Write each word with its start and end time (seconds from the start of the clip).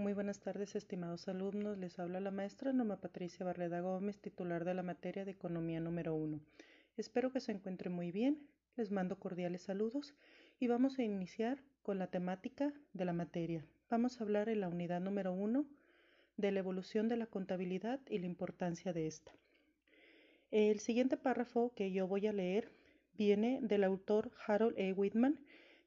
Muy 0.00 0.14
buenas 0.14 0.40
tardes, 0.40 0.76
estimados 0.76 1.28
alumnos. 1.28 1.76
Les 1.76 1.98
habla 1.98 2.20
la 2.20 2.30
maestra 2.30 2.72
Norma 2.72 2.96
Patricia 2.96 3.44
Barreda 3.44 3.82
Gómez, 3.82 4.18
titular 4.18 4.64
de 4.64 4.72
la 4.72 4.82
materia 4.82 5.26
de 5.26 5.32
Economía 5.32 5.78
número 5.78 6.14
1. 6.14 6.40
Espero 6.96 7.30
que 7.30 7.40
se 7.40 7.52
encuentren 7.52 7.92
muy 7.92 8.10
bien. 8.10 8.38
Les 8.76 8.90
mando 8.90 9.18
cordiales 9.18 9.60
saludos 9.60 10.14
y 10.58 10.68
vamos 10.68 10.98
a 10.98 11.02
iniciar 11.02 11.58
con 11.82 11.98
la 11.98 12.06
temática 12.06 12.72
de 12.94 13.04
la 13.04 13.12
materia. 13.12 13.62
Vamos 13.90 14.18
a 14.18 14.24
hablar 14.24 14.48
en 14.48 14.62
la 14.62 14.68
unidad 14.68 15.02
número 15.02 15.34
1 15.34 15.66
de 16.38 16.50
la 16.50 16.60
evolución 16.60 17.10
de 17.10 17.18
la 17.18 17.26
contabilidad 17.26 18.00
y 18.08 18.20
la 18.20 18.26
importancia 18.26 18.94
de 18.94 19.06
esta. 19.06 19.32
El 20.50 20.80
siguiente 20.80 21.18
párrafo 21.18 21.74
que 21.74 21.92
yo 21.92 22.08
voy 22.08 22.26
a 22.26 22.32
leer 22.32 22.72
viene 23.18 23.58
del 23.60 23.84
autor 23.84 24.32
Harold 24.46 24.78
E. 24.78 24.94
Whitman, 24.94 25.38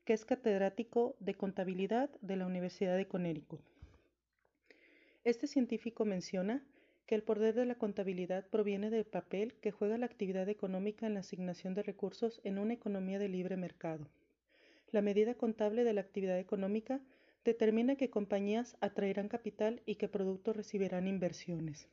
que 0.06 0.14
es 0.14 0.24
catedrático 0.24 1.16
de 1.20 1.34
contabilidad 1.34 2.12
de 2.22 2.36
la 2.36 2.46
Universidad 2.46 2.96
de 2.96 3.08
Connecticut. 3.08 3.73
Este 5.24 5.48
científico 5.48 6.04
menciona 6.04 6.66
que 7.06 7.16
el 7.16 7.24
poder 7.24 7.56
de 7.56 7.66
la 7.66 7.76
contabilidad 7.76 8.46
proviene 8.50 8.90
del 8.90 9.06
papel 9.06 9.54
que 9.62 9.72
juega 9.72 9.98
la 9.98 10.06
actividad 10.06 10.50
económica 10.50 11.08
en 11.08 11.14
la 11.14 11.22
asignación 11.22 11.74
de 11.74 11.84
recursos 11.84 12.42
en 12.44 12.60
una 12.60 12.74
economía 12.74 13.20
de 13.20 13.30
libre 13.30 13.56
mercado. 13.56 14.10
La 14.92 15.02
medida 15.02 15.36
contable 15.36 15.86
de 15.86 15.94
la 15.94 16.02
actividad 16.02 16.38
económica 16.40 17.00
determina 17.46 17.96
qué 17.96 18.10
compañías 18.10 18.76
atraerán 18.82 19.30
capital 19.30 19.82
y 19.86 19.96
qué 19.96 20.10
productos 20.10 20.58
recibirán 20.58 21.08
inversiones. 21.08 21.88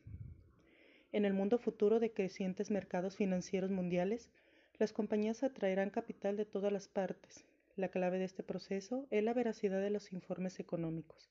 En 1.13 1.25
el 1.25 1.33
mundo 1.33 1.59
futuro 1.59 2.01
de 2.01 2.13
crecientes 2.13 2.71
mercados 2.71 3.17
financieros 3.17 3.71
mundiales, 3.71 4.31
las 4.79 4.93
compañías 4.93 5.45
atraerán 5.45 5.91
capital 5.91 6.37
de 6.37 6.47
todas 6.47 6.73
las 6.73 6.89
partes. 6.89 7.45
La 7.77 7.91
clave 7.91 8.19
de 8.19 8.25
este 8.25 8.43
proceso 8.43 9.07
es 9.11 9.23
la 9.23 9.35
veracidad 9.35 9.81
de 9.81 9.91
los 9.91 10.13
informes 10.13 10.59
económicos. 10.59 11.31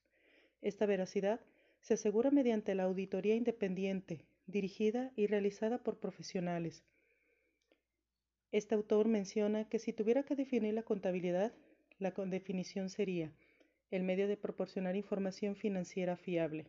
Esta 0.61 0.85
veracidad 0.85 1.41
se 1.81 1.95
asegura 1.95 2.31
mediante 2.31 2.75
la 2.75 2.83
auditoría 2.83 3.35
independiente, 3.35 4.25
dirigida 4.47 5.11
y 5.15 5.27
realizada 5.27 5.77
por 5.79 5.99
profesionales. 5.99 6.83
Este 8.51 8.75
autor 8.75 9.07
menciona 9.07 9.69
que 9.69 9.79
si 9.79 9.93
tuviera 9.93 10.23
que 10.23 10.35
definir 10.35 10.73
la 10.73 10.83
contabilidad, 10.83 11.53
la 11.99 12.11
definición 12.11 12.89
sería 12.89 13.31
el 13.91 14.03
medio 14.03 14.27
de 14.27 14.37
proporcionar 14.37 14.95
información 14.95 15.55
financiera 15.55 16.15
fiable. 16.15 16.67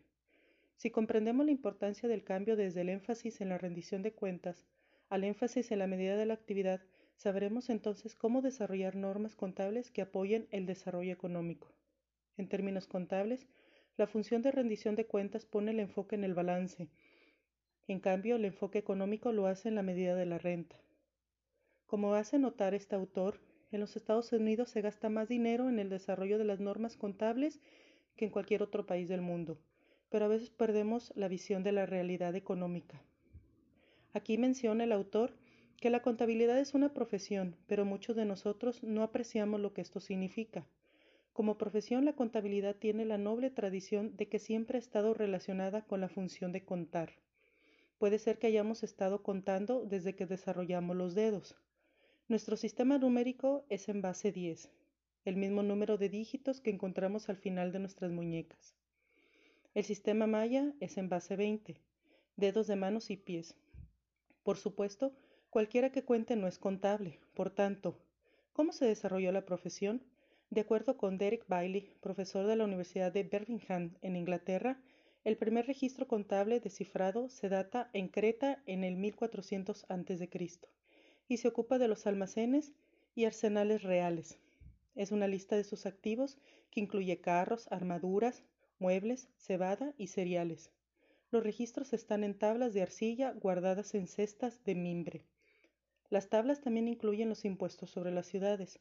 Si 0.77 0.91
comprendemos 0.91 1.45
la 1.45 1.53
importancia 1.53 2.09
del 2.09 2.25
cambio 2.25 2.57
desde 2.57 2.81
el 2.81 2.89
énfasis 2.89 3.41
en 3.41 3.51
la 3.51 3.59
rendición 3.59 4.03
de 4.03 4.13
cuentas 4.13 4.65
al 5.11 5.25
énfasis 5.25 5.71
en 5.73 5.81
la 5.81 5.87
medida 5.87 6.17
de 6.17 6.25
la 6.25 6.35
actividad, 6.35 6.81
sabremos 7.17 7.69
entonces 7.69 8.15
cómo 8.15 8.41
desarrollar 8.41 8.97
normas 8.97 9.37
contables 9.37 9.91
que 9.91 10.03
apoyen 10.03 10.49
el 10.51 10.67
desarrollo 10.67 11.13
económico. 11.13 11.73
En 12.39 12.49
términos 12.49 12.87
contables, 12.87 13.47
la 14.01 14.07
función 14.07 14.41
de 14.41 14.51
rendición 14.51 14.97
de 14.97 15.05
cuentas 15.05 15.45
pone 15.45 15.73
el 15.73 15.79
enfoque 15.79 16.15
en 16.15 16.25
el 16.25 16.33
balance. 16.33 16.89
En 17.87 18.01
cambio, 18.01 18.37
el 18.37 18.47
enfoque 18.47 18.79
económico 18.79 19.31
lo 19.31 19.47
hace 19.47 19.69
en 19.69 19.75
la 19.75 19.83
medida 19.83 20.15
de 20.15 20.25
la 20.25 20.39
renta. 20.39 20.81
Como 21.85 22.15
hace 22.15 22.39
notar 22.39 22.73
este 22.73 22.95
autor, 22.95 23.43
en 23.71 23.79
los 23.81 23.97
Estados 23.97 24.33
Unidos 24.33 24.71
se 24.71 24.81
gasta 24.81 25.11
más 25.11 25.29
dinero 25.29 25.69
en 25.69 25.79
el 25.79 25.91
desarrollo 25.91 26.39
de 26.39 26.47
las 26.47 26.61
normas 26.61 26.97
contables 26.97 27.61
que 28.17 28.25
en 28.25 28.31
cualquier 28.31 28.63
otro 28.63 28.87
país 28.87 29.07
del 29.11 29.21
mundo, 29.21 29.59
pero 30.09 30.25
a 30.25 30.29
veces 30.29 30.49
perdemos 30.49 31.13
la 31.15 31.29
visión 31.29 31.63
de 31.63 31.73
la 31.73 31.85
realidad 31.85 32.35
económica. 32.35 33.03
Aquí 34.15 34.39
menciona 34.39 34.85
el 34.85 34.93
autor 34.93 35.35
que 35.77 35.91
la 35.91 36.01
contabilidad 36.01 36.59
es 36.59 36.73
una 36.73 36.95
profesión, 36.95 37.55
pero 37.67 37.85
muchos 37.85 38.17
de 38.17 38.25
nosotros 38.25 38.83
no 38.83 39.03
apreciamos 39.03 39.61
lo 39.61 39.75
que 39.75 39.83
esto 39.83 40.01
significa. 40.01 40.65
Como 41.33 41.59
profesión, 41.59 42.05
la 42.05 42.15
contabilidad 42.15 42.77
tiene 42.77 43.05
la 43.05 43.17
noble 43.17 43.51
tradición 43.51 44.17
de 44.17 44.29
que 44.29 44.39
siempre 44.39 44.77
ha 44.77 44.81
estado 44.81 45.15
relacionada 45.15 45.87
con 45.87 46.01
la 46.01 46.09
función 46.09 46.53
de 46.53 46.65
contar. 46.65 47.13
Puede 47.99 48.19
ser 48.19 48.39
que 48.39 48.47
hayamos 48.47 48.83
estado 48.83 49.23
contando 49.23 49.85
desde 49.85 50.17
que 50.17 50.27
desarrollamos 50.27 50.97
los 50.97 51.15
dedos. 51.15 51.57
Nuestro 52.29 52.57
sistema 52.57 52.99
numérico 52.99 53.65
es 53.69 53.89
en 53.89 54.03
base 54.03 54.33
10, 54.33 54.71
el 55.25 55.37
mismo 55.37 55.63
número 55.63 55.99
de 55.99 56.09
dígitos 56.09 56.61
que 56.61 56.71
encontramos 56.71 57.29
al 57.29 57.37
final 57.37 57.73
de 57.73 57.79
nuestras 57.79 58.11
muñecas. 58.11 58.75
El 59.75 59.85
sistema 59.85 60.27
maya 60.27 60.73
es 60.81 60.97
en 60.97 61.09
base 61.09 61.37
20, 61.37 61.81
dedos 62.37 62.67
de 62.67 62.77
manos 62.77 63.11
y 63.11 63.17
pies. 63.17 63.57
Por 64.43 64.57
supuesto, 64.57 65.13
cualquiera 65.51 65.93
que 65.93 66.05
cuente 66.05 66.37
no 66.37 66.49
es 66.49 66.59
contable. 66.59 67.21
Por 67.35 67.51
tanto, 67.51 67.99
¿cómo 68.53 68.73
se 68.73 68.87
desarrolló 68.87 69.31
la 69.31 69.45
profesión? 69.45 70.03
De 70.51 70.63
acuerdo 70.63 70.97
con 70.97 71.17
Derek 71.17 71.47
Bailey, 71.47 71.95
profesor 72.01 72.45
de 72.49 72.57
la 72.57 72.65
Universidad 72.65 73.13
de 73.13 73.23
Birmingham 73.23 73.97
en 74.03 74.17
Inglaterra, 74.17 74.81
el 75.23 75.37
primer 75.37 75.65
registro 75.67 76.09
contable 76.09 76.59
descifrado 76.59 77.29
se 77.29 77.49
data 77.49 77.89
en 77.93 78.09
Creta 78.09 78.61
en 78.67 78.83
el 78.83 78.97
1400 78.97 79.87
a.C. 79.89 80.29
y 81.29 81.37
se 81.37 81.47
ocupa 81.47 81.79
de 81.79 81.87
los 81.87 82.05
almacenes 82.09 82.73
y 83.15 83.27
arsenales 83.27 83.85
reales. 83.85 84.41
Es 84.97 85.13
una 85.13 85.29
lista 85.29 85.55
de 85.55 85.63
sus 85.63 85.87
activos 85.87 86.37
que 86.73 86.81
incluye 86.81 87.21
carros, 87.21 87.69
armaduras, 87.71 88.43
muebles, 88.81 89.29
cebada 89.37 89.95
y 89.99 90.09
cereales. 90.09 90.73
Los 91.31 91.45
registros 91.45 91.93
están 91.93 92.25
en 92.25 92.37
tablas 92.37 92.75
de 92.75 92.83
arcilla 92.83 93.35
guardadas 93.35 93.95
en 93.95 94.09
cestas 94.09 94.65
de 94.65 94.75
mimbre. 94.75 95.23
Las 96.09 96.29
tablas 96.29 96.61
también 96.61 96.89
incluyen 96.89 97.29
los 97.29 97.45
impuestos 97.45 97.91
sobre 97.91 98.11
las 98.11 98.27
ciudades. 98.27 98.81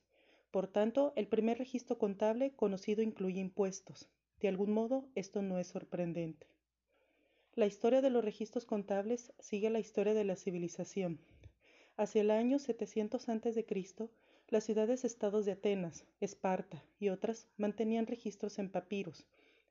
Por 0.52 0.68
tanto, 0.68 1.14
el 1.16 1.28
primer 1.28 1.58
registro 1.58 1.98
contable 1.98 2.52
conocido 2.56 3.04
incluye 3.04 3.40
impuestos. 3.40 4.10
De 4.40 4.48
algún 4.48 4.72
modo, 4.72 5.06
esto 5.16 5.42
no 5.42 5.60
es 5.60 5.68
sorprendente. 5.68 6.48
La 7.56 7.66
historia 7.66 8.02
de 8.02 8.10
los 8.10 8.24
registros 8.24 8.66
contables 8.66 9.34
sigue 9.40 9.70
la 9.70 9.80
historia 9.80 10.14
de 10.14 10.24
la 10.24 10.36
civilización. 10.36 11.20
Hacia 11.98 12.22
el 12.22 12.32
año 12.32 12.58
700 12.58 13.28
a.C., 13.28 13.66
las 14.48 14.64
ciudades-estados 14.64 15.46
de 15.46 15.52
Atenas, 15.52 16.06
Esparta 16.22 16.84
y 17.00 17.10
otras 17.10 17.48
mantenían 17.58 18.08
registros 18.08 18.58
en 18.58 18.72
papiros. 18.72 19.28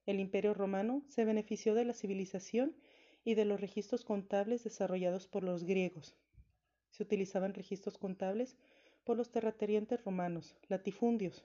El 0.06 0.20
imperio 0.20 0.54
romano 0.54 1.02
se 1.08 1.24
benefició 1.24 1.74
de 1.74 1.84
la 1.84 1.94
civilización 1.94 2.76
y 3.24 3.34
de 3.34 3.44
los 3.44 3.60
registros 3.60 4.04
contables 4.04 4.62
desarrollados 4.62 5.26
por 5.26 5.42
los 5.42 5.64
griegos. 5.64 6.14
Se 6.90 7.02
utilizaban 7.02 7.54
registros 7.54 7.98
contables 7.98 8.56
por 9.08 9.16
los 9.16 9.30
terratenientes 9.30 10.04
romanos, 10.04 10.54
latifundios, 10.68 11.42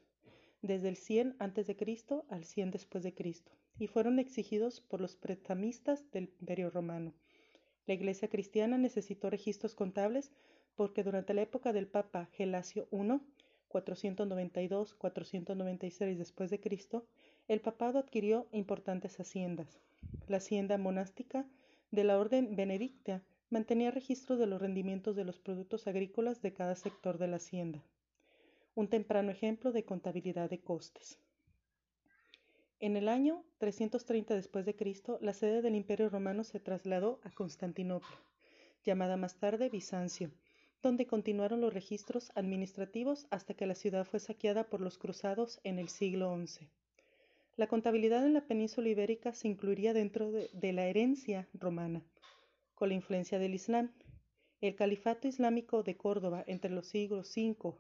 desde 0.62 0.90
el 0.90 0.98
100 0.98 1.38
a.C. 1.40 1.78
al 2.28 2.44
100 2.44 2.72
después 2.72 3.06
de 3.06 3.14
Cristo, 3.14 3.54
y 3.80 3.88
fueron 3.88 4.20
exigidos 4.20 4.82
por 4.82 5.00
los 5.00 5.16
prestamistas 5.16 6.12
del 6.12 6.34
Imperio 6.42 6.70
Romano. 6.70 7.14
La 7.86 7.94
Iglesia 7.94 8.28
cristiana 8.28 8.78
necesitó 8.78 9.30
registros 9.30 9.76
contables 9.76 10.34
porque 10.76 11.04
durante 11.04 11.34
la 11.34 11.44
época 11.44 11.72
del 11.72 11.88
Papa 11.88 12.28
Gelasio 12.34 12.90
I, 12.92 13.22
492-496 13.70 16.18
después 16.18 16.50
de 16.50 16.60
Cristo, 16.60 17.06
el 17.48 17.62
papado 17.62 17.98
adquirió 17.98 18.50
importantes 18.52 19.18
haciendas. 19.22 19.80
La 20.28 20.36
hacienda 20.36 20.78
monástica 20.78 21.48
de 21.92 22.04
la 22.04 22.20
orden 22.20 22.58
benedicta 22.58 23.24
mantenía 23.54 23.92
registro 23.92 24.36
de 24.36 24.48
los 24.48 24.60
rendimientos 24.60 25.16
de 25.16 25.26
los 25.26 25.38
productos 25.38 25.86
agrícolas 25.86 26.42
de 26.42 26.54
cada 26.54 26.76
sector 26.76 27.20
de 27.20 27.28
la 27.28 27.36
hacienda, 27.36 27.84
un 28.74 28.88
temprano 28.88 29.30
ejemplo 29.30 29.72
de 29.72 29.86
contabilidad 29.86 30.50
de 30.50 30.60
costes. 30.60 31.20
En 32.80 32.98
el 32.98 33.08
año 33.08 33.46
330 33.60 34.34
después 34.34 34.66
de 34.66 34.76
Cristo, 34.76 35.20
la 35.22 35.34
sede 35.34 35.62
del 35.62 35.76
Imperio 35.76 36.10
Romano 36.10 36.44
se 36.44 36.60
trasladó 36.60 37.20
a 37.22 37.30
Constantinopla, 37.30 38.18
llamada 38.84 39.18
más 39.18 39.36
tarde 39.36 39.70
Bizancio, 39.70 40.32
donde 40.82 41.06
continuaron 41.06 41.62
los 41.62 41.76
registros 41.76 42.32
administrativos 42.34 43.28
hasta 43.30 43.54
que 43.54 43.68
la 43.68 43.76
ciudad 43.76 44.04
fue 44.04 44.20
saqueada 44.20 44.64
por 44.68 44.82
los 44.82 44.98
cruzados 44.98 45.62
en 45.64 45.78
el 45.78 45.90
siglo 45.90 46.36
XI. 46.36 46.68
La 47.56 47.68
contabilidad 47.68 48.26
en 48.26 48.34
la 48.34 48.48
península 48.48 48.90
ibérica 48.90 49.32
se 49.36 49.48
incluiría 49.48 49.94
dentro 49.94 50.32
de, 50.32 50.50
de 50.54 50.74
la 50.74 50.88
herencia 50.88 51.48
romana, 51.54 52.04
con 52.84 52.90
la 52.90 52.96
influencia 52.96 53.40
del 53.40 53.54
Islam. 53.54 53.94
El 54.60 54.76
califato 54.76 55.26
islámico 55.26 55.84
de 55.84 55.96
Córdoba 55.96 56.44
entre 56.48 56.70
los 56.70 56.86
siglos 56.86 57.32
V 57.34 57.78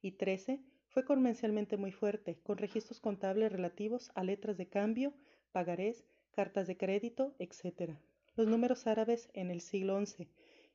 y 0.00 0.12
XIII 0.12 0.64
fue 0.88 1.04
comercialmente 1.04 1.76
muy 1.76 1.92
fuerte, 1.92 2.40
con 2.42 2.56
registros 2.56 3.00
contables 3.00 3.52
relativos 3.52 4.10
a 4.14 4.24
letras 4.24 4.56
de 4.56 4.66
cambio, 4.66 5.12
pagarés, 5.52 6.06
cartas 6.30 6.66
de 6.68 6.78
crédito, 6.78 7.34
etc. 7.38 7.98
Los 8.34 8.46
números 8.46 8.86
árabes 8.86 9.28
en 9.34 9.50
el 9.50 9.60
siglo 9.60 10.02
XI 10.02 10.26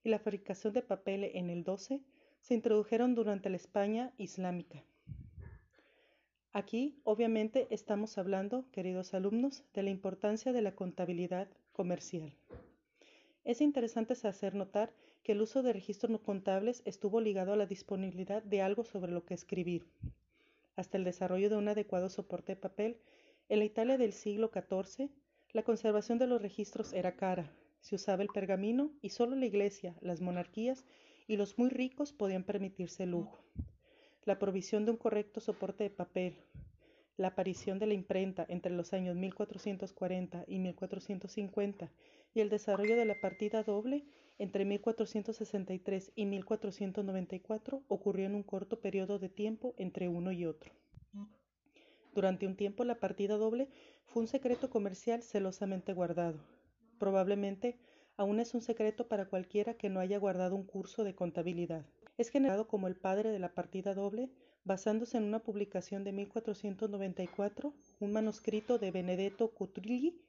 y 0.04 0.10
la 0.10 0.20
fabricación 0.20 0.72
de 0.72 0.84
papel 0.84 1.24
en 1.24 1.50
el 1.50 1.66
XII 1.66 2.06
se 2.42 2.54
introdujeron 2.54 3.16
durante 3.16 3.50
la 3.50 3.56
España 3.56 4.14
islámica. 4.20 4.84
Aquí, 6.54 7.02
obviamente, 7.04 7.66
estamos 7.72 8.20
hablando, 8.20 8.70
queridos 8.72 9.16
alumnos, 9.16 9.64
de 9.74 9.82
la 9.82 9.90
importancia 9.90 10.54
de 10.54 10.62
la 10.62 10.76
contabilidad 10.76 11.48
comercial. 11.74 12.32
Es 13.46 13.62
interesante 13.62 14.16
hacer 14.24 14.56
notar 14.56 14.92
que 15.22 15.34
el 15.34 15.42
uso 15.42 15.62
de 15.62 15.72
registros 15.72 16.10
no 16.10 16.24
contables 16.24 16.82
estuvo 16.84 17.22
ligado 17.22 17.54
a 17.54 17.56
la 17.56 17.68
disponibilidad 17.68 18.42
de 18.42 18.64
algo 18.64 18.84
sobre 18.84 19.12
lo 19.12 19.24
que 19.24 19.36
escribir. 19.36 19.86
Hasta 20.76 20.98
el 20.98 21.04
desarrollo 21.04 21.52
de 21.52 21.56
un 21.56 21.68
adecuado 21.68 22.10
soporte 22.10 22.56
de 22.56 22.62
papel, 22.62 22.98
En 23.48 23.60
la 23.60 23.66
Italia 23.66 24.00
del 24.00 24.14
siglo 24.14 24.50
XIV, 24.52 25.12
la 25.54 25.62
conservación 25.62 26.18
de 26.18 26.26
los 26.26 26.42
registros 26.42 26.92
era 26.94 27.16
cara, 27.16 27.52
se 27.80 27.94
usaba 27.94 28.24
el 28.24 28.30
pergamino 28.30 28.92
y 29.04 29.10
solo 29.10 29.36
la 29.36 29.46
iglesia, 29.46 29.96
las 30.02 30.22
monarquías 30.22 30.84
y 31.28 31.38
los 31.38 31.60
muy 31.60 31.70
ricos 31.70 32.14
podían 32.14 32.44
permitirse 32.44 33.04
el 33.04 33.12
lujo. 33.12 33.44
La 34.24 34.40
provisión 34.40 34.86
de 34.86 34.92
un 34.92 34.98
correcto 34.98 35.40
soporte 35.40 35.84
de 35.84 35.92
papel, 35.92 36.34
la 37.16 37.28
aparición 37.28 37.78
de 37.78 37.86
la 37.86 37.94
imprenta 37.94 38.44
entre 38.50 38.74
los 38.74 38.92
años 38.94 39.16
1440 39.16 40.46
y 40.48 40.58
1450 40.58 41.92
y 42.36 42.42
el 42.42 42.50
desarrollo 42.50 42.96
de 42.96 43.06
la 43.06 43.20
partida 43.20 43.64
doble 43.64 44.04
entre 44.38 44.66
1463 44.66 46.12
y 46.16 46.26
1494 46.26 47.82
ocurrió 47.88 48.26
en 48.26 48.36
un 48.36 48.44
corto 48.44 48.82
periodo 48.82 49.18
de 49.18 49.30
tiempo 49.30 49.74
entre 49.78 50.10
uno 50.10 50.34
y 50.34 50.46
otro. 50.46 50.72
Durante 52.14 52.46
un 52.46 52.56
tiempo 52.56 52.84
la 52.84 53.00
partida 53.00 53.38
doble 53.38 53.70
fue 54.06 54.22
un 54.22 54.28
secreto 54.28 54.70
comercial 54.70 55.24
celosamente 55.24 55.94
guardado. 55.94 56.40
Probablemente 57.00 57.78
aún 58.18 58.42
es 58.42 58.54
un 58.54 58.62
secreto 58.62 59.08
para 59.08 59.26
cualquiera 59.26 59.76
que 59.76 59.90
no 59.90 60.02
haya 60.02 60.18
guardado 60.18 60.56
un 60.56 60.66
curso 60.66 61.06
de 61.06 61.16
contabilidad. 61.16 61.86
Es 62.18 62.30
generado 62.30 62.68
como 62.68 62.88
el 62.88 62.96
padre 62.96 63.32
de 63.32 63.40
la 63.40 63.54
partida 63.54 63.94
doble 63.94 64.30
basándose 64.66 65.18
en 65.18 65.24
una 65.24 65.40
publicación 65.40 66.04
de 66.04 66.12
1494, 66.12 67.74
un 68.00 68.12
manuscrito 68.12 68.78
de 68.80 68.92
Benedetto 68.92 69.52
Cutrilli, 69.52 70.20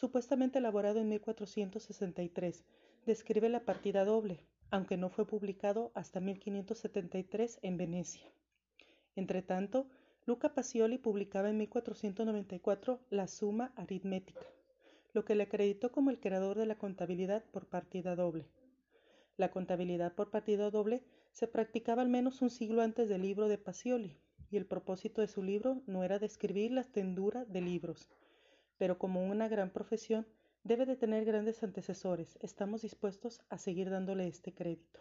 supuestamente 0.00 0.60
elaborado 0.60 0.98
en 0.98 1.10
1463, 1.10 2.64
describe 3.04 3.50
la 3.50 3.66
partida 3.66 4.06
doble, 4.06 4.40
aunque 4.70 4.96
no 4.96 5.10
fue 5.10 5.26
publicado 5.26 5.92
hasta 5.94 6.20
1573 6.20 7.58
en 7.60 7.76
Venecia. 7.76 8.22
Entretanto, 9.14 9.90
Luca 10.24 10.54
Pacioli 10.54 10.96
publicaba 10.96 11.50
en 11.50 11.58
1494 11.58 12.98
la 13.10 13.26
Suma 13.26 13.74
Aritmética, 13.76 14.40
lo 15.12 15.26
que 15.26 15.34
le 15.34 15.42
acreditó 15.42 15.92
como 15.92 16.08
el 16.08 16.18
creador 16.18 16.56
de 16.56 16.64
la 16.64 16.78
contabilidad 16.78 17.44
por 17.52 17.66
partida 17.66 18.16
doble. 18.16 18.46
La 19.36 19.50
contabilidad 19.50 20.14
por 20.14 20.30
partida 20.30 20.70
doble 20.70 21.02
se 21.32 21.46
practicaba 21.46 22.00
al 22.00 22.08
menos 22.08 22.40
un 22.40 22.48
siglo 22.48 22.80
antes 22.80 23.10
del 23.10 23.20
libro 23.20 23.48
de 23.48 23.58
Pacioli, 23.58 24.16
y 24.50 24.56
el 24.56 24.64
propósito 24.64 25.20
de 25.20 25.28
su 25.28 25.42
libro 25.42 25.82
no 25.86 26.04
era 26.04 26.18
describir 26.18 26.72
la 26.72 26.84
tendura 26.84 27.44
de 27.44 27.60
libros, 27.60 28.08
pero 28.80 28.96
como 28.96 29.22
una 29.22 29.46
gran 29.46 29.68
profesión 29.68 30.26
debe 30.64 30.86
de 30.86 30.96
tener 30.96 31.26
grandes 31.26 31.62
antecesores, 31.62 32.38
estamos 32.40 32.80
dispuestos 32.80 33.42
a 33.50 33.58
seguir 33.58 33.90
dándole 33.90 34.26
este 34.26 34.54
crédito. 34.54 35.00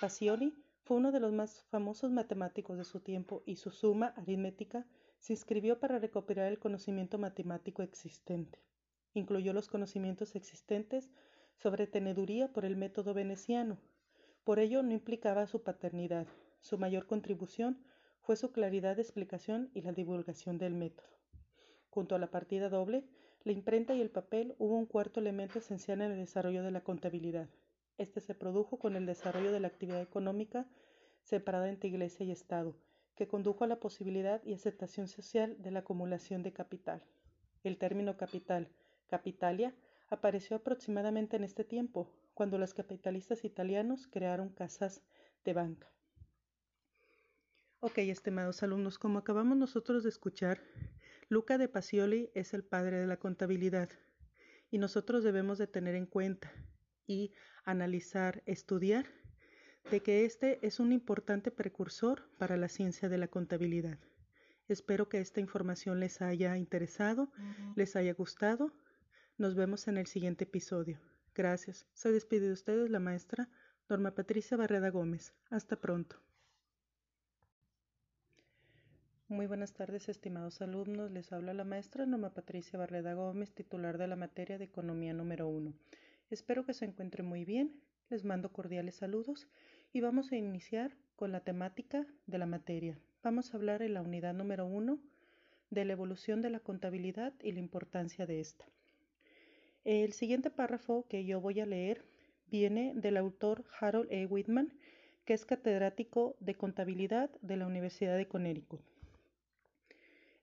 Pacioli 0.00 0.56
fue 0.82 0.96
uno 0.96 1.12
de 1.12 1.20
los 1.20 1.30
más 1.34 1.62
famosos 1.64 2.10
matemáticos 2.10 2.78
de 2.78 2.84
su 2.84 3.00
tiempo 3.00 3.42
y 3.44 3.56
su 3.56 3.70
suma 3.70 4.14
aritmética 4.16 4.86
se 5.18 5.34
inscribió 5.34 5.78
para 5.78 5.98
recopilar 5.98 6.46
el 6.46 6.58
conocimiento 6.58 7.18
matemático 7.18 7.82
existente. 7.82 8.58
Incluyó 9.12 9.52
los 9.52 9.68
conocimientos 9.68 10.34
existentes 10.34 11.10
sobre 11.58 11.86
teneduría 11.86 12.50
por 12.50 12.64
el 12.64 12.76
método 12.76 13.12
veneciano, 13.12 13.76
por 14.42 14.58
ello 14.58 14.82
no 14.82 14.92
implicaba 14.92 15.46
su 15.46 15.62
paternidad. 15.62 16.26
Su 16.62 16.78
mayor 16.78 17.06
contribución 17.06 17.84
fue 18.22 18.36
su 18.36 18.52
claridad 18.52 18.96
de 18.96 19.02
explicación 19.02 19.70
y 19.74 19.82
la 19.82 19.92
divulgación 19.92 20.56
del 20.56 20.72
método. 20.72 21.21
Junto 21.92 22.14
a 22.14 22.18
la 22.18 22.30
partida 22.30 22.70
doble, 22.70 23.04
la 23.44 23.52
imprenta 23.52 23.94
y 23.94 24.00
el 24.00 24.08
papel 24.08 24.54
hubo 24.58 24.78
un 24.78 24.86
cuarto 24.86 25.20
elemento 25.20 25.58
esencial 25.58 26.00
en 26.00 26.12
el 26.12 26.20
desarrollo 26.20 26.62
de 26.62 26.70
la 26.70 26.80
contabilidad. 26.80 27.50
Este 27.98 28.22
se 28.22 28.34
produjo 28.34 28.78
con 28.78 28.96
el 28.96 29.04
desarrollo 29.04 29.52
de 29.52 29.60
la 29.60 29.68
actividad 29.68 30.00
económica 30.00 30.66
separada 31.20 31.68
entre 31.68 31.90
Iglesia 31.90 32.24
y 32.24 32.30
Estado, 32.30 32.74
que 33.14 33.28
condujo 33.28 33.64
a 33.64 33.66
la 33.66 33.78
posibilidad 33.78 34.42
y 34.42 34.54
aceptación 34.54 35.06
social 35.06 35.60
de 35.60 35.70
la 35.70 35.80
acumulación 35.80 36.42
de 36.42 36.54
capital. 36.54 37.04
El 37.62 37.76
término 37.76 38.16
capital, 38.16 38.70
capitalia, 39.06 39.74
apareció 40.08 40.56
aproximadamente 40.56 41.36
en 41.36 41.44
este 41.44 41.62
tiempo, 41.62 42.10
cuando 42.32 42.56
los 42.56 42.72
capitalistas 42.72 43.44
italianos 43.44 44.06
crearon 44.06 44.48
casas 44.48 45.02
de 45.44 45.52
banca. 45.52 45.92
Ok, 47.80 47.98
estimados 47.98 48.62
alumnos, 48.62 48.98
como 48.98 49.18
acabamos 49.18 49.58
nosotros 49.58 50.04
de 50.04 50.08
escuchar, 50.08 50.58
Luca 51.32 51.56
de 51.56 51.66
Pacioli 51.66 52.30
es 52.34 52.52
el 52.52 52.62
padre 52.62 53.00
de 53.00 53.06
la 53.06 53.16
contabilidad 53.16 53.88
y 54.70 54.76
nosotros 54.76 55.24
debemos 55.24 55.56
de 55.56 55.66
tener 55.66 55.94
en 55.94 56.04
cuenta 56.04 56.52
y 57.06 57.32
analizar, 57.64 58.42
estudiar 58.44 59.06
de 59.90 60.00
que 60.00 60.26
este 60.26 60.58
es 60.60 60.78
un 60.78 60.92
importante 60.92 61.50
precursor 61.50 62.28
para 62.36 62.58
la 62.58 62.68
ciencia 62.68 63.08
de 63.08 63.16
la 63.16 63.28
contabilidad. 63.28 63.98
Espero 64.68 65.08
que 65.08 65.20
esta 65.20 65.40
información 65.40 66.00
les 66.00 66.20
haya 66.20 66.58
interesado, 66.58 67.32
les 67.76 67.96
haya 67.96 68.12
gustado. 68.12 68.70
Nos 69.38 69.54
vemos 69.54 69.88
en 69.88 69.96
el 69.96 70.08
siguiente 70.08 70.44
episodio. 70.44 71.00
Gracias. 71.34 71.86
Se 71.94 72.12
despide 72.12 72.48
de 72.48 72.52
ustedes 72.52 72.90
la 72.90 73.00
maestra 73.00 73.48
Norma 73.88 74.14
Patricia 74.14 74.58
Barreda 74.58 74.90
Gómez. 74.90 75.32
Hasta 75.48 75.80
pronto. 75.80 76.20
Muy 79.32 79.46
buenas 79.46 79.72
tardes, 79.72 80.10
estimados 80.10 80.60
alumnos. 80.60 81.10
Les 81.10 81.32
habla 81.32 81.54
la 81.54 81.64
maestra 81.64 82.04
Norma 82.04 82.34
Patricia 82.34 82.78
Barreda 82.78 83.14
Gómez, 83.14 83.50
titular 83.54 83.96
de 83.96 84.06
la 84.06 84.14
materia 84.14 84.58
de 84.58 84.66
Economía 84.66 85.14
número 85.14 85.48
1. 85.48 85.72
Espero 86.28 86.66
que 86.66 86.74
se 86.74 86.84
encuentren 86.84 87.24
muy 87.24 87.46
bien. 87.46 87.80
Les 88.10 88.26
mando 88.26 88.52
cordiales 88.52 88.96
saludos 88.96 89.48
y 89.90 90.02
vamos 90.02 90.32
a 90.32 90.36
iniciar 90.36 90.98
con 91.16 91.32
la 91.32 91.40
temática 91.40 92.06
de 92.26 92.36
la 92.36 92.44
materia. 92.44 92.98
Vamos 93.22 93.54
a 93.54 93.56
hablar 93.56 93.80
en 93.80 93.94
la 93.94 94.02
unidad 94.02 94.34
número 94.34 94.66
1 94.66 94.98
de 95.70 95.84
la 95.86 95.92
evolución 95.94 96.42
de 96.42 96.50
la 96.50 96.60
contabilidad 96.60 97.32
y 97.42 97.52
la 97.52 97.60
importancia 97.60 98.26
de 98.26 98.38
esta. 98.38 98.66
El 99.84 100.12
siguiente 100.12 100.50
párrafo 100.50 101.06
que 101.08 101.24
yo 101.24 101.40
voy 101.40 101.58
a 101.60 101.64
leer 101.64 102.04
viene 102.50 102.92
del 102.94 103.16
autor 103.16 103.64
Harold 103.80 104.12
E. 104.12 104.26
Whitman, 104.26 104.74
que 105.24 105.32
es 105.32 105.46
catedrático 105.46 106.36
de 106.38 106.54
contabilidad 106.54 107.30
de 107.40 107.56
la 107.56 107.66
Universidad 107.66 108.18
de 108.18 108.28
Connecticut. 108.28 108.91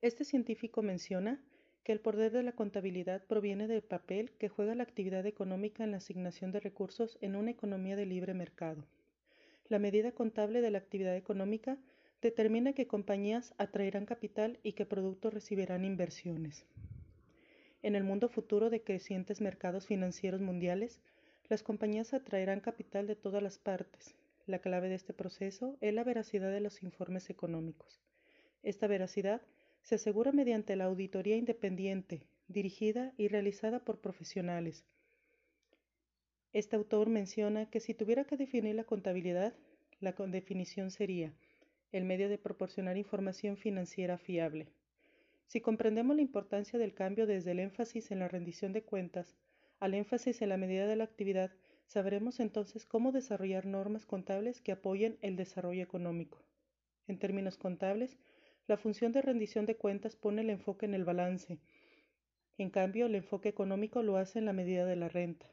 Este 0.01 0.23
científico 0.23 0.81
menciona 0.81 1.41
que 1.83 1.91
el 1.91 1.99
poder 1.99 2.31
de 2.31 2.41
la 2.41 2.53
contabilidad 2.53 3.25
proviene 3.25 3.67
del 3.67 3.81
papel 3.81 4.31
que 4.39 4.47
juega 4.47 4.73
la 4.73 4.83
actividad 4.83 5.25
económica 5.25 5.83
en 5.83 5.91
la 5.91 5.97
asignación 5.97 6.53
de 6.53 6.61
recursos 6.61 7.17
en 7.19 7.35
una 7.35 7.51
economía 7.51 7.97
de 7.97 8.05
libre 8.05 8.33
mercado. 8.33 8.85
La 9.67 9.77
medida 9.77 10.13
contable 10.13 10.61
de 10.61 10.71
la 10.71 10.77
actividad 10.77 11.17
económica 11.17 11.77
determina 12.21 12.71
que 12.71 12.87
compañías 12.87 13.53
atraerán 13.57 14.05
capital 14.05 14.57
y 14.63 14.71
que 14.71 14.85
productos 14.85 15.33
recibirán 15.33 15.83
inversiones. 15.83 16.65
En 17.81 17.95
el 17.95 18.05
mundo 18.05 18.29
futuro 18.29 18.69
de 18.69 18.81
crecientes 18.81 19.41
mercados 19.41 19.85
financieros 19.85 20.39
mundiales, 20.39 21.01
las 21.49 21.61
compañías 21.61 22.13
atraerán 22.13 22.61
capital 22.61 23.05
de 23.05 23.17
todas 23.17 23.43
las 23.43 23.57
partes. 23.57 24.15
La 24.45 24.59
clave 24.59 24.87
de 24.87 24.95
este 24.95 25.13
proceso 25.13 25.77
es 25.81 25.93
la 25.93 26.05
veracidad 26.05 26.51
de 26.51 26.61
los 26.61 26.83
informes 26.83 27.29
económicos. 27.29 28.01
Esta 28.63 28.87
veracidad 28.87 29.41
se 29.89 29.95
asegura 29.95 30.31
mediante 30.31 30.75
la 30.75 30.85
auditoría 30.85 31.35
independiente, 31.35 32.21
dirigida 32.47 33.11
y 33.17 33.27
realizada 33.27 33.83
por 33.83 33.99
profesionales. 34.01 34.85
Este 36.53 36.75
autor 36.75 37.09
menciona 37.09 37.71
que 37.71 37.79
si 37.79 37.95
tuviera 37.95 38.23
que 38.23 38.37
definir 38.37 38.75
la 38.75 38.83
contabilidad, 38.83 39.55
la 39.99 40.11
definición 40.11 40.91
sería 40.91 41.33
el 41.91 42.05
medio 42.05 42.29
de 42.29 42.37
proporcionar 42.37 42.97
información 42.97 43.57
financiera 43.57 44.19
fiable. 44.19 44.67
Si 45.47 45.59
comprendemos 45.59 46.15
la 46.15 46.21
importancia 46.21 46.77
del 46.77 46.93
cambio 46.93 47.25
desde 47.25 47.49
el 47.49 47.59
énfasis 47.59 48.11
en 48.11 48.19
la 48.19 48.27
rendición 48.27 48.73
de 48.73 48.83
cuentas 48.83 49.37
al 49.79 49.95
énfasis 49.95 50.43
en 50.43 50.49
la 50.49 50.57
medida 50.57 50.85
de 50.85 50.97
la 50.97 51.05
actividad, 51.05 51.49
sabremos 51.87 52.39
entonces 52.39 52.85
cómo 52.85 53.11
desarrollar 53.11 53.65
normas 53.65 54.05
contables 54.05 54.61
que 54.61 54.71
apoyen 54.71 55.17
el 55.23 55.35
desarrollo 55.35 55.81
económico. 55.81 56.43
En 57.07 57.17
términos 57.17 57.57
contables, 57.57 58.19
la 58.69 58.77
función 58.77 59.11
de 59.11 59.21
rendición 59.21 59.65
de 59.65 59.75
cuentas 59.75 60.15
pone 60.15 60.43
el 60.43 60.49
enfoque 60.49 60.85
en 60.85 60.93
el 60.93 61.03
balance. 61.03 61.59
En 62.57 62.69
cambio, 62.69 63.07
el 63.07 63.15
enfoque 63.15 63.49
económico 63.49 64.01
lo 64.01 64.15
hace 64.15 64.39
en 64.39 64.45
la 64.45 64.53
medida 64.53 64.85
de 64.85 64.95
la 64.95 65.09
renta. 65.09 65.51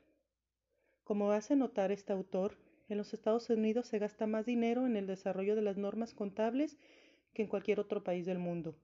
Como 1.03 1.33
hace 1.33 1.57
notar 1.57 1.91
este 1.91 2.13
autor, 2.13 2.57
en 2.89 2.99
los 2.99 3.13
Estados 3.13 3.51
Unidos 3.51 3.89
se 3.89 3.99
gasta 3.99 4.29
más 4.29 4.47
dinero 4.47 4.87
en 4.87 4.97
el 4.97 5.09
desarrollo 5.09 5.57
de 5.57 5.63
las 5.63 5.77
normas 5.77 6.15
contables 6.15 6.79
que 7.35 7.43
en 7.43 7.49
cualquier 7.49 7.81
otro 7.81 8.05
país 8.05 8.25
del 8.25 8.39
mundo 8.39 8.77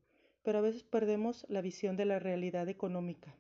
pero 0.43 0.59
a 0.59 0.63
veces 0.63 0.83
perdemos 0.83 1.47
la 1.49 1.61
visión 1.61 1.97
de 1.97 2.05
la 2.05 2.19
realidad 2.19 2.69
económica. 2.69 3.35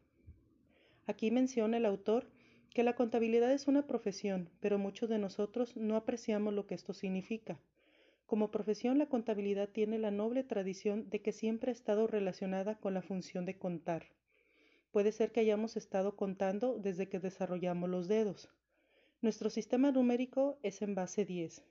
Aquí 1.06 1.30
menciona 1.30 1.76
el 1.76 1.86
autor 1.86 2.28
que 2.70 2.84
la 2.84 2.94
contabilidad 2.94 3.52
es 3.52 3.66
una 3.66 3.86
profesión, 3.86 4.48
pero 4.60 4.78
muchos 4.78 5.08
de 5.08 5.18
nosotros 5.18 5.76
no 5.76 5.96
apreciamos 5.96 6.54
lo 6.54 6.66
que 6.66 6.74
esto 6.74 6.94
significa. 6.94 7.58
Como 8.26 8.50
profesión, 8.50 8.98
la 8.98 9.08
contabilidad 9.08 9.68
tiene 9.68 9.98
la 9.98 10.10
noble 10.10 10.44
tradición 10.44 11.10
de 11.10 11.20
que 11.20 11.32
siempre 11.32 11.70
ha 11.70 11.74
estado 11.74 12.06
relacionada 12.06 12.78
con 12.78 12.94
la 12.94 13.02
función 13.02 13.44
de 13.44 13.58
contar. 13.58 14.06
Puede 14.90 15.12
ser 15.12 15.32
que 15.32 15.40
hayamos 15.40 15.76
estado 15.76 16.16
contando 16.16 16.78
desde 16.78 17.08
que 17.08 17.18
desarrollamos 17.18 17.88
los 17.88 18.08
dedos. 18.08 18.50
Nuestro 19.20 19.50
sistema 19.50 19.92
numérico 19.92 20.58
es 20.62 20.82
en 20.82 20.94
base 20.94 21.24
10, 21.24 21.62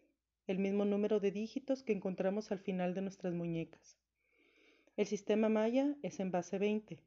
el 0.47 0.59
mismo 0.59 0.85
número 0.85 1.19
de 1.19 1.31
dígitos 1.31 1.83
que 1.83 1.93
encontramos 1.93 2.51
al 2.51 2.59
final 2.59 2.93
de 2.93 3.01
nuestras 3.01 3.33
muñecas. 3.33 3.97
El 4.97 5.05
sistema 5.05 5.49
maya 5.49 5.95
es 6.01 6.19
en 6.19 6.31
base 6.31 6.57
20, 6.57 7.03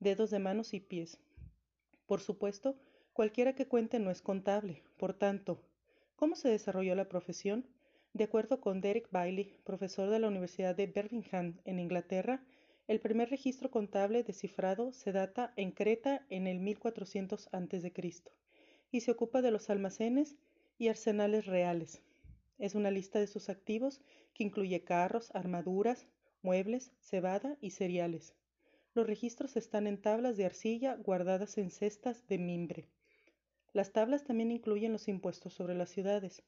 dedos 0.00 0.30
de 0.30 0.38
manos 0.38 0.74
y 0.74 0.80
pies. 0.80 1.18
Por 2.06 2.20
supuesto, 2.20 2.76
cualquiera 3.12 3.54
que 3.54 3.68
cuente 3.68 3.98
no 3.98 4.10
es 4.10 4.20
contable, 4.20 4.82
por 4.96 5.14
tanto, 5.14 5.62
¿cómo 6.16 6.36
se 6.36 6.48
desarrolló 6.48 6.94
la 6.94 7.08
profesión? 7.08 7.66
De 8.14 8.24
acuerdo 8.24 8.60
con 8.60 8.82
Derek 8.82 9.10
Bailey, 9.10 9.56
profesor 9.64 10.10
de 10.10 10.18
la 10.18 10.28
Universidad 10.28 10.76
de 10.76 10.86
Birmingham 10.86 11.58
en 11.64 11.78
Inglaterra, 11.78 12.44
el 12.86 13.00
primer 13.00 13.30
registro 13.30 13.70
contable 13.70 14.22
descifrado 14.22 14.92
se 14.92 15.12
data 15.12 15.54
en 15.56 15.70
Creta 15.70 16.26
en 16.28 16.46
el 16.46 16.60
1400 16.60 17.48
a.C. 17.52 17.92
y 18.90 19.00
se 19.00 19.10
ocupa 19.10 19.40
de 19.40 19.50
los 19.50 19.70
almacenes 19.70 20.36
y 20.76 20.88
arsenales 20.88 21.46
reales. 21.46 22.02
Es 22.58 22.74
una 22.74 22.90
lista 22.90 23.18
de 23.18 23.28
sus 23.28 23.48
activos 23.48 24.02
que 24.34 24.44
incluye 24.44 24.84
carros, 24.84 25.30
armaduras, 25.34 26.06
muebles, 26.42 26.92
cebada 27.00 27.56
y 27.62 27.70
cereales. 27.70 28.34
Los 28.92 29.06
registros 29.06 29.56
están 29.56 29.86
en 29.86 30.02
tablas 30.02 30.36
de 30.36 30.44
arcilla 30.44 30.96
guardadas 30.96 31.56
en 31.56 31.70
cestas 31.70 32.26
de 32.28 32.36
mimbre. 32.36 32.88
Las 33.72 33.92
tablas 33.92 34.24
también 34.24 34.50
incluyen 34.50 34.92
los 34.92 35.08
impuestos 35.08 35.54
sobre 35.54 35.74
las 35.74 35.88
ciudades. 35.88 36.42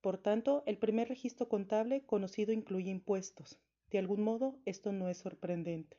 Por 0.00 0.18
tanto, 0.18 0.62
el 0.66 0.78
primer 0.78 1.08
registro 1.08 1.48
contable 1.48 2.02
conocido 2.02 2.52
incluye 2.52 2.90
impuestos. 2.90 3.58
De 3.90 3.98
algún 3.98 4.22
modo, 4.22 4.56
esto 4.64 4.92
no 4.92 5.08
es 5.08 5.18
sorprendente. 5.18 5.96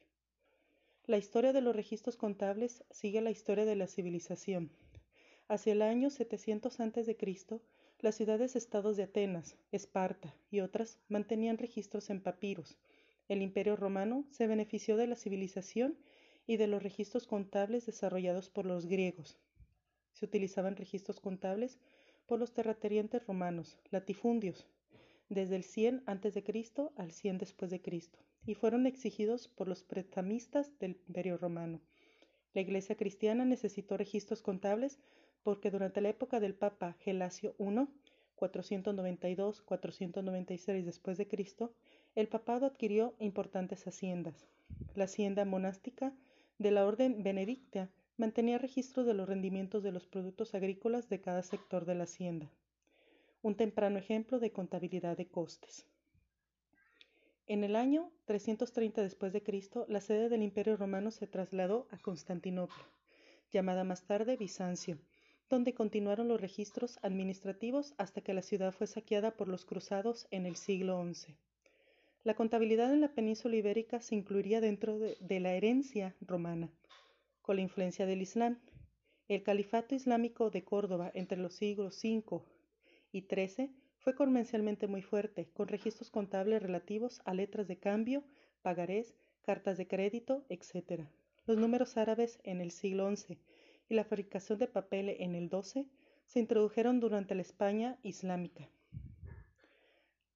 La 1.05 1.17
historia 1.17 1.53
de 1.53 1.61
los 1.61 1.75
registros 1.75 2.15
contables 2.15 2.83
sigue 2.91 3.19
la 3.21 3.31
historia 3.31 3.65
de 3.65 3.75
la 3.75 3.87
civilización. 3.87 4.71
Hacia 5.47 5.73
el 5.73 5.81
año 5.81 6.11
700 6.11 6.79
a.C., 6.79 7.17
las 7.99 8.15
ciudades-estados 8.15 8.95
de 8.95 9.03
Atenas, 9.03 9.57
Esparta 9.71 10.33
y 10.49 10.61
otras 10.61 10.99
mantenían 11.09 11.57
registros 11.57 12.09
en 12.09 12.21
papiros. 12.21 12.77
El 13.27 13.41
Imperio 13.41 13.75
romano 13.75 14.25
se 14.29 14.47
benefició 14.47 14.95
de 14.95 15.07
la 15.07 15.15
civilización 15.15 15.97
y 16.47 16.57
de 16.57 16.67
los 16.67 16.81
registros 16.81 17.27
contables 17.27 17.85
desarrollados 17.85 18.49
por 18.49 18.65
los 18.65 18.85
griegos. 18.85 19.37
Se 20.13 20.25
utilizaban 20.25 20.75
registros 20.75 21.19
contables 21.19 21.77
por 22.29 22.39
los 22.39 22.53
terratenientes 22.53 23.25
romanos, 23.25 23.79
latifundios, 23.89 24.67
desde 25.29 25.55
el 25.55 25.63
100 25.63 26.03
a.C. 26.05 26.43
al 26.95 27.11
100 27.11 27.39
después 27.39 27.71
de 27.71 27.81
Cristo, 27.81 28.19
y 28.45 28.53
fueron 28.53 28.85
exigidos 28.85 29.47
por 29.47 29.67
los 29.67 29.81
prestamistas 29.81 30.77
del 30.77 31.01
Imperio 31.07 31.37
Romano. 31.37 31.81
La 32.53 32.61
Iglesia 32.61 32.95
cristiana 32.95 33.45
necesitó 33.45 33.97
registros 33.97 34.43
contables 34.43 34.99
porque 35.41 35.71
durante 35.71 36.01
la 36.01 36.09
época 36.09 36.39
del 36.39 36.53
Papa 36.53 36.95
Gelasio 36.99 37.55
I, 37.57 37.87
492-496 38.37 40.83
después 40.83 41.17
de 41.17 41.27
Cristo, 41.27 41.73
el 42.13 42.27
papado 42.27 42.67
adquirió 42.67 43.15
importantes 43.17 43.87
haciendas. 43.87 44.45
La 44.93 45.05
hacienda 45.05 45.45
monástica 45.45 46.13
de 46.59 46.69
la 46.69 46.85
orden 46.85 47.23
benedicta 47.23 47.89
mantenía 48.19 48.59
registro 48.59 49.03
de 49.03 49.15
los 49.15 49.27
rendimientos 49.27 49.81
de 49.81 49.91
los 49.91 50.05
productos 50.05 50.53
agrícolas 50.53 51.09
de 51.09 51.21
cada 51.21 51.41
sector 51.41 51.85
de 51.85 51.95
la 51.95 52.03
hacienda 52.03 52.51
un 53.41 53.55
temprano 53.55 53.97
ejemplo 53.97 54.39
de 54.39 54.51
contabilidad 54.51 55.15
de 55.15 55.27
costes. 55.27 55.85
En 57.47 57.63
el 57.63 57.75
año 57.75 58.11
330 58.25 59.01
después 59.01 59.33
la 59.87 60.01
sede 60.01 60.29
del 60.29 60.43
Imperio 60.43 60.75
Romano 60.75 61.09
se 61.09 61.25
trasladó 61.25 61.87
a 61.89 61.97
Constantinopla, 61.97 62.85
llamada 63.51 63.83
más 63.83 64.03
tarde 64.03 64.35
Bizancio, 64.35 64.99
donde 65.49 65.73
continuaron 65.73 66.27
los 66.27 66.41
registros 66.41 66.99
administrativos 67.01 67.95
hasta 67.97 68.21
que 68.21 68.33
la 68.33 68.41
ciudad 68.41 68.73
fue 68.73 68.87
saqueada 68.87 69.31
por 69.31 69.47
los 69.47 69.65
cruzados 69.65 70.27
en 70.29 70.45
el 70.45 70.57
siglo 70.57 71.01
XI. 71.01 71.35
La 72.23 72.35
contabilidad 72.35 72.93
en 72.93 73.01
la 73.01 73.15
península 73.15 73.55
ibérica 73.55 74.01
se 74.01 74.15
incluiría 74.15 74.59
dentro 74.59 74.99
de, 74.99 75.15
de 75.21 75.39
la 75.39 75.53
herencia 75.53 76.15
romana, 76.19 76.69
con 77.49 77.55
la 77.55 77.63
influencia 77.63 78.05
del 78.05 78.21
Islam. 78.21 78.59
El 79.27 79.41
califato 79.41 79.95
islámico 79.95 80.51
de 80.51 80.63
Córdoba 80.63 81.09
entre 81.15 81.39
los 81.39 81.55
siglos 81.55 81.99
V 82.03 82.43
y 83.11 83.23
13 83.23 83.71
fue 83.97 84.13
comercialmente 84.13 84.85
muy 84.85 85.01
fuerte, 85.01 85.49
con 85.55 85.67
registros 85.67 86.11
contables 86.11 86.61
relativos 86.61 87.23
a 87.25 87.33
letras 87.33 87.67
de 87.67 87.79
cambio, 87.79 88.23
pagarés, 88.61 89.15
cartas 89.41 89.79
de 89.79 89.87
crédito, 89.87 90.45
etc. 90.49 91.05
Los 91.47 91.57
números 91.57 91.97
árabes 91.97 92.37
en 92.43 92.61
el 92.61 92.69
siglo 92.69 93.09
XI 93.15 93.39
y 93.89 93.95
la 93.95 94.03
fabricación 94.03 94.59
de 94.59 94.67
papel 94.67 95.09
en 95.09 95.33
el 95.33 95.49
XII 95.49 95.87
se 96.25 96.39
introdujeron 96.39 96.99
durante 96.99 97.33
la 97.33 97.41
España 97.41 97.97
islámica. 98.03 98.69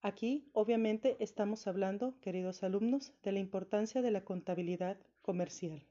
Aquí, 0.02 0.50
obviamente, 0.54 1.16
estamos 1.20 1.68
hablando, 1.68 2.20
queridos 2.22 2.64
alumnos, 2.64 3.14
de 3.22 3.34
la 3.34 3.40
importancia 3.40 4.02
de 4.02 4.10
la 4.10 4.26
contabilidad 4.26 4.98
comercial. 5.22 5.84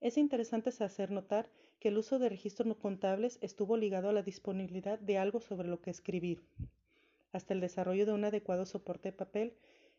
Es 0.00 0.16
interesante 0.16 0.70
hacer 0.70 1.10
notar 1.10 1.50
que 1.78 1.88
el 1.88 1.98
uso 1.98 2.18
de 2.18 2.30
registros 2.30 2.66
no 2.66 2.78
contables 2.78 3.38
estuvo 3.42 3.76
ligado 3.76 4.08
a 4.08 4.12
la 4.14 4.22
disponibilidad 4.22 4.98
de 4.98 5.18
algo 5.18 5.40
sobre 5.40 5.68
lo 5.68 5.82
que 5.82 5.90
escribir. 5.90 6.42
Hasta 7.32 7.52
el 7.52 7.60
desarrollo 7.60 8.06
de 8.06 8.12
un 8.12 8.24
adecuado 8.24 8.64
soporte 8.64 9.10
de 9.10 9.16
papel, 9.16 9.52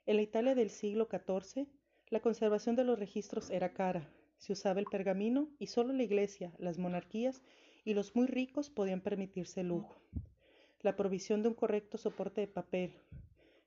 en 0.08 0.16
la 0.16 0.24
Italia 0.24 0.56
del 0.56 0.72
siglo 0.72 1.08
XIV, 1.08 1.68
la 2.10 2.20
conservación 2.20 2.76
de 2.76 2.84
los 2.84 2.98
registros 2.98 3.52
era 3.52 3.74
cara. 3.74 4.10
Se 4.38 4.54
usaba 4.54 4.80
el 4.80 4.88
pergamino 4.88 5.50
y 5.60 5.68
solo 5.68 5.94
la 5.94 6.04
iglesia, 6.04 6.52
las 6.58 6.80
monarquías 6.80 7.44
y 7.86 7.94
los 7.94 8.16
muy 8.16 8.26
ricos 8.26 8.72
podían 8.72 9.02
permitirse 9.02 9.62
el 9.62 9.68
lujo. 9.68 10.02
La 10.82 10.96
provisión 10.96 11.44
de 11.44 11.50
un 11.50 11.54
correcto 11.54 12.00
soporte 12.00 12.42
de 12.42 12.48
papel, 12.48 12.92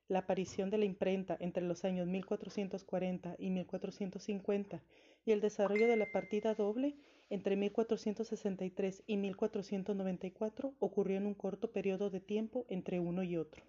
la 0.09 0.19
aparición 0.19 0.69
de 0.69 0.79
la 0.79 0.85
imprenta 0.85 1.37
entre 1.39 1.63
los 1.63 1.85
años 1.85 2.07
1440 2.07 3.35
y 3.39 3.49
1450 3.51 4.83
y 5.25 5.31
el 5.31 5.41
desarrollo 5.41 5.87
de 5.87 5.97
la 5.97 6.11
partida 6.11 6.53
doble 6.53 6.95
entre 7.29 7.55
1463 7.55 9.03
y 9.07 9.17
1494 9.17 10.75
ocurrió 10.79 11.17
en 11.17 11.25
un 11.25 11.33
corto 11.33 11.71
periodo 11.71 12.09
de 12.09 12.19
tiempo 12.19 12.65
entre 12.69 12.99
uno 12.99 13.23
y 13.23 13.35
otro. 13.35 13.63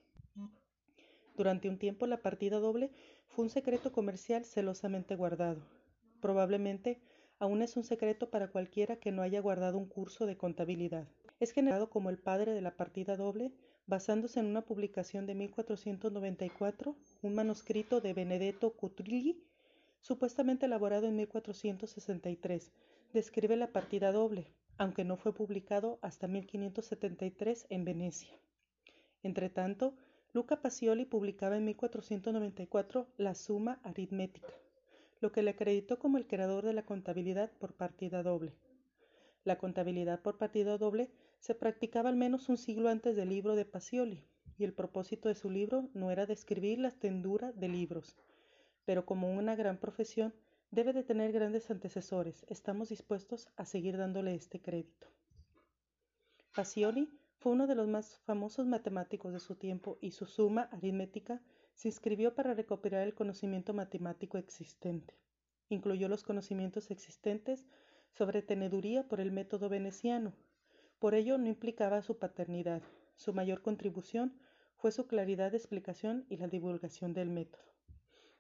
Durante 1.37 1.69
un 1.69 1.79
tiempo 1.79 2.07
la 2.07 2.23
partida 2.23 2.59
doble 2.59 2.91
fue 3.29 3.45
un 3.45 3.51
secreto 3.51 3.93
comercial 3.93 4.45
celosamente 4.45 5.17
guardado. 5.17 5.63
Probablemente 6.21 7.01
aún 7.39 7.63
es 7.63 7.77
un 7.77 7.85
secreto 7.85 8.31
para 8.31 8.49
cualquiera 8.49 8.97
que 8.97 9.13
no 9.13 9.23
haya 9.23 9.41
guardado 9.41 9.79
un 9.79 9.87
curso 9.87 10.27
de 10.27 10.37
contabilidad. 10.37 11.09
Es 11.41 11.53
generado 11.53 11.91
como 11.91 12.09
el 12.09 12.19
padre 12.19 12.53
de 12.53 12.63
la 12.63 12.77
partida 12.77 13.17
doble 13.17 13.53
basándose 13.87 14.41
en 14.41 14.47
una 14.47 14.63
publicación 14.63 15.27
de 15.27 15.35
1494, 15.35 16.97
un 17.23 17.35
manuscrito 17.35 18.01
de 18.01 18.15
Benedetto 18.15 18.73
Cutrilli, 18.73 19.45
supuestamente 20.07 20.67
elaborado 20.67 21.09
en 21.09 21.17
1463, 21.17 22.71
describe 23.13 23.57
la 23.57 23.73
partida 23.73 24.13
doble, 24.13 24.47
aunque 24.79 25.05
no 25.05 25.17
fue 25.17 25.35
publicado 25.35 25.99
hasta 26.01 26.29
1573 26.29 27.67
en 27.71 27.85
Venecia. 27.85 28.39
Entretanto, 29.25 29.95
Luca 30.33 30.63
Pacioli 30.63 31.07
publicaba 31.07 31.57
en 31.57 31.65
1494 31.65 33.09
la 33.17 33.35
Suma 33.35 33.81
Aritmética, 33.83 34.47
lo 35.21 35.33
que 35.33 35.43
le 35.43 35.51
acreditó 35.51 35.99
como 35.99 36.19
el 36.19 36.29
creador 36.29 36.65
de 36.65 36.73
la 36.73 36.85
contabilidad 36.85 37.51
por 37.59 37.73
partida 37.73 38.23
doble. 38.23 38.53
La 39.43 39.59
contabilidad 39.59 40.23
por 40.23 40.39
partida 40.39 40.79
doble 40.79 41.11
se 41.41 41.57
practicaba 41.57 42.11
al 42.11 42.17
menos 42.17 42.49
un 42.49 42.59
siglo 42.59 42.91
antes 42.91 43.17
del 43.17 43.31
libro 43.31 43.57
de 43.57 43.65
Pacioli, 43.65 44.23
y 44.57 44.63
el 44.63 44.73
propósito 44.73 45.29
de 45.29 45.35
su 45.35 45.51
libro 45.51 45.89
no 45.95 46.13
era 46.13 46.27
describir 46.27 46.79
la 46.79 46.93
tendura 46.93 47.51
de 47.51 47.69
libros, 47.69 48.17
pero 48.87 49.05
como 49.05 49.31
una 49.31 49.55
gran 49.55 49.76
profesión 49.76 50.33
debe 50.71 50.95
de 50.95 51.02
tener 51.02 51.33
grandes 51.33 51.71
antecesores. 51.71 52.47
Estamos 52.49 52.88
dispuestos 52.88 53.49
a 53.57 53.66
seguir 53.66 53.99
dándole 53.99 54.35
este 54.35 54.62
crédito. 54.62 55.09
Pacioli 56.55 57.11
fue 57.37 57.52
uno 57.52 57.66
de 57.66 57.75
los 57.75 57.87
más 57.87 58.16
famosos 58.25 58.66
matemáticos 58.66 59.35
de 59.35 59.40
su 59.40 59.57
tiempo 59.57 59.99
y 60.00 60.12
su 60.12 60.25
suma 60.25 60.71
aritmética 60.73 61.43
se 61.75 61.88
inscribió 61.88 62.35
para 62.35 62.55
recopilar 62.55 63.02
el 63.02 63.14
conocimiento 63.14 63.75
matemático 63.75 64.38
existente. 64.38 65.14
Incluyó 65.69 66.09
los 66.09 66.23
conocimientos 66.23 66.90
existentes 66.90 67.66
sobre 68.09 68.40
teneduría 68.40 69.07
por 69.07 69.21
el 69.21 69.33
método 69.33 69.69
veneciano, 69.69 70.33
por 70.99 71.14
ello 71.14 71.37
no 71.37 71.47
implicaba 71.49 72.00
su 72.00 72.19
paternidad. 72.19 72.83
Su 73.16 73.35
mayor 73.35 73.61
contribución 73.61 74.38
fue 74.76 74.93
su 74.93 75.07
claridad 75.07 75.50
de 75.50 75.59
explicación 75.59 76.25
y 76.31 76.38
la 76.38 76.49
divulgación 76.49 77.12
del 77.12 77.28
método. 77.28 77.75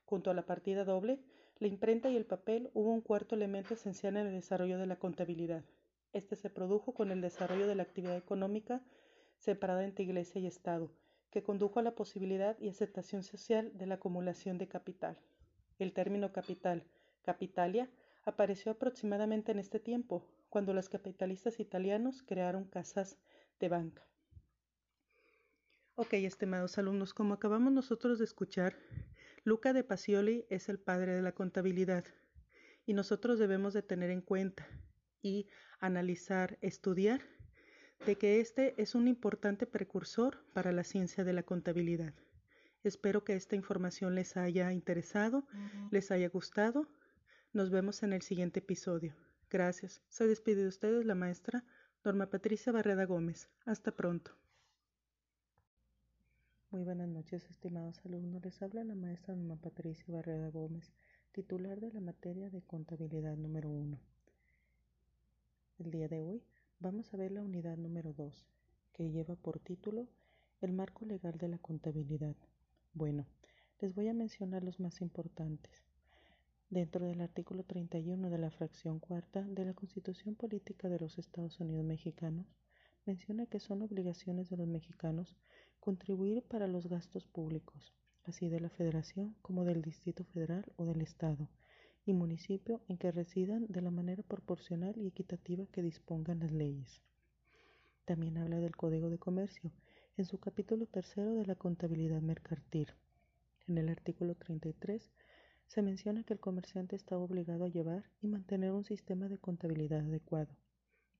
Junto 0.06 0.30
a 0.30 0.34
la 0.34 0.46
partida 0.46 0.84
doble, 0.84 1.18
la 1.58 1.66
imprenta 1.66 2.08
y 2.08 2.16
el 2.16 2.24
papel 2.24 2.70
hubo 2.74 2.92
un 2.92 3.00
cuarto 3.00 3.34
elemento 3.34 3.74
esencial 3.74 4.16
en 4.16 4.28
el 4.28 4.34
desarrollo 4.34 4.78
de 4.78 4.86
la 4.86 4.96
contabilidad. 4.96 5.64
Este 6.12 6.36
se 6.36 6.48
produjo 6.48 6.94
con 6.94 7.10
el 7.10 7.20
desarrollo 7.20 7.66
de 7.66 7.74
la 7.74 7.82
actividad 7.82 8.16
económica 8.16 8.82
separada 9.36 9.84
entre 9.84 10.04
Iglesia 10.04 10.40
y 10.40 10.46
Estado, 10.46 10.92
que 11.30 11.42
condujo 11.42 11.80
a 11.80 11.82
la 11.82 11.96
posibilidad 11.96 12.56
y 12.60 12.68
aceptación 12.68 13.24
social 13.24 13.76
de 13.76 13.86
la 13.86 13.96
acumulación 13.96 14.58
de 14.58 14.68
capital. 14.68 15.18
El 15.78 15.92
término 15.92 16.32
capital, 16.32 16.84
capitalia, 17.22 17.90
apareció 18.24 18.72
aproximadamente 18.72 19.52
en 19.52 19.58
este 19.58 19.80
tiempo, 19.80 20.24
cuando 20.48 20.72
los 20.72 20.88
capitalistas 20.88 21.58
italianos 21.58 22.22
crearon 22.22 22.64
casas 22.64 23.18
de 23.58 23.68
banca. 23.68 24.06
Ok, 25.96 26.12
estimados 26.12 26.78
alumnos, 26.78 27.12
como 27.12 27.34
acabamos 27.34 27.72
nosotros 27.72 28.18
de 28.18 28.24
escuchar, 28.24 28.76
Luca 29.46 29.72
de 29.72 29.84
Pacioli 29.84 30.44
es 30.50 30.68
el 30.68 30.80
padre 30.80 31.14
de 31.14 31.22
la 31.22 31.30
contabilidad 31.30 32.04
y 32.84 32.94
nosotros 32.94 33.38
debemos 33.38 33.74
de 33.74 33.82
tener 33.82 34.10
en 34.10 34.20
cuenta 34.20 34.66
y 35.22 35.46
analizar, 35.78 36.58
estudiar 36.62 37.20
de 38.06 38.16
que 38.18 38.40
este 38.40 38.74
es 38.76 38.96
un 38.96 39.06
importante 39.06 39.64
precursor 39.64 40.44
para 40.52 40.72
la 40.72 40.82
ciencia 40.82 41.22
de 41.22 41.32
la 41.32 41.44
contabilidad. 41.44 42.12
Espero 42.82 43.22
que 43.22 43.36
esta 43.36 43.54
información 43.54 44.16
les 44.16 44.36
haya 44.36 44.72
interesado, 44.72 45.46
les 45.92 46.10
haya 46.10 46.28
gustado. 46.28 46.88
Nos 47.52 47.70
vemos 47.70 48.02
en 48.02 48.14
el 48.14 48.22
siguiente 48.22 48.58
episodio. 48.58 49.14
Gracias. 49.48 50.02
Se 50.08 50.26
despide 50.26 50.62
de 50.62 50.68
ustedes 50.68 51.06
la 51.06 51.14
maestra 51.14 51.64
Norma 52.04 52.30
Patricia 52.30 52.72
Barreda 52.72 53.04
Gómez. 53.04 53.48
Hasta 53.64 53.92
pronto. 53.92 54.36
Muy 56.76 56.84
buenas 56.84 57.08
noches, 57.08 57.48
estimados 57.48 58.04
alumnos. 58.04 58.44
Les 58.44 58.60
habla 58.60 58.84
la 58.84 58.94
maestra 58.94 59.34
Norma 59.34 59.56
Patricia 59.56 60.04
Barreda 60.08 60.50
Gómez, 60.50 60.92
titular 61.32 61.80
de 61.80 61.90
la 61.90 62.02
materia 62.02 62.50
de 62.50 62.60
contabilidad 62.60 63.34
número 63.34 63.70
1. 63.70 63.98
El 65.78 65.90
día 65.90 66.06
de 66.06 66.20
hoy 66.20 66.44
vamos 66.78 67.14
a 67.14 67.16
ver 67.16 67.32
la 67.32 67.42
unidad 67.42 67.78
número 67.78 68.12
2, 68.12 68.46
que 68.92 69.10
lleva 69.10 69.36
por 69.36 69.58
título 69.58 70.06
El 70.60 70.74
marco 70.74 71.06
legal 71.06 71.38
de 71.38 71.48
la 71.48 71.56
contabilidad. 71.56 72.36
Bueno, 72.92 73.24
les 73.80 73.94
voy 73.94 74.08
a 74.08 74.12
mencionar 74.12 74.62
los 74.62 74.78
más 74.78 75.00
importantes. 75.00 75.82
Dentro 76.68 77.06
del 77.06 77.22
artículo 77.22 77.64
31 77.64 78.28
de 78.28 78.36
la 78.36 78.50
fracción 78.50 78.98
cuarta 78.98 79.40
de 79.40 79.64
la 79.64 79.72
Constitución 79.72 80.34
Política 80.34 80.90
de 80.90 80.98
los 80.98 81.16
Estados 81.16 81.58
Unidos 81.58 81.86
Mexicanos, 81.86 82.54
menciona 83.06 83.46
que 83.46 83.60
son 83.60 83.80
obligaciones 83.80 84.50
de 84.50 84.58
los 84.58 84.68
mexicanos 84.68 85.36
contribuir 85.80 86.42
para 86.42 86.66
los 86.66 86.86
gastos 86.86 87.26
públicos, 87.26 87.92
así 88.24 88.48
de 88.48 88.60
la 88.60 88.70
Federación 88.70 89.34
como 89.42 89.64
del 89.64 89.82
Distrito 89.82 90.24
Federal 90.24 90.64
o 90.76 90.84
del 90.84 91.00
Estado 91.00 91.48
y 92.04 92.12
municipio 92.12 92.80
en 92.88 92.98
que 92.98 93.10
residan 93.10 93.66
de 93.68 93.82
la 93.82 93.90
manera 93.90 94.22
proporcional 94.22 94.96
y 94.96 95.08
equitativa 95.08 95.66
que 95.66 95.82
dispongan 95.82 96.38
las 96.38 96.52
leyes. 96.52 97.02
También 98.04 98.38
habla 98.38 98.60
del 98.60 98.76
Código 98.76 99.10
de 99.10 99.18
Comercio, 99.18 99.72
en 100.16 100.24
su 100.24 100.38
capítulo 100.38 100.86
tercero 100.86 101.34
de 101.34 101.44
la 101.44 101.56
contabilidad 101.56 102.22
mercantil. 102.22 102.88
En 103.66 103.78
el 103.78 103.88
artículo 103.88 104.36
33 104.36 105.10
se 105.66 105.82
menciona 105.82 106.22
que 106.22 106.32
el 106.32 106.40
comerciante 106.40 106.94
está 106.94 107.18
obligado 107.18 107.64
a 107.64 107.68
llevar 107.68 108.04
y 108.22 108.28
mantener 108.28 108.70
un 108.70 108.84
sistema 108.84 109.28
de 109.28 109.38
contabilidad 109.38 110.06
adecuado. 110.06 110.56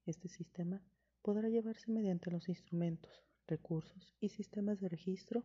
Este 0.06 0.28
sistema 0.28 0.80
podrá 1.22 1.48
llevarse 1.48 1.90
mediante 1.90 2.30
los 2.30 2.48
instrumentos, 2.48 3.25
recursos 3.46 4.14
y 4.20 4.30
sistemas 4.30 4.80
de 4.80 4.88
registro 4.88 5.44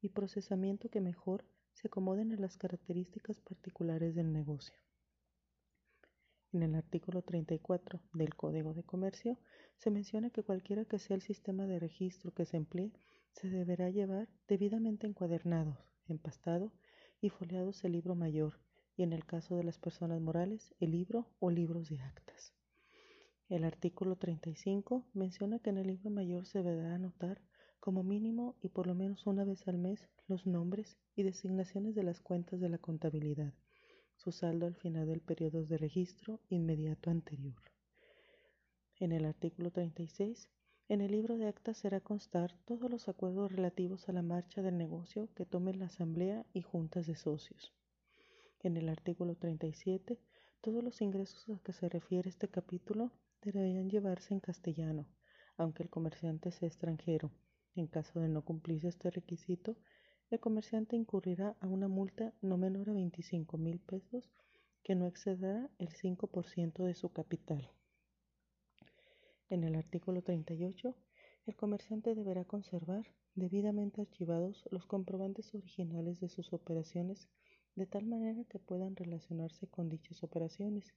y 0.00 0.10
procesamiento 0.10 0.88
que 0.88 1.00
mejor 1.00 1.44
se 1.72 1.88
acomoden 1.88 2.32
a 2.32 2.36
las 2.36 2.56
características 2.56 3.40
particulares 3.40 4.14
del 4.14 4.32
negocio. 4.32 4.78
En 6.52 6.62
el 6.62 6.74
artículo 6.74 7.22
34 7.22 8.00
del 8.14 8.34
Código 8.34 8.72
de 8.72 8.82
Comercio 8.82 9.38
se 9.76 9.90
menciona 9.90 10.30
que 10.30 10.42
cualquiera 10.42 10.86
que 10.86 10.98
sea 10.98 11.14
el 11.14 11.22
sistema 11.22 11.66
de 11.66 11.78
registro 11.78 12.32
que 12.32 12.46
se 12.46 12.56
emplee, 12.56 12.92
se 13.32 13.50
deberá 13.50 13.90
llevar 13.90 14.28
debidamente 14.48 15.06
encuadernado, 15.06 15.78
empastado 16.06 16.72
y 17.20 17.28
foliados 17.28 17.84
el 17.84 17.92
libro 17.92 18.14
mayor 18.14 18.58
y 18.96 19.02
en 19.02 19.12
el 19.12 19.24
caso 19.24 19.56
de 19.56 19.64
las 19.64 19.78
personas 19.78 20.20
morales 20.20 20.74
el 20.80 20.92
libro 20.92 21.28
o 21.38 21.50
libros 21.50 21.88
de 21.90 22.00
actas. 22.00 22.57
El 23.48 23.64
artículo 23.64 24.16
35 24.16 25.06
menciona 25.14 25.58
que 25.58 25.70
en 25.70 25.78
el 25.78 25.86
libro 25.86 26.10
mayor 26.10 26.44
se 26.44 26.62
deberá 26.62 26.96
anotar 26.96 27.40
como 27.80 28.02
mínimo 28.02 28.56
y 28.60 28.68
por 28.68 28.86
lo 28.86 28.94
menos 28.94 29.26
una 29.26 29.42
vez 29.42 29.66
al 29.66 29.78
mes 29.78 30.06
los 30.26 30.46
nombres 30.46 30.98
y 31.16 31.22
designaciones 31.22 31.94
de 31.94 32.02
las 32.02 32.20
cuentas 32.20 32.60
de 32.60 32.68
la 32.68 32.76
contabilidad, 32.76 33.54
su 34.16 34.32
saldo 34.32 34.66
al 34.66 34.74
final 34.74 35.06
del 35.06 35.22
periodo 35.22 35.64
de 35.64 35.78
registro 35.78 36.40
inmediato 36.50 37.10
anterior. 37.10 37.56
En 38.96 39.12
el 39.12 39.24
artículo 39.24 39.70
36, 39.70 40.50
en 40.90 41.00
el 41.00 41.12
libro 41.12 41.38
de 41.38 41.48
actas 41.48 41.78
será 41.78 42.00
constar 42.00 42.54
todos 42.66 42.90
los 42.90 43.08
acuerdos 43.08 43.50
relativos 43.50 44.10
a 44.10 44.12
la 44.12 44.22
marcha 44.22 44.60
del 44.60 44.76
negocio 44.76 45.30
que 45.34 45.46
tomen 45.46 45.78
la 45.78 45.86
asamblea 45.86 46.44
y 46.52 46.60
juntas 46.60 47.06
de 47.06 47.14
socios. 47.14 47.72
En 48.60 48.76
el 48.76 48.90
artículo 48.90 49.36
37, 49.36 50.20
todos 50.60 50.84
los 50.84 51.00
ingresos 51.00 51.48
a 51.48 51.62
que 51.62 51.72
se 51.72 51.88
refiere 51.88 52.28
este 52.28 52.48
capítulo 52.48 53.10
deberían 53.42 53.90
llevarse 53.90 54.34
en 54.34 54.40
castellano, 54.40 55.06
aunque 55.56 55.82
el 55.82 55.90
comerciante 55.90 56.50
sea 56.50 56.68
extranjero. 56.68 57.30
En 57.74 57.86
caso 57.86 58.20
de 58.20 58.28
no 58.28 58.44
cumplirse 58.44 58.88
este 58.88 59.10
requisito, 59.10 59.76
el 60.30 60.40
comerciante 60.40 60.96
incurrirá 60.96 61.56
a 61.60 61.66
una 61.66 61.88
multa 61.88 62.34
no 62.42 62.58
menor 62.58 62.90
a 62.90 62.92
25 62.92 63.56
mil 63.56 63.78
pesos 63.80 64.30
que 64.82 64.94
no 64.94 65.06
excederá 65.06 65.70
el 65.78 65.88
5% 65.88 66.84
de 66.84 66.94
su 66.94 67.12
capital. 67.12 67.70
En 69.48 69.64
el 69.64 69.76
artículo 69.76 70.22
38, 70.22 70.94
el 71.46 71.56
comerciante 71.56 72.14
deberá 72.14 72.44
conservar 72.44 73.06
debidamente 73.34 74.02
archivados 74.02 74.68
los 74.70 74.84
comprobantes 74.84 75.54
originales 75.54 76.20
de 76.20 76.28
sus 76.28 76.52
operaciones 76.52 77.28
de 77.74 77.86
tal 77.86 78.04
manera 78.04 78.44
que 78.44 78.58
puedan 78.58 78.96
relacionarse 78.96 79.66
con 79.68 79.88
dichas 79.88 80.22
operaciones 80.22 80.92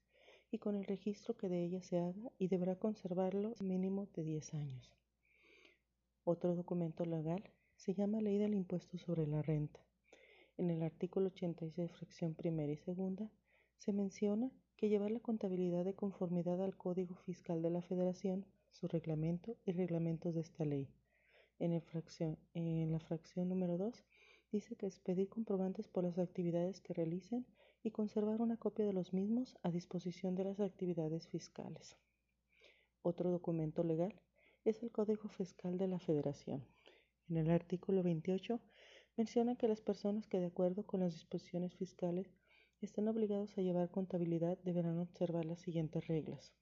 y 0.51 0.59
con 0.59 0.75
el 0.75 0.85
registro 0.85 1.35
que 1.37 1.49
de 1.49 1.63
ellas 1.63 1.85
se 1.85 1.97
haga 1.97 2.31
y 2.37 2.49
deberá 2.49 2.75
conservarlo 2.75 3.55
mínimo 3.61 4.07
de 4.13 4.23
10 4.23 4.53
años. 4.53 4.93
Otro 6.25 6.55
documento 6.55 7.05
legal 7.05 7.43
se 7.77 7.93
llama 7.93 8.21
Ley 8.21 8.37
del 8.37 8.53
Impuesto 8.53 8.97
sobre 8.97 9.25
la 9.25 9.41
Renta. 9.41 9.79
En 10.57 10.69
el 10.69 10.83
artículo 10.83 11.27
86, 11.27 11.91
fracción 11.91 12.35
primera 12.35 12.71
y 12.71 12.77
segunda, 12.77 13.31
se 13.77 13.93
menciona 13.93 14.51
que 14.75 14.89
llevar 14.89 15.09
la 15.11 15.19
contabilidad 15.19 15.85
de 15.85 15.95
conformidad 15.95 16.61
al 16.61 16.75
Código 16.75 17.15
Fiscal 17.15 17.61
de 17.61 17.71
la 17.71 17.81
Federación, 17.81 18.45
su 18.71 18.87
reglamento 18.87 19.57
y 19.65 19.71
reglamentos 19.71 20.35
de 20.35 20.41
esta 20.41 20.65
ley. 20.65 20.89
En, 21.59 21.81
fracción, 21.81 22.37
en 22.53 22.91
la 22.91 22.99
fracción 22.99 23.49
número 23.49 23.77
2 23.77 24.03
dice 24.51 24.75
que 24.75 24.87
es 24.87 24.99
pedir 24.99 25.29
comprobantes 25.29 25.87
por 25.87 26.03
las 26.03 26.19
actividades 26.19 26.81
que 26.81 26.93
realicen 26.93 27.45
y 27.83 27.91
conservar 27.91 28.41
una 28.41 28.57
copia 28.57 28.85
de 28.85 28.93
los 28.93 29.13
mismos 29.13 29.57
a 29.63 29.71
disposición 29.71 30.35
de 30.35 30.43
las 30.43 30.59
actividades 30.59 31.27
fiscales. 31.27 31.97
Otro 33.01 33.31
documento 33.31 33.83
legal 33.83 34.21
es 34.65 34.83
el 34.83 34.91
Código 34.91 35.27
Fiscal 35.29 35.77
de 35.77 35.87
la 35.87 35.99
Federación. 35.99 36.65
En 37.29 37.37
el 37.37 37.49
artículo 37.49 38.03
28 38.03 38.59
menciona 39.17 39.55
que 39.55 39.67
las 39.67 39.81
personas 39.81 40.27
que 40.27 40.39
de 40.39 40.47
acuerdo 40.47 40.85
con 40.85 40.99
las 40.99 41.13
disposiciones 41.13 41.73
fiscales 41.75 42.35
están 42.81 43.07
obligados 43.07 43.57
a 43.57 43.61
llevar 43.61 43.89
contabilidad 43.89 44.57
deberán 44.63 44.99
observar 44.99 45.45
las 45.45 45.59
siguientes 45.59 46.07
reglas. 46.07 46.53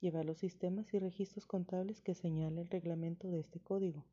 Llevar 0.00 0.24
los 0.24 0.38
sistemas 0.38 0.92
y 0.94 0.98
registros 0.98 1.46
contables 1.46 2.00
que 2.00 2.14
señala 2.14 2.60
el 2.60 2.68
reglamento 2.68 3.28
de 3.28 3.40
este 3.40 3.60
código. 3.60 4.04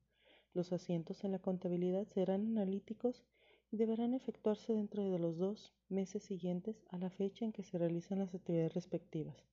Los 0.53 0.73
asientos 0.73 1.23
en 1.23 1.31
la 1.31 1.39
contabilidad 1.39 2.05
serán 2.07 2.47
analíticos 2.47 3.23
y 3.71 3.77
deberán 3.77 4.13
efectuarse 4.13 4.73
dentro 4.73 5.09
de 5.09 5.19
los 5.19 5.37
dos 5.37 5.73
meses 5.89 6.23
siguientes 6.23 6.83
a 6.89 6.97
la 6.97 7.09
fecha 7.09 7.45
en 7.45 7.51
que 7.51 7.63
se 7.63 7.77
realizan 7.77 8.19
las 8.19 8.33
actividades 8.33 8.73
respectivas. 8.73 9.45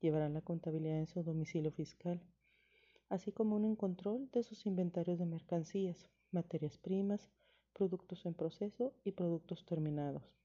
Llevarán 0.00 0.34
la 0.34 0.42
contabilidad 0.42 0.98
en 0.98 1.06
su 1.06 1.22
domicilio 1.22 1.72
fiscal, 1.72 2.22
así 3.08 3.32
como 3.32 3.56
un 3.56 3.76
control 3.76 4.30
de 4.32 4.42
sus 4.42 4.66
inventarios 4.66 5.18
de 5.18 5.26
mercancías, 5.26 6.08
materias 6.30 6.78
primas, 6.78 7.30
productos 7.72 8.24
en 8.26 8.34
proceso 8.34 8.94
y 9.04 9.12
productos 9.12 9.64
terminados 9.64 10.36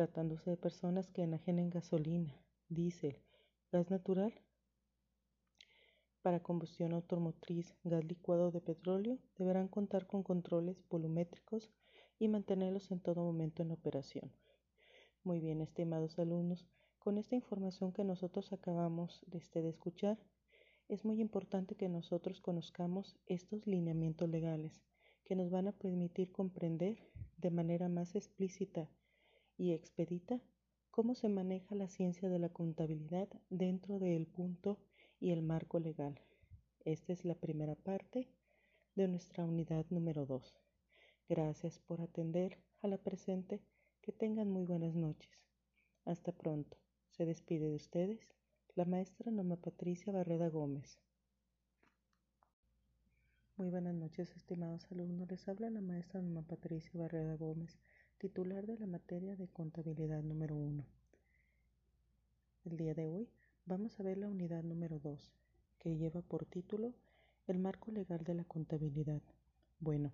tratándose 0.00 0.50
de 0.50 0.56
personas 0.56 1.10
que 1.10 1.22
enajenen 1.22 1.68
gasolina, 1.68 2.34
diésel, 2.68 3.16
gas 3.70 3.90
natural 3.90 4.32
para 6.22 6.42
combustión 6.42 6.92
automotriz, 6.92 7.74
gas 7.84 8.04
licuado 8.04 8.50
de 8.50 8.60
petróleo, 8.60 9.18
deberán 9.38 9.68
contar 9.68 10.06
con 10.06 10.22
controles 10.22 10.82
volumétricos 10.88 11.70
y 12.18 12.28
mantenerlos 12.28 12.90
en 12.90 13.00
todo 13.00 13.24
momento 13.24 13.62
en 13.62 13.70
operación. 13.70 14.30
Muy 15.24 15.40
bien, 15.40 15.60
estimados 15.60 16.18
alumnos, 16.18 16.66
con 16.98 17.16
esta 17.16 17.34
información 17.34 17.92
que 17.92 18.04
nosotros 18.04 18.52
acabamos 18.52 19.22
de, 19.26 19.38
este, 19.38 19.62
de 19.62 19.70
escuchar, 19.70 20.18
es 20.88 21.04
muy 21.04 21.20
importante 21.20 21.76
que 21.76 21.88
nosotros 21.88 22.40
conozcamos 22.40 23.16
estos 23.26 23.66
lineamientos 23.66 24.28
legales 24.28 24.82
que 25.24 25.36
nos 25.36 25.50
van 25.50 25.68
a 25.68 25.72
permitir 25.72 26.32
comprender 26.32 26.98
de 27.38 27.50
manera 27.50 27.88
más 27.88 28.16
explícita 28.16 28.90
y 29.56 29.72
expedita 29.72 30.40
cómo 30.90 31.14
se 31.14 31.28
maneja 31.28 31.74
la 31.74 31.88
ciencia 31.88 32.28
de 32.28 32.38
la 32.38 32.48
contabilidad 32.48 33.28
dentro 33.48 33.98
del 33.98 34.26
punto 34.26 34.78
y 35.20 35.30
el 35.30 35.42
marco 35.42 35.78
legal. 35.78 36.18
Esta 36.84 37.12
es 37.12 37.24
la 37.24 37.34
primera 37.34 37.74
parte 37.76 38.28
de 38.96 39.06
nuestra 39.06 39.44
unidad 39.44 39.86
número 39.90 40.26
2. 40.26 40.58
Gracias 41.28 41.78
por 41.78 42.00
atender 42.00 42.58
a 42.80 42.88
la 42.88 42.98
presente. 42.98 43.60
Que 44.02 44.12
tengan 44.12 44.50
muy 44.50 44.64
buenas 44.64 44.94
noches. 44.94 45.30
Hasta 46.06 46.32
pronto. 46.32 46.78
Se 47.10 47.26
despide 47.26 47.68
de 47.68 47.76
ustedes 47.76 48.34
la 48.74 48.86
maestra 48.86 49.30
Norma 49.30 49.56
Patricia 49.56 50.10
Barreda 50.10 50.48
Gómez. 50.48 50.98
Muy 53.58 53.68
buenas 53.68 53.94
noches, 53.94 54.34
estimados 54.34 54.90
alumnos. 54.90 55.30
Les 55.30 55.46
habla 55.48 55.68
la 55.68 55.82
maestra 55.82 56.22
Norma 56.22 56.42
Patricia 56.48 56.98
Barreda 56.98 57.36
Gómez 57.36 57.78
titular 58.20 58.66
de 58.66 58.78
la 58.78 58.86
materia 58.86 59.34
de 59.34 59.48
contabilidad 59.48 60.22
número 60.22 60.54
1. 60.54 60.84
El 62.64 62.76
día 62.76 62.92
de 62.92 63.06
hoy 63.06 63.30
vamos 63.70 64.00
a 64.00 64.02
ver 64.02 64.18
la 64.18 64.28
unidad 64.28 64.64
número 64.64 64.98
2, 64.98 65.32
que 65.78 65.96
lleva 65.96 66.22
por 66.22 66.44
título 66.44 66.92
El 67.46 67.60
marco 67.60 67.92
legal 67.92 68.24
de 68.24 68.34
la 68.34 68.42
contabilidad. 68.42 69.22
Bueno, 69.78 70.10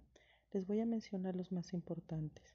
les 0.52 0.66
voy 0.66 0.80
a 0.80 0.84
mencionar 0.84 1.34
los 1.34 1.52
más 1.52 1.72
importantes. 1.72 2.54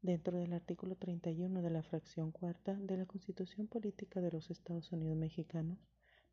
Dentro 0.00 0.38
del 0.38 0.54
artículo 0.54 0.96
31 0.96 1.60
de 1.60 1.68
la 1.68 1.82
fracción 1.82 2.30
cuarta 2.32 2.72
de 2.72 2.96
la 2.96 3.04
Constitución 3.04 3.66
Política 3.66 4.22
de 4.22 4.30
los 4.30 4.50
Estados 4.50 4.90
Unidos 4.90 5.18
Mexicanos, 5.18 5.86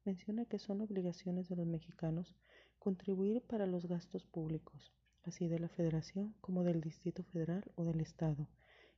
menciona 0.05 0.45
que 0.45 0.59
son 0.59 0.79
obligaciones 0.79 1.49
de 1.49 1.57
los 1.57 1.67
mexicanos 1.67 2.37
contribuir 2.79 3.41
para 3.41 3.65
los 3.65 3.85
gastos 3.85 4.25
públicos, 4.25 4.93
así 5.23 5.49
de 5.49 5.59
la 5.59 5.67
Federación 5.67 6.33
como 6.39 6.63
del 6.63 6.79
Distrito 6.79 7.21
Federal 7.25 7.65
o 7.75 7.83
del 7.83 7.99
Estado 7.99 8.47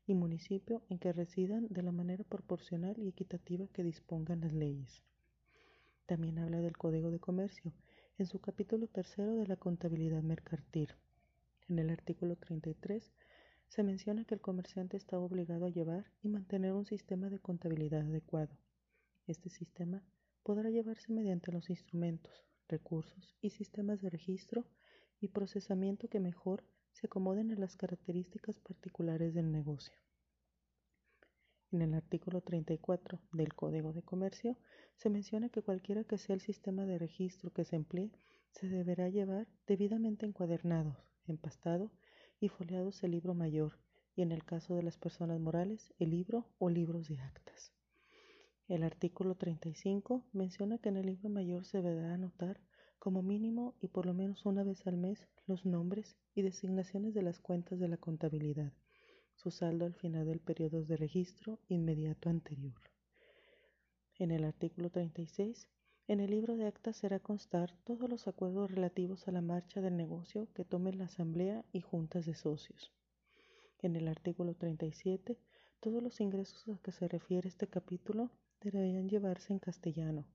y 0.08 0.14
municipio 0.14 0.84
en 0.90 1.00
que 1.00 1.14
residan 1.14 1.68
de 1.70 1.82
la 1.82 1.92
manera 1.92 2.24
proporcional 2.24 2.98
y 3.00 3.08
equitativa 3.08 3.68
que 3.68 3.84
dispongan 3.84 4.42
las 4.42 4.54
leyes. 4.54 5.04
También 6.06 6.38
habla 6.40 6.60
del 6.60 6.78
Código 6.78 7.10
de 7.10 7.20
Comercio 7.20 7.74
en 8.18 8.28
su 8.28 8.40
capítulo 8.40 8.88
tercero 8.88 9.36
de 9.36 9.48
la 9.48 9.56
contabilidad 9.56 10.22
mercantil. 10.22 10.90
En 11.68 11.80
el 11.80 11.90
artículo 11.90 12.36
33 12.36 13.12
se 13.68 13.84
menciona 13.84 14.24
que 14.26 14.36
el 14.36 14.42
comerciante 14.42 14.98
está 14.98 15.20
obligado 15.20 15.66
a 15.66 15.70
llevar 15.70 16.06
y 16.22 16.30
mantener 16.30 16.74
un 16.74 16.86
sistema 16.86 17.30
de 17.30 17.40
contabilidad 17.40 18.02
adecuado. 18.02 18.56
Este 19.26 19.50
sistema 19.50 20.04
podrá 20.44 20.70
llevarse 20.70 21.12
mediante 21.12 21.52
los 21.52 21.72
instrumentos, 21.72 22.46
recursos 22.68 23.36
y 23.42 23.50
sistemas 23.50 24.02
de 24.02 24.12
registro 24.12 24.66
y 25.20 25.30
procesamiento 25.30 26.08
que 26.08 26.20
mejor 26.20 26.64
se 26.96 27.08
acomoden 27.08 27.52
a 27.52 27.56
las 27.56 27.76
características 27.76 28.58
particulares 28.60 29.34
del 29.34 29.52
negocio. 29.52 29.98
En 31.72 31.82
el 31.82 31.94
artículo 31.94 32.40
34 32.40 33.20
del 33.34 33.54
Código 33.54 33.92
de 33.92 34.02
Comercio 34.02 34.58
se 34.96 35.10
menciona 35.10 35.50
que 35.50 35.62
cualquiera 35.62 36.06
que 36.06 36.18
sea 36.18 36.36
el 36.36 36.40
sistema 36.40 36.86
de 36.86 36.98
registro 36.98 37.52
que 37.52 37.66
se 37.66 37.76
emplee, 37.76 38.12
se 38.52 38.70
deberá 38.70 39.10
llevar 39.10 39.46
debidamente 39.68 40.26
encuadernado, 40.26 40.96
empastado 41.28 41.92
y 42.40 42.48
foliados 42.48 43.04
el 43.04 43.12
libro 43.12 43.34
mayor 43.34 43.78
y 44.16 44.22
en 44.22 44.32
el 44.32 44.46
caso 44.46 44.76
de 44.76 44.84
las 44.84 44.98
personas 44.98 45.42
morales 45.42 45.94
el 46.00 46.12
libro 46.12 46.48
o 46.60 46.70
libros 46.70 47.10
de 47.10 47.20
actas. 47.20 47.74
El 48.70 48.84
artículo 48.84 49.36
35 49.36 50.24
menciona 50.32 50.78
que 50.78 50.88
en 50.88 50.96
el 50.96 51.08
libro 51.08 51.28
mayor 51.28 51.66
se 51.66 51.82
deberá 51.82 52.14
anotar 52.14 52.62
como 53.00 53.22
mínimo 53.22 53.76
y 53.82 53.88
por 53.88 54.06
lo 54.06 54.14
menos 54.14 54.46
una 54.46 54.64
vez 54.64 54.86
al 54.88 54.98
mes 54.98 55.28
los 55.46 55.66
nombres 55.66 56.18
y 56.34 56.42
designaciones 56.42 57.14
de 57.14 57.22
las 57.22 57.40
cuentas 57.40 57.80
de 57.80 57.88
la 57.88 57.98
contabilidad, 57.98 58.74
su 59.36 59.52
saldo 59.52 59.86
al 59.86 59.94
final 59.94 60.26
del 60.26 60.40
periodo 60.40 60.84
de 60.84 60.98
registro 60.98 61.60
inmediato 61.68 62.30
anterior. 62.30 62.80
En 64.18 64.32
el 64.32 64.44
artículo 64.44 64.90
36, 64.90 65.68
en 66.08 66.20
el 66.20 66.32
libro 66.32 66.56
de 66.56 66.68
actas 66.68 66.98
será 66.98 67.20
constar 67.20 67.76
todos 67.84 68.10
los 68.10 68.28
acuerdos 68.28 68.72
relativos 68.72 69.28
a 69.28 69.32
la 69.32 69.42
marcha 69.42 69.82
del 69.82 69.98
negocio 69.98 70.48
que 70.54 70.64
tome 70.64 70.94
la 70.94 71.06
asamblea 71.06 71.66
y 71.72 71.82
juntas 71.82 72.26
de 72.26 72.36
socios. 72.36 72.94
En 73.80 73.96
el 73.96 74.08
artículo 74.08 74.56
37, 74.56 75.38
todos 75.80 76.02
los 76.02 76.22
ingresos 76.22 76.68
a 76.70 76.82
que 76.82 76.92
se 76.92 77.08
refiere 77.08 77.48
este 77.50 77.68
capítulo 77.68 78.32
deberían 78.62 79.10
llevarse 79.10 79.54
en 79.54 79.60
castellano, 79.60 80.26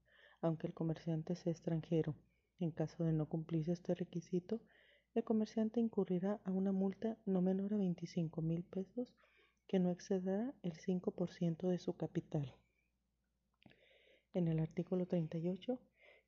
aunque 0.40 0.66
el 0.66 0.74
comerciante 0.74 1.34
sea 1.34 1.52
extranjero, 1.52 2.14
en 2.60 2.70
caso 2.70 3.04
de 3.04 3.12
no 3.12 3.26
cumplirse 3.26 3.72
este 3.72 3.94
requisito, 3.94 4.60
el 5.14 5.24
comerciante 5.24 5.80
incurrirá 5.80 6.40
a 6.44 6.52
una 6.52 6.72
multa 6.72 7.18
no 7.26 7.42
menor 7.42 7.74
a 7.74 7.78
25 7.78 8.42
mil 8.42 8.62
pesos 8.62 9.16
que 9.66 9.78
no 9.78 9.90
excederá 9.90 10.54
el 10.62 10.74
5% 10.74 11.68
de 11.68 11.78
su 11.78 11.94
capital. 11.94 12.54
En 14.32 14.46
el 14.46 14.60
artículo 14.60 15.06
38, 15.06 15.80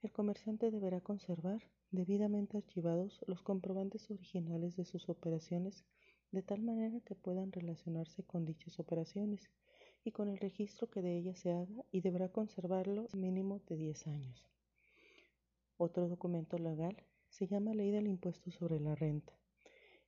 el 0.02 0.12
comerciante 0.12 0.70
deberá 0.70 1.00
conservar 1.00 1.62
debidamente 1.92 2.56
archivados 2.56 3.20
los 3.26 3.42
comprobantes 3.42 4.10
originales 4.10 4.76
de 4.76 4.84
sus 4.84 5.08
operaciones 5.08 5.84
de 6.32 6.42
tal 6.42 6.62
manera 6.62 6.98
que 7.00 7.14
puedan 7.14 7.52
relacionarse 7.52 8.24
con 8.24 8.44
dichas 8.44 8.80
operaciones 8.80 9.50
y 10.02 10.10
con 10.10 10.28
el 10.28 10.38
registro 10.38 10.90
que 10.90 11.02
de 11.02 11.16
ellas 11.16 11.38
se 11.38 11.52
haga 11.52 11.84
y 11.92 12.00
deberá 12.00 12.30
conservarlo 12.30 13.08
mínimo 13.12 13.60
de 13.68 13.76
10 13.76 14.06
años. 14.08 14.51
Otro 15.84 16.08
documento 16.08 16.58
legal 16.58 16.96
se 17.28 17.48
llama 17.48 17.74
Ley 17.74 17.90
del 17.90 18.06
Impuesto 18.06 18.52
sobre 18.52 18.78
la 18.78 18.94
Renta. 18.94 19.32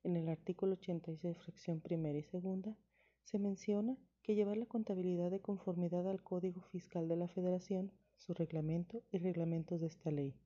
En 0.03 0.15
el 0.15 0.29
artículo 0.29 0.75
86, 0.75 1.37
fracción 1.37 1.81
primera 1.81 2.17
y 2.17 2.23
segunda, 2.23 2.77
se 3.25 3.39
menciona 3.39 3.97
que 4.23 4.35
llevar 4.35 4.55
la 4.55 4.67
contabilidad 4.67 5.31
de 5.31 5.41
conformidad 5.41 6.07
al 6.07 6.23
Código 6.23 6.61
Fiscal 6.61 7.09
de 7.09 7.17
la 7.17 7.27
Federación, 7.27 7.91
su 8.15 8.33
reglamento 8.33 9.03
y 9.11 9.17
reglamentos 9.17 9.81
de 9.81 9.87
esta 9.87 10.11
ley. 10.11 10.39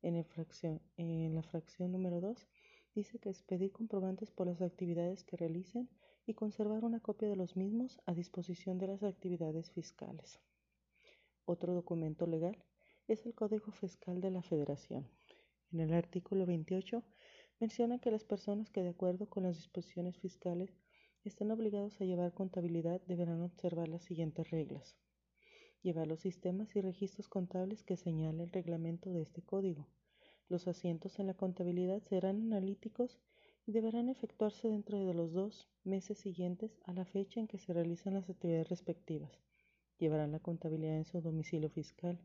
En, 0.00 0.16
la 1.34 1.42
fracción 1.42 1.92
número 1.92 2.22
2 2.22 2.48
dice 2.94 3.18
que 3.18 3.28
expedir 3.28 3.72
comprobantes 3.72 4.30
por 4.30 4.46
las 4.46 4.62
actividades 4.62 5.22
que 5.22 5.36
realicen 5.36 5.90
y 6.24 6.32
conservar 6.32 6.86
una 6.86 7.00
copia 7.00 7.28
de 7.28 7.36
los 7.36 7.58
mismos 7.58 8.00
a 8.06 8.14
disposición 8.14 8.78
de 8.78 8.86
las 8.86 9.02
actividades 9.02 9.70
fiscales. 9.70 10.40
Otro 11.44 11.74
documento 11.74 12.26
legal 12.26 12.56
es 13.12 13.26
el 13.26 13.34
Código 13.34 13.70
Fiscal 13.72 14.22
de 14.22 14.30
la 14.30 14.40
Federación. 14.40 15.06
En 15.70 15.80
el 15.80 15.92
artículo 15.92 16.46
28 16.46 17.02
menciona 17.60 17.98
que 17.98 18.10
las 18.10 18.24
personas 18.24 18.70
que 18.70 18.82
de 18.82 18.88
acuerdo 18.88 19.28
con 19.28 19.42
las 19.42 19.56
disposiciones 19.56 20.16
fiscales 20.16 20.78
estén 21.22 21.50
obligados 21.50 22.00
a 22.00 22.06
llevar 22.06 22.32
contabilidad 22.32 23.02
deberán 23.02 23.42
observar 23.42 23.88
las 23.88 24.02
siguientes 24.02 24.50
reglas. 24.50 24.96
Llevar 25.82 26.06
los 26.06 26.20
sistemas 26.20 26.74
y 26.74 26.80
registros 26.80 27.28
contables 27.28 27.82
que 27.82 27.98
señala 27.98 28.44
el 28.44 28.50
reglamento 28.50 29.12
de 29.12 29.20
este 29.20 29.42
código. 29.42 29.88
Los 30.48 30.66
asientos 30.66 31.18
en 31.18 31.26
la 31.26 31.34
contabilidad 31.34 32.00
serán 32.00 32.40
analíticos 32.40 33.20
y 33.66 33.72
deberán 33.72 34.08
efectuarse 34.08 34.70
dentro 34.70 35.04
de 35.04 35.12
los 35.12 35.34
dos 35.34 35.68
meses 35.84 36.16
siguientes 36.16 36.78
a 36.86 36.94
la 36.94 37.04
fecha 37.04 37.40
en 37.40 37.46
que 37.46 37.58
se 37.58 37.74
realizan 37.74 38.14
las 38.14 38.30
actividades 38.30 38.70
respectivas. 38.70 39.38
Llevarán 39.98 40.32
la 40.32 40.40
contabilidad 40.40 40.96
en 40.96 41.04
su 41.04 41.20
domicilio 41.20 41.68
fiscal 41.68 42.18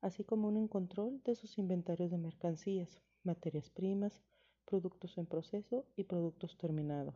así 0.00 0.24
como 0.24 0.48
un 0.48 0.68
control 0.68 1.22
de 1.24 1.34
sus 1.34 1.58
inventarios 1.58 2.10
de 2.10 2.18
mercancías, 2.18 3.00
materias 3.22 3.70
primas, 3.70 4.22
productos 4.64 5.16
en 5.18 5.26
proceso 5.26 5.84
y 5.96 6.04
productos 6.04 6.56
terminados. 6.58 7.14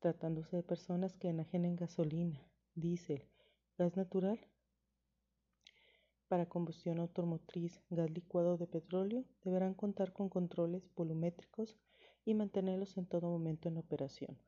Tratándose 0.00 0.56
de 0.56 0.62
personas 0.62 1.16
que 1.16 1.28
enajenen 1.28 1.76
gasolina, 1.76 2.40
diésel, 2.74 3.24
gas 3.78 3.96
natural 3.96 4.38
para 6.28 6.48
combustión 6.48 6.98
automotriz, 6.98 7.80
gas 7.90 8.10
licuado 8.10 8.56
de 8.56 8.66
petróleo, 8.66 9.24
deberán 9.44 9.74
contar 9.74 10.12
con 10.12 10.28
controles 10.28 10.82
volumétricos 10.96 11.76
y 12.24 12.34
mantenerlos 12.34 12.96
en 12.96 13.06
todo 13.06 13.28
momento 13.28 13.68
en 13.68 13.76
operación. 13.76 14.38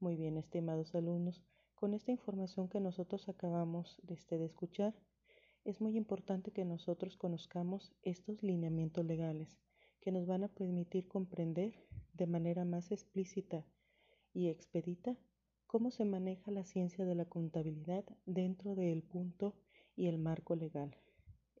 Muy 0.00 0.16
bien, 0.16 0.36
estimados 0.36 0.94
alumnos, 0.94 1.42
con 1.74 1.92
esta 1.94 2.12
información 2.12 2.68
que 2.68 2.80
nosotros 2.80 3.28
acabamos 3.28 3.98
de, 4.02 4.14
este, 4.14 4.42
escuchar, 4.44 4.94
es 5.64 5.80
muy 5.80 5.96
importante 5.96 6.52
que 6.52 6.64
nosotros 6.64 7.16
conozcamos 7.16 7.92
estos 8.02 8.42
lineamientos 8.42 9.04
legales 9.04 9.58
que 10.00 10.12
nos 10.12 10.26
van 10.26 10.44
a 10.44 10.48
permitir 10.48 11.08
comprender 11.08 11.74
de 12.12 12.26
manera 12.26 12.64
más 12.66 12.92
explícita 12.92 13.64
y 14.34 14.48
expedita 14.48 15.16
cómo 15.66 15.90
se 15.90 16.04
maneja 16.04 16.50
la 16.50 16.64
ciencia 16.64 17.06
de 17.06 17.14
la 17.14 17.24
contabilidad 17.24 18.04
dentro 18.26 18.74
del 18.74 19.02
punto 19.02 19.54
y 19.96 20.06
el 20.08 20.18
marco 20.18 20.54
legal. 20.54 20.96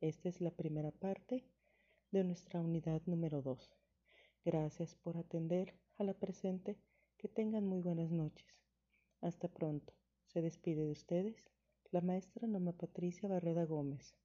Esta 0.00 0.28
es 0.28 0.42
la 0.42 0.50
primera 0.50 0.90
parte 0.90 1.46
de 2.10 2.24
nuestra 2.24 2.60
unidad 2.60 3.00
número 3.06 3.40
2. 3.40 3.74
Gracias 4.44 4.94
por 4.94 5.16
atender 5.16 5.74
a 5.96 6.04
la 6.04 6.12
presente. 6.12 6.76
Que 7.16 7.28
tengan 7.28 7.66
muy 7.66 7.80
buenas 7.80 8.10
noches. 8.10 8.46
Hasta 9.22 9.48
pronto. 9.48 9.94
Se 10.26 10.42
despide 10.42 10.84
de 10.84 10.92
ustedes 10.92 11.50
la 11.94 12.00
maestra 12.00 12.48
Norma 12.48 12.72
Patricia 12.72 13.28
Barreda 13.28 13.64
Gómez. 13.66 14.16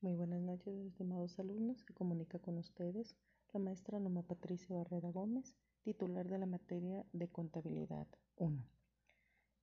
Muy 0.00 0.14
buenas 0.14 0.40
noches, 0.40 0.74
estimados 0.86 1.38
alumnos. 1.38 1.82
Se 1.82 1.92
comunica 1.92 2.38
con 2.38 2.56
ustedes 2.56 3.18
la 3.52 3.60
maestra 3.60 4.00
Norma 4.00 4.22
Patricia 4.22 4.74
Barrera 4.74 5.10
Gómez, 5.10 5.54
titular 5.82 6.26
de 6.26 6.38
la 6.38 6.46
materia 6.46 7.04
de 7.12 7.28
contabilidad 7.28 8.06
1. 8.36 8.66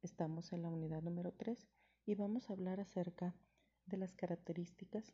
Estamos 0.04 0.54
en 0.54 0.62
la 0.62 0.70
unidad 0.70 1.02
número 1.02 1.32
3 1.32 1.68
y 2.06 2.14
vamos 2.14 2.48
a 2.48 2.54
hablar 2.54 2.80
acerca 2.80 3.34
de 3.88 3.98
las 3.98 4.14
características 4.14 5.12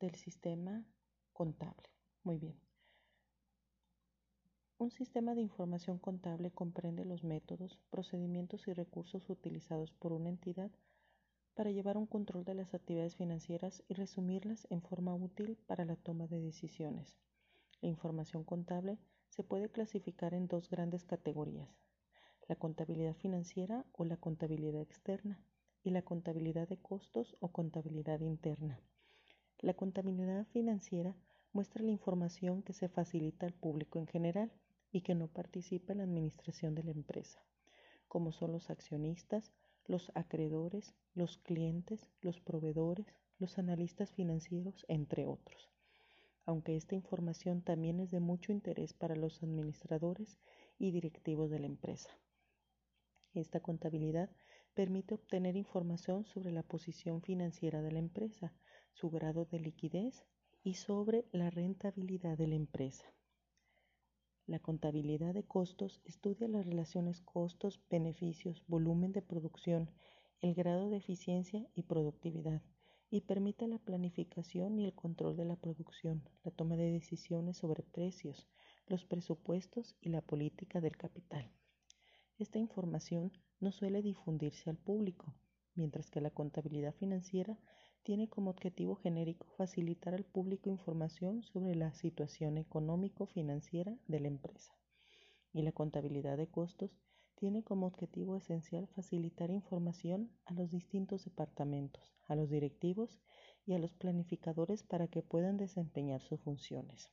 del 0.00 0.16
sistema 0.16 0.84
contable. 1.32 1.88
Muy 2.24 2.38
bien. 2.38 2.71
Un 4.78 4.90
sistema 4.90 5.34
de 5.34 5.40
información 5.40 5.98
contable 5.98 6.50
comprende 6.50 7.04
los 7.04 7.22
métodos, 7.22 7.78
procedimientos 7.90 8.66
y 8.66 8.72
recursos 8.72 9.30
utilizados 9.30 9.92
por 9.92 10.12
una 10.12 10.28
entidad 10.28 10.70
para 11.54 11.70
llevar 11.70 11.96
un 11.96 12.06
control 12.06 12.44
de 12.44 12.54
las 12.54 12.74
actividades 12.74 13.16
financieras 13.16 13.84
y 13.88 13.94
resumirlas 13.94 14.66
en 14.70 14.82
forma 14.82 15.14
útil 15.14 15.56
para 15.66 15.84
la 15.84 15.96
toma 15.96 16.26
de 16.26 16.40
decisiones. 16.40 17.16
La 17.80 17.88
información 17.88 18.44
contable 18.44 18.98
se 19.28 19.44
puede 19.44 19.70
clasificar 19.70 20.34
en 20.34 20.48
dos 20.48 20.68
grandes 20.68 21.04
categorías, 21.04 21.70
la 22.48 22.56
contabilidad 22.56 23.14
financiera 23.14 23.84
o 23.92 24.04
la 24.04 24.16
contabilidad 24.16 24.82
externa 24.82 25.40
y 25.82 25.90
la 25.90 26.02
contabilidad 26.02 26.68
de 26.68 26.78
costos 26.78 27.36
o 27.40 27.48
contabilidad 27.52 28.20
interna. 28.20 28.80
La 29.58 29.74
contabilidad 29.74 30.46
financiera 30.46 31.14
muestra 31.52 31.82
la 31.82 31.90
información 31.90 32.62
que 32.62 32.72
se 32.72 32.88
facilita 32.88 33.46
al 33.46 33.52
público 33.52 33.98
en 33.98 34.06
general 34.06 34.52
y 34.92 35.00
que 35.00 35.14
no 35.14 35.26
participa 35.26 35.92
en 35.92 35.98
la 35.98 36.04
administración 36.04 36.74
de 36.74 36.84
la 36.84 36.90
empresa, 36.90 37.42
como 38.06 38.30
son 38.30 38.52
los 38.52 38.70
accionistas, 38.70 39.52
los 39.86 40.12
acreedores, 40.14 40.94
los 41.14 41.38
clientes, 41.38 42.08
los 42.20 42.40
proveedores, 42.40 43.06
los 43.38 43.58
analistas 43.58 44.12
financieros, 44.12 44.84
entre 44.88 45.26
otros. 45.26 45.70
Aunque 46.44 46.76
esta 46.76 46.94
información 46.94 47.62
también 47.62 48.00
es 48.00 48.10
de 48.10 48.20
mucho 48.20 48.52
interés 48.52 48.92
para 48.92 49.16
los 49.16 49.42
administradores 49.42 50.38
y 50.78 50.90
directivos 50.90 51.50
de 51.50 51.60
la 51.60 51.66
empresa. 51.66 52.10
Esta 53.34 53.60
contabilidad 53.60 54.30
permite 54.74 55.14
obtener 55.14 55.56
información 55.56 56.24
sobre 56.24 56.52
la 56.52 56.62
posición 56.62 57.22
financiera 57.22 57.80
de 57.80 57.92
la 57.92 57.98
empresa, 57.98 58.52
su 58.92 59.10
grado 59.10 59.46
de 59.46 59.58
liquidez 59.58 60.26
y 60.62 60.74
sobre 60.74 61.24
la 61.32 61.50
rentabilidad 61.50 62.36
de 62.36 62.46
la 62.48 62.56
empresa. 62.56 63.12
La 64.46 64.58
contabilidad 64.58 65.34
de 65.34 65.44
costos 65.44 66.00
estudia 66.04 66.48
las 66.48 66.66
relaciones 66.66 67.20
costos, 67.20 67.80
beneficios, 67.88 68.64
volumen 68.66 69.12
de 69.12 69.22
producción, 69.22 69.90
el 70.40 70.54
grado 70.54 70.90
de 70.90 70.96
eficiencia 70.96 71.66
y 71.74 71.84
productividad 71.84 72.60
y 73.08 73.20
permite 73.20 73.68
la 73.68 73.78
planificación 73.78 74.78
y 74.78 74.86
el 74.86 74.94
control 74.94 75.36
de 75.36 75.44
la 75.44 75.56
producción, 75.56 76.28
la 76.42 76.50
toma 76.50 76.76
de 76.76 76.90
decisiones 76.90 77.58
sobre 77.58 77.82
precios, 77.82 78.48
los 78.86 79.04
presupuestos 79.04 79.96
y 80.00 80.08
la 80.08 80.22
política 80.22 80.80
del 80.80 80.96
capital. 80.96 81.52
Esta 82.38 82.58
información 82.58 83.30
no 83.60 83.70
suele 83.70 84.02
difundirse 84.02 84.70
al 84.70 84.78
público, 84.78 85.36
mientras 85.74 86.10
que 86.10 86.20
la 86.20 86.30
contabilidad 86.30 86.94
financiera 86.94 87.60
tiene 88.02 88.28
como 88.28 88.50
objetivo 88.50 88.96
genérico 88.96 89.46
facilitar 89.56 90.14
al 90.14 90.24
público 90.24 90.68
información 90.68 91.44
sobre 91.44 91.76
la 91.76 91.92
situación 91.92 92.58
económico-financiera 92.58 93.96
de 94.08 94.20
la 94.20 94.26
empresa. 94.26 94.76
Y 95.52 95.62
la 95.62 95.70
contabilidad 95.70 96.36
de 96.36 96.48
costos 96.48 96.98
tiene 97.36 97.62
como 97.62 97.86
objetivo 97.86 98.36
esencial 98.36 98.88
facilitar 98.88 99.50
información 99.50 100.32
a 100.46 100.52
los 100.52 100.70
distintos 100.70 101.24
departamentos, 101.24 102.16
a 102.26 102.34
los 102.34 102.50
directivos 102.50 103.20
y 103.66 103.74
a 103.74 103.78
los 103.78 103.92
planificadores 103.94 104.82
para 104.82 105.06
que 105.06 105.22
puedan 105.22 105.56
desempeñar 105.56 106.22
sus 106.22 106.40
funciones. 106.40 107.10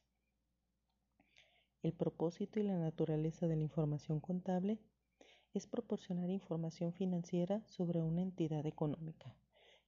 El 1.83 1.93
propósito 1.93 2.59
y 2.59 2.63
la 2.63 2.77
naturaleza 2.77 3.47
de 3.47 3.55
la 3.55 3.63
información 3.63 4.19
contable 4.19 4.79
es 5.53 5.67
proporcionar 5.67 6.29
información 6.29 6.93
financiera 6.93 7.63
sobre 7.67 8.01
una 8.01 8.21
entidad 8.21 8.65
económica 8.65 9.35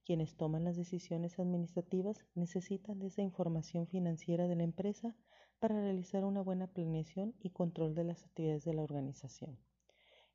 quienes 0.04 0.36
toman 0.36 0.64
las 0.64 0.76
decisiones 0.76 1.38
administrativas 1.38 2.24
necesitan 2.34 2.98
de 2.98 3.06
esa 3.06 3.22
información 3.22 3.86
financiera 3.86 4.48
de 4.48 4.56
la 4.56 4.64
empresa 4.64 5.14
para 5.58 5.80
realizar 5.80 6.24
una 6.24 6.42
buena 6.42 6.66
planeación 6.66 7.34
y 7.38 7.50
control 7.50 7.94
de 7.94 8.04
las 8.04 8.24
actividades 8.24 8.64
de 8.64 8.74
la 8.74 8.82
organización. 8.82 9.58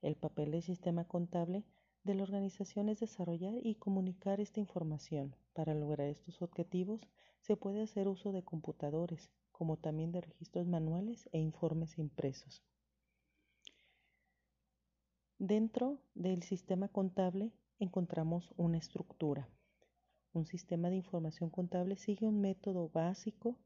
El 0.01 0.15
papel 0.15 0.51
del 0.51 0.63
sistema 0.63 1.05
contable 1.05 1.65
de 2.03 2.15
la 2.15 2.23
organización 2.23 2.87
es 2.87 3.01
desarrollar 3.01 3.55
y 3.61 3.75
comunicar 3.75 4.39
esta 4.39 4.61
información. 4.61 5.35
Para 5.53 5.73
lograr 5.73 6.07
estos 6.07 6.41
objetivos 6.41 7.01
se 7.41 7.57
puede 7.57 7.81
hacer 7.81 8.07
uso 8.07 8.31
de 8.31 8.43
computadores, 8.43 9.29
como 9.51 9.77
también 9.77 10.11
de 10.11 10.21
registros 10.21 10.67
manuales 10.67 11.27
e 11.33 11.39
informes 11.39 11.97
impresos. 11.97 12.63
Dentro 15.39 15.99
del 16.15 16.43
sistema 16.43 16.87
contable 16.87 17.51
encontramos 17.79 18.53
una 18.57 18.77
estructura. 18.77 19.49
Un 20.37 20.45
sistema 20.45 20.91
de 20.91 20.97
información 20.97 21.49
contable 21.49 21.97
sigue 21.97 22.27
un 22.27 22.41
método 22.41 22.89
básico 22.89 23.57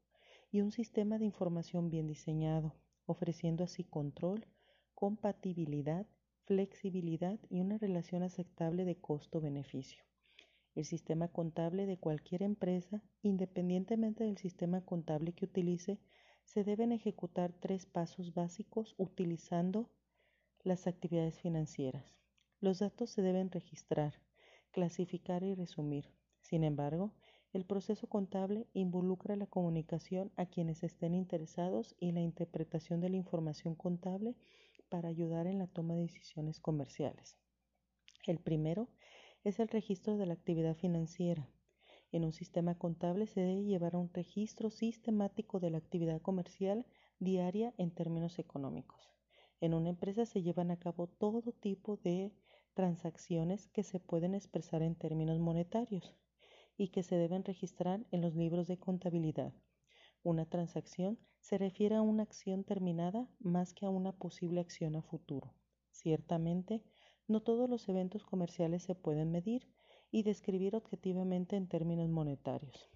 y 0.50 0.62
un 0.62 0.72
sistema 0.72 1.18
de 1.18 1.26
información 1.26 1.90
bien 1.90 2.06
diseñado, 2.06 2.74
ofreciendo 3.04 3.62
así 3.62 3.84
control, 3.84 4.46
compatibilidad, 4.94 6.06
flexibilidad 6.46 7.38
y 7.50 7.60
una 7.60 7.76
relación 7.76 8.22
aceptable 8.22 8.86
de 8.86 8.96
costo-beneficio. 8.96 10.02
El 10.74 10.86
sistema 10.86 11.28
contable 11.28 11.84
de 11.84 11.98
cualquier 11.98 12.42
empresa, 12.42 13.02
independientemente 13.20 14.24
del 14.24 14.38
sistema 14.38 14.80
contable 14.80 15.34
que 15.34 15.44
utilice, 15.44 16.00
se 16.42 16.64
deben 16.64 16.90
ejecutar 16.92 17.52
tres 17.52 17.84
pasos 17.84 18.32
básicos 18.32 18.94
utilizando 18.96 19.90
las 20.64 20.86
actividades 20.86 21.38
financieras. 21.38 22.16
Los 22.60 22.78
datos 22.78 23.10
se 23.10 23.20
deben 23.20 23.50
registrar, 23.50 24.14
clasificar 24.70 25.42
y 25.42 25.54
resumir. 25.54 26.06
Sin 26.52 26.64
embargo, 26.64 27.14
el 27.54 27.64
proceso 27.64 28.08
contable 28.08 28.66
involucra 28.74 29.36
la 29.36 29.46
comunicación 29.46 30.30
a 30.36 30.44
quienes 30.44 30.82
estén 30.82 31.14
interesados 31.14 31.96
y 31.98 32.12
la 32.12 32.20
interpretación 32.20 33.00
de 33.00 33.08
la 33.08 33.16
información 33.16 33.74
contable 33.74 34.36
para 34.90 35.08
ayudar 35.08 35.46
en 35.46 35.60
la 35.60 35.66
toma 35.66 35.94
de 35.94 36.02
decisiones 36.02 36.60
comerciales. 36.60 37.38
El 38.26 38.38
primero 38.38 38.90
es 39.44 39.60
el 39.60 39.68
registro 39.68 40.18
de 40.18 40.26
la 40.26 40.34
actividad 40.34 40.76
financiera. 40.76 41.48
En 42.10 42.22
un 42.22 42.32
sistema 42.32 42.76
contable 42.76 43.26
se 43.26 43.40
debe 43.40 43.64
llevar 43.64 43.96
un 43.96 44.12
registro 44.12 44.68
sistemático 44.68 45.58
de 45.58 45.70
la 45.70 45.78
actividad 45.78 46.20
comercial 46.20 46.84
diaria 47.18 47.72
en 47.78 47.92
términos 47.92 48.38
económicos. 48.38 49.10
En 49.62 49.72
una 49.72 49.88
empresa 49.88 50.26
se 50.26 50.42
llevan 50.42 50.70
a 50.70 50.78
cabo 50.78 51.06
todo 51.06 51.52
tipo 51.52 51.96
de 51.96 52.30
transacciones 52.74 53.68
que 53.68 53.84
se 53.84 54.00
pueden 54.00 54.34
expresar 54.34 54.82
en 54.82 54.96
términos 54.96 55.38
monetarios 55.38 56.14
y 56.82 56.88
que 56.88 57.04
se 57.04 57.14
deben 57.14 57.44
registrar 57.44 58.04
en 58.10 58.22
los 58.22 58.34
libros 58.34 58.66
de 58.66 58.76
contabilidad. 58.76 59.52
Una 60.24 60.46
transacción 60.46 61.16
se 61.38 61.56
refiere 61.56 61.94
a 61.94 62.02
una 62.02 62.24
acción 62.24 62.64
terminada 62.64 63.28
más 63.38 63.72
que 63.72 63.86
a 63.86 63.88
una 63.88 64.10
posible 64.10 64.60
acción 64.60 64.96
a 64.96 65.02
futuro. 65.02 65.54
Ciertamente, 65.92 66.82
no 67.28 67.40
todos 67.40 67.70
los 67.70 67.88
eventos 67.88 68.24
comerciales 68.24 68.82
se 68.82 68.96
pueden 68.96 69.30
medir 69.30 69.68
y 70.10 70.24
describir 70.24 70.74
objetivamente 70.74 71.54
en 71.54 71.68
términos 71.68 72.08
monetarios. 72.08 72.90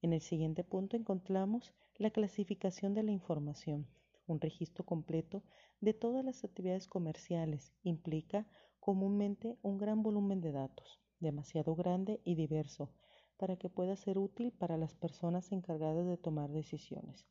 En 0.00 0.14
el 0.14 0.22
siguiente 0.22 0.64
punto 0.64 0.96
encontramos 0.96 1.74
la 1.98 2.10
clasificación 2.10 2.94
de 2.94 3.02
la 3.02 3.12
información. 3.12 3.86
Un 4.26 4.40
registro 4.40 4.86
completo 4.86 5.42
de 5.82 5.92
todas 5.92 6.24
las 6.24 6.42
actividades 6.42 6.88
comerciales 6.88 7.74
implica 7.82 8.46
comúnmente 8.80 9.58
un 9.60 9.76
gran 9.76 10.02
volumen 10.02 10.40
de 10.40 10.52
datos, 10.52 11.01
demasiado 11.22 11.74
grande 11.74 12.20
y 12.24 12.34
diverso 12.34 12.90
para 13.38 13.56
que 13.56 13.70
pueda 13.70 13.96
ser 13.96 14.18
útil 14.18 14.52
para 14.52 14.76
las 14.76 14.94
personas 14.94 15.50
encargadas 15.52 16.06
de 16.06 16.16
tomar 16.16 16.50
decisiones. 16.50 17.26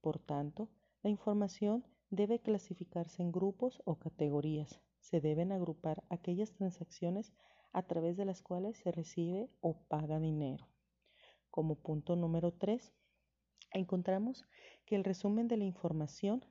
Por 0.00 0.18
tanto, 0.18 0.68
la 1.02 1.10
información 1.10 1.84
debe 2.10 2.40
clasificarse 2.40 3.22
en 3.22 3.32
grupos 3.32 3.82
o 3.84 3.98
categorías. 3.98 4.80
Se 5.00 5.20
deben 5.20 5.52
agrupar 5.52 6.04
aquellas 6.08 6.52
transacciones 6.52 7.32
a 7.72 7.82
través 7.82 8.16
de 8.16 8.24
las 8.24 8.42
cuales 8.42 8.76
se 8.76 8.92
recibe 8.92 9.50
o 9.60 9.78
paga 9.88 10.18
dinero. 10.20 10.68
Como 11.50 11.76
punto 11.76 12.16
número 12.16 12.52
3, 12.52 12.92
encontramos 13.72 14.44
que 14.84 14.96
el 14.96 15.04
resumen 15.04 15.48
de 15.48 15.56
la 15.56 15.64
información 15.64 16.44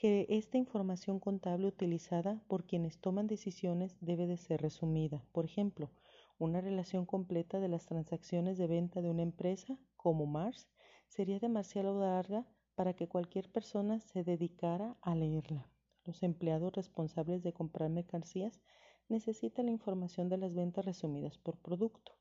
que 0.00 0.24
esta 0.30 0.56
información 0.56 1.20
contable 1.20 1.66
utilizada 1.66 2.40
por 2.48 2.64
quienes 2.64 2.96
toman 2.96 3.26
decisiones 3.26 3.98
debe 4.00 4.26
de 4.26 4.38
ser 4.38 4.62
resumida. 4.62 5.22
Por 5.30 5.44
ejemplo, 5.44 5.90
una 6.38 6.62
relación 6.62 7.04
completa 7.04 7.60
de 7.60 7.68
las 7.68 7.84
transacciones 7.84 8.56
de 8.56 8.66
venta 8.66 9.02
de 9.02 9.10
una 9.10 9.20
empresa 9.20 9.76
como 9.98 10.24
Mars 10.24 10.70
sería 11.06 11.38
demasiado 11.38 12.00
larga 12.00 12.46
para 12.76 12.94
que 12.94 13.08
cualquier 13.08 13.52
persona 13.52 14.00
se 14.00 14.24
dedicara 14.24 14.96
a 15.02 15.14
leerla. 15.14 15.68
Los 16.06 16.22
empleados 16.22 16.72
responsables 16.72 17.42
de 17.42 17.52
comprar 17.52 17.90
mercancías 17.90 18.62
necesitan 19.10 19.66
la 19.66 19.72
información 19.72 20.30
de 20.30 20.38
las 20.38 20.54
ventas 20.54 20.86
resumidas 20.86 21.36
por 21.36 21.58
producto. 21.58 22.12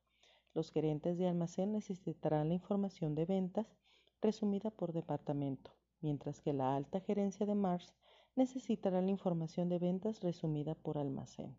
Los 0.53 0.69
gerentes 0.69 1.17
de 1.17 1.29
almacén 1.29 1.71
necesitarán 1.71 2.49
la 2.49 2.55
información 2.55 3.15
de 3.15 3.23
ventas 3.23 3.73
resumida 4.19 4.69
por 4.69 4.91
departamento 4.91 5.78
mientras 6.01 6.41
que 6.41 6.53
la 6.53 6.75
alta 6.75 6.99
gerencia 6.99 7.45
de 7.45 7.55
Mars 7.55 7.93
necesitará 8.35 9.01
la 9.01 9.11
información 9.11 9.69
de 9.69 9.79
ventas 9.79 10.21
resumida 10.21 10.75
por 10.75 10.97
almacén. 10.97 11.57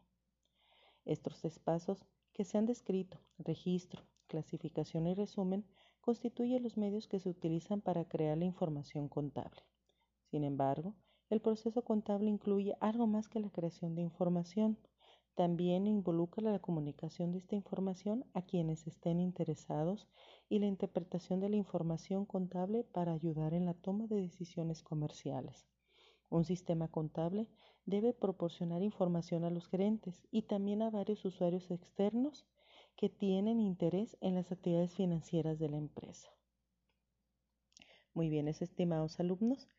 Estos 1.04 1.40
tres 1.40 1.58
pasos 1.58 2.06
que 2.32 2.44
se 2.44 2.58
han 2.58 2.66
descrito, 2.66 3.18
registro, 3.38 4.02
clasificación 4.26 5.06
y 5.06 5.14
resumen, 5.14 5.64
constituyen 6.00 6.62
los 6.62 6.76
medios 6.76 7.06
que 7.08 7.20
se 7.20 7.28
utilizan 7.28 7.80
para 7.80 8.04
crear 8.04 8.38
la 8.38 8.44
información 8.44 9.08
contable. 9.08 9.62
Sin 10.30 10.44
embargo, 10.44 10.94
el 11.28 11.40
proceso 11.40 11.82
contable 11.82 12.28
incluye 12.28 12.76
algo 12.80 13.06
más 13.06 13.28
que 13.28 13.40
la 13.40 13.50
creación 13.50 13.94
de 13.94 14.02
información. 14.02 14.78
También 15.40 15.86
involucra 15.86 16.52
la 16.52 16.58
comunicación 16.58 17.32
de 17.32 17.38
esta 17.38 17.54
información 17.54 18.26
a 18.34 18.42
quienes 18.42 18.86
estén 18.86 19.20
interesados 19.20 20.06
y 20.50 20.58
la 20.58 20.66
interpretación 20.66 21.40
de 21.40 21.48
la 21.48 21.56
información 21.56 22.26
contable 22.26 22.84
para 22.84 23.14
ayudar 23.14 23.54
en 23.54 23.64
la 23.64 23.72
toma 23.72 24.06
de 24.06 24.20
decisiones 24.20 24.82
comerciales. 24.82 25.66
Un 26.28 26.44
sistema 26.44 26.88
contable 26.88 27.48
debe 27.86 28.12
proporcionar 28.12 28.82
información 28.82 29.44
a 29.44 29.50
los 29.50 29.66
gerentes 29.66 30.28
y 30.30 30.42
también 30.42 30.82
a 30.82 30.90
varios 30.90 31.24
usuarios 31.24 31.70
externos 31.70 32.44
que 32.94 33.08
tienen 33.08 33.60
interés 33.60 34.18
en 34.20 34.34
las 34.34 34.52
actividades 34.52 34.92
financieras 34.92 35.58
de 35.58 35.70
la 35.70 35.78
empresa. 35.78 36.28
Muy 38.12 38.28
bien, 38.28 38.46
estimados 38.46 39.18
alumnos, 39.20 39.70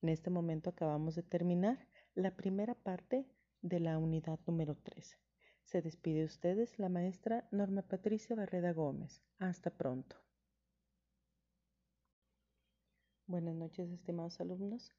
en 0.00 0.10
este 0.10 0.30
momento 0.30 0.70
acabamos 0.70 1.16
de 1.16 1.24
terminar 1.24 1.88
la 2.14 2.36
primera 2.36 2.76
parte 2.76 3.26
de 3.62 3.80
la 3.80 3.98
unidad 3.98 4.38
número 4.46 4.76
3. 4.76 5.18
Se 5.64 5.82
despide 5.82 6.20
de 6.20 6.24
ustedes 6.26 6.78
la 6.78 6.88
maestra 6.88 7.48
Norma 7.50 7.82
Patricia 7.82 8.36
Barreda 8.36 8.72
Gómez. 8.72 9.22
Hasta 9.38 9.70
pronto. 9.70 10.16
Buenas 13.26 13.54
noches, 13.54 13.90
estimados 13.90 14.40
alumnos. 14.40 14.94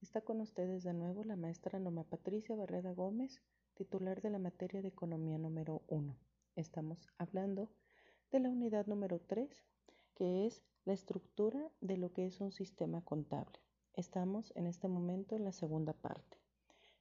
Está 0.00 0.20
con 0.20 0.40
ustedes 0.40 0.84
de 0.84 0.92
nuevo 0.92 1.24
la 1.24 1.36
maestra 1.36 1.78
Norma 1.78 2.04
Patricia 2.04 2.54
Barreda 2.54 2.92
Gómez, 2.92 3.42
titular 3.74 4.20
de 4.22 4.30
la 4.30 4.38
materia 4.38 4.82
de 4.82 4.88
economía 4.88 5.38
número 5.38 5.82
1. 5.88 6.16
Estamos 6.54 7.08
hablando 7.18 7.70
de 8.30 8.40
la 8.40 8.50
unidad 8.50 8.86
número 8.86 9.20
3, 9.20 9.50
que 10.14 10.46
es 10.46 10.62
la 10.84 10.92
estructura 10.92 11.72
de 11.80 11.96
lo 11.96 12.12
que 12.12 12.26
es 12.26 12.40
un 12.40 12.52
sistema 12.52 13.02
contable. 13.02 13.58
Estamos 13.94 14.52
en 14.54 14.66
este 14.66 14.86
momento 14.86 15.34
en 15.34 15.44
la 15.44 15.52
segunda 15.52 15.94
parte. 15.94 16.38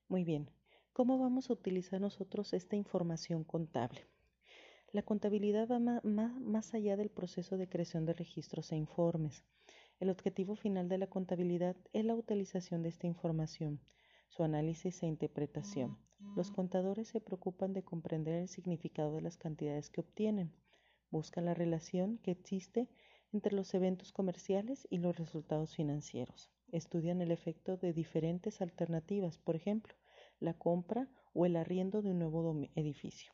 Muy 0.07 0.23
bien, 0.23 0.49
¿Cómo 0.95 1.19
vamos 1.19 1.49
a 1.49 1.53
utilizar 1.53 1.99
nosotros 1.99 2.53
esta 2.53 2.77
información 2.77 3.43
contable? 3.43 4.07
La 4.93 5.03
contabilidad 5.03 5.67
va 5.67 6.01
más 6.05 6.73
allá 6.73 6.95
del 6.95 7.09
proceso 7.09 7.57
de 7.57 7.67
creación 7.67 8.05
de 8.05 8.13
registros 8.13 8.71
e 8.71 8.77
informes. 8.77 9.43
El 9.99 10.09
objetivo 10.09 10.55
final 10.55 10.87
de 10.87 10.97
la 10.97 11.07
contabilidad 11.07 11.75
es 11.91 12.05
la 12.05 12.15
utilización 12.15 12.81
de 12.81 12.87
esta 12.87 13.07
información, 13.07 13.81
su 14.29 14.43
análisis 14.43 15.03
e 15.03 15.07
interpretación. 15.07 15.97
Los 16.37 16.49
contadores 16.49 17.09
se 17.09 17.19
preocupan 17.19 17.73
de 17.73 17.83
comprender 17.83 18.35
el 18.35 18.47
significado 18.47 19.13
de 19.15 19.21
las 19.21 19.35
cantidades 19.35 19.89
que 19.89 19.99
obtienen. 19.99 20.53
Buscan 21.11 21.43
la 21.43 21.53
relación 21.53 22.19
que 22.19 22.31
existe 22.31 22.87
entre 23.33 23.53
los 23.53 23.73
eventos 23.73 24.13
comerciales 24.13 24.87
y 24.89 24.99
los 24.99 25.17
resultados 25.17 25.75
financieros. 25.75 26.49
Estudian 26.71 27.19
el 27.19 27.31
efecto 27.31 27.75
de 27.75 27.91
diferentes 27.91 28.61
alternativas, 28.61 29.37
por 29.37 29.57
ejemplo, 29.57 29.93
la 30.39 30.53
compra 30.53 31.09
o 31.33 31.45
el 31.45 31.55
arriendo 31.55 32.01
de 32.01 32.11
un 32.11 32.19
nuevo 32.19 32.55
edificio 32.75 33.33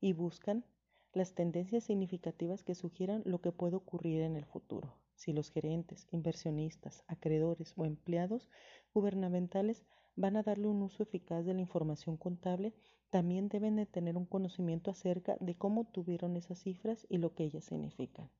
y 0.00 0.12
buscan 0.12 0.64
las 1.12 1.34
tendencias 1.34 1.84
significativas 1.84 2.62
que 2.62 2.74
sugieran 2.74 3.22
lo 3.24 3.40
que 3.40 3.52
puede 3.52 3.76
ocurrir 3.76 4.20
en 4.20 4.36
el 4.36 4.44
futuro. 4.44 4.98
Si 5.14 5.32
los 5.32 5.50
gerentes, 5.50 6.06
inversionistas, 6.10 7.02
acreedores 7.06 7.72
o 7.76 7.86
empleados 7.86 8.50
gubernamentales 8.92 9.86
van 10.14 10.36
a 10.36 10.42
darle 10.42 10.68
un 10.68 10.82
uso 10.82 11.02
eficaz 11.02 11.46
de 11.46 11.54
la 11.54 11.60
información 11.60 12.18
contable, 12.18 12.74
también 13.10 13.48
deben 13.48 13.76
de 13.76 13.86
tener 13.86 14.16
un 14.16 14.26
conocimiento 14.26 14.90
acerca 14.90 15.38
de 15.40 15.56
cómo 15.56 15.86
tuvieron 15.86 16.36
esas 16.36 16.58
cifras 16.58 17.06
y 17.08 17.18
lo 17.18 17.34
que 17.34 17.44
ellas 17.44 17.64
significan. 17.64 18.30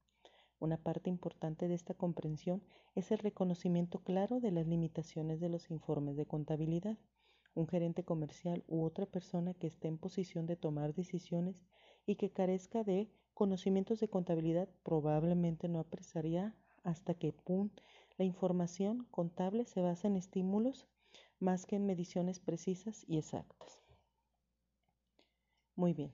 Una 0.58 0.76
parte 0.76 1.10
importante 1.10 1.68
de 1.68 1.74
esta 1.74 1.94
comprensión 1.94 2.62
es 2.94 3.10
el 3.10 3.18
reconocimiento 3.18 4.00
claro 4.00 4.40
de 4.40 4.52
las 4.52 4.66
limitaciones 4.66 5.40
de 5.40 5.48
los 5.48 5.70
informes 5.70 6.16
de 6.16 6.26
contabilidad 6.26 6.98
un 7.56 7.66
gerente 7.66 8.04
comercial 8.04 8.62
u 8.68 8.84
otra 8.84 9.06
persona 9.06 9.54
que 9.54 9.66
esté 9.66 9.88
en 9.88 9.98
posición 9.98 10.46
de 10.46 10.56
tomar 10.56 10.94
decisiones 10.94 11.56
y 12.06 12.16
que 12.16 12.30
carezca 12.30 12.84
de 12.84 13.10
conocimientos 13.34 13.98
de 13.98 14.08
contabilidad 14.08 14.68
probablemente 14.82 15.66
no 15.68 15.80
apreciaría 15.80 16.54
hasta 16.84 17.14
que 17.14 17.32
pum, 17.32 17.70
la 18.18 18.24
información 18.24 19.06
contable 19.10 19.64
se 19.64 19.80
basa 19.80 20.06
en 20.06 20.16
estímulos 20.16 20.86
más 21.40 21.66
que 21.66 21.76
en 21.76 21.86
mediciones 21.86 22.38
precisas 22.38 23.04
y 23.08 23.18
exactas. 23.18 23.82
Muy 25.74 25.94
bien, 25.94 26.12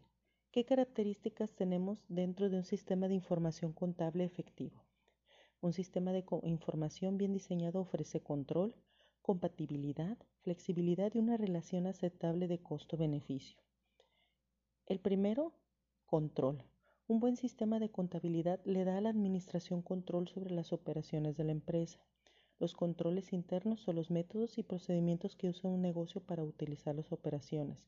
¿qué 0.50 0.64
características 0.64 1.54
tenemos 1.54 2.04
dentro 2.08 2.50
de 2.50 2.56
un 2.56 2.64
sistema 2.64 3.08
de 3.08 3.14
información 3.14 3.72
contable 3.72 4.24
efectivo? 4.24 4.84
Un 5.60 5.72
sistema 5.72 6.12
de 6.12 6.24
información 6.42 7.18
bien 7.18 7.32
diseñado 7.32 7.80
ofrece 7.80 8.20
control, 8.20 8.74
compatibilidad, 9.22 10.18
flexibilidad 10.40 11.14
y 11.14 11.18
una 11.20 11.36
relación 11.36 11.86
aceptable 11.86 12.48
de 12.48 12.60
costo-beneficio. 12.60 13.56
El 14.86 14.98
primero, 14.98 15.54
control. 16.06 16.64
Un 17.06 17.20
buen 17.20 17.36
sistema 17.36 17.78
de 17.78 17.90
contabilidad 17.90 18.60
le 18.64 18.84
da 18.84 18.98
a 18.98 19.00
la 19.00 19.10
administración 19.10 19.80
control 19.80 20.26
sobre 20.26 20.52
las 20.52 20.72
operaciones 20.72 21.36
de 21.36 21.44
la 21.44 21.52
empresa. 21.52 22.04
Los 22.58 22.74
controles 22.74 23.32
internos 23.32 23.80
son 23.80 23.94
los 23.96 24.10
métodos 24.10 24.58
y 24.58 24.64
procedimientos 24.64 25.36
que 25.36 25.48
usa 25.48 25.70
un 25.70 25.82
negocio 25.82 26.20
para 26.20 26.42
utilizar 26.42 26.96
las 26.96 27.12
operaciones, 27.12 27.78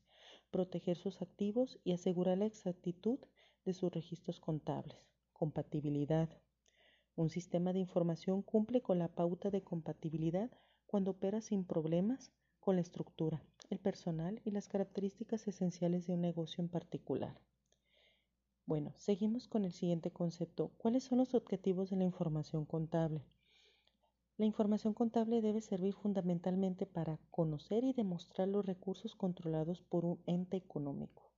proteger 0.51 0.97
sus 0.97 1.21
activos 1.21 1.79
y 1.83 1.91
asegurar 1.91 2.37
la 2.37 2.45
exactitud 2.45 3.19
de 3.65 3.73
sus 3.73 3.91
registros 3.91 4.39
contables. 4.39 4.97
Compatibilidad. 5.33 6.29
Un 7.15 7.29
sistema 7.29 7.73
de 7.73 7.79
información 7.79 8.41
cumple 8.41 8.81
con 8.81 8.99
la 8.99 9.09
pauta 9.09 9.49
de 9.49 9.63
compatibilidad 9.63 10.49
cuando 10.87 11.11
opera 11.11 11.41
sin 11.41 11.65
problemas 11.65 12.31
con 12.59 12.75
la 12.75 12.81
estructura, 12.81 13.43
el 13.69 13.79
personal 13.79 14.41
y 14.43 14.51
las 14.51 14.67
características 14.67 15.47
esenciales 15.47 16.07
de 16.07 16.13
un 16.13 16.21
negocio 16.21 16.61
en 16.63 16.69
particular. 16.69 17.39
Bueno, 18.65 18.93
seguimos 18.95 19.47
con 19.47 19.63
el 19.63 19.71
siguiente 19.71 20.11
concepto. 20.11 20.71
¿Cuáles 20.77 21.03
son 21.03 21.19
los 21.19 21.35
objetivos 21.35 21.91
de 21.91 21.97
la 21.97 22.03
información 22.03 22.65
contable? 22.65 23.23
La 24.37 24.45
información 24.45 24.93
contable 24.93 25.41
debe 25.41 25.61
servir 25.61 25.93
fundamentalmente 25.93 26.85
para 26.85 27.19
conocer 27.31 27.83
y 27.83 27.93
demostrar 27.93 28.47
los 28.47 28.65
recursos 28.65 29.15
controlados 29.15 29.81
por 29.81 30.03
un 30.03 30.19
ente 30.25 30.57
económico, 30.57 31.31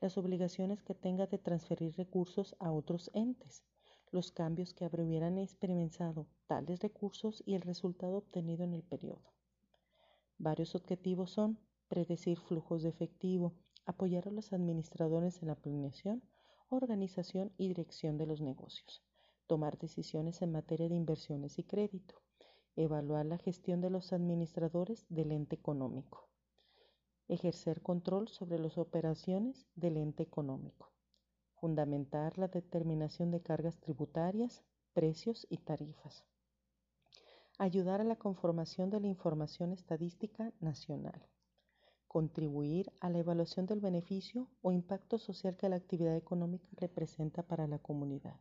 las 0.00 0.18
obligaciones 0.18 0.82
que 0.82 0.94
tenga 0.94 1.26
de 1.26 1.38
transferir 1.38 1.96
recursos 1.96 2.54
a 2.60 2.70
otros 2.70 3.10
entes, 3.14 3.64
los 4.14 4.30
cambios 4.30 4.74
que 4.74 4.86
hubieran 4.86 5.38
experimentado 5.38 6.28
tales 6.46 6.78
recursos 6.78 7.42
y 7.44 7.56
el 7.56 7.62
resultado 7.62 8.18
obtenido 8.18 8.62
en 8.62 8.72
el 8.72 8.84
periodo. 8.84 9.34
Varios 10.38 10.76
objetivos 10.76 11.32
son 11.32 11.58
predecir 11.88 12.38
flujos 12.38 12.84
de 12.84 12.90
efectivo, 12.90 13.54
apoyar 13.86 14.28
a 14.28 14.30
los 14.30 14.52
administradores 14.52 15.42
en 15.42 15.48
la 15.48 15.56
planeación, 15.56 16.22
organización 16.68 17.52
y 17.58 17.66
dirección 17.66 18.16
de 18.16 18.26
los 18.26 18.40
negocios, 18.40 19.02
tomar 19.48 19.78
decisiones 19.78 20.42
en 20.42 20.52
materia 20.52 20.88
de 20.88 20.94
inversiones 20.94 21.58
y 21.58 21.64
crédito, 21.64 22.22
evaluar 22.76 23.26
la 23.26 23.38
gestión 23.38 23.80
de 23.80 23.90
los 23.90 24.12
administradores 24.12 25.06
del 25.08 25.32
ente 25.32 25.56
económico, 25.56 26.28
ejercer 27.26 27.82
control 27.82 28.28
sobre 28.28 28.60
las 28.60 28.78
operaciones 28.78 29.66
del 29.74 29.96
ente 29.96 30.22
económico, 30.22 30.93
fundamentar 31.54 32.38
la 32.38 32.48
determinación 32.48 33.30
de 33.30 33.40
cargas 33.40 33.78
tributarias, 33.78 34.62
precios 34.92 35.46
y 35.50 35.58
tarifas. 35.58 36.24
Ayudar 37.58 38.00
a 38.00 38.04
la 38.04 38.16
conformación 38.16 38.90
de 38.90 39.00
la 39.00 39.06
información 39.06 39.72
estadística 39.72 40.52
nacional. 40.60 41.28
Contribuir 42.08 42.92
a 43.00 43.10
la 43.10 43.18
evaluación 43.18 43.66
del 43.66 43.80
beneficio 43.80 44.48
o 44.62 44.72
impacto 44.72 45.18
social 45.18 45.56
que 45.56 45.68
la 45.68 45.76
actividad 45.76 46.16
económica 46.16 46.68
representa 46.72 47.42
para 47.42 47.66
la 47.66 47.78
comunidad. 47.78 48.40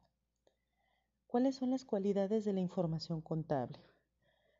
¿Cuáles 1.27 1.55
son 1.55 1.71
las 1.71 1.85
cualidades 1.85 2.45
de 2.45 2.53
la 2.53 2.59
información 2.59 3.21
contable? 3.21 3.79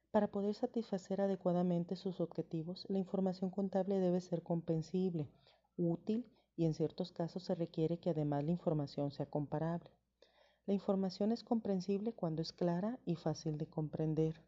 Para 0.09 0.31
poder 0.31 0.53
satisfacer 0.53 1.21
adecuadamente 1.21 1.95
sus 1.95 2.21
objetivos, 2.21 2.85
la 2.87 2.99
información 2.99 3.49
contable 3.49 3.99
debe 3.99 4.21
ser 4.21 4.43
comprensible, 4.43 5.31
útil 5.77 6.31
y 6.55 6.65
en 6.65 6.73
ciertos 6.73 7.11
casos 7.11 7.43
se 7.43 7.55
requiere 7.55 7.99
que 7.99 8.11
además 8.11 8.43
la 8.43 8.51
información 8.51 9.11
sea 9.11 9.25
comparable. 9.25 9.89
La 10.65 10.73
información 10.73 11.31
es 11.31 11.43
comprensible 11.43 12.13
cuando 12.13 12.41
es 12.41 12.53
clara 12.53 12.99
y 13.05 13.15
fácil 13.15 13.57
de 13.57 13.67
comprender. 13.67 14.41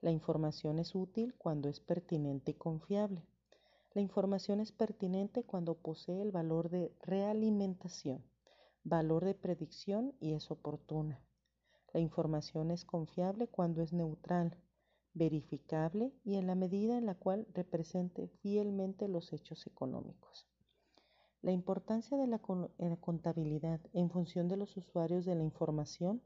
La 0.00 0.10
información 0.10 0.78
es 0.78 0.94
útil 0.94 1.34
cuando 1.34 1.68
es 1.68 1.80
pertinente 1.80 2.52
y 2.52 2.54
confiable. 2.54 3.26
La 3.94 4.02
información 4.02 4.60
es 4.60 4.72
pertinente 4.72 5.44
cuando 5.44 5.74
posee 5.74 6.22
el 6.22 6.30
valor 6.30 6.70
de 6.70 6.92
realimentación, 7.00 8.24
valor 8.84 9.24
de 9.24 9.34
predicción 9.34 10.14
y 10.20 10.34
es 10.34 10.50
oportuna. 10.50 11.20
La 11.92 12.00
información 12.00 12.70
es 12.70 12.84
confiable 12.84 13.48
cuando 13.48 13.82
es 13.82 13.92
neutral, 13.92 14.56
verificable 15.14 16.12
y 16.24 16.36
en 16.36 16.46
la 16.46 16.54
medida 16.54 16.96
en 16.98 17.06
la 17.06 17.14
cual 17.14 17.46
represente 17.54 18.28
fielmente 18.42 19.08
los 19.08 19.32
hechos 19.32 19.66
económicos. 19.66 20.46
La 21.40 21.52
importancia 21.52 22.18
de 22.18 22.26
la, 22.26 22.40
contabilidad 22.96 23.80
en 23.92 24.10
función 24.10 24.48
de 24.48 24.56
los 24.56 24.76
usuarios 24.76 25.24
de 25.24 25.34
la 25.34 25.44
información 25.44 26.20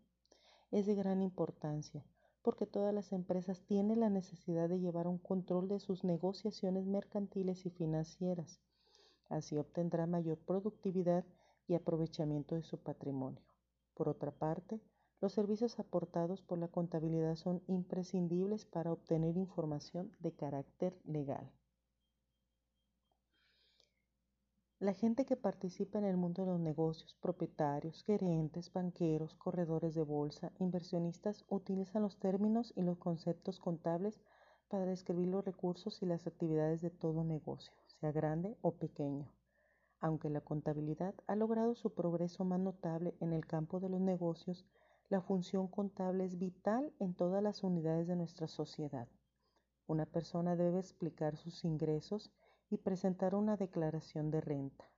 es 0.71 0.87
de 0.87 0.95
gran 0.95 1.21
importancia 1.21 2.05
porque 2.43 2.67
todas 2.67 2.93
las 2.93 3.13
empresas 3.13 3.63
tienen 3.63 4.01
la 4.01 4.11
necesidad 4.11 4.69
de 4.69 4.81
llevar 4.81 5.07
un 5.07 5.19
control 5.19 5.69
de 5.69 5.79
sus 5.79 6.03
negociaciones 6.03 6.87
mercantiles 6.87 7.65
y 7.67 7.71
financieras. 7.71 8.61
Así 9.29 9.57
obtendrá 9.57 10.07
mayor 10.07 10.39
productividad 10.39 11.25
y 11.69 11.75
aprovechamiento 11.75 12.57
de 12.57 12.63
su 12.63 12.79
patrimonio. 12.79 13.41
Por 13.95 14.09
otra 14.09 14.33
parte, 14.33 14.81
los 15.21 15.33
servicios 15.33 15.79
aportados 15.79 16.43
por 16.43 16.59
la 16.59 16.69
contabilidad 16.69 17.37
son 17.37 17.63
imprescindibles 17.69 18.65
para 18.65 18.93
obtener 18.93 19.37
información 19.37 20.11
de 20.19 20.33
carácter 20.33 20.99
legal. 21.05 21.49
La 24.83 24.95
gente 24.95 25.25
que 25.25 25.37
participa 25.37 26.01
en 26.01 26.05
el 26.07 26.17
mundo 26.17 26.45
de 26.45 26.51
los 26.51 26.59
negocios, 26.59 27.17
propietarios, 27.21 28.03
gerentes, 28.03 28.73
banqueros, 28.73 29.37
corredores 29.37 29.95
de 29.95 30.03
bolsa, 30.03 30.51
inversionistas, 30.59 31.45
utilizan 31.49 32.03
los 32.03 32.19
términos 32.19 32.73
y 32.75 32.83
los 32.83 32.99
conceptos 32.99 33.61
contables 33.61 34.21
para 34.67 34.85
describir 34.85 35.29
los 35.29 35.45
recursos 35.45 36.03
y 36.03 36.07
las 36.07 36.27
actividades 36.27 36.83
de 36.83 36.91
todo 36.91 37.23
negocio, 37.23 37.73
sea 38.01 38.11
grande 38.11 38.57
o 38.61 38.73
pequeño. 38.73 39.31
Aunque 40.01 40.31
la 40.31 40.41
contabilidad 40.41 41.15
ha 41.29 41.37
logrado 41.37 41.77
su 41.77 41.95
progreso 41.95 42.45
más 42.45 42.59
notable 42.59 43.15
en 43.21 43.33
el 43.33 43.47
campo 43.47 43.79
de 43.79 43.89
los 43.89 44.01
negocios, 44.01 44.67
la 45.09 45.21
función 45.21 45.69
contable 45.69 46.25
es 46.25 46.41
vital 46.41 46.93
en 46.99 47.15
todas 47.15 47.41
las 47.41 47.63
unidades 47.63 48.09
de 48.09 48.17
nuestra 48.17 48.49
sociedad. 48.49 49.07
Una 49.87 50.07
persona 50.07 50.57
debe 50.57 50.81
explicar 50.81 51.37
sus 51.37 51.65
ingresos 51.65 52.33
y 52.73 52.79
presentar 52.79 53.35
una 53.35 53.57
declaración 53.57 54.31
de 54.31 54.41
renta. 54.41 54.89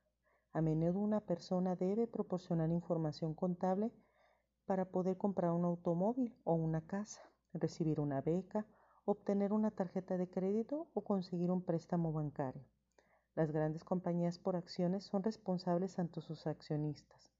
A 0.53 0.61
menudo 0.61 0.99
una 0.99 1.19
persona 1.19 1.75
debe 1.75 2.07
proporcionar 2.07 2.71
información 2.71 3.33
contable 3.33 3.91
para 4.65 4.85
poder 4.85 5.17
comprar 5.17 5.51
un 5.51 5.65
automóvil 5.65 6.33
o 6.45 6.53
una 6.53 6.87
casa, 6.87 7.21
recibir 7.53 7.99
una 7.99 8.21
beca, 8.21 8.65
obtener 9.03 9.51
una 9.51 9.71
tarjeta 9.71 10.17
de 10.17 10.29
crédito 10.29 10.87
o 10.93 11.01
conseguir 11.01 11.51
un 11.51 11.63
préstamo 11.63 12.13
bancario. 12.13 12.65
Las 13.35 13.51
grandes 13.51 13.83
compañías 13.83 14.39
por 14.39 14.55
acciones 14.55 15.03
son 15.03 15.23
responsables 15.23 15.99
ante 15.99 16.21
sus 16.21 16.47
accionistas, 16.47 17.33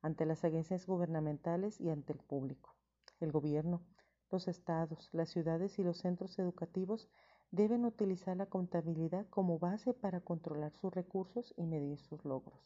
ante 0.00 0.24
las 0.24 0.42
agencias 0.42 0.86
gubernamentales 0.86 1.78
y 1.82 1.90
ante 1.90 2.14
el 2.14 2.20
público. 2.20 2.74
El 3.20 3.30
gobierno, 3.30 3.82
los 4.30 4.48
estados, 4.48 5.10
las 5.12 5.28
ciudades 5.28 5.78
y 5.78 5.82
los 5.82 5.98
centros 5.98 6.38
educativos 6.38 7.10
deben 7.50 7.84
utilizar 7.84 8.36
la 8.36 8.46
contabilidad 8.46 9.26
como 9.28 9.58
base 9.58 9.94
para 9.94 10.20
controlar 10.20 10.72
sus 10.72 10.92
recursos 10.92 11.54
y 11.56 11.66
medir 11.66 11.98
sus 11.98 12.24
logros. 12.24 12.60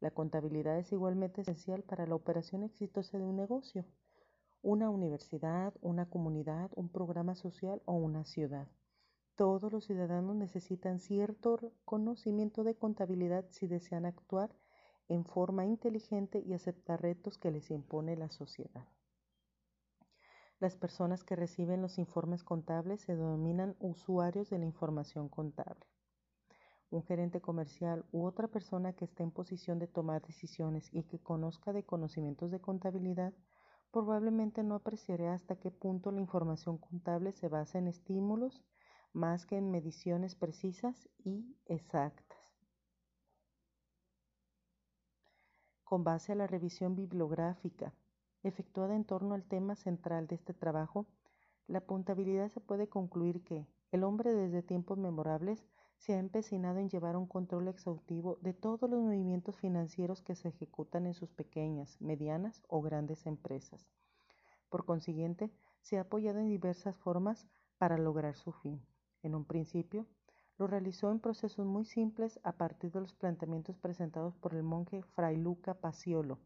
La 0.00 0.10
contabilidad 0.10 0.78
es 0.78 0.92
igualmente 0.92 1.40
esencial 1.40 1.82
para 1.82 2.06
la 2.06 2.14
operación 2.14 2.62
exitosa 2.62 3.18
de 3.18 3.24
un 3.24 3.36
negocio, 3.36 3.84
una 4.62 4.90
universidad, 4.90 5.74
una 5.80 6.10
comunidad, 6.10 6.70
un 6.74 6.88
programa 6.88 7.34
social 7.34 7.80
o 7.86 7.94
una 7.94 8.24
ciudad. 8.24 8.68
Todos 9.36 9.72
los 9.72 9.84
ciudadanos 9.84 10.34
necesitan 10.36 10.98
cierto 10.98 11.58
conocimiento 11.84 12.64
de 12.64 12.74
contabilidad 12.74 13.46
si 13.50 13.66
desean 13.66 14.06
actuar 14.06 14.50
en 15.08 15.24
forma 15.24 15.64
inteligente 15.66 16.42
y 16.44 16.52
aceptar 16.52 17.02
retos 17.02 17.38
que 17.38 17.50
les 17.50 17.70
impone 17.70 18.16
la 18.16 18.30
sociedad. 18.30 18.86
Las 20.58 20.74
personas 20.74 21.22
que 21.22 21.36
reciben 21.36 21.82
los 21.82 21.98
informes 21.98 22.42
contables 22.42 23.02
se 23.02 23.14
denominan 23.14 23.76
usuarios 23.78 24.48
de 24.48 24.58
la 24.58 24.64
información 24.64 25.28
contable. 25.28 25.86
Un 26.88 27.02
gerente 27.02 27.42
comercial 27.42 28.06
u 28.10 28.24
otra 28.24 28.48
persona 28.48 28.94
que 28.94 29.04
esté 29.04 29.22
en 29.22 29.32
posición 29.32 29.78
de 29.78 29.86
tomar 29.86 30.22
decisiones 30.22 30.88
y 30.92 31.02
que 31.02 31.18
conozca 31.18 31.74
de 31.74 31.84
conocimientos 31.84 32.50
de 32.50 32.60
contabilidad 32.60 33.34
probablemente 33.90 34.62
no 34.62 34.76
apreciará 34.76 35.34
hasta 35.34 35.56
qué 35.56 35.70
punto 35.70 36.10
la 36.10 36.20
información 36.20 36.78
contable 36.78 37.32
se 37.32 37.48
basa 37.48 37.78
en 37.78 37.88
estímulos 37.88 38.62
más 39.12 39.44
que 39.46 39.56
en 39.56 39.70
mediciones 39.70 40.34
precisas 40.34 41.08
y 41.24 41.56
exactas. 41.66 42.38
Con 45.84 46.02
base 46.02 46.32
a 46.32 46.34
la 46.34 46.46
revisión 46.46 46.94
bibliográfica, 46.94 47.94
efectuada 48.46 48.94
en 48.94 49.04
torno 49.04 49.34
al 49.34 49.44
tema 49.44 49.74
central 49.74 50.26
de 50.26 50.36
este 50.36 50.54
trabajo, 50.54 51.06
la 51.66 51.80
puntabilidad 51.80 52.48
se 52.50 52.60
puede 52.60 52.88
concluir 52.88 53.42
que 53.42 53.66
el 53.90 54.04
hombre 54.04 54.34
desde 54.34 54.62
tiempos 54.62 54.98
memorables 54.98 55.66
se 55.98 56.14
ha 56.14 56.18
empecinado 56.18 56.78
en 56.78 56.88
llevar 56.88 57.16
un 57.16 57.26
control 57.26 57.68
exhaustivo 57.68 58.38
de 58.42 58.52
todos 58.52 58.88
los 58.88 59.02
movimientos 59.02 59.56
financieros 59.56 60.22
que 60.22 60.34
se 60.34 60.48
ejecutan 60.48 61.06
en 61.06 61.14
sus 61.14 61.30
pequeñas, 61.32 62.00
medianas 62.00 62.62
o 62.68 62.82
grandes 62.82 63.26
empresas. 63.26 63.88
Por 64.68 64.84
consiguiente, 64.84 65.50
se 65.80 65.98
ha 65.98 66.02
apoyado 66.02 66.38
en 66.38 66.48
diversas 66.48 66.96
formas 66.96 67.46
para 67.78 67.98
lograr 67.98 68.36
su 68.36 68.52
fin. 68.52 68.84
En 69.22 69.34
un 69.34 69.44
principio, 69.44 70.06
lo 70.58 70.66
realizó 70.66 71.10
en 71.10 71.20
procesos 71.20 71.66
muy 71.66 71.84
simples 71.84 72.40
a 72.42 72.52
partir 72.52 72.90
de 72.92 73.00
los 73.00 73.14
planteamientos 73.14 73.76
presentados 73.78 74.36
por 74.36 74.54
el 74.54 74.62
monje 74.62 75.02
Fray 75.02 75.36
Luca 75.36 75.74
Paciolo. 75.74 76.38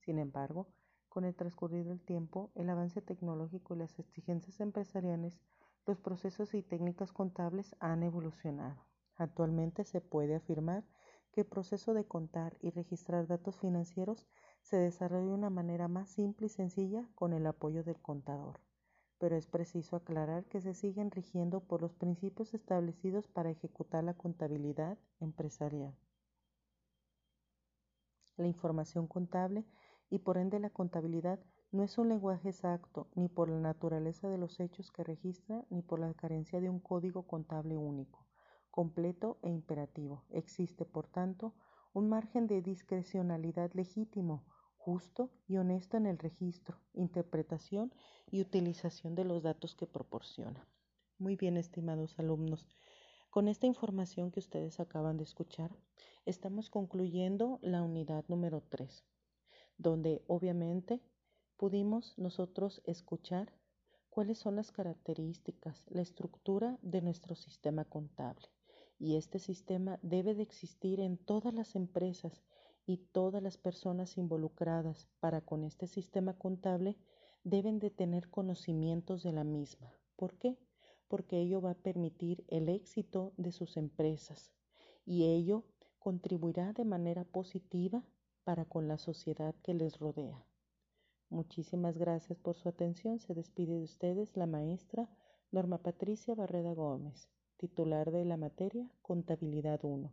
Sin 0.00 0.18
embargo, 0.18 0.68
con 1.14 1.24
el 1.24 1.36
transcurrir 1.36 1.84
del 1.86 2.00
tiempo, 2.00 2.50
el 2.56 2.68
avance 2.68 3.00
tecnológico 3.00 3.76
y 3.76 3.78
las 3.78 3.96
exigencias 4.00 4.58
empresariales, 4.58 5.38
los 5.86 6.00
procesos 6.00 6.54
y 6.54 6.62
técnicas 6.62 7.12
contables 7.12 7.76
han 7.78 8.02
evolucionado. 8.02 8.84
Actualmente 9.14 9.84
se 9.84 10.00
puede 10.00 10.34
afirmar 10.34 10.82
que 11.30 11.42
el 11.42 11.46
proceso 11.46 11.94
de 11.94 12.04
contar 12.04 12.56
y 12.60 12.70
registrar 12.70 13.28
datos 13.28 13.56
financieros 13.60 14.26
se 14.62 14.76
desarrolla 14.76 15.26
de 15.26 15.34
una 15.34 15.50
manera 15.50 15.86
más 15.86 16.08
simple 16.08 16.46
y 16.46 16.50
sencilla 16.50 17.08
con 17.14 17.32
el 17.32 17.46
apoyo 17.46 17.84
del 17.84 18.00
contador, 18.02 18.58
pero 19.18 19.36
es 19.36 19.46
preciso 19.46 19.94
aclarar 19.94 20.46
que 20.46 20.60
se 20.60 20.74
siguen 20.74 21.12
rigiendo 21.12 21.60
por 21.60 21.80
los 21.80 21.94
principios 21.94 22.54
establecidos 22.54 23.28
para 23.28 23.50
ejecutar 23.50 24.02
la 24.02 24.14
contabilidad 24.14 24.98
empresarial. 25.20 25.94
La 28.36 28.48
información 28.48 29.06
contable 29.06 29.64
y 30.10 30.18
por 30.18 30.38
ende 30.38 30.58
la 30.58 30.70
contabilidad 30.70 31.40
no 31.72 31.82
es 31.82 31.98
un 31.98 32.08
lenguaje 32.08 32.50
exacto 32.50 33.08
ni 33.14 33.28
por 33.28 33.48
la 33.48 33.58
naturaleza 33.58 34.28
de 34.28 34.38
los 34.38 34.60
hechos 34.60 34.92
que 34.92 35.02
registra 35.02 35.64
ni 35.70 35.82
por 35.82 35.98
la 35.98 36.14
carencia 36.14 36.60
de 36.60 36.70
un 36.70 36.78
código 36.78 37.26
contable 37.26 37.76
único, 37.76 38.26
completo 38.70 39.38
e 39.42 39.50
imperativo. 39.50 40.24
Existe, 40.30 40.84
por 40.84 41.08
tanto, 41.08 41.54
un 41.92 42.08
margen 42.08 42.46
de 42.46 42.62
discrecionalidad 42.62 43.72
legítimo, 43.72 44.44
justo 44.76 45.30
y 45.48 45.56
honesto 45.56 45.96
en 45.96 46.06
el 46.06 46.18
registro, 46.18 46.78
interpretación 46.92 47.92
y 48.30 48.40
utilización 48.40 49.14
de 49.14 49.24
los 49.24 49.42
datos 49.42 49.74
que 49.74 49.86
proporciona. 49.86 50.68
Muy 51.18 51.36
bien, 51.36 51.56
estimados 51.56 52.18
alumnos. 52.18 52.68
Con 53.30 53.48
esta 53.48 53.66
información 53.66 54.30
que 54.30 54.40
ustedes 54.40 54.78
acaban 54.78 55.16
de 55.16 55.24
escuchar, 55.24 55.76
estamos 56.24 56.70
concluyendo 56.70 57.58
la 57.62 57.82
unidad 57.82 58.24
número 58.28 58.60
3 58.60 59.04
donde 59.78 60.22
obviamente 60.26 61.00
pudimos 61.56 62.16
nosotros 62.18 62.82
escuchar 62.84 63.52
cuáles 64.10 64.38
son 64.38 64.56
las 64.56 64.70
características, 64.70 65.84
la 65.88 66.02
estructura 66.02 66.78
de 66.82 67.02
nuestro 67.02 67.34
sistema 67.34 67.84
contable. 67.84 68.48
Y 68.98 69.16
este 69.16 69.38
sistema 69.38 69.98
debe 70.02 70.34
de 70.34 70.42
existir 70.42 71.00
en 71.00 71.16
todas 71.16 71.52
las 71.52 71.74
empresas 71.74 72.44
y 72.86 72.98
todas 72.98 73.42
las 73.42 73.58
personas 73.58 74.16
involucradas 74.16 75.08
para 75.20 75.40
con 75.40 75.64
este 75.64 75.86
sistema 75.86 76.34
contable 76.34 76.96
deben 77.42 77.78
de 77.78 77.90
tener 77.90 78.30
conocimientos 78.30 79.22
de 79.22 79.32
la 79.32 79.44
misma. 79.44 79.92
¿Por 80.16 80.38
qué? 80.38 80.58
Porque 81.08 81.40
ello 81.40 81.60
va 81.60 81.72
a 81.72 81.82
permitir 81.82 82.44
el 82.48 82.68
éxito 82.68 83.32
de 83.36 83.52
sus 83.52 83.76
empresas 83.76 84.52
y 85.04 85.24
ello 85.24 85.64
contribuirá 85.98 86.72
de 86.72 86.84
manera 86.84 87.24
positiva 87.24 88.04
para 88.44 88.64
con 88.64 88.88
la 88.88 88.98
sociedad 88.98 89.54
que 89.62 89.74
les 89.74 89.98
rodea. 89.98 90.44
Muchísimas 91.30 91.98
gracias 91.98 92.38
por 92.38 92.56
su 92.56 92.68
atención. 92.68 93.18
Se 93.18 93.34
despide 93.34 93.78
de 93.78 93.84
ustedes 93.84 94.36
la 94.36 94.46
maestra 94.46 95.08
Norma 95.50 95.78
Patricia 95.78 96.34
Barreda 96.34 96.74
Gómez, 96.74 97.28
titular 97.56 98.10
de 98.10 98.24
la 98.24 98.36
materia 98.36 98.90
Contabilidad 99.02 99.84
1. 99.84 100.12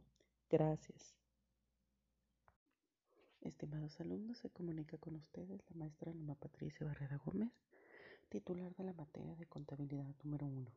Gracias. 0.50 1.16
Estimados 3.42 4.00
alumnos, 4.00 4.38
se 4.38 4.50
comunica 4.50 4.98
con 4.98 5.16
ustedes 5.16 5.62
la 5.70 5.76
maestra 5.76 6.14
Norma 6.14 6.36
Patricia 6.36 6.86
Barreda 6.86 7.20
Gómez, 7.26 7.52
titular 8.30 8.74
de 8.76 8.84
la 8.84 8.94
materia 8.94 9.36
de 9.36 9.46
Contabilidad 9.48 10.16
número 10.24 10.48
1. 10.48 10.72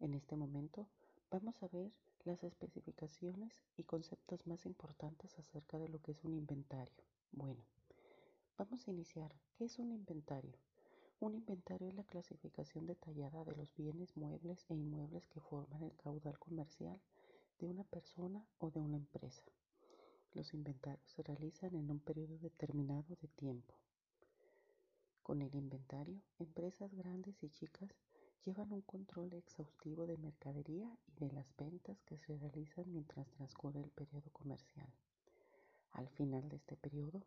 En 0.00 0.14
este 0.14 0.36
momento 0.36 0.88
vamos 1.30 1.62
a 1.62 1.68
ver 1.68 1.92
las 2.24 2.42
especificaciones 2.44 3.52
y 3.76 3.84
conceptos 3.84 4.46
más 4.46 4.66
importantes 4.66 5.38
acerca 5.38 5.78
de 5.78 5.88
lo 5.88 6.00
que 6.00 6.12
es 6.12 6.24
un 6.24 6.34
inventario. 6.34 7.04
Bueno, 7.32 7.62
vamos 8.56 8.86
a 8.86 8.90
iniciar. 8.90 9.34
¿Qué 9.56 9.64
es 9.64 9.78
un 9.78 9.92
inventario? 9.92 10.58
Un 11.20 11.34
inventario 11.34 11.88
es 11.88 11.94
la 11.94 12.04
clasificación 12.04 12.86
detallada 12.86 13.44
de 13.44 13.56
los 13.56 13.74
bienes 13.74 14.16
muebles 14.16 14.64
e 14.68 14.74
inmuebles 14.74 15.26
que 15.28 15.40
forman 15.40 15.82
el 15.82 15.96
caudal 15.96 16.38
comercial 16.38 17.00
de 17.58 17.66
una 17.66 17.84
persona 17.84 18.46
o 18.58 18.70
de 18.70 18.80
una 18.80 18.96
empresa. 18.96 19.42
Los 20.32 20.54
inventarios 20.54 21.10
se 21.10 21.22
realizan 21.22 21.74
en 21.74 21.90
un 21.90 21.98
periodo 21.98 22.38
determinado 22.38 23.16
de 23.20 23.28
tiempo. 23.28 23.74
Con 25.22 25.42
el 25.42 25.54
inventario, 25.54 26.22
empresas 26.38 26.94
grandes 26.94 27.42
y 27.42 27.50
chicas 27.50 27.90
llevan 28.44 28.72
un 28.72 28.82
control 28.82 29.32
exhaustivo 29.34 30.06
de 30.06 30.16
mercadería 30.16 30.90
y 31.06 31.24
de 31.24 31.32
las 31.32 31.46
ventas 31.56 32.02
que 32.02 32.18
se 32.18 32.36
realizan 32.36 32.90
mientras 32.92 33.28
transcurre 33.30 33.80
el 33.80 33.90
periodo 33.90 34.30
comercial. 34.32 34.88
Al 35.92 36.08
final 36.10 36.48
de 36.48 36.56
este 36.56 36.76
periodo, 36.76 37.22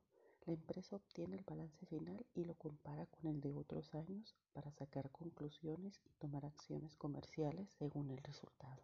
la 0.46 0.54
empresa 0.54 0.96
obtiene 0.96 1.36
el 1.36 1.44
balance 1.44 1.86
final 1.86 2.26
y 2.34 2.46
lo 2.46 2.56
compara 2.56 3.06
con 3.06 3.28
el 3.28 3.42
de 3.42 3.54
otros 3.54 3.94
años 3.94 4.36
para 4.54 4.72
sacar 4.72 5.12
conclusiones 5.12 6.02
y 6.06 6.10
tomar 6.20 6.46
acciones 6.46 6.96
comerciales 6.96 7.70
según 7.78 8.10
el 8.10 8.18
resultado. 8.18 8.82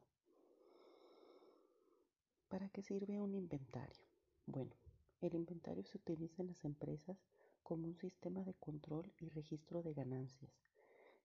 ¿Para 2.49 2.69
qué 2.69 2.84
sirve 2.84 3.19
un 3.19 3.34
inventario? 3.34 4.05
Bueno, 4.45 4.75
el 5.21 5.34
inventario 5.34 5.84
se 5.84 5.97
utiliza 5.97 6.43
en 6.43 6.49
las 6.49 6.63
empresas 6.63 7.17
como 7.63 7.88
un 7.88 7.97
sistema 7.97 8.43
de 8.43 8.53
control 8.53 9.11
y 9.19 9.30
registro 9.30 9.82
de 9.82 9.93
ganancias, 9.93 10.53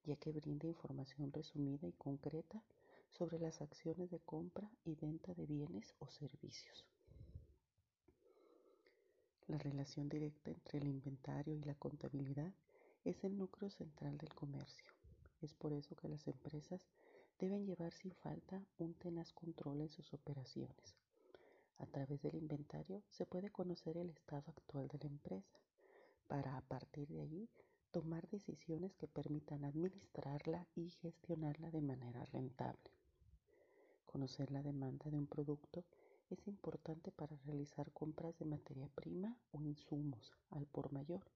ya 0.04 0.16
que 0.16 0.32
brinda 0.32 0.66
información 0.66 1.32
resumida 1.32 1.86
y 1.86 1.92
concreta 1.92 2.62
sobre 3.10 3.38
las 3.38 3.60
acciones 3.60 4.10
de 4.10 4.20
compra 4.20 4.70
y 4.84 4.94
venta 4.94 5.34
de 5.34 5.46
bienes 5.46 5.94
o 5.98 6.08
servicios. 6.08 6.86
La 9.48 9.58
relación 9.58 10.08
directa 10.08 10.50
entre 10.50 10.78
el 10.78 10.86
inventario 10.86 11.54
y 11.54 11.62
la 11.62 11.74
contabilidad 11.74 12.52
es 13.04 13.22
el 13.24 13.36
núcleo 13.36 13.70
central 13.70 14.16
del 14.16 14.32
comercio. 14.34 14.86
Es 15.40 15.52
por 15.54 15.72
eso 15.72 15.96
que 15.96 16.08
las 16.08 16.26
empresas 16.28 16.86
deben 17.38 17.66
llevar 17.66 17.92
sin 17.92 18.12
falta 18.12 18.64
un 18.78 18.94
tenaz 18.94 19.32
control 19.32 19.80
en 19.80 19.90
sus 19.90 20.14
operaciones. 20.14 20.96
A 21.78 21.86
través 21.86 22.22
del 22.22 22.36
inventario 22.36 23.02
se 23.10 23.26
puede 23.26 23.50
conocer 23.50 23.96
el 23.96 24.10
estado 24.10 24.44
actual 24.52 24.86
de 24.88 24.98
la 24.98 25.06
empresa 25.06 25.58
para 26.28 26.56
a 26.56 26.60
partir 26.62 27.08
de 27.08 27.20
allí 27.20 27.48
tomar 27.92 28.26
decisiones 28.28 28.96
que 28.96 29.06
permitan 29.06 29.64
administrarla 29.64 30.66
y 30.74 30.90
gestionarla 31.02 31.70
de 31.70 31.82
manera 31.82 32.24
rentable. 32.24 32.90
Conocer 34.06 34.50
la 34.50 34.62
demanda 34.62 35.10
de 35.10 35.18
un 35.18 35.26
producto 35.26 35.84
es 36.30 36.48
importante 36.48 37.12
para 37.12 37.36
realizar 37.44 37.92
compras 37.92 38.38
de 38.38 38.46
materia 38.46 38.88
prima 38.94 39.36
o 39.52 39.62
insumos 39.62 40.32
al 40.50 40.66
por 40.66 40.90
mayor 40.90 41.30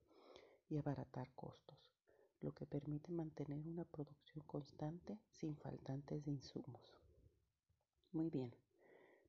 y 0.70 0.78
abaratar 0.78 1.30
costos, 1.34 1.92
lo 2.40 2.52
que 2.52 2.66
permite 2.66 3.12
mantener 3.12 3.66
una 3.66 3.84
producción 3.84 4.42
constante 4.46 5.20
sin 5.28 5.56
faltantes 5.56 6.24
de 6.24 6.30
insumos. 6.30 6.98
Muy 8.12 8.30
bien, 8.30 8.54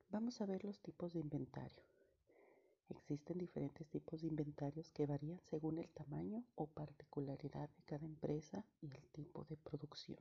vamos 0.09 0.39
a 0.39 0.45
ver 0.45 0.63
los 0.63 0.80
tipos 0.80 1.11
de 1.11 1.19
inventario. 1.19 1.84
Existen 2.89 3.38
diferentes 3.38 3.88
tipos 3.89 4.21
de 4.21 4.27
inventarios 4.27 4.89
que 4.91 5.05
varían 5.05 5.41
según 5.49 5.77
el 5.77 5.89
tamaño 5.89 6.43
o 6.55 6.67
particularidad 6.67 7.69
de 7.69 7.83
cada 7.83 8.05
empresa 8.05 8.63
y 8.81 8.88
el 8.88 9.07
tipo 9.09 9.43
de 9.45 9.57
producción. 9.57 10.19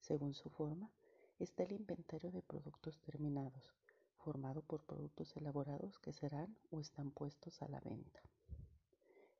Según 0.00 0.34
su 0.34 0.50
forma, 0.50 0.90
está 1.38 1.62
el 1.62 1.72
inventario 1.72 2.30
de 2.30 2.42
productos 2.42 2.98
terminados, 3.00 3.74
formado 4.18 4.62
por 4.62 4.82
productos 4.84 5.36
elaborados 5.36 5.98
que 5.98 6.12
serán 6.12 6.56
o 6.70 6.80
están 6.80 7.10
puestos 7.10 7.62
a 7.62 7.68
la 7.68 7.80
venta. 7.80 8.20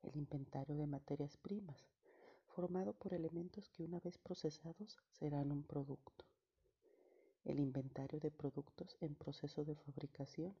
El 0.01 0.15
inventario 0.15 0.75
de 0.75 0.87
materias 0.87 1.37
primas, 1.37 1.87
formado 2.47 2.93
por 2.93 3.13
elementos 3.13 3.69
que 3.69 3.83
una 3.83 3.99
vez 3.99 4.17
procesados 4.17 4.97
serán 5.11 5.51
un 5.51 5.63
producto. 5.63 6.25
El 7.45 7.59
inventario 7.59 8.19
de 8.19 8.31
productos 8.31 8.97
en 9.01 9.15
proceso 9.15 9.63
de 9.63 9.75
fabricación, 9.75 10.55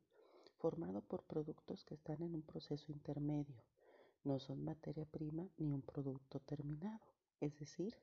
formado 0.57 1.01
por 1.01 1.23
productos 1.23 1.85
que 1.85 1.95
están 1.95 2.21
en 2.21 2.35
un 2.35 2.41
proceso 2.41 2.91
intermedio, 2.91 3.63
no 4.23 4.39
son 4.39 4.63
materia 4.63 5.05
prima 5.05 5.47
ni 5.57 5.71
un 5.71 5.81
producto 5.81 6.39
terminado, 6.39 7.05
es 7.39 7.57
decir, 7.59 7.95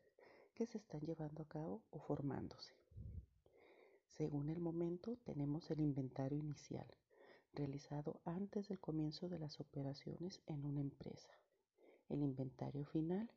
que 0.54 0.66
se 0.66 0.78
están 0.78 1.00
llevando 1.00 1.42
a 1.42 1.48
cabo 1.48 1.82
o 1.90 1.98
formándose. 1.98 2.74
Según 4.08 4.48
el 4.48 4.60
momento, 4.60 5.16
tenemos 5.24 5.70
el 5.70 5.80
inventario 5.80 6.38
inicial, 6.38 6.86
realizado 7.52 8.20
antes 8.24 8.68
del 8.68 8.78
comienzo 8.78 9.28
de 9.28 9.38
las 9.38 9.60
operaciones 9.60 10.40
en 10.46 10.64
una 10.64 10.80
empresa. 10.80 11.32
El 12.08 12.22
inventario 12.22 12.84
final 12.84 13.30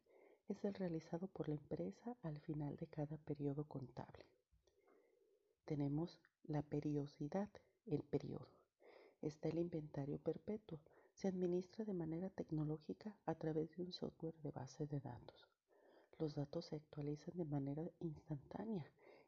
es 0.47 0.63
el 0.63 0.73
realizado 0.75 1.27
por 1.27 1.49
la 1.49 1.55
empresa 1.55 2.15
al 2.21 2.39
final 2.39 2.77
de 2.77 2.87
cada 2.87 3.17
periodo 3.17 3.65
contable. 3.65 4.25
Tenemos 5.65 6.19
la 6.43 6.61
periodicidad, 6.61 7.49
el 7.87 8.03
periodo. 8.03 8.56
Está 9.21 9.49
el 9.49 9.57
inventario 9.57 10.19
perpetuo. 10.19 10.79
Se 11.13 11.27
administra 11.27 11.83
de 11.85 11.93
manera 11.93 12.29
tecnológica 12.29 13.15
a 13.25 13.35
través 13.35 13.75
de 13.75 13.83
un 13.83 13.91
software 13.91 14.35
de 14.43 14.51
base 14.51 14.85
de 14.85 14.99
datos. 14.99 15.47
Los 16.19 16.35
datos 16.35 16.65
se 16.65 16.75
actualizan 16.75 17.35
de 17.37 17.45
manera 17.45 17.83
instantánea 17.99 18.85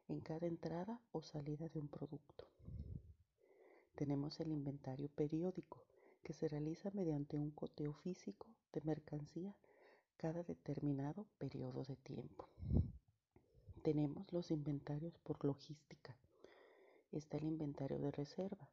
en 0.08 0.20
cada 0.20 0.46
entrada 0.46 1.00
o 1.12 1.22
salida 1.22 1.68
de 1.68 1.78
un 1.78 1.88
producto. 1.88 2.46
Tenemos 3.94 4.40
el 4.40 4.50
inventario 4.50 5.08
periódico, 5.08 5.84
que 6.22 6.32
se 6.32 6.48
realiza 6.48 6.90
mediante 6.92 7.36
un 7.36 7.50
coteo 7.50 7.92
físico 7.92 8.46
de 8.72 8.80
mercancía 8.82 9.54
cada 10.16 10.42
determinado 10.42 11.26
periodo 11.38 11.84
de 11.84 11.96
tiempo. 11.96 12.48
Tenemos 13.82 14.32
los 14.32 14.50
inventarios 14.50 15.18
por 15.18 15.44
logística. 15.44 16.16
Está 17.12 17.38
el 17.38 17.44
inventario 17.44 17.98
de 17.98 18.10
reserva, 18.10 18.69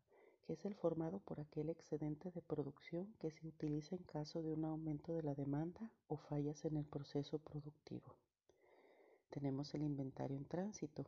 que 0.48 0.54
es 0.54 0.64
el 0.64 0.76
formado 0.76 1.20
por 1.20 1.42
aquel 1.42 1.70
excedente 1.70 2.32
de 2.32 2.42
producción 2.42 3.14
que 3.20 3.32
se 3.32 3.46
utiliza 3.46 3.98
en 3.98 4.04
caso 4.04 4.42
de 4.42 4.54
un 4.54 4.64
aumento 4.64 5.12
de 5.12 5.22
la 5.22 5.36
demanda 5.36 5.92
o 6.08 6.16
fallas 6.16 6.64
en 6.64 6.78
el 6.78 6.86
proceso 6.86 7.38
productivo. 7.38 8.16
Tenemos 9.30 9.74
el 9.74 9.84
inventario 9.84 10.38
en 10.38 10.46
tránsito, 10.46 11.04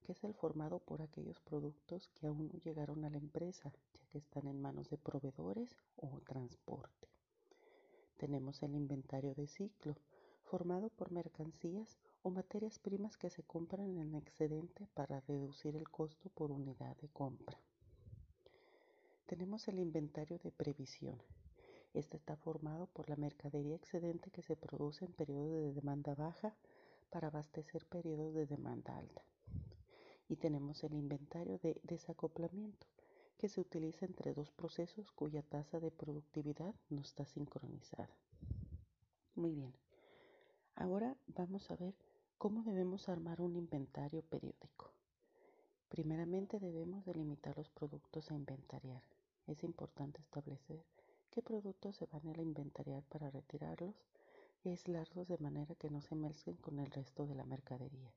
que 0.00 0.12
es 0.12 0.24
el 0.24 0.32
formado 0.32 0.78
por 0.78 1.02
aquellos 1.02 1.38
productos 1.40 2.08
que 2.14 2.28
aún 2.28 2.48
no 2.48 2.58
llegaron 2.60 3.04
a 3.04 3.10
la 3.10 3.18
empresa, 3.18 3.70
ya 3.92 4.06
que 4.06 4.16
están 4.16 4.46
en 4.46 4.62
manos 4.62 4.88
de 4.88 4.96
proveedores 4.96 5.76
o 5.96 6.22
transporte. 6.22 7.08
Tenemos 8.16 8.62
el 8.62 8.74
inventario 8.74 9.34
de 9.34 9.48
ciclo, 9.48 9.96
formado 10.44 10.88
por 10.88 11.12
mercancías 11.12 11.98
o 12.22 12.30
materias 12.30 12.78
primas 12.78 13.18
que 13.18 13.28
se 13.28 13.42
compran 13.42 13.98
en 13.98 14.14
excedente 14.14 14.88
para 14.94 15.20
reducir 15.20 15.76
el 15.76 15.90
costo 15.90 16.30
por 16.30 16.50
unidad 16.50 16.96
de 16.96 17.10
compra. 17.10 17.60
Tenemos 19.28 19.68
el 19.68 19.78
inventario 19.78 20.38
de 20.38 20.50
previsión. 20.50 21.22
Este 21.94 22.16
está 22.16 22.34
formado 22.34 22.86
por 22.86 23.10
la 23.10 23.16
mercadería 23.16 23.76
excedente 23.76 24.30
que 24.30 24.42
se 24.42 24.56
produce 24.56 25.04
en 25.04 25.12
periodos 25.12 25.52
de 25.52 25.74
demanda 25.74 26.14
baja 26.14 26.56
para 27.10 27.28
abastecer 27.28 27.86
periodos 27.86 28.32
de 28.32 28.46
demanda 28.46 28.96
alta 28.96 29.22
y 30.30 30.36
tenemos 30.36 30.82
el 30.82 30.94
inventario 30.94 31.58
de 31.58 31.78
desacoplamiento, 31.82 32.86
que 33.36 33.50
se 33.50 33.60
utiliza 33.60 34.06
entre 34.06 34.32
dos 34.32 34.50
procesos 34.50 35.10
cuya 35.12 35.42
tasa 35.42 35.78
de 35.78 35.90
productividad 35.90 36.74
no 36.88 37.02
está 37.02 37.26
sincronizada. 37.26 38.10
Muy 39.34 39.54
bien, 39.54 39.74
ahora 40.74 41.16
vamos 41.26 41.70
a 41.70 41.76
ver 41.76 41.94
cómo 42.36 42.62
debemos 42.62 43.10
armar 43.10 43.42
un 43.42 43.56
inventario 43.56 44.22
periódico. 44.22 44.90
Primeramente 45.88 46.58
debemos 46.58 47.04
delimitar 47.04 47.56
los 47.58 47.70
productos 47.70 48.30
a 48.30 48.34
inventariar. 48.34 49.02
Es 49.48 49.64
importante 49.64 50.20
establecer 50.20 50.84
qué 51.30 51.40
productos 51.40 51.96
se 51.96 52.04
van 52.04 52.28
a 52.28 52.42
inventariar 52.42 53.02
para 53.04 53.30
retirarlos 53.30 53.94
y 54.62 54.68
aislarlos 54.68 55.26
de 55.26 55.38
manera 55.38 55.74
que 55.74 55.88
no 55.88 56.02
se 56.02 56.14
mezclen 56.14 56.56
con 56.56 56.78
el 56.78 56.90
resto 56.90 57.26
de 57.26 57.34
la 57.34 57.46
mercadería. 57.46 58.12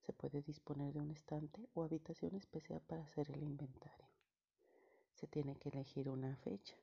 Se 0.00 0.14
puede 0.14 0.40
disponer 0.40 0.94
de 0.94 1.00
un 1.00 1.10
estante 1.10 1.68
o 1.74 1.82
habitación 1.82 2.34
especial 2.34 2.80
para 2.80 3.02
hacer 3.02 3.30
el 3.30 3.42
inventario. 3.42 4.08
Se 5.12 5.26
tiene 5.26 5.54
que 5.56 5.68
elegir 5.68 6.08
una 6.08 6.34
fecha. 6.36 6.76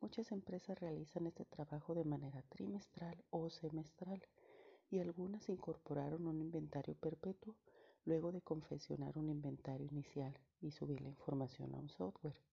Muchas 0.00 0.32
empresas 0.32 0.80
realizan 0.80 1.26
este 1.26 1.44
trabajo 1.44 1.94
de 1.94 2.04
manera 2.04 2.42
trimestral 2.48 3.22
o 3.28 3.50
semestral 3.50 4.22
y 4.90 5.00
algunas 5.00 5.50
incorporaron 5.50 6.26
un 6.26 6.40
inventario 6.40 6.94
perpetuo 6.94 7.56
luego 8.06 8.32
de 8.32 8.40
confeccionar 8.40 9.18
un 9.18 9.28
inventario 9.28 9.86
inicial 9.86 10.34
y 10.62 10.70
subir 10.70 11.02
la 11.02 11.10
información 11.10 11.74
a 11.74 11.78
un 11.78 11.90
software. 11.90 12.51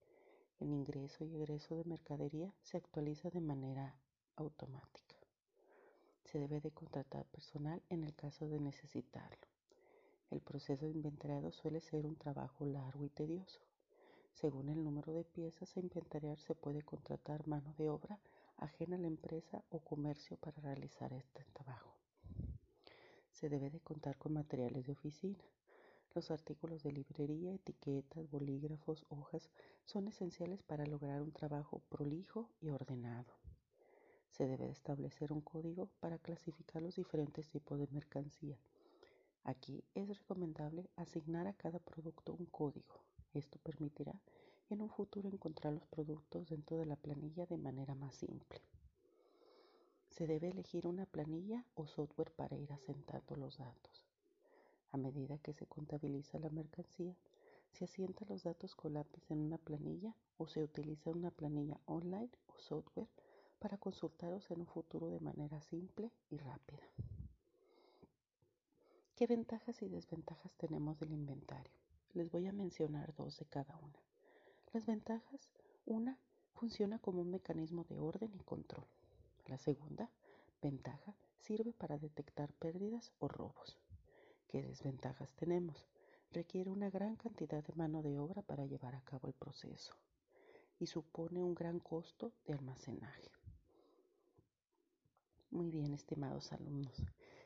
El 0.60 0.72
ingreso 0.72 1.24
y 1.24 1.36
egreso 1.36 1.76
de 1.76 1.86
mercadería 1.86 2.54
se 2.62 2.76
actualiza 2.76 3.30
de 3.30 3.40
manera 3.40 3.96
automática. 4.36 5.16
Se 6.26 6.38
debe 6.38 6.60
de 6.60 6.72
contratar 6.72 7.26
personal 7.28 7.82
en 7.90 8.04
el 8.04 8.14
caso 8.14 8.48
de 8.50 8.60
necesitarlo. 8.60 9.48
El 10.30 10.42
proceso 10.42 10.86
de 10.86 10.92
inventariado 10.92 11.52
suele 11.52 11.80
ser 11.80 12.06
un 12.06 12.18
trabajo 12.18 12.66
largo 12.66 13.06
y 13.06 13.10
tedioso. 13.10 13.62
Según 14.34 14.70
el 14.70 14.84
número 14.84 15.14
de 15.14 15.24
piezas 15.24 15.76
a 15.76 15.80
inventariar 15.80 16.38
se 16.38 16.56
puede 16.56 16.84
contratar 16.84 17.48
mano 17.48 17.74
de 17.78 17.90
obra 17.90 18.20
ajena 18.58 18.98
a 18.98 19.00
la 19.00 19.08
empresa 19.08 19.64
o 19.70 19.80
comercio 19.80 20.38
para 20.38 20.62
realizar 20.62 21.14
este 21.14 21.46
trabajo. 21.54 21.96
Se 23.32 23.48
debe 23.48 23.70
de 23.70 23.80
contar 23.80 24.18
con 24.18 24.34
materiales 24.34 24.86
de 24.86 24.92
oficina. 24.92 25.44
Los 26.16 26.32
artículos 26.32 26.84
de 26.84 26.92
librería, 26.92 27.54
etiquetas, 27.54 28.30
bolígrafos, 28.30 29.06
hojas 29.10 29.50
son 29.86 30.08
esenciales 30.08 30.64
para 30.64 30.86
lograr 30.86 31.22
un 31.22 31.32
trabajo 31.32 31.82
prolijo 31.90 32.50
y 32.62 32.70
ordenado. 32.70 33.34
Se 34.30 34.48
debe 34.48 34.66
de 34.66 34.72
establecer 34.72 35.32
un 35.32 35.42
código 35.42 35.90
para 36.00 36.18
clasificar 36.18 36.82
los 36.82 36.96
diferentes 36.96 37.50
tipos 37.50 37.80
de 37.80 37.88
mercancía 37.88 38.58
Aquí 39.44 39.84
es 39.96 40.08
recomendable 40.08 40.90
asignar 40.96 41.48
a 41.48 41.54
cada 41.54 41.80
producto 41.80 42.34
un 42.34 42.46
código. 42.46 43.02
Esto 43.34 43.58
permitirá 43.60 44.14
en 44.70 44.82
un 44.82 44.90
futuro 44.90 45.30
encontrar 45.30 45.74
los 45.74 45.88
productos 45.88 46.50
dentro 46.50 46.78
de 46.78 46.86
la 46.86 46.96
planilla 46.96 47.46
de 47.46 47.58
manera 47.58 47.96
más 47.96 48.16
simple. 48.16 48.62
Se 50.10 50.28
debe 50.28 50.50
elegir 50.50 50.88
una 50.88 51.06
planilla 51.06 51.66
o 51.76 51.88
software 51.88 52.32
para 52.32 52.58
ir 52.58 52.72
asentando 52.74 53.36
los 53.36 53.58
datos. 53.58 54.09
A 54.92 54.98
medida 54.98 55.38
que 55.38 55.54
se 55.54 55.66
contabiliza 55.66 56.40
la 56.40 56.50
mercancía, 56.50 57.16
se 57.72 57.86
asientan 57.86 58.28
los 58.30 58.44
datos 58.44 58.76
con 58.76 58.94
lápiz 58.94 59.30
en 59.30 59.40
una 59.40 59.58
planilla 59.58 60.16
o 60.38 60.48
se 60.48 60.64
utiliza 60.64 61.12
una 61.12 61.32
planilla 61.32 61.80
online 61.86 62.30
o 62.48 62.58
software 62.58 63.08
para 63.60 63.78
consultarlos 63.78 64.50
en 64.52 64.62
un 64.62 64.68
futuro 64.68 65.10
de 65.10 65.20
manera 65.20 65.62
simple 65.62 66.12
y 66.30 66.38
rápida. 66.38 66.88
¿Qué 69.16 69.28
ventajas 69.28 69.82
y 69.82 69.90
desventajas 69.90 70.56
tenemos 70.56 70.98
del 71.00 71.12
inventario? 71.12 71.74
Les 72.14 72.32
voy 72.32 72.48
a 72.48 72.54
mencionar 72.54 73.14
dos 73.16 73.38
de 73.38 73.46
cada 73.46 73.78
una. 73.78 74.00
Las 74.72 74.86
ventajas, 74.86 75.50
una, 75.86 76.18
funciona 76.54 77.00
como 77.00 77.22
un 77.22 77.30
mecanismo 77.30 77.84
de 77.84 78.00
orden 78.00 78.32
y 78.34 78.40
control. 78.40 78.88
La 79.48 79.58
segunda, 79.58 80.10
ventaja, 80.62 81.16
sirve 81.38 81.74
para 81.74 81.98
detectar 81.98 82.54
pérdidas 82.54 83.12
o 83.20 83.28
robos. 83.28 83.78
¿Qué 84.50 84.64
desventajas 84.64 85.32
tenemos? 85.36 85.86
Requiere 86.32 86.72
una 86.72 86.90
gran 86.90 87.16
cantidad 87.18 87.64
de 87.64 87.74
mano 87.76 88.02
de 88.02 88.18
obra 88.18 88.42
para 88.42 88.66
llevar 88.66 88.96
a 88.96 89.02
cabo 89.02 89.28
el 89.28 89.36
proceso 89.36 89.94
y 90.80 90.88
supone 90.88 91.44
un 91.44 91.54
gran 91.54 91.80
costo 91.80 92.34
de 92.46 92.54
almacenaje. 92.54 93.30
Muy 95.52 95.70
bien, 95.70 95.94
estimados 95.94 96.52
alumnos. 96.52 97.06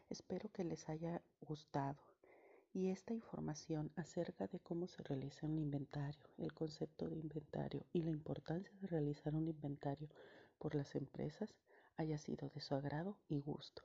Espero 0.10 0.50
que 0.54 0.64
les 0.64 0.88
haya 0.88 1.22
gustado 1.42 2.00
y 2.72 2.90
esta 2.90 3.14
información 3.14 3.92
acerca 3.98 4.48
de 4.48 4.62
cómo 4.62 4.88
se 4.88 5.04
realiza 5.04 5.46
un 5.46 5.58
inventario, 5.58 6.30
el 6.38 6.54
concepto 6.54 7.10
de 7.10 7.18
inventario 7.18 7.86
y 7.92 8.04
la 8.04 8.12
importancia 8.12 8.74
de 8.80 8.88
realizar 8.88 9.36
un 9.36 9.50
inventario 9.50 10.08
por 10.58 10.74
las 10.74 10.96
empresas 10.96 11.54
haya 11.98 12.18
sido 12.18 12.48
de 12.48 12.62
su 12.62 12.76
agrado 12.76 13.18
y 13.28 13.42
gusto. 13.42 13.84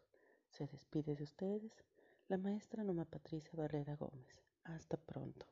Se 0.51 0.69
despide 0.69 1.17
de 1.17 1.25
ustedes 1.25 1.73
la 2.29 2.37
maestra 2.37 2.85
Noma 2.85 3.07
Patricia 3.07 3.53
Barrera 3.55 3.97
Gómez. 3.97 4.43
Hasta 4.65 4.99
pronto. 4.99 5.47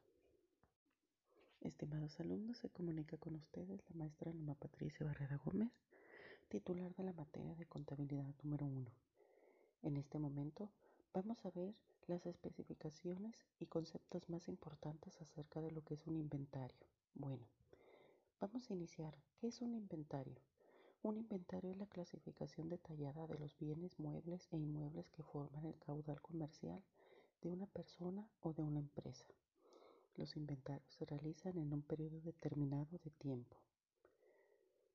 Estimados 1.62 2.20
alumnos, 2.20 2.58
se 2.58 2.68
comunica 2.68 3.16
con 3.16 3.34
ustedes 3.34 3.82
la 3.88 3.96
maestra 3.96 4.30
Noma 4.34 4.54
Patricia 4.56 5.06
Barrera 5.06 5.40
Gómez, 5.42 5.72
titular 6.50 6.94
de 6.94 7.04
la 7.04 7.14
materia 7.14 7.54
de 7.54 7.64
contabilidad 7.64 8.26
número 8.42 8.66
1. 8.66 8.90
En 9.84 9.96
este 9.96 10.18
momento 10.18 10.68
vamos 11.14 11.42
a 11.46 11.50
ver 11.50 11.74
las 12.08 12.26
especificaciones 12.26 13.34
y 13.58 13.64
conceptos 13.64 14.28
más 14.28 14.46
importantes 14.46 15.18
acerca 15.22 15.62
de 15.62 15.70
lo 15.70 15.82
que 15.82 15.94
es 15.94 16.06
un 16.06 16.18
inventario. 16.18 16.86
Bueno, 17.14 17.46
vamos 18.38 18.70
a 18.70 18.74
iniciar. 18.74 19.16
¿Qué 19.40 19.46
es 19.46 19.62
un 19.62 19.72
inventario? 19.72 20.42
Un 21.06 21.18
inventario 21.18 21.70
es 21.70 21.76
la 21.76 21.86
clasificación 21.86 22.68
detallada 22.68 23.28
de 23.28 23.38
los 23.38 23.56
bienes 23.60 23.96
muebles 24.00 24.48
e 24.50 24.56
inmuebles 24.56 25.08
que 25.10 25.22
forman 25.22 25.64
el 25.64 25.78
caudal 25.78 26.20
comercial 26.20 26.82
de 27.42 27.48
una 27.48 27.66
persona 27.66 28.28
o 28.40 28.52
de 28.52 28.64
una 28.64 28.80
empresa. 28.80 29.24
Los 30.16 30.36
inventarios 30.36 30.92
se 30.94 31.04
realizan 31.04 31.58
en 31.58 31.72
un 31.72 31.82
periodo 31.82 32.20
determinado 32.22 32.98
de 33.04 33.10
tiempo. 33.12 33.56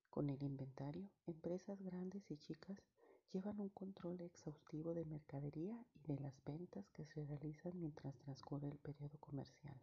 Con 0.09 0.29
el 0.29 0.43
inventario, 0.43 1.07
empresas 1.27 1.81
grandes 1.81 2.29
y 2.29 2.35
chicas 2.35 2.83
llevan 3.31 3.61
un 3.61 3.69
control 3.69 4.19
exhaustivo 4.19 4.93
de 4.93 5.05
mercadería 5.05 5.81
y 5.95 6.11
de 6.11 6.19
las 6.19 6.43
ventas 6.43 6.91
que 6.91 7.05
se 7.05 7.23
realizan 7.23 7.79
mientras 7.79 8.17
transcurre 8.17 8.67
el 8.67 8.79
periodo 8.79 9.17
comercial. 9.17 9.79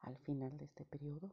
Al 0.00 0.18
final 0.18 0.58
de 0.58 0.66
este 0.66 0.84
periodo, 0.84 1.30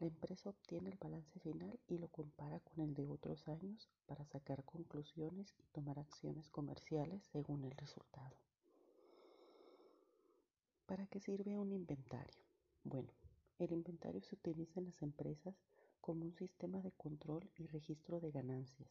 la 0.00 0.08
empresa 0.08 0.50
obtiene 0.50 0.90
el 0.90 0.98
balance 0.98 1.38
final 1.40 1.78
y 1.86 1.98
lo 1.98 2.08
compara 2.08 2.58
con 2.60 2.80
el 2.80 2.94
de 2.94 3.06
otros 3.06 3.46
años 3.46 3.88
para 4.06 4.24
sacar 4.24 4.64
conclusiones 4.64 5.54
y 5.58 5.62
tomar 5.72 5.98
acciones 5.98 6.50
comerciales 6.50 7.22
según 7.32 7.64
el 7.64 7.76
resultado. 7.76 8.36
¿Para 10.86 11.06
qué 11.06 11.20
sirve 11.20 11.56
un 11.56 11.72
inventario? 11.72 12.42
Bueno, 12.82 13.12
el 13.58 13.72
inventario 13.72 14.22
se 14.22 14.34
utiliza 14.34 14.80
en 14.80 14.86
las 14.86 15.02
empresas 15.02 15.54
como 16.00 16.24
un 16.24 16.34
sistema 16.34 16.80
de 16.80 16.90
control 16.92 17.48
y 17.56 17.66
registro 17.66 18.18
de 18.18 18.32
ganancias 18.32 18.90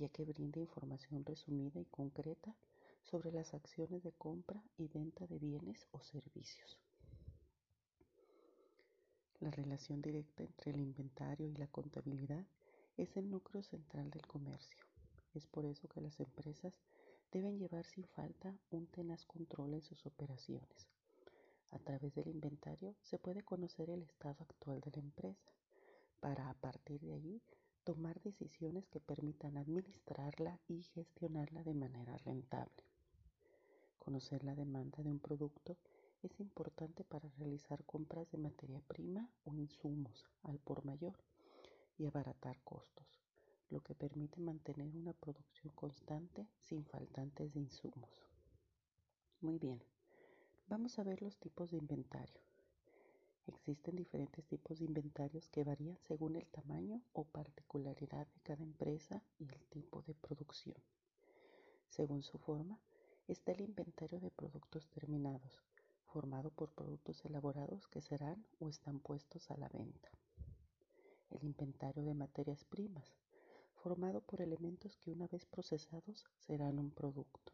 ya 0.00 0.08
que 0.08 0.24
brinda 0.24 0.58
información 0.58 1.24
resumida 1.26 1.78
y 1.78 1.84
concreta 1.84 2.56
sobre 3.02 3.32
las 3.32 3.52
acciones 3.52 4.02
de 4.02 4.12
compra 4.12 4.62
y 4.78 4.88
venta 4.88 5.26
de 5.26 5.38
bienes 5.38 5.86
o 5.90 6.00
servicios. 6.00 6.89
La 9.40 9.50
relación 9.50 10.02
directa 10.02 10.42
entre 10.42 10.70
el 10.72 10.80
inventario 10.80 11.48
y 11.48 11.54
la 11.54 11.66
contabilidad 11.66 12.44
es 12.98 13.16
el 13.16 13.30
núcleo 13.30 13.62
central 13.62 14.10
del 14.10 14.26
comercio. 14.26 14.78
Es 15.32 15.46
por 15.46 15.64
eso 15.64 15.88
que 15.88 16.02
las 16.02 16.20
empresas 16.20 16.74
deben 17.32 17.58
llevar 17.58 17.86
sin 17.86 18.04
falta 18.04 18.54
un 18.70 18.86
tenaz 18.86 19.24
control 19.24 19.72
en 19.72 19.82
sus 19.82 20.04
operaciones. 20.04 20.88
A 21.70 21.78
través 21.78 22.14
del 22.14 22.28
inventario 22.28 22.94
se 23.00 23.18
puede 23.18 23.42
conocer 23.42 23.88
el 23.88 24.02
estado 24.02 24.36
actual 24.40 24.80
de 24.80 24.90
la 24.90 25.00
empresa 25.00 25.50
para 26.20 26.50
a 26.50 26.54
partir 26.54 27.00
de 27.00 27.14
allí 27.14 27.40
tomar 27.84 28.20
decisiones 28.20 28.88
que 28.88 29.00
permitan 29.00 29.56
administrarla 29.56 30.60
y 30.68 30.82
gestionarla 30.82 31.64
de 31.64 31.72
manera 31.72 32.18
rentable. 32.18 32.84
Conocer 33.98 34.44
la 34.44 34.54
demanda 34.54 35.02
de 35.02 35.10
un 35.10 35.18
producto 35.18 35.78
es 36.22 36.38
importante 36.38 37.02
para 37.04 37.28
realizar 37.38 37.84
compras 37.84 38.30
de 38.30 38.38
materia 38.38 38.80
prima 38.86 39.30
o 39.44 39.54
insumos 39.54 40.28
al 40.42 40.58
por 40.58 40.84
mayor 40.84 41.16
y 41.96 42.06
abaratar 42.06 42.60
costos, 42.62 43.06
lo 43.70 43.80
que 43.80 43.94
permite 43.94 44.40
mantener 44.40 44.94
una 44.94 45.14
producción 45.14 45.72
constante 45.74 46.46
sin 46.58 46.84
faltantes 46.84 47.54
de 47.54 47.60
insumos. 47.60 48.26
Muy 49.40 49.58
bien, 49.58 49.82
vamos 50.68 50.98
a 50.98 51.04
ver 51.04 51.22
los 51.22 51.38
tipos 51.38 51.70
de 51.70 51.78
inventario. 51.78 52.40
Existen 53.46 53.96
diferentes 53.96 54.46
tipos 54.46 54.78
de 54.78 54.84
inventarios 54.84 55.48
que 55.48 55.64
varían 55.64 55.98
según 56.06 56.36
el 56.36 56.46
tamaño 56.46 57.00
o 57.14 57.24
particularidad 57.24 58.26
de 58.26 58.40
cada 58.42 58.62
empresa 58.62 59.22
y 59.38 59.44
el 59.44 59.64
tipo 59.70 60.02
de 60.02 60.14
producción. 60.14 60.76
Según 61.88 62.22
su 62.22 62.38
forma, 62.38 62.78
está 63.26 63.52
el 63.52 63.62
inventario 63.62 64.20
de 64.20 64.30
productos 64.30 64.86
terminados, 64.88 65.64
formado 66.12 66.50
por 66.50 66.70
productos 66.72 67.24
elaborados 67.24 67.86
que 67.86 68.00
serán 68.00 68.44
o 68.58 68.68
están 68.68 68.98
puestos 68.98 69.50
a 69.50 69.56
la 69.56 69.68
venta. 69.68 70.10
El 71.30 71.44
inventario 71.44 72.04
de 72.04 72.14
materias 72.14 72.64
primas, 72.64 73.14
formado 73.76 74.20
por 74.20 74.40
elementos 74.40 74.96
que 74.96 75.12
una 75.12 75.28
vez 75.28 75.46
procesados 75.46 76.26
serán 76.36 76.78
un 76.78 76.90
producto. 76.90 77.52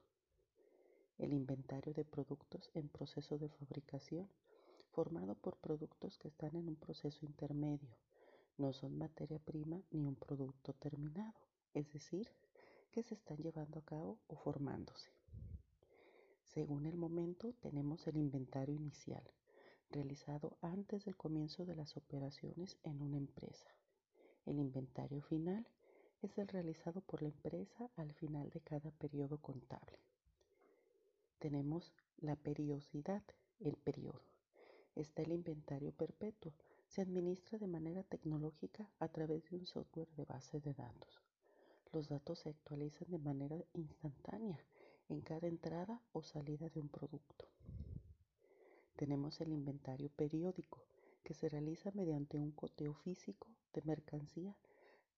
El 1.18 1.34
inventario 1.34 1.92
de 1.92 2.04
productos 2.04 2.70
en 2.74 2.88
proceso 2.88 3.36
de 3.38 3.50
fabricación, 3.50 4.28
formado 4.90 5.34
por 5.34 5.56
productos 5.56 6.16
que 6.16 6.28
están 6.28 6.56
en 6.56 6.68
un 6.68 6.76
proceso 6.76 7.26
intermedio. 7.26 7.94
No 8.56 8.72
son 8.72 8.96
materia 8.96 9.38
prima 9.38 9.82
ni 9.90 10.06
un 10.06 10.16
producto 10.16 10.72
terminado, 10.72 11.38
es 11.74 11.92
decir, 11.92 12.30
que 12.90 13.02
se 13.02 13.14
están 13.14 13.36
llevando 13.36 13.80
a 13.80 13.84
cabo 13.84 14.18
o 14.28 14.36
formándose. 14.36 15.15
Según 16.56 16.86
el 16.86 16.96
momento, 16.96 17.52
tenemos 17.60 18.06
el 18.06 18.16
inventario 18.16 18.74
inicial, 18.74 19.22
realizado 19.90 20.56
antes 20.62 21.04
del 21.04 21.14
comienzo 21.14 21.66
de 21.66 21.76
las 21.76 21.98
operaciones 21.98 22.78
en 22.82 23.02
una 23.02 23.18
empresa. 23.18 23.68
El 24.46 24.58
inventario 24.58 25.20
final 25.20 25.68
es 26.22 26.38
el 26.38 26.48
realizado 26.48 27.02
por 27.02 27.20
la 27.20 27.28
empresa 27.28 27.90
al 27.96 28.14
final 28.14 28.48
de 28.48 28.62
cada 28.62 28.90
periodo 28.90 29.36
contable. 29.36 29.98
Tenemos 31.40 31.92
la 32.22 32.36
periodicidad, 32.36 33.22
el 33.60 33.76
periodo 33.76 34.22
está 34.94 35.20
el 35.20 35.32
inventario 35.32 35.92
perpetuo. 35.92 36.54
Se 36.88 37.02
administra 37.02 37.58
de 37.58 37.66
manera 37.66 38.02
tecnológica 38.02 38.90
a 38.98 39.08
través 39.08 39.44
de 39.50 39.56
un 39.56 39.66
software 39.66 40.08
de 40.16 40.24
base 40.24 40.58
de 40.60 40.72
datos. 40.72 41.20
Los 41.92 42.08
datos 42.08 42.38
se 42.38 42.48
actualizan 42.48 43.10
de 43.10 43.18
manera 43.18 43.56
instantánea 43.74 44.58
en 45.08 45.20
cada 45.20 45.46
entrada 45.46 46.02
o 46.12 46.22
salida 46.22 46.68
de 46.68 46.80
un 46.80 46.88
producto. 46.88 47.46
Tenemos 48.96 49.40
el 49.40 49.52
inventario 49.52 50.08
periódico, 50.10 50.82
que 51.22 51.34
se 51.34 51.48
realiza 51.48 51.90
mediante 51.92 52.38
un 52.38 52.52
coteo 52.52 52.94
físico 52.94 53.48
de 53.72 53.82
mercancía 53.82 54.56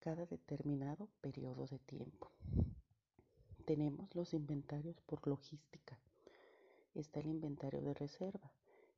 cada 0.01 0.27
determinado 0.27 1.09
periodo 1.21 1.67
de 1.67 1.79
tiempo. 1.79 2.31
Tenemos 3.65 4.15
los 4.15 4.33
inventarios 4.33 5.01
por 5.03 5.27
logística. 5.27 5.99
Está 6.95 7.21
el 7.21 7.27
inventario 7.27 7.83
de 7.83 7.95
reserva, 7.95 8.51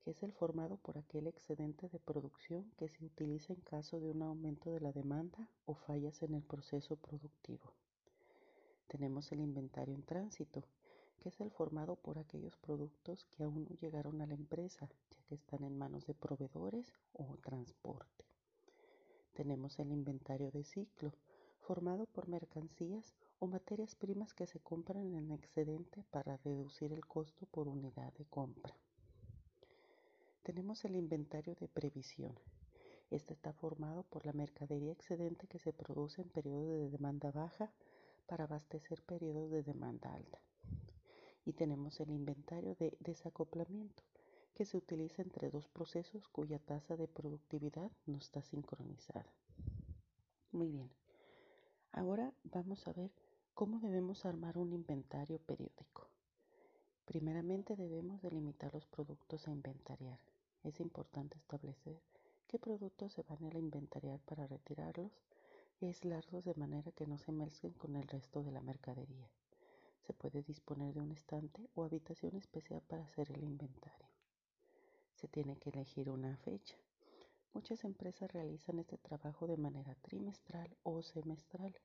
que 0.02 0.12
es 0.12 0.22
el 0.22 0.32
formado 0.32 0.76
por 0.76 0.96
aquel 0.96 1.26
excedente 1.26 1.88
de 1.88 1.98
producción 1.98 2.70
que 2.78 2.88
se 2.88 3.04
utiliza 3.04 3.52
en 3.52 3.60
caso 3.60 4.00
de 4.00 4.10
un 4.10 4.22
aumento 4.22 4.70
de 4.70 4.80
la 4.80 4.92
demanda 4.92 5.48
o 5.66 5.74
fallas 5.74 6.22
en 6.22 6.34
el 6.34 6.42
proceso 6.42 6.96
productivo. 6.96 7.72
Tenemos 8.86 9.30
el 9.32 9.40
inventario 9.40 9.94
en 9.94 10.02
tránsito, 10.04 10.64
que 11.20 11.28
es 11.28 11.40
el 11.40 11.50
formado 11.50 11.96
por 11.96 12.18
aquellos 12.18 12.56
productos 12.56 13.26
que 13.26 13.44
aún 13.44 13.66
no 13.68 13.76
llegaron 13.76 14.20
a 14.22 14.26
la 14.26 14.34
empresa, 14.34 14.88
ya 15.10 15.22
que 15.28 15.34
están 15.34 15.62
en 15.64 15.76
manos 15.76 16.06
de 16.06 16.14
proveedores 16.14 16.92
o 17.12 17.36
transporte. 17.36 18.24
Tenemos 19.34 19.78
el 19.78 19.92
inventario 19.92 20.50
de 20.50 20.64
ciclo, 20.64 21.12
formado 21.60 22.06
por 22.06 22.26
mercancías 22.28 23.14
o 23.38 23.46
materias 23.46 23.94
primas 23.94 24.34
que 24.34 24.46
se 24.46 24.60
compran 24.60 25.14
en 25.14 25.30
excedente 25.30 26.04
para 26.10 26.38
reducir 26.38 26.92
el 26.92 27.06
costo 27.06 27.46
por 27.46 27.68
unidad 27.68 28.12
de 28.14 28.24
compra. 28.24 28.74
Tenemos 30.42 30.84
el 30.84 30.96
inventario 30.96 31.54
de 31.54 31.68
previsión. 31.68 32.34
Este 33.10 33.34
está 33.34 33.52
formado 33.52 34.04
por 34.04 34.24
la 34.24 34.32
mercadería 34.32 34.92
excedente 34.92 35.46
que 35.46 35.58
se 35.58 35.72
produce 35.72 36.22
en 36.22 36.30
periodos 36.30 36.68
de 36.68 36.90
demanda 36.90 37.30
baja 37.30 37.70
para 38.26 38.44
abastecer 38.44 39.02
periodos 39.02 39.50
de 39.50 39.62
demanda 39.62 40.14
alta. 40.14 40.40
Y 41.44 41.52
tenemos 41.52 42.00
el 42.00 42.10
inventario 42.10 42.74
de 42.74 42.96
desacoplamiento, 43.00 44.02
que 44.54 44.64
se 44.64 44.76
utiliza 44.76 45.22
entre 45.22 45.50
dos 45.50 45.68
procesos 45.68 46.28
cuya 46.28 46.58
tasa 46.58 46.96
de 46.96 47.08
productividad 47.08 47.90
no 48.06 48.18
está 48.18 48.42
sincronizada. 48.42 49.32
Muy 50.52 50.70
bien. 50.70 50.90
Ahora 51.92 52.32
vamos 52.44 52.86
a 52.86 52.92
ver 52.92 53.10
¿Cómo 53.60 53.78
debemos 53.78 54.24
armar 54.24 54.56
un 54.56 54.72
inventario 54.72 55.38
periódico? 55.38 56.08
Primeramente 57.04 57.76
debemos 57.76 58.22
delimitar 58.22 58.72
los 58.72 58.86
productos 58.86 59.46
a 59.46 59.50
inventariar. 59.50 60.18
Es 60.62 60.80
importante 60.80 61.36
establecer 61.36 62.00
qué 62.46 62.58
productos 62.58 63.12
se 63.12 63.22
van 63.24 63.44
a 63.44 63.58
inventariar 63.58 64.18
para 64.20 64.46
retirarlos 64.46 65.12
y 65.78 65.84
aislarlos 65.84 66.42
de 66.46 66.54
manera 66.54 66.90
que 66.92 67.06
no 67.06 67.18
se 67.18 67.32
mezclen 67.32 67.74
con 67.74 67.96
el 67.96 68.08
resto 68.08 68.42
de 68.42 68.52
la 68.52 68.62
mercadería. 68.62 69.28
Se 70.10 70.14
puede 70.14 70.42
disponer 70.42 70.92
de 70.92 71.00
un 71.02 71.12
estante 71.12 71.70
o 71.76 71.84
habitación 71.84 72.34
especial 72.34 72.82
para 72.88 73.04
hacer 73.04 73.30
el 73.30 73.44
inventario. 73.44 74.08
Se 75.14 75.28
tiene 75.28 75.56
que 75.56 75.70
elegir 75.70 76.10
una 76.10 76.36
fecha. 76.38 76.74
Muchas 77.54 77.84
empresas 77.84 78.32
realizan 78.32 78.80
este 78.80 78.98
trabajo 78.98 79.46
de 79.46 79.56
manera 79.56 79.94
trimestral 80.02 80.76
o 80.82 81.00
semestral 81.04 81.76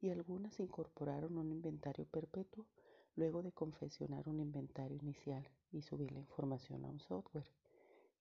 y 0.00 0.08
algunas 0.08 0.58
incorporaron 0.60 1.36
un 1.36 1.52
inventario 1.52 2.06
perpetuo 2.06 2.64
luego 3.16 3.42
de 3.42 3.52
confeccionar 3.52 4.30
un 4.30 4.40
inventario 4.40 4.96
inicial 4.96 5.46
y 5.70 5.82
subir 5.82 6.10
la 6.12 6.20
información 6.20 6.86
a 6.86 6.88
un 6.88 7.00
software. 7.00 7.52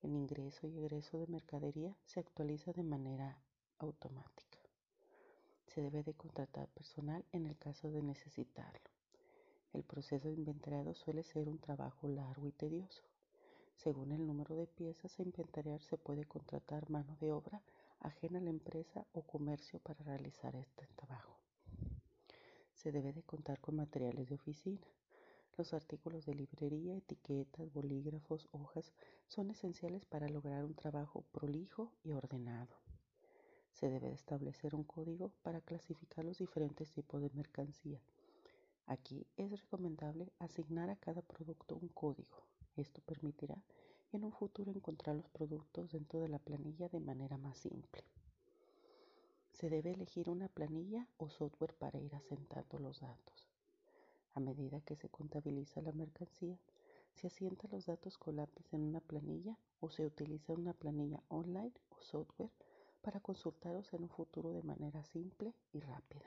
El 0.02 0.12
ingreso 0.14 0.68
y 0.68 0.78
egreso 0.78 1.20
de 1.20 1.28
mercadería 1.28 1.96
se 2.04 2.20
actualiza 2.20 2.74
de 2.74 2.84
manera 2.84 3.42
automática. 3.80 4.60
Se 5.68 5.80
debe 5.80 6.04
de 6.04 6.16
contratar 6.16 6.68
personal 6.68 7.24
en 7.32 7.46
el 7.46 7.58
caso 7.58 7.90
de 7.90 8.04
necesitarlo. 8.04 8.97
El 9.78 9.84
proceso 9.84 10.28
de 10.28 10.34
inventariado 10.34 10.94
suele 10.94 11.24
ser 11.24 11.48
un 11.48 11.60
trabajo 11.60 12.10
largo 12.10 12.48
y 12.48 12.52
tedioso. 12.52 13.04
Según 13.76 14.12
el 14.12 14.28
número 14.28 14.56
de 14.56 14.68
piezas 14.68 15.20
a 15.20 15.24
inventariar 15.24 15.82
se 15.82 15.98
puede 15.98 16.26
contratar 16.26 16.90
mano 16.90 17.16
de 17.22 17.32
obra 17.32 17.62
ajena 18.00 18.40
a 18.40 18.42
la 18.42 18.50
empresa 18.50 19.06
o 19.14 19.22
comercio 19.22 19.80
para 19.80 20.04
realizar 20.04 20.56
este 20.56 20.88
trabajo 20.96 21.38
se 22.78 22.92
debe 22.92 23.12
de 23.12 23.24
contar 23.24 23.60
con 23.60 23.76
materiales 23.76 24.30
de 24.30 24.36
oficina. 24.36 24.88
Los 25.58 25.74
artículos 25.74 26.26
de 26.26 26.36
librería, 26.36 26.96
etiquetas, 26.96 27.74
bolígrafos, 27.74 28.48
hojas 28.52 28.94
son 29.28 29.50
esenciales 29.50 30.06
para 30.06 30.30
lograr 30.30 30.64
un 30.64 30.76
trabajo 30.76 31.26
prolijo 31.32 31.92
y 32.04 32.12
ordenado. 32.12 32.76
Se 33.72 33.90
debe 33.90 34.10
de 34.10 34.16
establecer 34.16 34.76
un 34.76 34.84
código 34.84 35.32
para 35.42 35.62
clasificar 35.62 36.24
los 36.24 36.38
diferentes 36.38 36.92
tipos 36.92 37.22
de 37.22 37.32
mercancía. 37.32 38.00
Aquí 38.88 39.28
es 39.36 39.52
recomendable 39.52 40.32
asignar 40.40 40.90
a 40.90 40.96
cada 40.96 41.22
producto 41.22 41.76
un 41.76 41.90
código. 41.90 42.38
Esto 42.78 43.02
permitirá 43.02 43.62
en 44.14 44.24
un 44.24 44.32
futuro 44.32 44.72
encontrar 44.72 45.18
los 45.18 45.28
productos 45.28 45.92
dentro 45.92 46.22
de 46.22 46.30
la 46.30 46.40
planilla 46.40 46.88
de 46.88 47.02
manera 47.02 47.38
más 47.38 47.58
simple. 47.58 48.06
Se 49.52 49.70
debe 49.70 49.92
elegir 49.92 50.30
una 50.30 50.48
planilla 50.48 51.06
o 51.18 51.28
software 51.28 51.74
para 51.74 52.00
ir 52.00 52.16
asentando 52.16 52.80
los 52.80 53.02
datos. 53.02 53.50
A 54.36 54.40
medida 54.40 54.80
que 54.80 54.96
se 54.96 55.10
contabiliza 55.10 55.82
la 55.82 55.92
mercancía, 55.92 56.58
se 57.14 57.28
asientan 57.28 57.72
los 57.72 57.88
datos 57.88 58.18
con 58.18 58.38
lápiz 58.38 58.74
en 58.74 58.84
una 58.84 59.02
planilla 59.02 59.58
o 59.82 59.90
se 59.90 60.06
utiliza 60.06 60.54
una 60.54 60.72
planilla 60.72 61.22
online 61.28 61.74
o 61.90 62.02
software 62.02 62.52
para 63.02 63.20
consultarlos 63.20 63.92
en 63.94 64.04
un 64.04 64.10
futuro 64.10 64.54
de 64.54 64.64
manera 64.64 65.04
simple 65.04 65.54
y 65.74 65.82
rápida. 65.82 66.26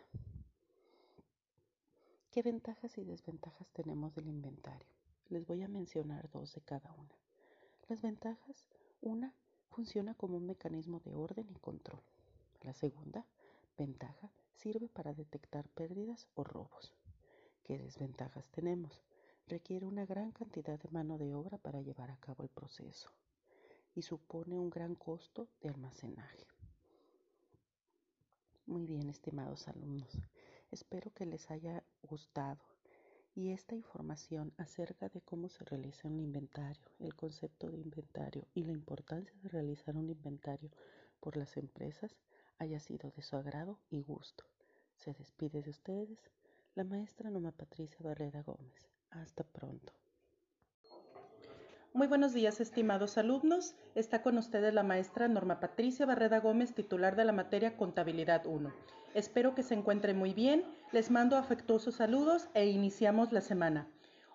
¿Qué 2.31 2.43
ventajas 2.43 2.97
y 2.97 3.03
desventajas 3.03 3.69
tenemos 3.73 4.15
del 4.15 4.29
inventario? 4.29 4.87
Les 5.31 5.49
voy 5.49 5.63
a 5.63 5.69
mencionar 5.69 6.31
dos 6.31 6.55
de 6.55 6.61
cada 6.61 6.93
una. 6.93 7.17
Las 7.89 8.01
ventajas, 8.03 8.69
una, 9.01 9.35
funciona 9.71 10.15
como 10.15 10.37
un 10.37 10.47
mecanismo 10.47 11.01
de 11.01 11.13
orden 11.13 11.49
y 11.51 11.59
control. 11.59 12.01
La 12.63 12.73
segunda 12.73 13.27
ventaja 13.77 14.31
sirve 14.55 14.89
para 14.89 15.13
detectar 15.13 15.69
pérdidas 15.71 16.29
o 16.37 16.45
robos. 16.45 16.95
¿Qué 17.65 17.79
desventajas 17.79 18.49
tenemos? 18.53 19.03
Requiere 19.49 19.85
una 19.85 20.07
gran 20.07 20.31
cantidad 20.31 20.79
de 20.79 20.89
mano 20.91 21.19
de 21.19 21.35
obra 21.35 21.59
para 21.59 21.81
llevar 21.81 22.13
a 22.13 22.21
cabo 22.21 22.45
el 22.45 22.49
proceso 22.49 23.11
y 23.97 24.03
supone 24.03 24.57
un 24.57 24.71
gran 24.71 24.95
costo 24.95 25.49
de 25.63 25.71
almacenaje. 25.71 26.47
Muy 28.67 28.87
bien, 28.87 29.11
estimados 29.11 29.67
alumnos, 29.67 30.17
espero 30.71 31.13
que 31.13 31.27
les 31.27 31.51
haya 31.51 31.83
gustado 32.03 32.61
y 33.35 33.53
esta 33.53 33.75
información 33.75 34.53
acerca 34.57 35.09
de 35.09 35.21
cómo 35.21 35.49
se 35.49 35.65
realiza 35.65 36.09
un 36.09 36.21
inventario, 36.21 36.91
el 36.99 37.15
concepto 37.15 37.71
de 37.71 37.79
inventario 37.79 38.47
y 38.55 38.65
la 38.65 38.73
importancia 38.73 39.37
de 39.43 39.49
realizar 39.49 39.97
un 39.97 40.11
inventario 40.11 40.71
por 41.21 41.37
las 41.37 41.57
empresas 41.57 42.17
haya 42.59 42.81
sido 42.81 43.11
de 43.11 43.23
su 43.23 43.37
agrado 43.37 43.79
y 43.91 44.03
gusto. 44.03 44.45
Se 44.97 45.13
despide 45.15 45.63
de 45.63 45.71
ustedes 45.71 46.19
la 46.75 46.85
maestra 46.85 47.31
Noma 47.31 47.53
Patricia 47.53 47.99
Barrera 48.01 48.43
Gómez. 48.43 48.91
Hasta 49.11 49.45
pronto. 49.45 50.00
Muy 51.93 52.07
buenos 52.07 52.33
días, 52.33 52.61
estimados 52.61 53.19
alumnos. 53.19 53.75
Está 53.97 54.23
con 54.23 54.39
ustedes 54.39 54.73
la 54.73 54.85
maestra 54.85 55.27
Norma 55.27 55.59
Patricia 55.59 56.07
Barreda 56.07 56.39
Gómez, 56.39 56.73
titular 56.73 57.17
de 57.17 57.25
la 57.25 57.33
materia 57.33 57.77
Contabilidad 57.77 58.47
1. 58.47 58.73
Espero 59.15 59.57
que 59.57 59.65
se 59.65 59.75
encuentren 59.75 60.17
muy 60.17 60.33
bien. 60.33 60.65
Les 60.93 61.11
mando 61.11 61.37
afectuosos 61.37 61.97
saludos 61.97 62.49
e 62.55 62.67
iniciamos 62.67 63.33
la 63.33 63.41
semana. 63.41 63.89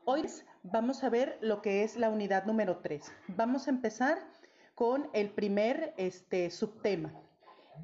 Hoy 0.04 0.26
vamos 0.64 1.06
a 1.06 1.10
ver 1.10 1.38
lo 1.40 1.62
que 1.62 1.84
es 1.84 1.96
la 1.96 2.10
unidad 2.10 2.44
número 2.44 2.80
3. 2.80 3.10
Vamos 3.30 3.68
a 3.68 3.72
empezar 3.72 4.18
con 4.76 5.10
el 5.14 5.30
primer 5.30 5.94
este, 5.96 6.52
subtema, 6.52 7.14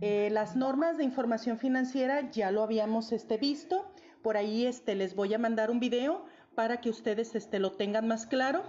eh, 0.02 0.30
las 0.32 0.58
normas 0.58 0.98
de 0.98 1.06
información 1.06 1.58
financiera 1.58 2.30
ya 2.30 2.52
lo 2.52 2.64
habíamos 2.64 3.14
este, 3.14 3.38
visto. 3.38 3.90
Por 4.22 4.36
ahí 4.36 4.66
este, 4.66 4.96
les 4.96 5.16
voy 5.16 5.34
a 5.34 5.40
mandar 5.40 5.72
un 5.72 5.80
video 5.80 6.26
para 6.56 6.82
que 6.82 6.90
ustedes 6.90 7.36
este, 7.36 7.60
lo 7.60 7.72
tengan 7.72 8.06
más 8.06 8.26
claro 8.26 8.64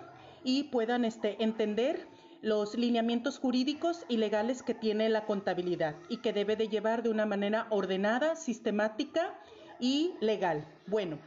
y 0.45 0.64
puedan 0.64 1.05
este, 1.05 1.43
entender 1.43 2.07
los 2.40 2.76
lineamientos 2.76 3.38
jurídicos 3.38 4.05
y 4.09 4.16
legales 4.16 4.62
que 4.62 4.74
tiene 4.74 5.09
la 5.09 5.26
contabilidad 5.26 5.95
y 6.09 6.18
que 6.18 6.32
debe 6.32 6.57
de 6.57 6.68
llevar 6.68 7.03
de 7.03 7.11
una 7.11 7.26
manera 7.26 7.66
ordenada, 7.70 8.34
sistemática 8.36 9.34
y 9.78 10.14
legal. 10.20 10.66
Bueno, 10.86 11.18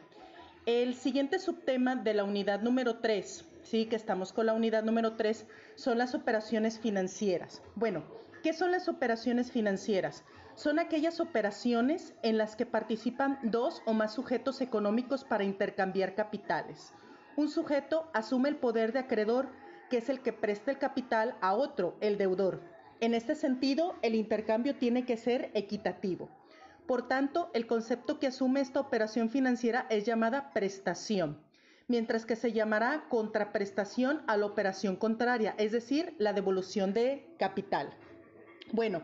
el 0.66 0.96
siguiente 0.96 1.40
subtema 1.40 1.96
de 1.96 2.14
la 2.14 2.24
unidad 2.24 2.62
número 2.62 2.98
3, 2.98 3.46
sí, 3.64 3.86
que 3.86 3.96
estamos 3.96 4.34
con 4.34 4.46
la 4.46 4.54
unidad 4.54 4.84
número 4.84 5.14
3, 5.14 5.46
son 5.76 5.98
las 5.98 6.16
operaciones 6.16 6.80
financieras. 6.80 7.62
Bueno, 7.76 8.04
¿Qué 8.46 8.54
son 8.54 8.72
las 8.72 8.88
operaciones 8.88 9.52
financieras? 9.52 10.24
Son 10.54 10.78
aquellas 10.78 11.20
operaciones 11.20 12.14
en 12.22 12.38
las 12.38 12.56
que 12.56 12.68
participan 12.68 13.40
dos 13.42 13.82
o 13.88 13.94
más 13.94 14.14
sujetos 14.14 14.62
económicos 14.62 15.24
para 15.24 15.44
intercambiar 15.44 16.14
capitales. 16.14 16.94
Un 17.38 17.50
sujeto 17.50 18.10
asume 18.14 18.48
el 18.50 18.56
poder 18.56 18.94
de 18.94 19.00
acreedor, 19.00 19.50
que 19.90 19.98
es 19.98 20.08
el 20.10 20.22
que 20.22 20.32
presta 20.32 20.72
el 20.72 20.78
capital 20.78 21.38
a 21.42 21.54
otro, 21.54 21.98
el 22.00 22.18
deudor. 22.18 22.62
En 23.02 23.14
este 23.14 23.36
sentido, 23.36 23.96
el 24.02 24.16
intercambio 24.16 24.76
tiene 24.76 25.06
que 25.06 25.18
ser 25.18 25.52
equitativo. 25.54 26.30
Por 26.88 27.08
tanto, 27.08 27.50
el 27.54 27.68
concepto 27.68 28.20
que 28.20 28.28
asume 28.28 28.62
esta 28.62 28.80
operación 28.80 29.30
financiera 29.30 29.86
es 29.90 30.06
llamada 30.06 30.52
prestación, 30.54 31.42
mientras 31.88 32.26
que 32.26 32.38
se 32.38 32.54
llamará 32.54 33.06
contraprestación 33.10 34.22
a 34.28 34.38
la 34.38 34.46
operación 34.46 34.96
contraria, 34.96 35.56
es 35.58 35.74
decir, 35.74 36.16
la 36.20 36.32
devolución 36.32 36.94
de 36.94 37.36
capital. 37.38 37.90
Bueno, 38.72 39.02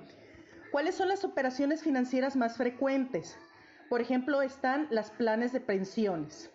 ¿cuáles 0.71 0.95
son 0.95 1.09
las 1.09 1.25
operaciones 1.25 1.84
financieras 1.84 2.36
más 2.38 2.55
frecuentes? 2.55 3.38
Por 3.89 3.99
ejemplo, 3.99 4.41
están 4.41 4.88
las 4.89 5.11
planes 5.11 5.51
de 5.51 5.59
pensiones, 5.59 6.49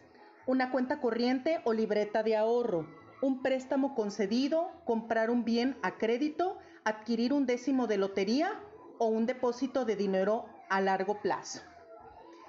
una 0.46 0.70
cuenta 0.70 1.00
corriente 1.00 1.60
o 1.64 1.72
libreta 1.72 2.22
de 2.22 2.36
ahorro, 2.36 2.86
un 3.20 3.42
préstamo 3.42 3.94
concedido, 3.94 4.70
comprar 4.84 5.30
un 5.30 5.44
bien 5.44 5.76
a 5.82 5.98
crédito, 5.98 6.58
adquirir 6.84 7.32
un 7.32 7.46
décimo 7.46 7.86
de 7.86 7.96
lotería 7.96 8.52
o 8.98 9.06
un 9.06 9.26
depósito 9.26 9.84
de 9.84 9.96
dinero 9.96 10.46
a 10.68 10.80
largo 10.80 11.20
plazo. 11.20 11.60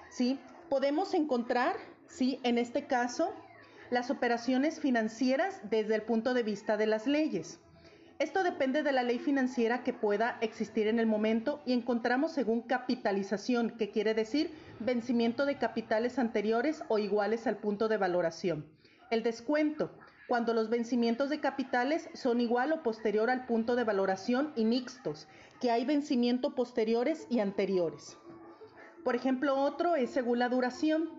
¿Sí? 0.10 0.40
Podemos 0.70 1.14
encontrar, 1.14 1.76
sí, 2.08 2.40
en 2.44 2.58
este 2.58 2.86
caso, 2.86 3.34
las 3.90 4.12
operaciones 4.12 4.80
financieras 4.80 5.62
desde 5.70 5.96
el 5.96 6.04
punto 6.04 6.34
de 6.34 6.44
vista 6.44 6.78
de 6.78 6.88
las 6.88 7.08
leyes. 7.08 7.60
Esto 8.20 8.42
depende 8.42 8.82
de 8.82 8.92
la 8.92 9.04
ley 9.04 9.20
financiera 9.20 9.84
que 9.84 9.94
pueda 9.94 10.40
existir 10.42 10.88
en 10.88 10.98
el 10.98 11.06
momento 11.06 11.62
y 11.68 11.74
encontramos 11.74 12.32
según 12.32 12.64
capitalización, 12.64 13.70
que 13.78 13.92
quiere 13.92 14.16
decir 14.16 14.52
vencimiento 14.80 15.46
de 15.46 15.60
capitales 15.60 16.18
anteriores 16.18 16.84
o 16.88 16.98
iguales 16.98 17.46
al 17.46 17.58
punto 17.58 17.88
de 17.88 17.98
valoración. 17.98 18.66
El 19.12 19.22
descuento, 19.22 19.92
cuando 20.28 20.56
los 20.56 20.70
vencimientos 20.70 21.30
de 21.30 21.40
capitales 21.40 22.10
son 22.16 22.42
igual 22.42 22.72
o 22.72 22.82
posterior 22.82 23.30
al 23.30 23.46
punto 23.46 23.76
de 23.76 23.84
valoración 23.84 24.52
y 24.56 24.66
mixtos, 24.66 25.28
que 25.62 25.70
hay 25.70 25.86
vencimiento 25.86 26.56
posteriores 26.56 27.28
y 27.30 27.40
anteriores. 27.40 28.18
Por 29.04 29.16
ejemplo, 29.16 29.56
otro 29.56 29.96
es 29.96 30.10
según 30.10 30.40
la 30.40 30.50
duración. 30.50 31.10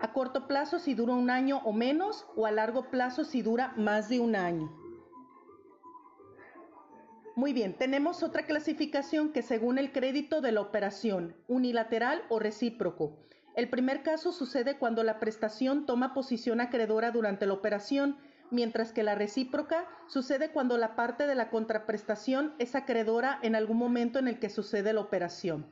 A 0.00 0.12
corto 0.12 0.48
plazo 0.48 0.80
si 0.80 0.94
dura 0.94 1.14
un 1.14 1.30
año 1.30 1.58
o 1.64 1.72
menos 1.72 2.26
o 2.34 2.46
a 2.46 2.50
largo 2.50 2.90
plazo 2.90 3.24
si 3.24 3.42
dura 3.42 3.72
más 3.76 4.08
de 4.08 4.18
un 4.18 4.34
año. 4.34 4.87
Muy 7.38 7.52
bien, 7.52 7.74
tenemos 7.74 8.24
otra 8.24 8.46
clasificación 8.46 9.30
que 9.32 9.42
según 9.42 9.78
el 9.78 9.92
crédito 9.92 10.40
de 10.40 10.50
la 10.50 10.60
operación, 10.60 11.36
unilateral 11.46 12.24
o 12.30 12.40
recíproco. 12.40 13.16
El 13.54 13.70
primer 13.70 14.02
caso 14.02 14.32
sucede 14.32 14.76
cuando 14.76 15.04
la 15.04 15.20
prestación 15.20 15.86
toma 15.86 16.14
posición 16.14 16.60
acreedora 16.60 17.12
durante 17.12 17.46
la 17.46 17.52
operación, 17.52 18.16
mientras 18.50 18.90
que 18.90 19.04
la 19.04 19.14
recíproca 19.14 19.86
sucede 20.08 20.50
cuando 20.50 20.78
la 20.78 20.96
parte 20.96 21.28
de 21.28 21.36
la 21.36 21.48
contraprestación 21.48 22.54
es 22.58 22.74
acreedora 22.74 23.38
en 23.42 23.54
algún 23.54 23.76
momento 23.76 24.18
en 24.18 24.26
el 24.26 24.40
que 24.40 24.50
sucede 24.50 24.92
la 24.92 25.02
operación. 25.02 25.64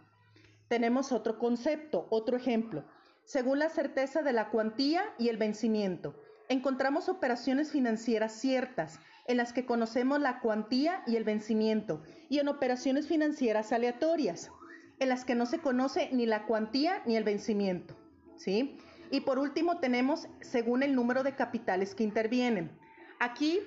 Tenemos 0.68 1.10
otro 1.10 1.36
concepto, 1.36 2.06
otro 2.10 2.36
ejemplo. 2.36 2.84
Según 3.24 3.58
la 3.58 3.70
certeza 3.70 4.22
de 4.22 4.32
la 4.32 4.50
cuantía 4.50 5.02
y 5.18 5.30
el 5.30 5.36
vencimiento, 5.36 6.14
encontramos 6.48 7.08
operaciones 7.08 7.72
financieras 7.72 8.34
ciertas 8.34 9.00
en 9.26 9.36
las 9.36 9.52
que 9.52 9.66
conocemos 9.66 10.20
la 10.20 10.40
cuantía 10.40 11.02
y 11.06 11.16
el 11.16 11.24
vencimiento, 11.24 12.02
y 12.28 12.38
en 12.38 12.48
operaciones 12.48 13.06
financieras 13.06 13.72
aleatorias, 13.72 14.50
en 14.98 15.08
las 15.08 15.24
que 15.24 15.34
no 15.34 15.46
se 15.46 15.58
conoce 15.58 16.08
ni 16.12 16.26
la 16.26 16.46
cuantía 16.46 17.02
ni 17.06 17.16
el 17.16 17.24
vencimiento. 17.24 17.96
¿sí? 18.36 18.78
Y 19.10 19.20
por 19.20 19.38
último 19.38 19.78
tenemos 19.78 20.28
según 20.40 20.82
el 20.82 20.94
número 20.94 21.22
de 21.22 21.34
capitales 21.34 21.94
que 21.94 22.04
intervienen. 22.04 22.70
Aquí 23.18 23.60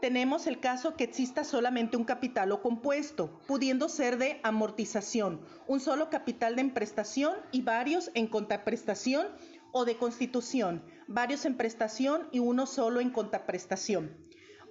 tenemos 0.00 0.46
el 0.46 0.60
caso 0.60 0.96
que 0.96 1.04
exista 1.04 1.44
solamente 1.44 1.96
un 1.96 2.04
capital 2.04 2.52
o 2.52 2.60
compuesto, 2.60 3.40
pudiendo 3.46 3.88
ser 3.88 4.18
de 4.18 4.40
amortización, 4.42 5.40
un 5.66 5.80
solo 5.80 6.10
capital 6.10 6.56
de 6.56 6.62
emprestación 6.62 7.34
y 7.52 7.62
varios 7.62 8.10
en 8.14 8.26
contraprestación 8.26 9.26
o 9.72 9.84
de 9.84 9.96
constitución, 9.96 10.82
varios 11.08 11.44
en 11.46 11.56
prestación 11.56 12.28
y 12.32 12.38
uno 12.38 12.66
solo 12.66 13.00
en 13.00 13.10
contraprestación. 13.10 14.14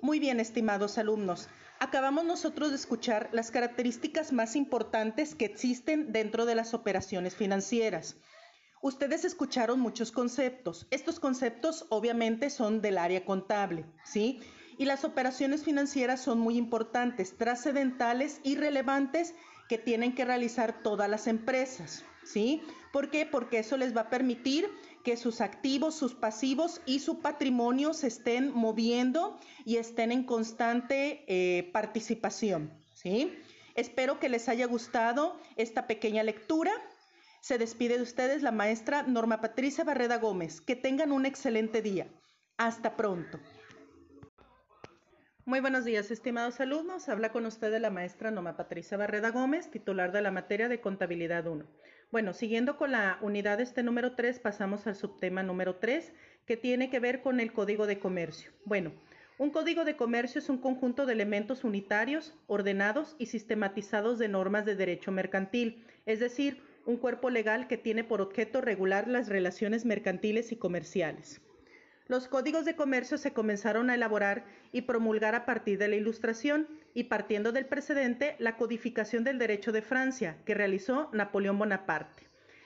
Muy 0.03 0.19
bien, 0.19 0.41
estimados 0.41 0.97
alumnos. 0.97 1.47
Acabamos 1.79 2.25
nosotros 2.25 2.71
de 2.71 2.75
escuchar 2.75 3.29
las 3.31 3.51
características 3.51 4.33
más 4.33 4.57
importantes 4.57 5.33
que 5.33 5.45
existen 5.45 6.11
dentro 6.11 6.45
de 6.45 6.55
las 6.55 6.73
operaciones 6.73 7.37
financieras. 7.37 8.17
Ustedes 8.81 9.23
escucharon 9.23 9.79
muchos 9.79 10.11
conceptos. 10.11 10.87
Estos 10.91 11.21
conceptos 11.21 11.85
obviamente 11.87 12.49
son 12.49 12.81
del 12.81 12.97
área 12.97 13.23
contable, 13.23 13.85
¿sí? 14.03 14.41
Y 14.77 14.83
las 14.83 15.05
operaciones 15.05 15.63
financieras 15.63 16.19
son 16.19 16.37
muy 16.37 16.57
importantes, 16.57 17.37
trascendentales 17.37 18.41
y 18.43 18.57
relevantes 18.57 19.33
que 19.69 19.77
tienen 19.77 20.13
que 20.15 20.25
realizar 20.25 20.83
todas 20.83 21.09
las 21.09 21.27
empresas, 21.27 22.03
¿sí? 22.25 22.61
¿Por 22.91 23.09
qué? 23.09 23.25
Porque 23.25 23.59
eso 23.59 23.77
les 23.77 23.95
va 23.95 24.01
a 24.01 24.09
permitir 24.09 24.69
que 25.03 25.17
sus 25.17 25.41
activos, 25.41 25.95
sus 25.95 26.15
pasivos 26.15 26.81
y 26.85 26.99
su 26.99 27.19
patrimonio 27.19 27.93
se 27.93 28.07
estén 28.07 28.53
moviendo 28.53 29.37
y 29.65 29.77
estén 29.77 30.11
en 30.11 30.23
constante 30.23 31.25
eh, 31.27 31.69
participación. 31.73 32.71
¿sí? 32.93 33.37
Espero 33.75 34.19
que 34.19 34.29
les 34.29 34.47
haya 34.49 34.65
gustado 34.65 35.37
esta 35.57 35.87
pequeña 35.87 36.23
lectura. 36.23 36.71
Se 37.41 37.57
despide 37.57 37.97
de 37.97 38.03
ustedes 38.03 38.41
la 38.41 38.51
maestra 38.51 39.03
Norma 39.03 39.41
Patricia 39.41 39.83
Barreda 39.83 40.17
Gómez. 40.17 40.61
Que 40.61 40.77
tengan 40.77 41.11
un 41.11 41.25
excelente 41.25 41.81
día. 41.81 42.07
Hasta 42.57 42.95
pronto. 42.95 43.39
Muy 45.45 45.59
buenos 45.59 45.83
días, 45.83 46.09
estimados 46.09 46.61
alumnos. 46.61 47.09
Habla 47.09 47.33
con 47.33 47.45
ustedes 47.45 47.81
la 47.81 47.89
maestra 47.89 48.31
Norma 48.31 48.55
Patricia 48.55 48.95
Barreda 48.95 49.31
Gómez, 49.31 49.69
titular 49.69 50.13
de 50.13 50.21
la 50.21 50.31
materia 50.31 50.69
de 50.69 50.79
Contabilidad 50.79 51.45
1. 51.45 51.65
Bueno, 52.13 52.35
siguiendo 52.35 52.77
con 52.77 52.91
la 52.91 53.17
unidad 53.21 53.59
este 53.59 53.81
número 53.81 54.13
3, 54.13 54.37
pasamos 54.37 54.85
al 54.85 54.95
subtema 54.95 55.41
número 55.41 55.77
3, 55.77 56.13
que 56.45 56.55
tiene 56.55 56.91
que 56.91 56.99
ver 56.99 57.21
con 57.21 57.39
el 57.39 57.51
código 57.51 57.87
de 57.87 57.97
comercio. 57.97 58.51
Bueno, 58.65 58.91
un 59.39 59.49
código 59.49 59.83
de 59.83 59.95
comercio 59.95 60.37
es 60.37 60.47
un 60.47 60.59
conjunto 60.59 61.07
de 61.07 61.13
elementos 61.13 61.63
unitarios, 61.63 62.35
ordenados 62.45 63.15
y 63.17 63.25
sistematizados 63.25 64.19
de 64.19 64.27
normas 64.27 64.63
de 64.63 64.75
derecho 64.75 65.11
mercantil, 65.11 65.87
es 66.05 66.19
decir, 66.19 66.61
un 66.85 66.97
cuerpo 66.97 67.31
legal 67.31 67.67
que 67.67 67.79
tiene 67.79 68.03
por 68.03 68.21
objeto 68.21 68.61
regular 68.61 69.07
las 69.07 69.27
relaciones 69.27 69.83
mercantiles 69.83 70.51
y 70.51 70.55
comerciales. 70.55 71.41
Los 72.05 72.27
códigos 72.27 72.63
de 72.65 72.75
comercio 72.75 73.17
se 73.17 73.33
comenzaron 73.33 73.89
a 73.89 73.95
elaborar 73.95 74.45
y 74.71 74.83
promulgar 74.83 75.33
a 75.33 75.47
partir 75.47 75.79
de 75.79 75.87
la 75.87 75.95
Ilustración 75.95 76.67
y 76.93 77.05
partiendo 77.05 77.51
del 77.51 77.65
precedente 77.65 78.35
la 78.39 78.57
codificación 78.57 79.23
del 79.23 79.39
derecho 79.39 79.71
de 79.71 79.81
Francia 79.81 80.37
que 80.45 80.53
realizó 80.53 81.09
Napoleón 81.13 81.57
Bonaparte. 81.59 82.23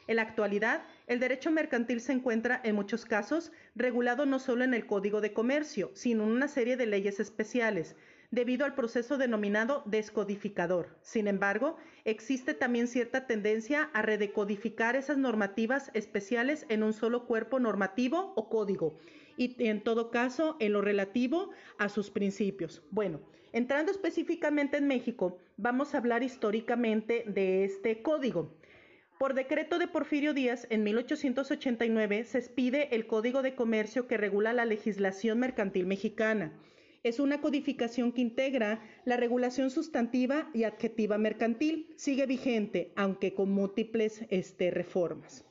En 0.08 0.16
la 0.16 0.22
actualidad, 0.22 0.84
el 1.08 1.20
derecho 1.20 1.52
mercantil 1.52 2.00
se 2.00 2.14
encuentra 2.14 2.62
en 2.64 2.76
muchos 2.76 3.04
casos 3.04 3.52
regulado 3.76 4.26
no 4.26 4.40
solo 4.40 4.64
en 4.64 4.74
el 4.74 4.86
Código 4.86 5.20
de 5.20 5.34
Comercio, 5.34 5.92
sino 5.96 6.24
en 6.24 6.32
una 6.32 6.48
serie 6.48 6.78
de 6.78 6.86
leyes 6.86 7.20
especiales, 7.20 7.98
debido 8.32 8.66
al 8.66 8.74
proceso 8.74 9.18
denominado 9.18 9.84
descodificador. 9.86 10.98
Sin 11.02 11.28
embargo, 11.28 11.78
existe 12.06 12.54
también 12.54 12.88
cierta 12.88 13.28
tendencia 13.28 13.90
a 13.94 14.02
redecodificar 14.02 14.96
esas 14.96 15.18
normativas 15.18 15.92
especiales 15.94 16.66
en 16.70 16.84
un 16.84 16.94
solo 16.94 17.26
cuerpo 17.26 17.60
normativo 17.60 18.34
o 18.36 18.50
código, 18.50 18.98
y 19.36 19.56
en 19.68 19.84
todo 19.84 20.10
caso 20.10 20.56
en 20.60 20.74
lo 20.74 20.82
relativo 20.82 21.52
a 21.78 21.90
sus 21.90 22.10
principios. 22.10 22.82
Bueno, 22.92 23.22
entrando 23.54 23.92
específicamente 23.92 24.78
en 24.78 24.88
México, 24.88 25.38
vamos 25.58 25.94
a 25.94 25.98
hablar 25.98 26.24
históricamente 26.24 27.24
de 27.28 27.64
este 27.64 28.02
código. 28.02 28.56
Por 29.20 29.34
decreto 29.34 29.80
de 29.80 29.88
Porfirio 29.88 30.34
Díaz, 30.34 30.68
en 30.70 30.84
1889 30.84 32.24
se 32.24 32.38
expide 32.38 32.96
el 32.96 33.08
Código 33.08 33.42
de 33.42 33.56
Comercio 33.56 34.08
que 34.08 34.18
regula 34.18 34.54
la 34.54 34.66
legislación 34.66 35.40
mercantil 35.40 35.88
mexicana. 35.88 36.54
Es 37.04 37.20
una 37.20 37.42
codificación 37.42 38.12
que 38.12 38.22
integra 38.22 38.82
la 39.06 39.18
regulación 39.18 39.72
sustantiva 39.72 40.50
y 40.54 40.64
adjetiva 40.64 41.18
mercantil. 41.18 41.94
Sigue 41.96 42.26
vigente, 42.26 42.92
aunque 42.96 43.34
con 43.34 43.52
múltiples 43.52 44.26
este, 44.30 44.72
reformas. 44.72 45.46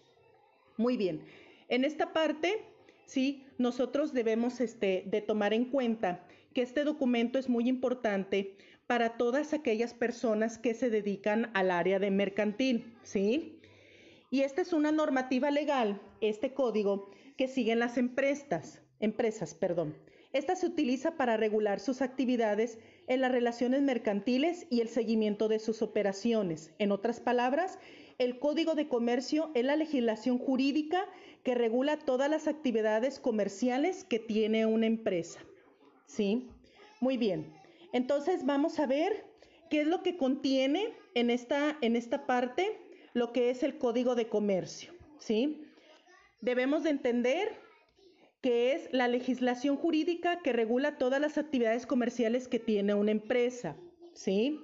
Muy 0.76 0.96
bien, 0.96 1.22
en 1.68 1.84
esta 1.84 2.12
parte 2.12 2.62
¿sí? 3.06 3.44
Nosotros 3.58 4.12
debemos 4.12 4.60
este, 4.60 5.04
de 5.06 5.22
tomar 5.22 5.54
en 5.54 5.64
cuenta 5.66 6.26
que 6.56 6.62
este 6.62 6.84
documento 6.84 7.38
es 7.38 7.50
muy 7.50 7.68
importante 7.68 8.56
para 8.86 9.18
todas 9.18 9.52
aquellas 9.52 9.92
personas 9.92 10.56
que 10.56 10.72
se 10.72 10.88
dedican 10.88 11.50
al 11.52 11.70
área 11.70 11.98
de 11.98 12.10
mercantil, 12.10 12.96
¿sí? 13.02 13.60
Y 14.30 14.40
esta 14.40 14.62
es 14.62 14.72
una 14.72 14.90
normativa 14.90 15.50
legal, 15.50 16.00
este 16.22 16.54
código, 16.54 17.10
que 17.36 17.46
siguen 17.46 17.78
las 17.78 17.98
empresas, 17.98 18.80
empresas, 19.00 19.52
perdón. 19.52 19.98
Esta 20.32 20.56
se 20.56 20.64
utiliza 20.64 21.18
para 21.18 21.36
regular 21.36 21.78
sus 21.78 22.00
actividades 22.00 22.78
en 23.06 23.20
las 23.20 23.32
relaciones 23.32 23.82
mercantiles 23.82 24.66
y 24.70 24.80
el 24.80 24.88
seguimiento 24.88 25.48
de 25.48 25.58
sus 25.58 25.82
operaciones. 25.82 26.72
En 26.78 26.90
otras 26.90 27.20
palabras, 27.20 27.78
el 28.16 28.38
Código 28.38 28.74
de 28.74 28.88
Comercio 28.88 29.50
es 29.54 29.66
la 29.66 29.76
legislación 29.76 30.38
jurídica 30.38 31.04
que 31.42 31.54
regula 31.54 31.98
todas 31.98 32.30
las 32.30 32.48
actividades 32.48 33.20
comerciales 33.20 34.04
que 34.04 34.18
tiene 34.18 34.64
una 34.64 34.86
empresa. 34.86 35.38
¿Sí? 36.06 36.48
Muy 37.00 37.16
bien. 37.16 37.52
Entonces 37.92 38.44
vamos 38.44 38.78
a 38.78 38.86
ver 38.86 39.24
qué 39.70 39.82
es 39.82 39.86
lo 39.86 40.02
que 40.02 40.16
contiene 40.16 40.94
en 41.14 41.30
esta, 41.30 41.76
en 41.80 41.96
esta 41.96 42.26
parte 42.26 42.78
lo 43.12 43.32
que 43.32 43.50
es 43.50 43.62
el 43.62 43.78
Código 43.78 44.14
de 44.14 44.28
Comercio. 44.28 44.92
¿Sí? 45.18 45.62
Debemos 46.40 46.82
de 46.82 46.90
entender 46.90 47.48
que 48.42 48.72
es 48.74 48.92
la 48.92 49.08
legislación 49.08 49.76
jurídica 49.76 50.40
que 50.40 50.52
regula 50.52 50.98
todas 50.98 51.20
las 51.20 51.38
actividades 51.38 51.86
comerciales 51.86 52.48
que 52.48 52.58
tiene 52.58 52.94
una 52.94 53.10
empresa. 53.10 53.76
¿Sí? 54.14 54.60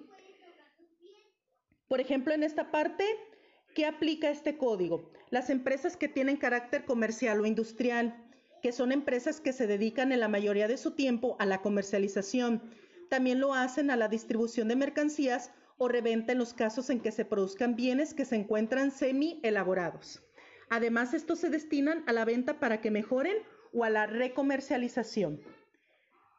Por 1.88 2.00
ejemplo, 2.00 2.32
en 2.32 2.42
esta 2.42 2.70
parte 2.70 3.04
¿Qué 3.74 3.86
aplica 3.86 4.30
este 4.30 4.58
código? 4.58 5.10
Las 5.30 5.48
empresas 5.48 5.96
que 5.96 6.08
tienen 6.08 6.36
carácter 6.36 6.84
comercial 6.84 7.40
o 7.40 7.46
industrial, 7.46 8.21
que 8.62 8.72
son 8.72 8.92
empresas 8.92 9.40
que 9.40 9.52
se 9.52 9.66
dedican 9.66 10.12
en 10.12 10.20
la 10.20 10.28
mayoría 10.28 10.68
de 10.68 10.76
su 10.76 10.92
tiempo 10.92 11.36
a 11.40 11.46
la 11.46 11.60
comercialización. 11.60 12.62
También 13.10 13.40
lo 13.40 13.54
hacen 13.54 13.90
a 13.90 13.96
la 13.96 14.08
distribución 14.08 14.68
de 14.68 14.76
mercancías 14.76 15.50
o 15.78 15.88
reventa 15.88 16.32
en 16.32 16.38
los 16.38 16.54
casos 16.54 16.88
en 16.88 17.00
que 17.00 17.10
se 17.10 17.24
produzcan 17.24 17.74
bienes 17.74 18.14
que 18.14 18.24
se 18.24 18.36
encuentran 18.36 18.92
semi 18.92 19.40
elaborados. 19.42 20.22
Además, 20.70 21.12
estos 21.12 21.40
se 21.40 21.50
destinan 21.50 22.04
a 22.06 22.12
la 22.12 22.24
venta 22.24 22.60
para 22.60 22.80
que 22.80 22.92
mejoren 22.92 23.36
o 23.74 23.82
a 23.84 23.90
la 23.90 24.06
recomercialización. 24.06 25.42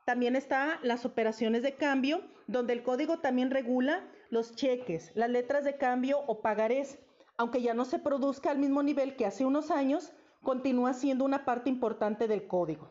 También 0.06 0.36
está 0.36 0.80
las 0.82 1.06
operaciones 1.06 1.62
de 1.62 1.76
cambio, 1.76 2.24
donde 2.48 2.74
el 2.74 2.84
código 2.84 3.20
también 3.20 3.52
regula 3.52 4.10
los 4.30 4.56
cheques, 4.56 5.12
las 5.14 5.30
letras 5.30 5.66
de 5.66 5.78
cambio 5.78 6.20
o 6.28 6.42
pagarés. 6.42 7.00
Aunque 7.38 7.62
ya 7.62 7.74
no 7.74 7.84
se 7.86 8.00
produzca 8.00 8.52
al 8.52 8.60
mismo 8.60 8.82
nivel 8.82 9.16
que 9.16 9.26
hace 9.26 9.46
unos 9.46 9.72
años, 9.72 10.14
continúa 10.44 10.94
siendo 10.94 11.26
una 11.26 11.46
parte 11.46 11.70
importante 11.70 12.28
del 12.28 12.46
código. 12.48 12.90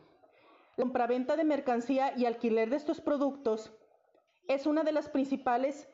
La 0.75 0.83
compraventa 0.83 1.35
de 1.35 1.43
mercancía 1.43 2.17
y 2.17 2.25
alquiler 2.25 2.69
de 2.69 2.77
estos 2.77 2.99
productos 2.99 3.71
es 4.47 4.65
una 4.65 4.83
de 4.83 4.91
las 4.91 5.07
principales 5.07 5.87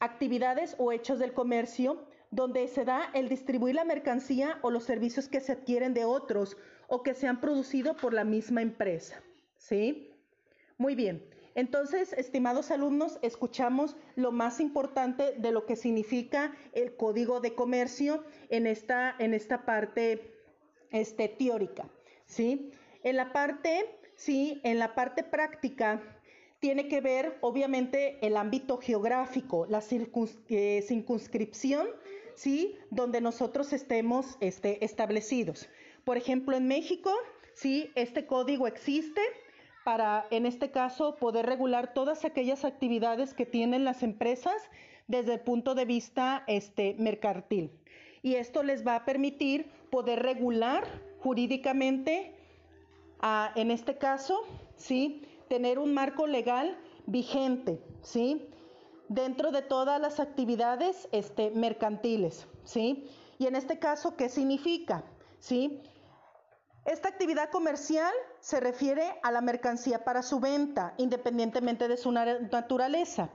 actividades 0.00 0.74
o 0.78 0.92
hechos 0.92 1.18
del 1.18 1.32
comercio 1.32 2.04
donde 2.30 2.66
se 2.66 2.84
da 2.84 3.10
el 3.14 3.28
distribuir 3.28 3.76
la 3.76 3.84
mercancía 3.84 4.58
o 4.62 4.70
los 4.70 4.84
servicios 4.84 5.28
que 5.28 5.40
se 5.40 5.52
adquieren 5.52 5.94
de 5.94 6.04
otros 6.04 6.56
o 6.88 7.02
que 7.02 7.14
se 7.14 7.28
han 7.28 7.40
producido 7.40 7.96
por 7.96 8.12
la 8.12 8.24
misma 8.24 8.60
empresa. 8.60 9.22
¿Sí? 9.56 10.10
Muy 10.76 10.96
bien. 10.96 11.24
Entonces, 11.54 12.12
estimados 12.14 12.72
alumnos, 12.72 13.20
escuchamos 13.22 13.96
lo 14.16 14.32
más 14.32 14.58
importante 14.58 15.36
de 15.38 15.52
lo 15.52 15.66
que 15.66 15.76
significa 15.76 16.52
el 16.72 16.96
código 16.96 17.40
de 17.40 17.54
comercio 17.54 18.24
en 18.48 18.66
esta, 18.66 19.14
en 19.20 19.34
esta 19.34 19.64
parte 19.64 20.33
este, 20.94 21.28
teórica. 21.28 21.90
¿sí? 22.24 22.70
En 23.02 23.16
la 23.16 23.32
parte, 23.32 23.98
sí, 24.16 24.60
en 24.64 24.78
la 24.78 24.94
parte 24.94 25.24
práctica 25.24 26.00
tiene 26.60 26.88
que 26.88 27.02
ver, 27.02 27.36
obviamente, 27.42 28.16
el 28.26 28.38
ámbito 28.38 28.78
geográfico, 28.78 29.66
la 29.66 29.82
eh, 30.48 30.82
circunscripción, 30.86 31.88
¿sí? 32.36 32.78
Donde 32.90 33.20
nosotros 33.20 33.74
estemos 33.74 34.38
este, 34.40 34.82
establecidos. 34.82 35.68
Por 36.04 36.16
ejemplo, 36.16 36.56
en 36.56 36.66
México, 36.66 37.12
¿sí? 37.52 37.90
Este 37.96 38.24
código 38.24 38.66
existe 38.66 39.20
para, 39.84 40.26
en 40.30 40.46
este 40.46 40.70
caso, 40.70 41.16
poder 41.16 41.44
regular 41.44 41.92
todas 41.92 42.24
aquellas 42.24 42.64
actividades 42.64 43.34
que 43.34 43.44
tienen 43.44 43.84
las 43.84 44.02
empresas 44.02 44.56
desde 45.06 45.34
el 45.34 45.40
punto 45.40 45.74
de 45.74 45.84
vista 45.84 46.44
este, 46.46 46.94
mercantil. 46.98 47.72
Y 48.24 48.36
esto 48.36 48.62
les 48.62 48.86
va 48.86 48.96
a 48.96 49.04
permitir 49.04 49.70
poder 49.90 50.22
regular 50.22 50.82
jurídicamente, 51.20 52.34
en 53.54 53.70
este 53.70 53.98
caso, 53.98 54.40
¿sí? 54.76 55.28
tener 55.48 55.78
un 55.78 55.92
marco 55.92 56.26
legal 56.26 56.74
vigente, 57.04 57.82
¿sí? 58.00 58.48
dentro 59.10 59.50
de 59.50 59.60
todas 59.60 60.00
las 60.00 60.20
actividades 60.20 61.06
este, 61.12 61.50
mercantiles. 61.50 62.46
¿sí? 62.64 63.10
Y 63.38 63.46
en 63.46 63.56
este 63.56 63.78
caso, 63.78 64.16
¿qué 64.16 64.30
significa? 64.30 65.04
¿Sí? 65.38 65.82
Esta 66.86 67.10
actividad 67.10 67.50
comercial 67.50 68.14
se 68.40 68.58
refiere 68.58 69.04
a 69.22 69.32
la 69.32 69.42
mercancía 69.42 70.02
para 70.02 70.22
su 70.22 70.40
venta, 70.40 70.94
independientemente 70.96 71.88
de 71.88 71.98
su 71.98 72.10
naturaleza. 72.10 73.28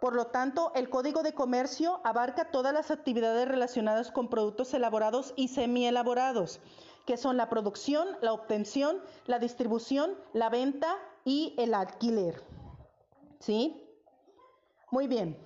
Por 0.00 0.14
lo 0.14 0.26
tanto, 0.26 0.72
el 0.74 0.90
Código 0.90 1.22
de 1.22 1.32
Comercio 1.32 2.00
abarca 2.04 2.50
todas 2.50 2.74
las 2.74 2.90
actividades 2.90 3.48
relacionadas 3.48 4.10
con 4.10 4.28
productos 4.28 4.74
elaborados 4.74 5.32
y 5.36 5.48
semielaborados, 5.48 6.60
que 7.06 7.16
son 7.16 7.36
la 7.36 7.48
producción, 7.48 8.06
la 8.20 8.32
obtención, 8.32 9.00
la 9.26 9.38
distribución, 9.38 10.14
la 10.34 10.50
venta 10.50 10.96
y 11.24 11.54
el 11.56 11.72
alquiler. 11.72 12.42
¿Sí? 13.40 13.82
Muy 14.90 15.06
bien. 15.06 15.38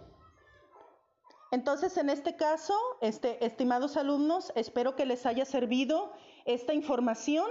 Entonces, 1.52 1.96
en 1.96 2.10
este 2.10 2.36
caso, 2.36 2.74
este, 3.00 3.44
estimados 3.44 3.96
alumnos, 3.96 4.52
espero 4.54 4.94
que 4.96 5.06
les 5.06 5.26
haya 5.26 5.44
servido 5.44 6.12
esta 6.44 6.74
información 6.74 7.46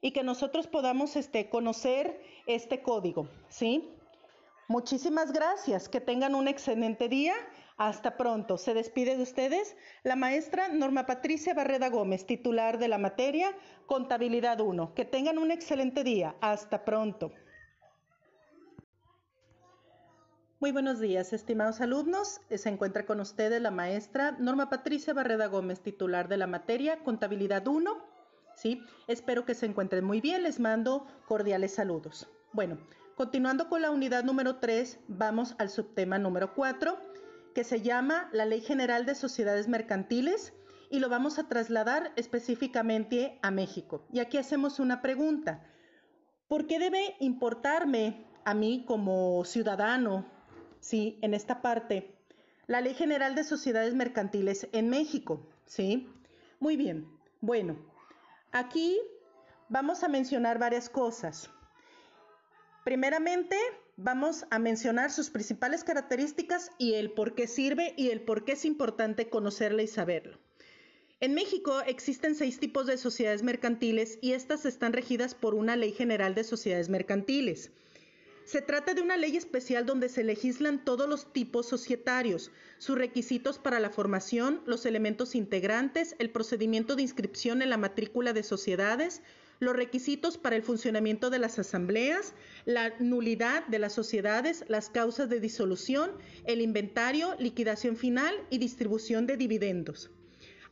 y 0.00 0.12
que 0.12 0.22
nosotros 0.22 0.66
podamos 0.66 1.16
este, 1.16 1.48
conocer 1.48 2.20
este 2.46 2.82
código, 2.82 3.28
¿sí? 3.48 3.94
Muchísimas 4.68 5.32
gracias, 5.32 5.88
que 5.88 6.00
tengan 6.00 6.34
un 6.34 6.48
excelente 6.48 7.08
día. 7.08 7.34
Hasta 7.76 8.16
pronto. 8.16 8.58
Se 8.58 8.74
despide 8.74 9.16
de 9.16 9.22
ustedes 9.22 9.76
la 10.04 10.14
maestra 10.14 10.68
Norma 10.68 11.06
Patricia 11.06 11.54
Barreda 11.54 11.88
Gómez, 11.88 12.26
titular 12.26 12.78
de 12.78 12.88
la 12.88 12.98
materia 12.98 13.56
Contabilidad 13.86 14.60
1. 14.60 14.94
Que 14.94 15.04
tengan 15.04 15.38
un 15.38 15.50
excelente 15.50 16.04
día. 16.04 16.36
Hasta 16.40 16.84
pronto. 16.84 17.32
Muy 20.60 20.70
buenos 20.70 21.00
días, 21.00 21.32
estimados 21.32 21.80
alumnos. 21.80 22.40
Se 22.54 22.68
encuentra 22.68 23.04
con 23.04 23.20
ustedes 23.20 23.60
la 23.60 23.72
maestra 23.72 24.32
Norma 24.38 24.70
Patricia 24.70 25.12
Barreda 25.12 25.46
Gómez, 25.46 25.80
titular 25.80 26.28
de 26.28 26.36
la 26.36 26.46
materia 26.46 26.98
Contabilidad 27.02 27.66
1 27.66 28.12
¿sí? 28.54 28.82
Espero 29.06 29.44
que 29.44 29.54
se 29.54 29.66
encuentren 29.66 30.04
muy 30.04 30.20
bien, 30.20 30.42
les 30.42 30.60
mando 30.60 31.06
cordiales 31.26 31.74
saludos. 31.74 32.28
Bueno, 32.52 32.78
continuando 33.16 33.68
con 33.68 33.82
la 33.82 33.90
unidad 33.90 34.24
número 34.24 34.56
3, 34.56 35.00
vamos 35.08 35.54
al 35.58 35.70
subtema 35.70 36.18
número 36.18 36.54
4, 36.54 36.98
que 37.54 37.64
se 37.64 37.82
llama 37.82 38.28
la 38.32 38.44
Ley 38.46 38.60
General 38.60 39.06
de 39.06 39.14
Sociedades 39.14 39.68
Mercantiles 39.68 40.52
y 40.90 41.00
lo 41.00 41.08
vamos 41.08 41.38
a 41.38 41.48
trasladar 41.48 42.12
específicamente 42.16 43.38
a 43.42 43.50
México. 43.50 44.06
Y 44.12 44.20
aquí 44.20 44.38
hacemos 44.38 44.78
una 44.80 45.02
pregunta. 45.02 45.64
¿Por 46.48 46.66
qué 46.66 46.78
debe 46.78 47.16
importarme 47.20 48.26
a 48.44 48.54
mí 48.54 48.84
como 48.86 49.44
ciudadano, 49.44 50.26
sí, 50.80 51.18
en 51.22 51.34
esta 51.34 51.62
parte, 51.62 52.18
la 52.66 52.80
Ley 52.80 52.94
General 52.94 53.34
de 53.34 53.44
Sociedades 53.44 53.94
Mercantiles 53.94 54.68
en 54.72 54.88
México? 54.88 55.46
¿Sí? 55.66 56.08
Muy 56.60 56.76
bien. 56.76 57.08
Bueno, 57.40 57.76
Aquí 58.52 59.00
vamos 59.70 60.04
a 60.04 60.08
mencionar 60.08 60.58
varias 60.58 60.90
cosas. 60.90 61.48
Primeramente, 62.84 63.56
vamos 63.96 64.44
a 64.50 64.58
mencionar 64.58 65.12
sus 65.12 65.30
principales 65.30 65.84
características 65.84 66.70
y 66.78 66.94
el 66.94 67.12
por 67.12 67.34
qué 67.34 67.46
sirve 67.46 67.94
y 67.96 68.10
el 68.10 68.20
por 68.20 68.44
qué 68.44 68.52
es 68.52 68.64
importante 68.64 69.28
conocerla 69.28 69.82
y 69.82 69.86
saberlo. 69.86 70.38
En 71.20 71.34
México 71.34 71.80
existen 71.86 72.34
seis 72.34 72.58
tipos 72.58 72.86
de 72.86 72.98
sociedades 72.98 73.44
mercantiles 73.44 74.18
y 74.20 74.32
estas 74.32 74.66
están 74.66 74.92
regidas 74.92 75.36
por 75.36 75.54
una 75.54 75.76
ley 75.76 75.92
general 75.92 76.34
de 76.34 76.42
sociedades 76.42 76.88
mercantiles. 76.88 77.70
Se 78.44 78.60
trata 78.60 78.94
de 78.94 79.02
una 79.02 79.16
ley 79.16 79.36
especial 79.36 79.86
donde 79.86 80.08
se 80.08 80.24
legislan 80.24 80.84
todos 80.84 81.08
los 81.08 81.32
tipos 81.32 81.68
societarios, 81.68 82.50
sus 82.78 82.98
requisitos 82.98 83.60
para 83.60 83.78
la 83.78 83.90
formación, 83.90 84.60
los 84.66 84.84
elementos 84.84 85.36
integrantes, 85.36 86.16
el 86.18 86.30
procedimiento 86.30 86.96
de 86.96 87.02
inscripción 87.02 87.62
en 87.62 87.70
la 87.70 87.76
matrícula 87.76 88.32
de 88.32 88.42
sociedades, 88.42 89.22
los 89.62 89.76
requisitos 89.76 90.38
para 90.38 90.56
el 90.56 90.62
funcionamiento 90.62 91.30
de 91.30 91.38
las 91.38 91.58
asambleas, 91.58 92.34
la 92.64 92.92
nulidad 92.98 93.64
de 93.68 93.78
las 93.78 93.92
sociedades, 93.92 94.64
las 94.66 94.90
causas 94.90 95.28
de 95.30 95.38
disolución, 95.38 96.10
el 96.44 96.60
inventario, 96.60 97.36
liquidación 97.38 97.96
final 97.96 98.34
y 98.50 98.58
distribución 98.58 99.26
de 99.26 99.36
dividendos 99.36 100.10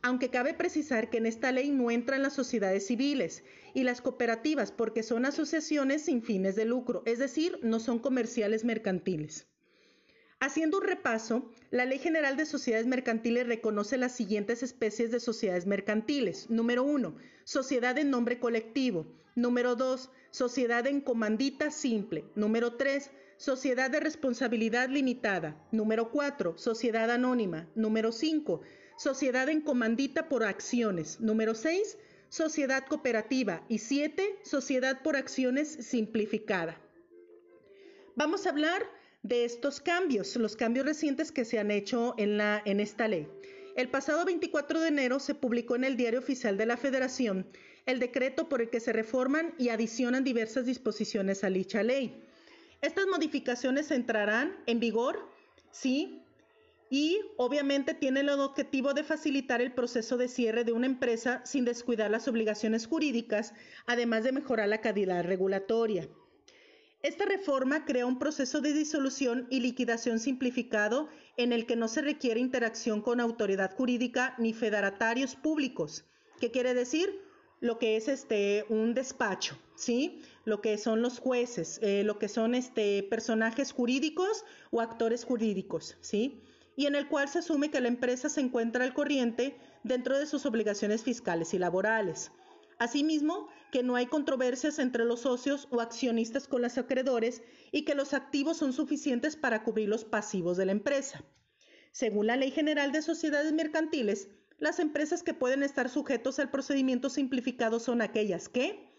aunque 0.03 0.29
cabe 0.29 0.55
precisar 0.55 1.09
que 1.09 1.17
en 1.17 1.27
esta 1.27 1.51
ley 1.51 1.69
no 1.69 1.91
entran 1.91 2.23
las 2.23 2.33
sociedades 2.33 2.87
civiles 2.87 3.43
y 3.75 3.83
las 3.83 4.01
cooperativas 4.01 4.71
porque 4.71 5.03
son 5.03 5.25
asociaciones 5.25 6.03
sin 6.03 6.23
fines 6.23 6.55
de 6.55 6.65
lucro, 6.65 7.03
es 7.05 7.19
decir, 7.19 7.59
no 7.61 7.79
son 7.79 7.99
comerciales 7.99 8.65
mercantiles. 8.65 9.50
Haciendo 10.43 10.79
un 10.79 10.83
repaso, 10.85 11.51
la 11.69 11.85
Ley 11.85 11.99
General 11.99 12.35
de 12.35 12.47
Sociedades 12.47 12.87
Mercantiles 12.87 13.45
reconoce 13.45 13.95
las 13.95 14.13
siguientes 14.13 14.63
especies 14.63 15.11
de 15.11 15.19
sociedades 15.19 15.67
mercantiles. 15.67 16.49
Número 16.49 16.81
uno, 16.81 17.15
sociedad 17.43 17.95
en 17.99 18.09
nombre 18.09 18.39
colectivo. 18.39 19.05
Número 19.35 19.75
dos, 19.75 20.09
sociedad 20.31 20.87
en 20.87 20.99
comandita 20.99 21.69
simple. 21.69 22.25
Número 22.33 22.73
tres, 22.73 23.11
sociedad 23.37 23.91
de 23.91 23.99
responsabilidad 23.99 24.89
limitada. 24.89 25.63
Número 25.71 26.09
cuatro, 26.09 26.57
sociedad 26.57 27.11
anónima. 27.11 27.69
Número 27.75 28.11
cinco, 28.11 28.61
sociedad 28.97 29.47
en 29.47 29.61
comandita 29.61 30.27
por 30.27 30.43
acciones. 30.43 31.19
Número 31.19 31.53
6, 31.53 31.99
sociedad 32.29 32.87
cooperativa. 32.87 33.63
Y 33.69 33.77
7, 33.77 34.39
sociedad 34.41 35.03
por 35.03 35.17
acciones 35.17 35.69
simplificada. 35.69 36.81
Vamos 38.15 38.47
a 38.47 38.49
hablar 38.49 39.00
de 39.23 39.45
estos 39.45 39.79
cambios, 39.79 40.35
los 40.35 40.55
cambios 40.55 40.85
recientes 40.85 41.31
que 41.31 41.45
se 41.45 41.59
han 41.59 41.71
hecho 41.71 42.15
en, 42.17 42.37
la, 42.37 42.61
en 42.65 42.79
esta 42.79 43.07
ley. 43.07 43.27
El 43.75 43.89
pasado 43.89 44.25
24 44.25 44.81
de 44.81 44.87
enero 44.87 45.19
se 45.19 45.35
publicó 45.35 45.75
en 45.75 45.83
el 45.83 45.95
Diario 45.95 46.19
Oficial 46.19 46.57
de 46.57 46.65
la 46.65 46.77
Federación 46.77 47.47
el 47.85 47.99
decreto 47.99 48.49
por 48.49 48.61
el 48.61 48.69
que 48.69 48.79
se 48.79 48.93
reforman 48.93 49.53
y 49.57 49.69
adicionan 49.69 50.23
diversas 50.23 50.65
disposiciones 50.65 51.43
a 51.43 51.49
dicha 51.49 51.83
ley. 51.83 52.23
Estas 52.81 53.07
modificaciones 53.07 53.91
entrarán 53.91 54.55
en 54.65 54.79
vigor, 54.79 55.27
sí, 55.71 56.21
y 56.89 57.21
obviamente 57.37 57.93
tiene 57.93 58.19
el 58.19 58.29
objetivo 58.29 58.93
de 58.93 59.03
facilitar 59.03 59.61
el 59.61 59.73
proceso 59.73 60.17
de 60.17 60.27
cierre 60.27 60.63
de 60.65 60.73
una 60.73 60.87
empresa 60.87 61.41
sin 61.45 61.63
descuidar 61.63 62.11
las 62.11 62.27
obligaciones 62.27 62.85
jurídicas, 62.85 63.53
además 63.85 64.25
de 64.25 64.33
mejorar 64.33 64.67
la 64.67 64.81
calidad 64.81 65.23
regulatoria. 65.23 66.09
Esta 67.03 67.25
reforma 67.25 67.85
crea 67.85 68.05
un 68.05 68.19
proceso 68.19 68.61
de 68.61 68.73
disolución 68.73 69.47
y 69.49 69.59
liquidación 69.59 70.19
simplificado 70.19 71.09
en 71.35 71.51
el 71.51 71.65
que 71.65 71.75
no 71.75 71.87
se 71.87 72.01
requiere 72.01 72.39
interacción 72.39 73.01
con 73.01 73.19
autoridad 73.19 73.75
jurídica 73.75 74.35
ni 74.37 74.53
federatarios 74.53 75.35
públicos. 75.35 76.05
¿Qué 76.39 76.51
quiere 76.51 76.73
decir? 76.73 77.21
lo 77.61 77.77
que 77.77 77.95
es 77.95 78.07
este 78.07 78.65
un 78.69 78.93
despacho, 78.93 79.57
¿sí? 79.75 80.21
Lo 80.45 80.61
que 80.61 80.77
son 80.77 81.01
los 81.01 81.19
jueces, 81.19 81.79
eh, 81.81 82.03
lo 82.03 82.17
que 82.17 82.27
son 82.27 82.55
este 82.55 83.03
personajes 83.03 83.71
jurídicos 83.71 84.43
o 84.71 84.81
actores 84.81 85.23
jurídicos, 85.23 85.95
¿sí? 86.01 86.41
Y 86.75 86.87
en 86.87 86.95
el 86.95 87.07
cual 87.07 87.29
se 87.29 87.39
asume 87.39 87.69
que 87.69 87.79
la 87.79 87.87
empresa 87.87 88.29
se 88.29 88.41
encuentra 88.41 88.83
al 88.83 88.93
corriente 88.93 89.55
dentro 89.83 90.17
de 90.17 90.25
sus 90.25 90.45
obligaciones 90.47 91.03
fiscales 91.03 91.53
y 91.53 91.59
laborales. 91.59 92.31
Asimismo, 92.81 93.47
que 93.71 93.83
no 93.83 93.95
hay 93.95 94.07
controversias 94.07 94.79
entre 94.79 95.05
los 95.05 95.21
socios 95.21 95.67
o 95.69 95.81
accionistas 95.81 96.47
con 96.47 96.63
los 96.63 96.79
acreedores 96.79 97.43
y 97.71 97.85
que 97.85 97.93
los 97.93 98.15
activos 98.15 98.57
son 98.57 98.73
suficientes 98.73 99.35
para 99.35 99.63
cubrir 99.63 99.87
los 99.87 100.03
pasivos 100.03 100.57
de 100.57 100.65
la 100.65 100.71
empresa. 100.71 101.23
Según 101.91 102.25
la 102.25 102.37
Ley 102.37 102.49
General 102.49 102.91
de 102.91 103.03
Sociedades 103.03 103.53
Mercantiles, 103.53 104.29
las 104.57 104.79
empresas 104.79 105.21
que 105.21 105.35
pueden 105.35 105.61
estar 105.61 105.89
sujetos 105.89 106.39
al 106.39 106.49
procedimiento 106.49 107.11
simplificado 107.11 107.79
son 107.79 108.01
aquellas 108.01 108.49
que 108.49 108.89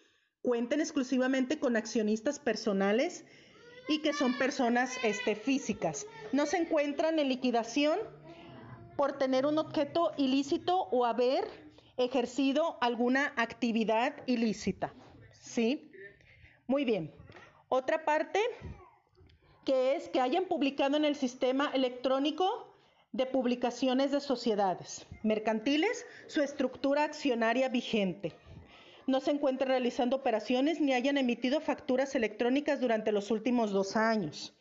cuenten 0.43 0.81
exclusivamente 0.81 1.59
con 1.59 1.75
accionistas 1.75 2.39
personales 2.39 3.25
y 3.89 3.99
que 3.99 4.13
son 4.13 4.39
personas 4.39 4.93
este, 5.03 5.35
físicas. 5.35 6.07
No 6.33 6.47
se 6.47 6.59
encuentran 6.59 7.19
en 7.19 7.29
liquidación 7.29 7.99
por 8.97 9.19
tener 9.19 9.45
un 9.45 9.59
objeto 9.59 10.13
ilícito 10.19 10.83
o 10.93 11.05
haber 11.05 11.62
ejercido 11.97 12.79
alguna 12.81 13.33
actividad 13.37 14.15
ilícita. 14.27 14.95
¿Sí? 15.33 15.91
Muy 16.67 16.85
bien. 16.85 17.13
Otra 17.69 18.05
parte 18.05 18.41
que 19.65 19.97
es 19.97 20.09
que 20.09 20.21
hayan 20.21 20.45
publicado 20.45 20.97
en 20.97 21.05
el 21.05 21.17
sistema 21.17 21.71
electrónico 21.75 22.75
de 23.13 23.27
publicaciones 23.27 24.11
de 24.11 24.21
sociedades 24.21 25.07
mercantiles 25.23 26.07
su 26.27 26.41
estructura 26.41 27.05
accionaria 27.05 27.69
vigente. 27.69 28.33
No 29.07 29.21
se 29.21 29.33
encuentren 29.33 29.69
realizando 29.69 30.17
operaciones 30.17 30.81
ni 30.81 30.93
hayan 30.93 31.19
emitido 31.19 31.61
facturas 31.61 32.15
electrónicas 32.15 32.81
durante 32.81 33.13
los 33.13 33.31
últimos 33.31 33.71
dos 33.73 33.97
años. 33.97 34.55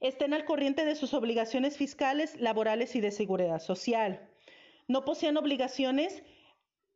Estén 0.00 0.32
al 0.34 0.44
corriente 0.44 0.84
de 0.84 0.94
sus 0.94 1.14
obligaciones 1.14 1.76
fiscales, 1.76 2.40
laborales 2.40 2.94
y 2.94 3.00
de 3.00 3.10
seguridad 3.10 3.58
social. 3.58 4.28
No 4.86 5.04
posean 5.04 5.36
obligaciones 5.36 6.22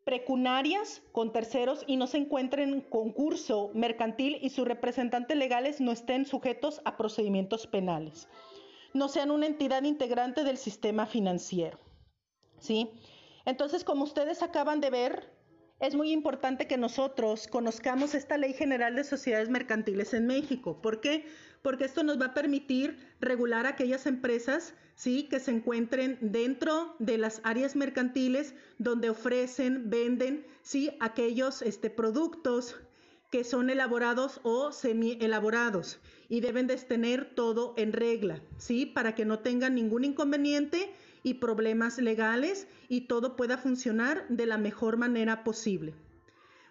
precunarias 0.08 1.02
con 1.12 1.34
terceros 1.34 1.84
y 1.86 1.96
no 1.96 2.06
se 2.06 2.16
encuentren 2.16 2.72
en 2.72 2.80
concurso 2.80 3.70
mercantil 3.74 4.38
y 4.40 4.48
sus 4.48 4.66
representantes 4.66 5.36
legales 5.36 5.82
no 5.82 5.92
estén 5.92 6.24
sujetos 6.24 6.80
a 6.86 6.96
procedimientos 6.96 7.66
penales 7.66 8.26
no 8.94 9.08
sean 9.08 9.30
una 9.30 9.46
entidad 9.46 9.82
integrante 9.82 10.44
del 10.44 10.56
sistema 10.56 11.06
financiero. 11.06 11.78
¿Sí? 12.58 12.90
Entonces, 13.44 13.84
como 13.84 14.04
ustedes 14.04 14.42
acaban 14.42 14.80
de 14.80 14.90
ver, 14.90 15.32
es 15.80 15.94
muy 15.94 16.10
importante 16.10 16.66
que 16.66 16.76
nosotros 16.76 17.46
conozcamos 17.46 18.14
esta 18.14 18.36
Ley 18.36 18.52
General 18.52 18.94
de 18.96 19.04
Sociedades 19.04 19.48
Mercantiles 19.48 20.12
en 20.12 20.26
México. 20.26 20.80
¿Por 20.82 21.00
qué? 21.00 21.20
Porque 21.20 21.47
esto 21.80 22.02
nos 22.02 22.20
va 22.20 22.26
a 22.26 22.34
permitir 22.34 22.98
regular 23.20 23.66
aquellas 23.66 24.06
empresas 24.06 24.74
¿sí? 24.94 25.24
que 25.24 25.40
se 25.40 25.50
encuentren 25.50 26.18
dentro 26.20 26.96
de 26.98 27.18
las 27.18 27.40
áreas 27.44 27.76
mercantiles 27.76 28.54
donde 28.78 29.10
ofrecen, 29.10 29.90
venden 29.90 30.46
¿sí? 30.62 30.90
aquellos 31.00 31.62
este, 31.62 31.90
productos 31.90 32.76
que 33.30 33.44
son 33.44 33.70
elaborados 33.70 34.40
o 34.42 34.72
semi 34.72 35.18
elaborados 35.20 36.00
y 36.28 36.40
deben 36.40 36.66
de 36.66 36.76
tener 36.76 37.34
todo 37.34 37.74
en 37.76 37.92
regla, 37.92 38.40
¿sí? 38.56 38.86
Para 38.86 39.14
que 39.14 39.26
no 39.26 39.40
tengan 39.40 39.74
ningún 39.74 40.04
inconveniente 40.04 40.90
y 41.22 41.34
problemas 41.34 41.98
legales 41.98 42.66
y 42.88 43.02
todo 43.02 43.36
pueda 43.36 43.58
funcionar 43.58 44.26
de 44.28 44.46
la 44.46 44.56
mejor 44.56 44.96
manera 44.96 45.44
posible. 45.44 45.94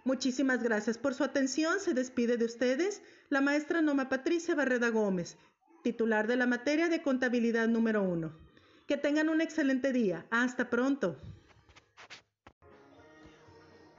Muchísimas 0.08 0.64
gracias 0.64 0.98
por 0.98 1.16
su 1.16 1.26
atención. 1.26 1.82
Se 1.82 1.94
despide 1.94 2.38
de 2.38 2.46
ustedes 2.46 3.02
la 3.28 3.42
maestra 3.42 3.82
Noma 3.82 4.08
Patricia 4.08 4.56
Barreda 4.56 4.88
Gómez, 4.88 5.36
titular 5.84 6.28
de 6.28 6.38
la 6.38 6.48
materia 6.48 6.88
de 6.88 7.02
contabilidad 7.02 7.68
número 7.68 8.02
uno. 8.02 8.32
Que 8.88 8.96
tengan 8.96 9.28
un 9.28 9.42
excelente 9.42 9.92
día. 9.92 10.26
Hasta 10.30 10.70
pronto. 10.70 11.18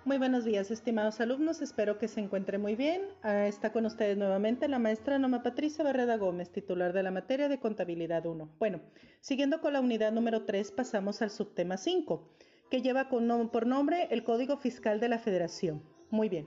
Muy 0.07 0.17
buenos 0.17 0.47
días, 0.47 0.71
estimados 0.71 1.21
alumnos. 1.21 1.61
Espero 1.61 1.99
que 1.99 2.09
se 2.09 2.21
encuentren 2.21 2.63
muy 2.63 2.75
bien. 2.75 3.03
Ah, 3.21 3.47
está 3.47 3.71
con 3.71 3.85
ustedes 3.85 4.17
nuevamente 4.17 4.67
la 4.67 4.79
maestra 4.79 5.19
Noma 5.19 5.43
Patricia 5.43 5.85
Barreda 5.85 6.17
Gómez, 6.17 6.51
titular 6.51 6.95
de 6.95 7.03
la 7.03 7.11
materia 7.11 7.51
de 7.51 7.61
Contabilidad 7.61 8.25
1. 8.25 8.49
Bueno, 8.59 8.81
siguiendo 9.21 9.61
con 9.61 9.75
la 9.75 9.81
unidad 9.81 10.13
número 10.13 10.47
3, 10.47 10.73
pasamos 10.73 11.21
al 11.21 11.29
subtema 11.29 11.77
5, 11.77 12.27
que 12.71 12.81
lleva 12.81 13.11
por 13.11 13.67
nombre 13.67 14.09
el 14.11 14.25
Código 14.25 14.57
Fiscal 14.57 15.01
de 15.01 15.11
la 15.11 15.19
Federación. 15.19 15.98
Muy 16.11 16.29
bien. 16.29 16.47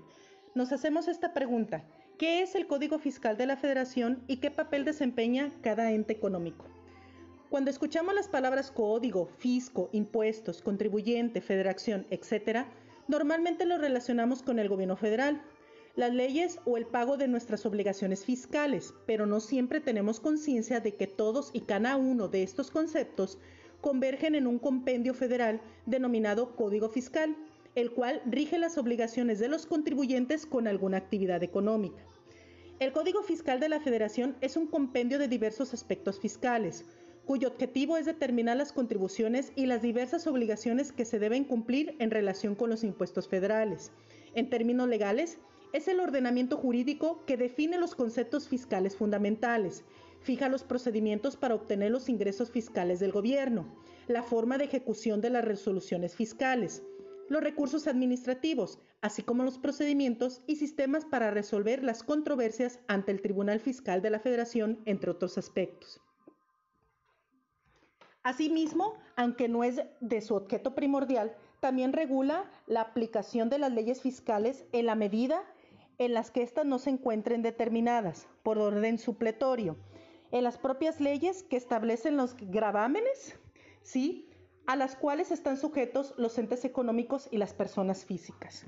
Nos 0.55 0.71
hacemos 0.71 1.07
esta 1.07 1.33
pregunta. 1.33 1.83
¿Qué 2.17 2.41
es 2.41 2.55
el 2.55 2.67
Código 2.67 2.99
Fiscal 2.99 3.37
de 3.37 3.45
la 3.47 3.57
Federación 3.57 4.23
y 4.27 4.37
qué 4.37 4.51
papel 4.51 4.85
desempeña 4.85 5.51
cada 5.61 5.91
ente 5.91 6.13
económico? 6.13 6.65
Cuando 7.49 7.69
escuchamos 7.69 8.13
las 8.13 8.29
palabras 8.29 8.71
código, 8.71 9.27
fisco, 9.37 9.89
impuestos, 9.91 10.61
contribuyente, 10.61 11.41
federación, 11.41 12.05
etcétera, 12.09 12.67
Normalmente 13.11 13.65
lo 13.65 13.77
relacionamos 13.77 14.41
con 14.41 14.57
el 14.57 14.69
gobierno 14.69 14.95
federal, 14.95 15.41
las 15.95 16.13
leyes 16.13 16.59
o 16.63 16.77
el 16.77 16.85
pago 16.85 17.17
de 17.17 17.27
nuestras 17.27 17.65
obligaciones 17.65 18.23
fiscales, 18.23 18.93
pero 19.05 19.25
no 19.25 19.41
siempre 19.41 19.81
tenemos 19.81 20.21
conciencia 20.21 20.79
de 20.79 20.95
que 20.95 21.07
todos 21.07 21.49
y 21.51 21.59
cada 21.59 21.97
uno 21.97 22.29
de 22.29 22.43
estos 22.43 22.71
conceptos 22.71 23.37
convergen 23.81 24.35
en 24.35 24.47
un 24.47 24.59
compendio 24.59 25.13
federal 25.13 25.59
denominado 25.85 26.55
Código 26.55 26.87
Fiscal, 26.87 27.35
el 27.75 27.91
cual 27.91 28.21
rige 28.25 28.57
las 28.59 28.77
obligaciones 28.77 29.39
de 29.39 29.47
los 29.47 29.65
contribuyentes 29.65 30.45
con 30.45 30.67
alguna 30.67 30.97
actividad 30.97 31.43
económica. 31.43 32.03
El 32.79 32.91
Código 32.91 33.21
Fiscal 33.21 33.59
de 33.59 33.69
la 33.69 33.79
Federación 33.79 34.35
es 34.41 34.57
un 34.57 34.67
compendio 34.67 35.19
de 35.19 35.27
diversos 35.27 35.73
aspectos 35.73 36.19
fiscales, 36.19 36.83
cuyo 37.25 37.47
objetivo 37.47 37.97
es 37.97 38.05
determinar 38.05 38.57
las 38.57 38.73
contribuciones 38.73 39.51
y 39.55 39.67
las 39.67 39.81
diversas 39.81 40.25
obligaciones 40.27 40.91
que 40.91 41.05
se 41.05 41.19
deben 41.19 41.43
cumplir 41.43 41.95
en 41.99 42.11
relación 42.11 42.55
con 42.55 42.69
los 42.69 42.83
impuestos 42.83 43.27
federales. 43.27 43.91
En 44.33 44.49
términos 44.49 44.89
legales, 44.89 45.37
es 45.73 45.87
el 45.87 45.99
ordenamiento 45.99 46.57
jurídico 46.57 47.23
que 47.25 47.37
define 47.37 47.77
los 47.77 47.95
conceptos 47.95 48.49
fiscales 48.49 48.97
fundamentales, 48.97 49.83
fija 50.21 50.49
los 50.49 50.63
procedimientos 50.63 51.37
para 51.37 51.55
obtener 51.55 51.91
los 51.91 52.09
ingresos 52.09 52.51
fiscales 52.51 52.99
del 52.99 53.11
gobierno, 53.11 53.65
la 54.07 54.23
forma 54.23 54.57
de 54.57 54.65
ejecución 54.65 55.21
de 55.21 55.29
las 55.29 55.45
resoluciones 55.45 56.15
fiscales, 56.15 56.83
los 57.31 57.41
recursos 57.41 57.87
administrativos, 57.87 58.77
así 58.99 59.23
como 59.23 59.45
los 59.45 59.57
procedimientos 59.57 60.41
y 60.47 60.57
sistemas 60.57 61.05
para 61.05 61.31
resolver 61.31 61.81
las 61.81 62.03
controversias 62.03 62.81
ante 62.89 63.13
el 63.13 63.21
Tribunal 63.21 63.61
Fiscal 63.61 64.01
de 64.01 64.09
la 64.09 64.19
Federación, 64.19 64.81
entre 64.83 65.11
otros 65.11 65.37
aspectos. 65.37 66.01
Asimismo, 68.21 68.95
aunque 69.15 69.47
no 69.47 69.63
es 69.63 69.81
de 70.01 70.19
su 70.19 70.35
objeto 70.35 70.75
primordial, 70.75 71.33
también 71.61 71.93
regula 71.93 72.51
la 72.67 72.81
aplicación 72.81 73.49
de 73.49 73.59
las 73.59 73.71
leyes 73.71 74.01
fiscales 74.01 74.65
en 74.73 74.87
la 74.87 74.95
medida 74.95 75.41
en 75.99 76.13
las 76.13 76.31
que 76.31 76.41
éstas 76.41 76.65
no 76.65 76.79
se 76.79 76.89
encuentren 76.89 77.43
determinadas 77.43 78.27
por 78.43 78.57
orden 78.57 78.99
supletorio, 78.99 79.77
en 80.31 80.43
las 80.43 80.57
propias 80.57 80.99
leyes 80.99 81.43
que 81.43 81.55
establecen 81.55 82.17
los 82.17 82.35
gravámenes, 82.35 83.39
¿sí? 83.83 84.30
A 84.65 84.75
las 84.75 84.95
cuales 84.95 85.31
están 85.31 85.57
sujetos 85.57 86.13
los 86.17 86.37
entes 86.37 86.65
económicos 86.65 87.27
y 87.31 87.37
las 87.37 87.53
personas 87.53 88.05
físicas. 88.05 88.65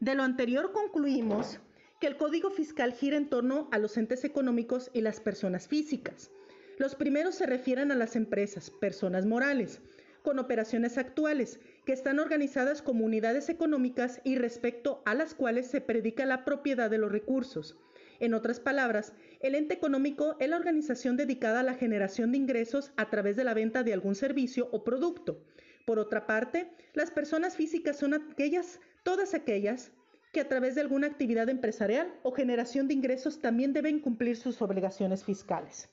De 0.00 0.14
lo 0.14 0.22
anterior 0.22 0.72
concluimos 0.72 1.60
que 2.00 2.06
el 2.06 2.16
Código 2.16 2.50
Fiscal 2.50 2.92
gira 2.92 3.16
en 3.16 3.28
torno 3.28 3.68
a 3.70 3.78
los 3.78 3.96
entes 3.96 4.24
económicos 4.24 4.90
y 4.92 5.00
las 5.00 5.20
personas 5.20 5.68
físicas 5.68 6.30
los 6.78 6.94
primeros 6.94 7.34
se 7.34 7.46
refieren 7.46 7.92
a 7.92 7.94
las 7.94 8.16
empresas, 8.16 8.70
personas 8.70 9.26
morales, 9.26 9.80
con 10.22 10.38
operaciones 10.38 10.98
actuales, 10.98 11.60
que 11.84 11.92
están 11.92 12.18
organizadas 12.18 12.82
como 12.82 13.04
unidades 13.04 13.48
económicas 13.48 14.20
y 14.24 14.36
respecto 14.36 15.02
a 15.04 15.14
las 15.14 15.34
cuales 15.34 15.66
se 15.66 15.80
predica 15.80 16.26
la 16.26 16.44
propiedad 16.44 16.90
de 16.90 16.98
los 16.98 17.12
recursos. 17.12 17.78
En 18.20 18.34
otras 18.34 18.58
palabras, 18.58 19.12
el 19.42 19.56
ente 19.56 19.74
económico 19.74 20.36
es 20.38 20.48
la 20.48 20.56
organización 20.56 21.16
dedicada 21.16 21.60
a 21.60 21.64
la 21.64 21.74
generación 21.74 22.30
de 22.30 22.38
ingresos 22.38 22.92
a 22.96 23.10
través 23.10 23.36
de 23.36 23.44
la 23.44 23.54
venta 23.54 23.82
de 23.82 23.92
algún 23.92 24.14
servicio 24.14 24.68
o 24.72 24.84
producto. 24.84 25.42
Por 25.84 25.98
otra 25.98 26.26
parte, 26.26 26.70
las 26.94 27.10
personas 27.10 27.56
físicas 27.56 27.98
son 27.98 28.14
aquellas, 28.14 28.80
todas 29.02 29.34
aquellas, 29.34 29.90
que 30.32 30.40
a 30.40 30.48
través 30.48 30.76
de 30.76 30.80
alguna 30.80 31.08
actividad 31.08 31.48
empresarial 31.48 32.14
o 32.22 32.32
generación 32.32 32.88
de 32.88 32.94
ingresos 32.94 33.40
también 33.40 33.72
deben 33.72 34.00
cumplir 34.00 34.36
sus 34.36 34.62
obligaciones 34.62 35.24
fiscales. 35.24 35.90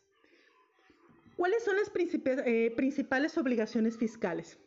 ¿Cuáles 1.35 1.63
son 1.63 1.75
las 1.75 1.91
eh, 2.45 2.71
principales 2.75 3.37
obligaciones 3.37 3.97
fiscales? 3.97 4.57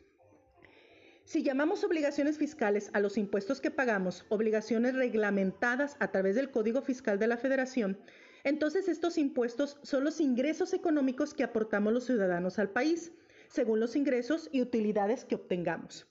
Si 1.25 1.41
llamamos 1.41 1.83
obligaciones 1.83 2.37
fiscales 2.37 2.89
a 2.93 2.99
los 2.99 3.17
impuestos 3.17 3.61
que 3.61 3.71
pagamos, 3.71 4.25
obligaciones 4.29 4.93
reglamentadas 4.93 5.95
a 5.99 6.11
través 6.11 6.35
del 6.35 6.51
Código 6.51 6.81
Fiscal 6.81 7.17
de 7.17 7.27
la 7.27 7.37
Federación, 7.37 7.97
entonces 8.43 8.87
estos 8.89 9.17
impuestos 9.17 9.77
son 9.83 10.03
los 10.03 10.19
ingresos 10.19 10.73
económicos 10.73 11.33
que 11.33 11.43
aportamos 11.43 11.93
los 11.93 12.05
ciudadanos 12.05 12.59
al 12.59 12.69
país, 12.69 13.11
según 13.47 13.79
los 13.79 13.95
ingresos 13.95 14.49
y 14.51 14.61
utilidades 14.61 15.25
que 15.25 15.35
obtengamos. 15.35 16.07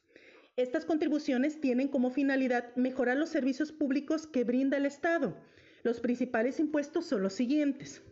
Estas 0.56 0.84
contribuciones 0.84 1.60
tienen 1.60 1.88
como 1.88 2.10
finalidad 2.10 2.74
mejorar 2.76 3.16
los 3.16 3.30
servicios 3.30 3.72
públicos 3.72 4.26
que 4.26 4.44
brinda 4.44 4.76
el 4.76 4.86
Estado. 4.86 5.34
Los 5.82 6.00
principales 6.00 6.60
impuestos 6.60 7.06
son 7.06 7.22
los 7.22 7.32
siguientes. 7.32 8.02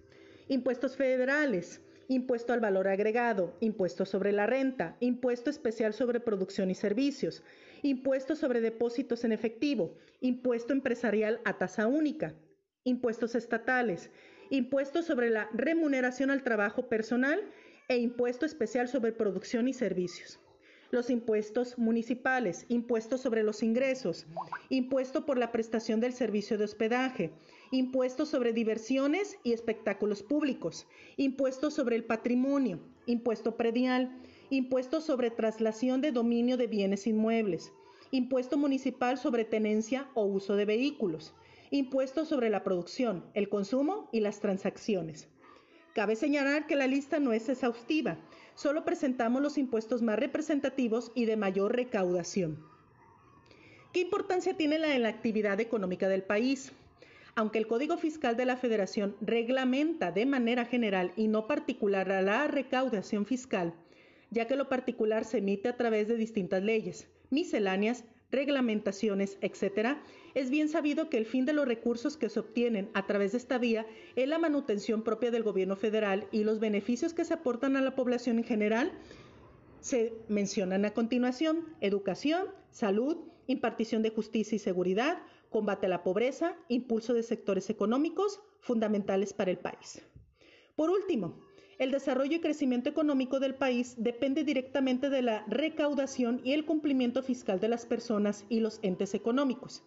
Impuestos 0.48 0.96
federales, 0.96 1.80
impuesto 2.08 2.52
al 2.52 2.60
valor 2.60 2.88
agregado, 2.88 3.56
impuesto 3.60 4.04
sobre 4.04 4.32
la 4.32 4.46
renta, 4.46 4.96
impuesto 5.00 5.48
especial 5.48 5.92
sobre 5.92 6.18
producción 6.18 6.70
y 6.70 6.74
servicios, 6.74 7.42
impuesto 7.82 8.34
sobre 8.34 8.60
depósitos 8.60 9.22
en 9.24 9.32
efectivo, 9.32 9.94
impuesto 10.20 10.72
empresarial 10.72 11.40
a 11.44 11.56
tasa 11.58 11.86
única, 11.86 12.34
impuestos 12.84 13.34
estatales, 13.34 14.10
impuesto 14.48 15.02
sobre 15.02 15.28
la 15.28 15.50
remuneración 15.52 16.30
al 16.30 16.42
trabajo 16.42 16.88
personal 16.88 17.40
e 17.88 17.98
impuesto 17.98 18.46
especial 18.46 18.88
sobre 18.88 19.12
producción 19.12 19.68
y 19.68 19.74
servicios. 19.74 20.40
Los 20.90 21.10
impuestos 21.10 21.78
municipales, 21.78 22.64
impuesto 22.68 23.18
sobre 23.18 23.42
los 23.42 23.62
ingresos, 23.62 24.26
impuesto 24.70 25.26
por 25.26 25.38
la 25.38 25.52
prestación 25.52 26.00
del 26.00 26.14
servicio 26.14 26.56
de 26.56 26.64
hospedaje, 26.64 27.30
impuesto 27.70 28.24
sobre 28.24 28.52
diversiones 28.52 29.36
y 29.44 29.52
espectáculos 29.52 30.22
públicos, 30.22 30.88
impuesto 31.16 31.70
sobre 31.70 31.96
el 31.96 32.04
patrimonio, 32.04 32.80
impuesto 33.06 33.56
predial, 33.56 34.10
impuesto 34.48 35.00
sobre 35.00 35.30
traslación 35.30 36.00
de 36.00 36.12
dominio 36.12 36.56
de 36.56 36.66
bienes 36.66 37.06
inmuebles, 37.06 37.72
impuesto 38.10 38.56
municipal 38.56 39.18
sobre 39.18 39.44
tenencia 39.44 40.08
o 40.14 40.24
uso 40.24 40.56
de 40.56 40.64
vehículos, 40.64 41.34
impuesto 41.70 42.24
sobre 42.24 42.50
la 42.50 42.64
producción, 42.64 43.24
el 43.34 43.48
consumo 43.48 44.08
y 44.12 44.20
las 44.20 44.40
transacciones. 44.40 45.28
Cabe 45.94 46.16
señalar 46.16 46.66
que 46.66 46.76
la 46.76 46.86
lista 46.86 47.18
no 47.18 47.32
es 47.32 47.48
exhaustiva, 47.48 48.18
solo 48.54 48.84
presentamos 48.84 49.42
los 49.42 49.58
impuestos 49.58 50.02
más 50.02 50.18
representativos 50.18 51.12
y 51.14 51.24
de 51.24 51.36
mayor 51.36 51.74
recaudación. 51.74 52.64
¿Qué 53.92 54.00
importancia 54.00 54.56
tiene 54.56 54.78
la 54.78 54.94
en 54.94 55.02
la 55.02 55.08
actividad 55.08 55.58
económica 55.58 56.08
del 56.08 56.22
país? 56.22 56.72
Aunque 57.34 57.58
el 57.58 57.66
Código 57.66 57.96
Fiscal 57.96 58.36
de 58.36 58.44
la 58.44 58.56
Federación 58.56 59.16
reglamenta 59.20 60.12
de 60.12 60.26
manera 60.26 60.64
general 60.64 61.12
y 61.16 61.26
no 61.26 61.46
particular 61.46 62.10
a 62.12 62.22
la 62.22 62.46
recaudación 62.46 63.26
fiscal, 63.26 63.74
ya 64.30 64.46
que 64.46 64.56
lo 64.56 64.68
particular 64.68 65.24
se 65.24 65.38
emite 65.38 65.68
a 65.68 65.76
través 65.76 66.06
de 66.06 66.16
distintas 66.16 66.62
leyes, 66.62 67.08
misceláneas, 67.30 68.04
reglamentaciones, 68.30 69.38
etc., 69.40 69.98
es 70.34 70.50
bien 70.50 70.68
sabido 70.68 71.08
que 71.08 71.18
el 71.18 71.26
fin 71.26 71.44
de 71.44 71.52
los 71.52 71.66
recursos 71.66 72.16
que 72.16 72.28
se 72.28 72.40
obtienen 72.40 72.90
a 72.94 73.06
través 73.06 73.32
de 73.32 73.38
esta 73.38 73.58
vía 73.58 73.86
es 74.16 74.28
la 74.28 74.38
manutención 74.38 75.02
propia 75.02 75.30
del 75.30 75.42
gobierno 75.42 75.76
federal 75.76 76.28
y 76.30 76.44
los 76.44 76.60
beneficios 76.60 77.14
que 77.14 77.24
se 77.24 77.34
aportan 77.34 77.76
a 77.76 77.80
la 77.80 77.96
población 77.96 78.38
en 78.38 78.44
general 78.44 78.92
se 79.80 80.12
mencionan 80.28 80.84
a 80.84 80.92
continuación, 80.92 81.64
educación, 81.80 82.48
salud, 82.70 83.16
impartición 83.46 84.02
de 84.02 84.10
justicia 84.10 84.56
y 84.56 84.58
seguridad, 84.58 85.22
combate 85.48 85.86
a 85.86 85.88
la 85.88 86.04
pobreza, 86.04 86.56
impulso 86.68 87.14
de 87.14 87.22
sectores 87.22 87.70
económicos 87.70 88.40
fundamentales 88.60 89.32
para 89.32 89.50
el 89.50 89.58
país. 89.58 90.02
Por 90.76 90.90
último, 90.90 91.40
el 91.80 91.90
desarrollo 91.92 92.36
y 92.36 92.40
crecimiento 92.40 92.90
económico 92.90 93.40
del 93.40 93.54
país 93.54 93.94
depende 93.96 94.44
directamente 94.44 95.08
de 95.08 95.22
la 95.22 95.46
recaudación 95.48 96.42
y 96.44 96.52
el 96.52 96.66
cumplimiento 96.66 97.22
fiscal 97.22 97.58
de 97.58 97.68
las 97.68 97.86
personas 97.86 98.44
y 98.50 98.60
los 98.60 98.80
entes 98.82 99.14
económicos, 99.14 99.82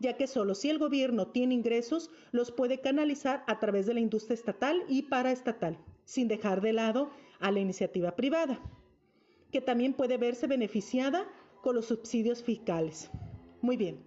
ya 0.00 0.16
que 0.16 0.26
solo 0.26 0.56
si 0.56 0.70
el 0.70 0.80
gobierno 0.80 1.28
tiene 1.28 1.54
ingresos 1.54 2.10
los 2.32 2.50
puede 2.50 2.80
canalizar 2.80 3.44
a 3.46 3.60
través 3.60 3.86
de 3.86 3.94
la 3.94 4.00
industria 4.00 4.34
estatal 4.34 4.82
y 4.88 5.02
paraestatal, 5.02 5.78
sin 6.04 6.26
dejar 6.26 6.60
de 6.60 6.72
lado 6.72 7.12
a 7.38 7.52
la 7.52 7.60
iniciativa 7.60 8.16
privada, 8.16 8.60
que 9.52 9.60
también 9.60 9.94
puede 9.94 10.18
verse 10.18 10.48
beneficiada 10.48 11.28
con 11.62 11.76
los 11.76 11.86
subsidios 11.86 12.42
fiscales. 12.42 13.08
Muy 13.60 13.76
bien, 13.76 14.02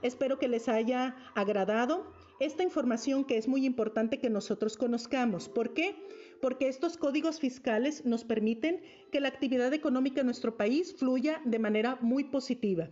espero 0.00 0.38
que 0.38 0.48
les 0.48 0.70
haya 0.70 1.16
agradado 1.34 2.10
esta 2.40 2.62
información 2.62 3.24
que 3.24 3.36
es 3.36 3.46
muy 3.46 3.66
importante 3.66 4.18
que 4.18 4.30
nosotros 4.30 4.78
conozcamos. 4.78 5.50
¿Por 5.50 5.74
qué? 5.74 5.94
Porque 6.42 6.66
estos 6.66 6.96
códigos 6.96 7.38
fiscales 7.38 8.04
nos 8.04 8.24
permiten 8.24 8.82
que 9.12 9.20
la 9.20 9.28
actividad 9.28 9.72
económica 9.72 10.22
en 10.22 10.26
nuestro 10.26 10.56
país 10.56 10.92
fluya 10.92 11.40
de 11.44 11.60
manera 11.60 11.98
muy 12.00 12.24
positiva. 12.24 12.90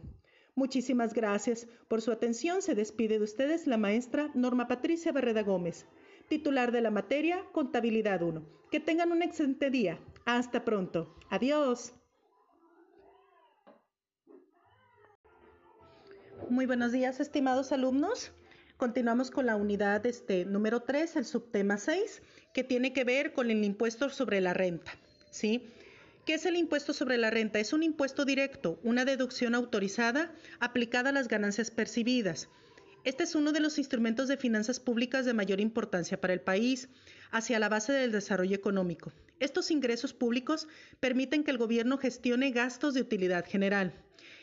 Muchísimas 0.55 1.15
gracias 1.15 1.67
por 1.89 2.01
su 2.01 2.13
atención. 2.13 2.63
Se 2.63 2.77
despide 2.77 3.19
de 3.19 3.25
ustedes 3.25 3.67
la 3.67 3.77
maestra 3.77 4.31
Norma 4.35 4.69
Patricia 4.69 5.11
Barreda 5.11 5.43
Gómez, 5.43 5.87
titular 6.29 6.71
de 6.71 6.81
la 6.81 6.93
materia 6.93 7.45
Contabilidad 7.51 8.23
1. 8.23 8.47
Que 8.71 8.79
tengan 8.79 9.11
un 9.11 9.21
excelente 9.21 9.69
día. 9.69 9.99
Hasta 10.27 10.65
pronto. 10.65 11.17
Adiós. 11.29 11.93
Muy 16.49 16.67
buenos 16.67 16.93
días, 16.93 17.19
estimados 17.19 17.73
alumnos. 17.73 18.31
Continuamos 18.81 19.31
con 19.31 19.45
la 19.45 19.57
unidad 19.57 20.07
este, 20.07 20.47
número 20.47 20.85
3, 20.85 21.17
el 21.17 21.27
subtema 21.27 21.77
6, 21.77 22.23
que 22.53 22.65
tiene 22.65 22.93
que 22.93 23.05
ver 23.05 23.33
con 23.33 23.51
el 23.51 23.65
impuesto 23.65 24.11
sobre 24.11 24.41
la 24.41 24.55
renta. 24.55 24.93
¿sí? 25.31 25.63
¿Qué 26.27 26.35
es 26.35 26.47
el 26.47 26.57
impuesto 26.57 26.93
sobre 26.93 27.19
la 27.19 27.31
renta? 27.31 27.59
Es 27.59 27.73
un 27.73 27.83
impuesto 27.83 28.25
directo, 28.25 28.79
una 28.83 29.05
deducción 29.05 29.55
autorizada 29.55 30.33
aplicada 30.59 31.11
a 31.11 31.13
las 31.13 31.29
ganancias 31.29 31.71
percibidas. 31.71 32.49
Este 33.03 33.25
es 33.25 33.35
uno 33.35 33.53
de 33.53 33.61
los 33.61 33.79
instrumentos 33.79 34.29
de 34.29 34.37
finanzas 34.37 34.79
públicas 34.79 35.25
de 35.25 35.33
mayor 35.33 35.61
importancia 35.61 36.21
para 36.21 36.35
el 36.35 36.41
país, 36.41 36.89
hacia 37.31 37.59
la 37.59 37.71
base 37.71 37.93
del 37.93 38.13
desarrollo 38.13 38.55
económico. 38.55 39.13
Estos 39.39 39.71
ingresos 39.71 40.13
públicos 40.13 40.69
permiten 41.01 41.43
que 41.43 41.51
el 41.51 41.57
gobierno 41.59 41.97
gestione 41.97 42.51
gastos 42.51 42.93
de 42.93 43.01
utilidad 43.01 43.47
general. 43.47 43.95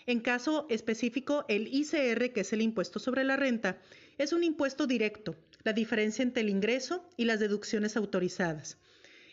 En 0.07 0.21
caso 0.21 0.65
específico, 0.69 1.45
el 1.49 1.67
ICR, 1.67 2.31
que 2.31 2.41
es 2.41 2.53
el 2.53 2.61
impuesto 2.61 2.97
sobre 2.97 3.23
la 3.23 3.35
renta, 3.35 3.77
es 4.17 4.33
un 4.33 4.43
impuesto 4.43 4.87
directo, 4.87 5.35
la 5.67 5.73
diferencia 5.73 6.23
entre 6.23 6.43
el 6.43 6.49
ingreso 6.49 7.03
y 7.17 7.25
las 7.25 7.41
deducciones 7.41 7.97
autorizadas. 7.97 8.77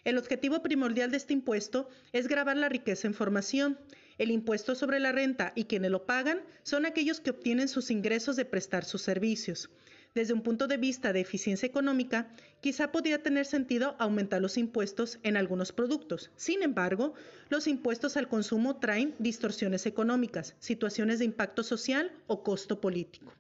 El 0.03 0.19
objetivo 0.19 0.63
primordial 0.63 1.13
de 1.13 1.17
este 1.17 1.33
impuesto 1.33 1.89
es 2.13 2.27
grabar 2.27 2.57
la 2.57 2.69
riqueza 2.69 3.07
en 3.07 3.15
formación. 3.15 3.79
El 4.19 4.33
impuesto 4.33 4.75
sobre 4.75 4.99
la 4.99 5.13
renta 5.13 5.53
y 5.55 5.67
quienes 5.67 5.93
lo 5.93 6.07
pagan 6.07 6.41
son 6.65 6.87
aquellos 6.87 7.21
que 7.21 7.31
obtienen 7.31 7.69
sus 7.69 7.93
ingresos 7.93 8.35
de 8.35 8.47
prestar 8.47 8.85
sus 8.85 9.01
servicios. 9.03 9.71
Desde 10.13 10.33
un 10.33 10.43
punto 10.43 10.67
de 10.67 10.77
vista 10.77 11.13
de 11.13 11.21
eficiencia 11.21 11.69
económica, 11.69 12.27
quizá 12.61 12.91
podría 12.91 13.23
tener 13.23 13.47
sentido 13.47 13.95
aumentar 14.01 14.43
los 14.43 14.59
impuestos 14.59 15.21
en 15.23 15.37
algunos 15.37 15.71
productos. 15.71 16.33
Sin 16.35 16.65
embargo, 16.65 17.15
los 17.49 17.69
impuestos 17.69 18.17
al 18.17 18.27
consumo 18.27 18.81
traen 18.81 19.15
distorsiones 19.21 19.87
económicas, 19.87 20.57
situaciones 20.59 21.21
de 21.21 21.27
impacto 21.27 21.63
social 21.63 22.11
o 22.27 22.43
costo 22.43 22.81
político. 22.81 23.33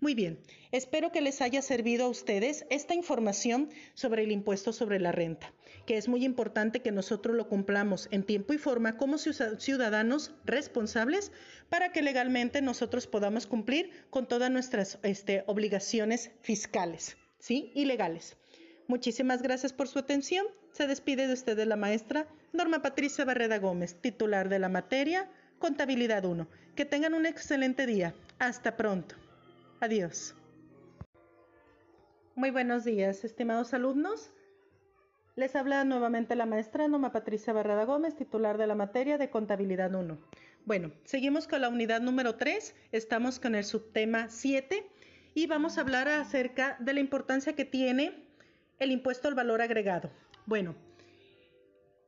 Muy 0.00 0.14
bien, 0.14 0.40
espero 0.72 1.12
que 1.12 1.20
les 1.20 1.42
haya 1.42 1.60
servido 1.60 2.06
a 2.06 2.08
ustedes 2.08 2.64
esta 2.70 2.94
información 2.94 3.68
sobre 3.92 4.22
el 4.22 4.32
impuesto 4.32 4.72
sobre 4.72 4.98
la 4.98 5.12
renta, 5.12 5.52
que 5.84 5.98
es 5.98 6.08
muy 6.08 6.24
importante 6.24 6.80
que 6.80 6.90
nosotros 6.90 7.36
lo 7.36 7.48
cumplamos 7.48 8.08
en 8.10 8.22
tiempo 8.22 8.54
y 8.54 8.58
forma 8.58 8.96
como 8.96 9.18
ciudadanos 9.18 10.32
responsables 10.46 11.32
para 11.68 11.92
que 11.92 12.00
legalmente 12.00 12.62
nosotros 12.62 13.06
podamos 13.06 13.46
cumplir 13.46 13.90
con 14.08 14.26
todas 14.26 14.50
nuestras 14.50 14.98
este, 15.02 15.44
obligaciones 15.46 16.30
fiscales 16.40 17.18
¿sí? 17.38 17.70
y 17.74 17.84
legales. 17.84 18.38
Muchísimas 18.86 19.42
gracias 19.42 19.74
por 19.74 19.86
su 19.86 19.98
atención. 19.98 20.46
Se 20.72 20.86
despide 20.86 21.26
de 21.26 21.34
ustedes 21.34 21.66
la 21.66 21.76
maestra 21.76 22.26
Norma 22.54 22.80
Patricia 22.80 23.26
Barreda 23.26 23.58
Gómez, 23.58 23.96
titular 24.00 24.48
de 24.48 24.60
la 24.60 24.70
materia 24.70 25.30
Contabilidad 25.58 26.24
1. 26.24 26.48
Que 26.74 26.86
tengan 26.86 27.12
un 27.12 27.26
excelente 27.26 27.84
día. 27.84 28.14
Hasta 28.38 28.78
pronto. 28.78 29.19
Adiós. 29.80 30.34
Muy 32.34 32.50
buenos 32.50 32.84
días, 32.84 33.24
estimados 33.24 33.72
alumnos. 33.72 34.30
Les 35.36 35.56
habla 35.56 35.84
nuevamente 35.84 36.36
la 36.36 36.44
maestra 36.44 36.86
Noma 36.86 37.12
Patricia 37.12 37.54
Barrada 37.54 37.86
Gómez, 37.86 38.14
titular 38.14 38.58
de 38.58 38.66
la 38.66 38.74
materia 38.74 39.16
de 39.16 39.30
Contabilidad 39.30 39.94
1. 39.94 40.18
Bueno, 40.66 40.92
seguimos 41.04 41.48
con 41.48 41.62
la 41.62 41.70
unidad 41.70 42.02
número 42.02 42.34
3, 42.34 42.74
estamos 42.92 43.40
con 43.40 43.54
el 43.54 43.64
subtema 43.64 44.28
7 44.28 44.86
y 45.32 45.46
vamos 45.46 45.78
a 45.78 45.80
hablar 45.80 46.08
acerca 46.08 46.76
de 46.78 46.92
la 46.92 47.00
importancia 47.00 47.54
que 47.54 47.64
tiene 47.64 48.22
el 48.80 48.90
impuesto 48.90 49.28
al 49.28 49.34
valor 49.34 49.62
agregado. 49.62 50.10
Bueno, 50.44 50.74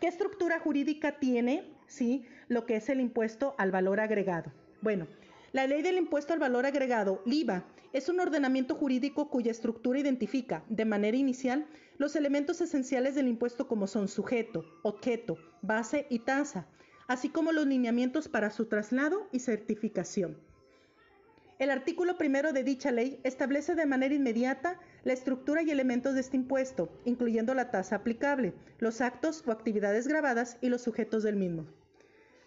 ¿Qué 0.00 0.06
estructura 0.06 0.60
jurídica 0.60 1.18
tiene 1.18 1.64
¿sí? 1.92 2.24
lo 2.48 2.66
que 2.66 2.76
es 2.76 2.88
el 2.88 3.00
impuesto 3.00 3.54
al 3.58 3.70
valor 3.70 4.00
agregado? 4.00 4.52
Bueno, 4.80 5.06
la 5.52 5.66
ley 5.66 5.82
del 5.82 5.98
impuesto 5.98 6.32
al 6.32 6.38
valor 6.38 6.66
agregado, 6.66 7.22
IVA, 7.26 7.64
es 7.92 8.08
un 8.08 8.20
ordenamiento 8.20 8.74
jurídico 8.74 9.28
cuya 9.28 9.50
estructura 9.50 9.98
identifica, 9.98 10.64
de 10.68 10.86
manera 10.86 11.16
inicial, 11.16 11.66
los 11.98 12.16
elementos 12.16 12.60
esenciales 12.62 13.14
del 13.14 13.28
impuesto 13.28 13.68
como 13.68 13.86
son 13.86 14.08
sujeto, 14.08 14.64
objeto, 14.82 15.36
base 15.60 16.06
y 16.08 16.20
tasa, 16.20 16.66
así 17.06 17.28
como 17.28 17.52
los 17.52 17.66
lineamientos 17.66 18.28
para 18.28 18.50
su 18.50 18.64
traslado 18.64 19.28
y 19.30 19.40
certificación. 19.40 20.38
El 21.58 21.70
artículo 21.70 22.16
primero 22.16 22.52
de 22.52 22.64
dicha 22.64 22.90
ley 22.90 23.20
establece 23.22 23.74
de 23.74 23.86
manera 23.86 24.14
inmediata 24.14 24.80
la 25.04 25.12
estructura 25.12 25.62
y 25.62 25.70
elementos 25.70 26.14
de 26.14 26.20
este 26.20 26.36
impuesto, 26.36 26.88
incluyendo 27.04 27.52
la 27.54 27.70
tasa 27.70 27.96
aplicable, 27.96 28.54
los 28.78 29.00
actos 29.00 29.44
o 29.46 29.52
actividades 29.52 30.08
grabadas 30.08 30.56
y 30.60 30.70
los 30.70 30.80
sujetos 30.82 31.22
del 31.22 31.36
mismo. 31.36 31.66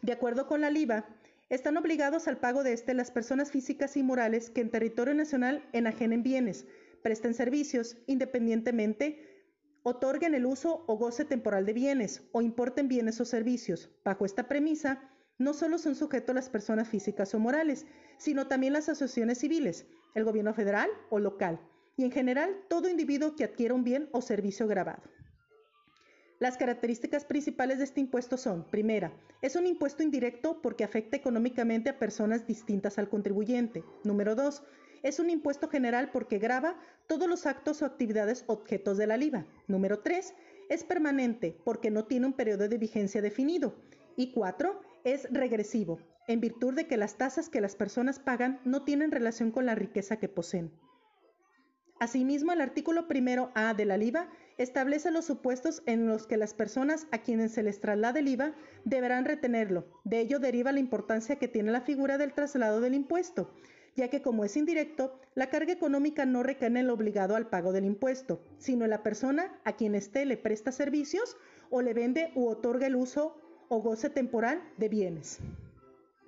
De 0.06 0.11
acuerdo 0.11 0.45
con 0.45 0.61
la 0.61 0.69
LIVA, 0.69 1.07
están 1.49 1.77
obligados 1.77 2.27
al 2.27 2.38
pago 2.38 2.61
de 2.61 2.73
este 2.73 2.94
las 2.94 3.10
personas 3.10 3.49
físicas 3.49 3.98
y 3.98 4.03
morales 4.03 4.52
que 4.52 4.61
en 4.61 4.69
territorio 4.69 5.15
nacional 5.15 5.68
enajenen 5.73 6.22
bienes, 6.22 6.68
presten 7.02 7.34
servicios, 7.34 7.98
independientemente 8.06 9.48
otorguen 9.82 10.36
el 10.36 10.45
uso 10.45 10.84
o 10.86 10.95
goce 10.99 11.26
temporal 11.26 11.65
de 11.65 11.73
bienes 11.73 12.22
o 12.34 12.44
importen 12.44 12.88
bienes 12.88 13.19
o 13.19 13.26
servicios. 13.26 13.90
Bajo 14.03 14.26
esta 14.26 14.48
premisa, 14.48 15.10
no 15.40 15.56
solo 15.56 15.80
son 15.80 15.95
sujetos 15.95 16.36
las 16.36 16.49
personas 16.49 16.88
físicas 16.88 17.34
o 17.34 17.40
morales, 17.40 17.88
sino 18.19 18.45
también 18.45 18.73
las 18.73 18.90
asociaciones 18.90 19.40
civiles, 19.40 19.88
el 20.14 20.23
gobierno 20.23 20.53
federal 20.53 20.91
o 21.10 21.18
local, 21.18 21.60
y 21.98 22.03
en 22.03 22.11
general 22.11 22.56
todo 22.69 22.90
individuo 22.90 23.36
que 23.36 23.44
adquiera 23.44 23.73
un 23.73 23.84
bien 23.84 24.07
o 24.11 24.22
servicio 24.22 24.68
grabado. 24.68 25.02
Las 26.39 26.57
características 26.57 27.23
principales 27.23 27.77
de 27.77 27.85
este 27.85 28.01
impuesto 28.01 28.37
son, 28.37 28.65
primera, 28.69 29.13
es 29.41 29.55
un 29.55 29.67
impuesto 29.67 30.03
indirecto 30.03 30.61
porque 30.61 30.83
afecta 30.83 31.15
económicamente 31.15 31.89
a 31.89 31.99
personas 31.99 32.45
distintas 32.45 32.97
al 32.97 33.07
contribuyente. 33.07 33.83
Número 34.03 34.35
dos, 34.35 34.63
es 35.05 35.19
un 35.19 35.29
impuesto 35.29 35.69
general 35.69 36.09
porque 36.11 36.39
grava 36.39 36.79
todos 37.05 37.29
los 37.29 37.45
actos 37.45 37.81
o 37.81 37.85
actividades 37.85 38.43
objetos 38.47 38.97
de 38.97 39.05
la 39.05 39.17
IVA. 39.17 39.45
Número 39.67 39.99
3. 39.99 40.33
Es 40.67 40.83
permanente 40.83 41.55
porque 41.63 41.91
no 41.91 42.05
tiene 42.05 42.25
un 42.25 42.33
periodo 42.33 42.67
de 42.67 42.79
vigencia 42.79 43.21
definido. 43.21 43.75
Y 44.17 44.31
4. 44.31 44.81
Es 45.03 45.27
regresivo, 45.31 45.99
en 46.27 46.41
virtud 46.41 46.73
de 46.73 46.87
que 46.87 46.97
las 46.97 47.19
tasas 47.19 47.49
que 47.49 47.61
las 47.61 47.75
personas 47.75 48.17
pagan 48.17 48.59
no 48.65 48.83
tienen 48.83 49.11
relación 49.11 49.51
con 49.51 49.67
la 49.67 49.75
riqueza 49.75 50.17
que 50.17 50.27
poseen. 50.27 50.71
Asimismo, 51.99 52.51
el 52.51 52.61
artículo 52.61 53.07
primero 53.07 53.51
A 53.53 53.75
de 53.75 53.85
la 53.85 53.97
IVA 53.97 54.27
establece 54.57 55.11
los 55.11 55.26
supuestos 55.26 55.84
en 55.86 56.07
los 56.07 56.27
que 56.27 56.38
las 56.38 56.53
personas 56.53 57.07
a 57.11 57.19
quienes 57.19 57.52
se 57.52 57.64
les 57.64 57.80
traslade 57.80 58.19
el 58.19 58.27
IVA 58.27 58.53
deberán 58.84 59.26
retenerlo. 59.26 59.86
De 60.03 60.19
ello 60.19 60.40
deriva 60.40 60.72
la 60.72 60.80
importancia 60.80 61.38
que 61.38 61.48
tiene 61.48 61.72
la 61.72 61.82
figura 61.82 62.18
del 62.18 62.34
traslado 62.34 62.82
del 62.82 62.94
impuesto, 62.94 63.52
ya 63.95 64.10
que 64.10 64.22
como 64.22 64.45
es 64.45 64.57
indirecto, 64.57 65.19
la 65.36 65.49
carga 65.49 65.73
económica 65.73 66.26
no 66.26 66.44
recae 66.44 66.68
en 66.68 66.77
el 66.77 66.90
obligado 66.90 67.36
al 67.36 67.48
pago 67.49 67.72
del 67.72 67.86
impuesto, 67.86 68.41
sino 68.57 68.84
en 68.84 68.91
la 68.91 69.03
persona 69.03 69.60
a 69.64 69.73
quien 69.73 69.95
éste 69.95 70.26
le 70.26 70.38
presta 70.38 70.72
servicios 70.72 71.38
o 71.69 71.82
le 71.82 71.94
vende 71.94 72.32
u 72.36 72.48
otorga 72.48 72.88
el 72.88 72.95
uso 72.95 73.38
o 73.69 73.82
goce 73.82 74.10
temporal 74.10 74.61
de 74.77 74.90
bienes. 74.90 75.40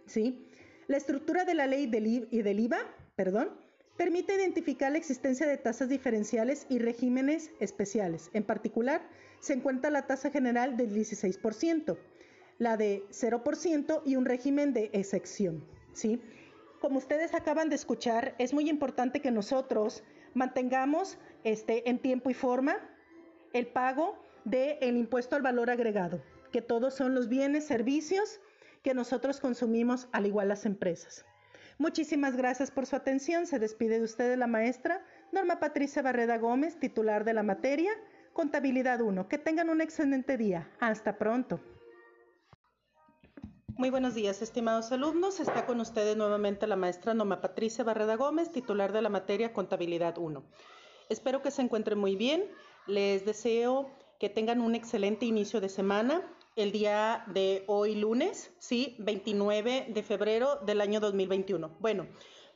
¿Sí? 0.06 0.48
La 0.88 0.98
estructura 0.98 1.44
de 1.44 1.54
la 1.54 1.68
ley 1.68 1.92
y 2.32 2.42
del 2.42 2.60
IVA, 2.60 2.80
perdón, 3.16 3.50
permite 3.98 4.36
identificar 4.36 4.92
la 4.92 4.98
existencia 4.98 5.48
de 5.48 5.58
tasas 5.58 5.90
diferenciales 5.90 6.66
y 6.70 6.80
regímenes 6.80 7.52
especiales. 7.60 8.30
En 8.34 8.44
particular, 8.44 9.02
se 9.40 9.54
encuentra 9.54 9.90
la 9.90 10.08
tasa 10.08 10.30
general 10.30 10.78
del 10.78 10.94
16%, 10.94 11.98
la 12.60 12.78
de 12.78 13.04
0% 13.10 14.02
y 14.06 14.16
un 14.16 14.26
régimen 14.26 14.74
de 14.74 14.90
excepción. 14.94 15.64
¿sí? 15.94 16.22
como 16.80 16.98
ustedes 16.98 17.34
acaban 17.34 17.70
de 17.70 17.76
escuchar, 17.76 18.36
es 18.38 18.54
muy 18.54 18.70
importante 18.70 19.22
que 19.22 19.32
nosotros 19.32 20.04
mantengamos 20.34 21.18
este, 21.44 21.90
en 21.90 22.00
tiempo 22.00 22.30
y 22.30 22.34
forma 22.34 22.78
el 23.54 23.68
pago 23.68 24.18
del 24.46 24.98
impuesto 24.98 25.36
al 25.36 25.42
valor 25.42 25.70
agregado, 25.70 26.22
que 26.52 26.62
todos 26.62 26.94
son 26.94 27.16
los 27.16 27.28
bienes, 27.28 27.66
servicios 27.66 28.40
que 28.84 28.94
nosotros 28.94 29.40
consumimos, 29.40 30.08
al 30.12 30.28
igual 30.28 30.50
las 30.50 30.66
empresas. 30.66 31.26
Muchísimas 31.80 32.36
gracias 32.36 32.72
por 32.72 32.88
su 32.88 32.96
atención. 32.96 33.46
Se 33.46 33.60
despide 33.60 34.00
de 34.00 34.06
ustedes 34.06 34.38
la 34.38 34.48
maestra 34.48 35.06
Norma 35.32 35.60
Patricia 35.60 36.02
Barreda 36.02 36.38
Gómez, 36.38 36.80
titular 36.80 37.24
de 37.24 37.34
la 37.34 37.44
materia 37.44 37.92
Contabilidad 38.34 39.02
1. 39.02 39.28
Que 39.28 39.38
tengan 39.38 39.70
un 39.70 39.82
excelente 39.82 40.38
día. 40.38 40.70
Hasta 40.80 41.18
pronto. 41.18 41.60
Muy 43.78 43.92
buenos 43.92 44.16
días, 44.16 44.42
estimados 44.42 44.92
alumnos. 44.92 45.40
Está 45.40 45.68
con 45.68 45.80
ustedes 45.80 46.18
nuevamente 46.18 46.66
la 46.66 46.76
maestra 46.76 47.14
Noma 47.14 47.42
Patricia 47.42 47.84
Barreda 47.84 48.16
Gómez, 48.16 48.52
titular 48.52 48.92
de 48.92 49.04
la 49.04 49.10
materia 49.10 49.54
Contabilidad 49.54 50.18
1. 50.18 50.44
Espero 51.10 51.44
que 51.44 51.52
se 51.52 51.62
encuentren 51.62 52.00
muy 52.00 52.16
bien. 52.16 52.44
Les 52.88 53.24
deseo 53.24 53.92
que 54.20 54.30
tengan 54.30 54.62
un 54.62 54.74
excelente 54.74 55.28
inicio 55.28 55.62
de 55.62 55.70
semana. 55.70 56.24
El 56.58 56.72
día 56.72 57.24
de 57.28 57.64
hoy 57.68 57.94
lunes, 57.94 58.52
sí, 58.58 58.96
29 58.98 59.90
de 59.90 60.02
febrero 60.02 60.56
del 60.66 60.82
año 60.82 61.00
2021. 61.00 61.78
Bueno, 61.80 62.08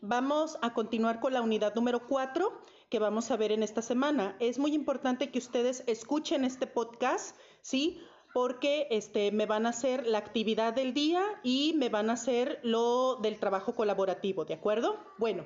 vamos 0.02 0.58
a 0.64 0.74
continuar 0.74 1.20
con 1.20 1.34
la 1.34 1.42
unidad 1.44 1.76
número 1.76 2.08
4 2.08 2.52
que 2.90 2.98
vamos 2.98 3.30
a 3.30 3.38
ver 3.38 3.52
en 3.52 3.62
esta 3.62 3.84
semana. 3.84 4.36
Es 4.40 4.58
muy 4.58 4.74
importante 4.74 5.30
que 5.30 5.38
ustedes 5.38 5.84
escuchen 5.86 6.46
este 6.46 6.66
podcast, 6.66 7.38
¿sí? 7.62 8.02
porque 8.34 8.88
este, 8.90 9.32
me 9.32 9.46
van 9.46 9.68
a 9.68 9.70
hacer 9.70 10.08
la 10.08 10.18
actividad 10.18 10.74
del 10.74 10.96
día 10.96 11.24
y 11.44 11.76
me 11.78 11.90
van 11.90 12.10
a 12.10 12.14
hacer 12.14 12.60
lo 12.64 13.18
del 13.18 13.38
trabajo 13.38 13.76
colaborativo, 13.76 14.46
¿de 14.46 14.56
acuerdo? 14.56 14.98
Bueno, 15.20 15.46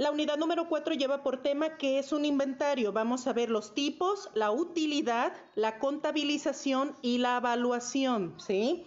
la 0.00 0.10
unidad 0.10 0.38
número 0.38 0.66
4 0.66 0.94
lleva 0.94 1.22
por 1.22 1.42
tema 1.42 1.76
que 1.76 1.98
es 1.98 2.10
un 2.12 2.24
inventario. 2.24 2.90
Vamos 2.90 3.26
a 3.26 3.34
ver 3.34 3.50
los 3.50 3.74
tipos, 3.74 4.30
la 4.32 4.50
utilidad, 4.50 5.34
la 5.56 5.78
contabilización 5.78 6.96
y 7.02 7.18
la 7.18 7.36
evaluación, 7.36 8.34
¿sí? 8.38 8.86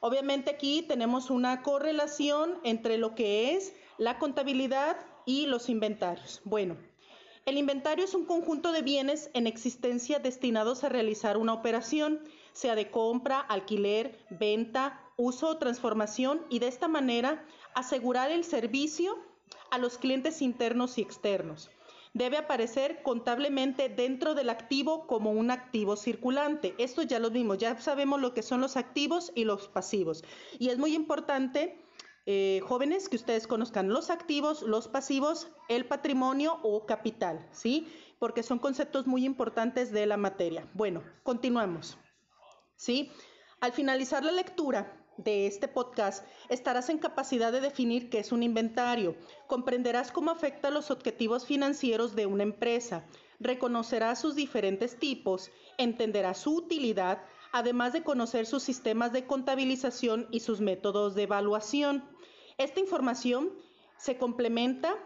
Obviamente 0.00 0.50
aquí 0.50 0.80
tenemos 0.80 1.28
una 1.28 1.60
correlación 1.60 2.54
entre 2.64 2.96
lo 2.96 3.14
que 3.14 3.54
es 3.54 3.74
la 3.98 4.18
contabilidad 4.18 4.96
y 5.26 5.44
los 5.44 5.68
inventarios. 5.68 6.40
Bueno, 6.44 6.78
el 7.44 7.58
inventario 7.58 8.06
es 8.06 8.14
un 8.14 8.24
conjunto 8.24 8.72
de 8.72 8.80
bienes 8.80 9.28
en 9.34 9.46
existencia 9.46 10.18
destinados 10.18 10.82
a 10.82 10.88
realizar 10.88 11.36
una 11.36 11.52
operación, 11.52 12.20
sea 12.54 12.74
de 12.74 12.90
compra, 12.90 13.38
alquiler, 13.38 14.18
venta, 14.30 14.98
uso 15.18 15.46
o 15.46 15.58
transformación, 15.58 16.40
y 16.48 16.58
de 16.58 16.68
esta 16.68 16.88
manera 16.88 17.44
asegurar 17.74 18.30
el 18.30 18.44
servicio 18.44 19.18
a 19.74 19.78
los 19.78 19.98
clientes 19.98 20.40
internos 20.40 20.98
y 20.98 21.02
externos. 21.02 21.70
Debe 22.12 22.36
aparecer 22.36 23.02
contablemente 23.02 23.88
dentro 23.88 24.34
del 24.34 24.48
activo 24.48 25.08
como 25.08 25.32
un 25.32 25.50
activo 25.50 25.96
circulante. 25.96 26.76
Esto 26.78 27.02
ya 27.02 27.18
lo 27.18 27.30
vimos, 27.30 27.58
ya 27.58 27.76
sabemos 27.80 28.20
lo 28.20 28.34
que 28.34 28.42
son 28.42 28.60
los 28.60 28.76
activos 28.76 29.32
y 29.34 29.44
los 29.44 29.66
pasivos. 29.66 30.22
Y 30.60 30.68
es 30.68 30.78
muy 30.78 30.94
importante 30.94 31.76
eh, 32.26 32.60
jóvenes 32.64 33.08
que 33.08 33.16
ustedes 33.16 33.48
conozcan 33.48 33.88
los 33.88 34.10
activos, 34.10 34.62
los 34.62 34.86
pasivos, 34.86 35.48
el 35.68 35.86
patrimonio 35.86 36.60
o 36.62 36.86
capital, 36.86 37.48
¿sí? 37.50 37.88
porque 38.20 38.44
son 38.44 38.60
conceptos 38.60 39.08
muy 39.08 39.24
importantes 39.24 39.90
de 39.90 40.06
la 40.06 40.16
materia. 40.16 40.68
Bueno, 40.72 41.02
continuamos. 41.24 41.98
¿Sí? 42.76 43.10
Al 43.60 43.72
finalizar 43.72 44.24
la 44.24 44.32
lectura, 44.32 45.03
de 45.16 45.46
este 45.46 45.68
podcast, 45.68 46.24
estarás 46.48 46.88
en 46.88 46.98
capacidad 46.98 47.52
de 47.52 47.60
definir 47.60 48.10
qué 48.10 48.18
es 48.18 48.32
un 48.32 48.42
inventario, 48.42 49.16
comprenderás 49.46 50.12
cómo 50.12 50.30
afecta 50.30 50.70
los 50.70 50.90
objetivos 50.90 51.46
financieros 51.46 52.14
de 52.14 52.26
una 52.26 52.42
empresa, 52.42 53.04
reconocerás 53.40 54.20
sus 54.20 54.34
diferentes 54.34 54.98
tipos, 54.98 55.50
entenderás 55.78 56.38
su 56.38 56.54
utilidad, 56.54 57.22
además 57.52 57.92
de 57.92 58.02
conocer 58.02 58.46
sus 58.46 58.62
sistemas 58.62 59.12
de 59.12 59.26
contabilización 59.26 60.26
y 60.30 60.40
sus 60.40 60.60
métodos 60.60 61.14
de 61.14 61.22
evaluación. 61.22 62.04
Esta 62.58 62.80
información 62.80 63.52
se 63.96 64.18
complementa 64.18 64.96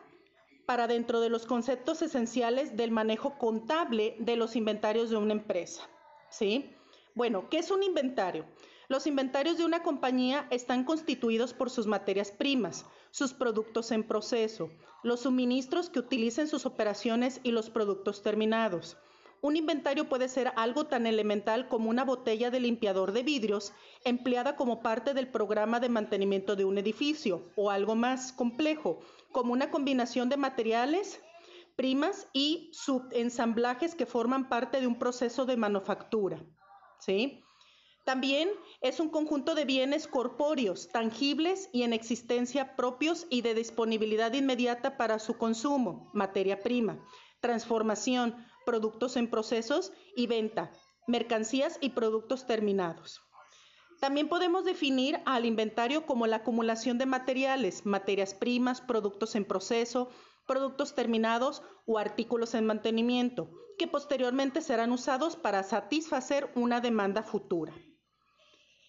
para 0.67 0.87
dentro 0.87 1.21
de 1.21 1.31
los 1.31 1.47
conceptos 1.47 2.03
esenciales 2.03 2.77
del 2.77 2.91
manejo 2.91 3.39
contable 3.39 4.17
de 4.19 4.37
los 4.37 4.55
inventarios 4.55 5.11
de 5.11 5.17
una 5.17 5.33
empresa. 5.33 5.89
¿Sí? 6.31 6.75
Bueno, 7.15 7.49
¿qué 7.49 7.59
es 7.59 7.71
un 7.71 7.83
inventario? 7.83 8.45
Los 8.89 9.07
inventarios 9.07 9.59
de 9.59 9.67
una 9.67 9.83
compañía 9.83 10.47
están 10.51 10.83
constituidos 10.83 11.53
por 11.53 11.69
sus 11.69 11.87
materias 11.87 12.31
primas, 12.31 12.87
sus 13.11 13.35
productos 13.35 13.93
en 13.93 14.03
proceso, 14.03 14.71
los 15.03 15.21
suministros 15.21 15.91
que 15.91 15.99
utilicen 15.99 16.49
sus 16.49 16.65
operaciones 16.65 17.41
y 17.43 17.51
los 17.51 17.69
productos 17.69 18.23
terminados. 18.23 18.97
Un 19.43 19.57
inventario 19.57 20.09
puede 20.09 20.27
ser 20.31 20.55
algo 20.57 20.87
tan 20.87 21.07
elemental 21.07 21.69
como 21.69 21.91
una 21.91 22.03
botella 22.03 22.51
de 22.51 22.61
limpiador 22.61 23.13
de 23.13 23.23
vidrios 23.23 23.75
empleada 24.05 24.57
como 24.57 24.81
parte 24.81 25.13
del 25.13 25.29
programa 25.29 25.81
de 25.81 25.91
mantenimiento 25.91 26.57
de 26.57 26.65
un 26.65 26.79
edificio 26.79 27.53
o 27.57 27.71
algo 27.71 27.95
más 27.95 28.33
complejo, 28.33 29.01
como 29.33 29.53
una 29.53 29.71
combinación 29.71 30.31
de 30.31 30.39
materiales, 30.39 31.21
primas 31.77 32.27
y 32.33 32.71
subensamblajes 32.73 33.95
que 33.95 34.07
forman 34.07 34.49
parte 34.49 34.81
de 34.81 34.87
un 34.87 34.99
proceso 34.99 35.45
de 35.45 35.59
manufactura. 35.59 36.43
¿Sí? 36.99 37.45
También 38.09 38.49
es 38.81 39.01
un 39.01 39.11
conjunto 39.11 39.55
de 39.55 39.67
bienes 39.67 40.09
corpóreos, 40.09 40.89
tangibles 40.89 41.69
y 41.75 41.83
en 41.83 41.93
existencia 41.93 42.75
propios 42.75 43.27
y 43.29 43.43
de 43.43 43.53
disponibilidad 43.53 44.33
inmediata 44.33 44.97
para 44.97 45.19
su 45.19 45.37
consumo, 45.37 46.11
materia 46.15 46.63
prima, 46.63 47.05
transformación, 47.43 48.35
productos 48.65 49.19
en 49.19 49.29
procesos 49.29 49.93
y 50.17 50.27
venta, 50.27 50.73
mercancías 51.07 51.77
y 51.83 51.91
productos 51.91 52.47
terminados. 52.47 53.21
También 54.01 54.31
podemos 54.31 54.65
definir 54.65 55.21
al 55.27 55.45
inventario 55.45 56.07
como 56.07 56.27
la 56.27 56.37
acumulación 56.37 56.97
de 56.97 57.05
materiales, 57.05 57.85
materias 57.85 58.33
primas, 58.33 58.81
productos 58.81 59.35
en 59.35 59.45
proceso, 59.45 60.09
productos 60.47 60.95
terminados 60.95 61.63
o 61.85 61.99
artículos 61.99 62.55
en 62.55 62.65
mantenimiento, 62.65 63.51
que 63.77 63.87
posteriormente 63.87 64.63
serán 64.63 64.93
usados 64.93 65.37
para 65.37 65.63
satisfacer 65.63 66.51
una 66.55 66.81
demanda 66.81 67.23
futura. 67.23 67.75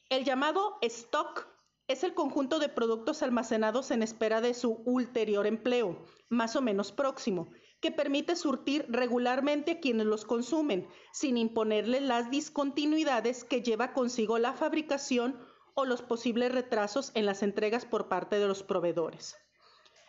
El 0.10 0.26
llamado 0.26 0.80
stock 0.82 1.48
es 1.88 2.04
el 2.04 2.16
conjunto 2.16 2.58
de 2.58 2.68
productos 2.68 3.22
almacenados 3.22 3.92
en 3.92 4.02
espera 4.02 4.42
de 4.42 4.56
su 4.56 4.82
ulterior 4.86 5.46
empleo, 5.46 6.04
más 6.30 6.56
o 6.56 6.62
menos 6.62 6.92
próximo, 6.92 7.50
que 7.80 7.92
permite 7.92 8.36
surtir 8.36 8.88
regularmente 8.90 9.74
a 9.74 9.80
quienes 9.80 10.08
los 10.08 10.26
consumen, 10.26 10.88
sin 11.14 11.38
imponerle 11.38 12.02
las 12.02 12.32
discontinuidades 12.32 13.44
que 13.44 13.62
lleva 13.62 13.94
consigo 13.94 14.40
la 14.40 14.54
fabricación 14.54 15.40
o 15.76 15.86
los 15.86 16.02
posibles 16.02 16.52
retrasos 16.52 17.12
en 17.14 17.28
las 17.28 17.44
entregas 17.44 17.86
por 17.86 18.10
parte 18.10 18.40
de 18.40 18.48
los 18.48 18.64
proveedores. 18.64 19.36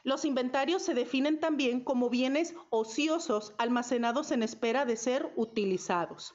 Los 0.02 0.24
inventarios 0.24 0.82
se 0.82 0.94
definen 0.94 1.40
también 1.40 1.84
como 1.84 2.08
bienes 2.08 2.54
ociosos 2.70 3.52
almacenados 3.58 4.30
en 4.30 4.42
espera 4.42 4.86
de 4.86 4.96
ser 4.96 5.30
utilizados. 5.36 6.34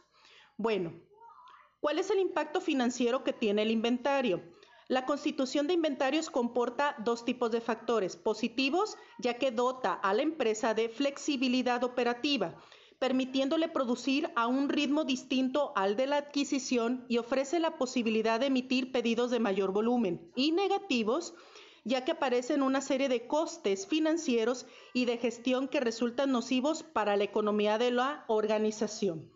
Bueno, 0.55 0.93
¿Cuál 1.85 1.99
es 1.99 2.09
el 2.09 2.17
impacto 2.17 2.61
financiero 2.61 3.23
que 3.23 3.31
tiene 3.31 3.61
el 3.61 3.69
inventario? 3.69 4.41
La 4.87 5.05
constitución 5.05 5.67
de 5.67 5.75
inventarios 5.75 6.31
comporta 6.31 6.95
dos 6.97 7.25
tipos 7.25 7.51
de 7.51 7.61
factores, 7.61 8.15
positivos, 8.15 8.97
ya 9.19 9.35
que 9.35 9.51
dota 9.51 9.93
a 9.93 10.15
la 10.15 10.23
empresa 10.23 10.73
de 10.73 10.89
flexibilidad 10.89 11.83
operativa, 11.83 12.55
permitiéndole 12.97 13.67
producir 13.67 14.31
a 14.35 14.47
un 14.47 14.67
ritmo 14.67 15.03
distinto 15.03 15.73
al 15.75 15.95
de 15.95 16.07
la 16.07 16.17
adquisición 16.17 17.05
y 17.07 17.19
ofrece 17.19 17.59
la 17.59 17.77
posibilidad 17.77 18.39
de 18.39 18.47
emitir 18.47 18.91
pedidos 18.91 19.29
de 19.29 19.39
mayor 19.39 19.71
volumen, 19.71 20.31
y 20.35 20.53
negativos, 20.53 21.35
ya 21.83 22.03
que 22.03 22.13
aparecen 22.13 22.63
una 22.63 22.81
serie 22.81 23.09
de 23.09 23.27
costes 23.27 23.85
financieros 23.85 24.65
y 24.91 25.05
de 25.05 25.19
gestión 25.19 25.67
que 25.67 25.81
resultan 25.81 26.31
nocivos 26.31 26.81
para 26.81 27.15
la 27.15 27.25
economía 27.25 27.77
de 27.77 27.91
la 27.91 28.25
organización. 28.27 29.29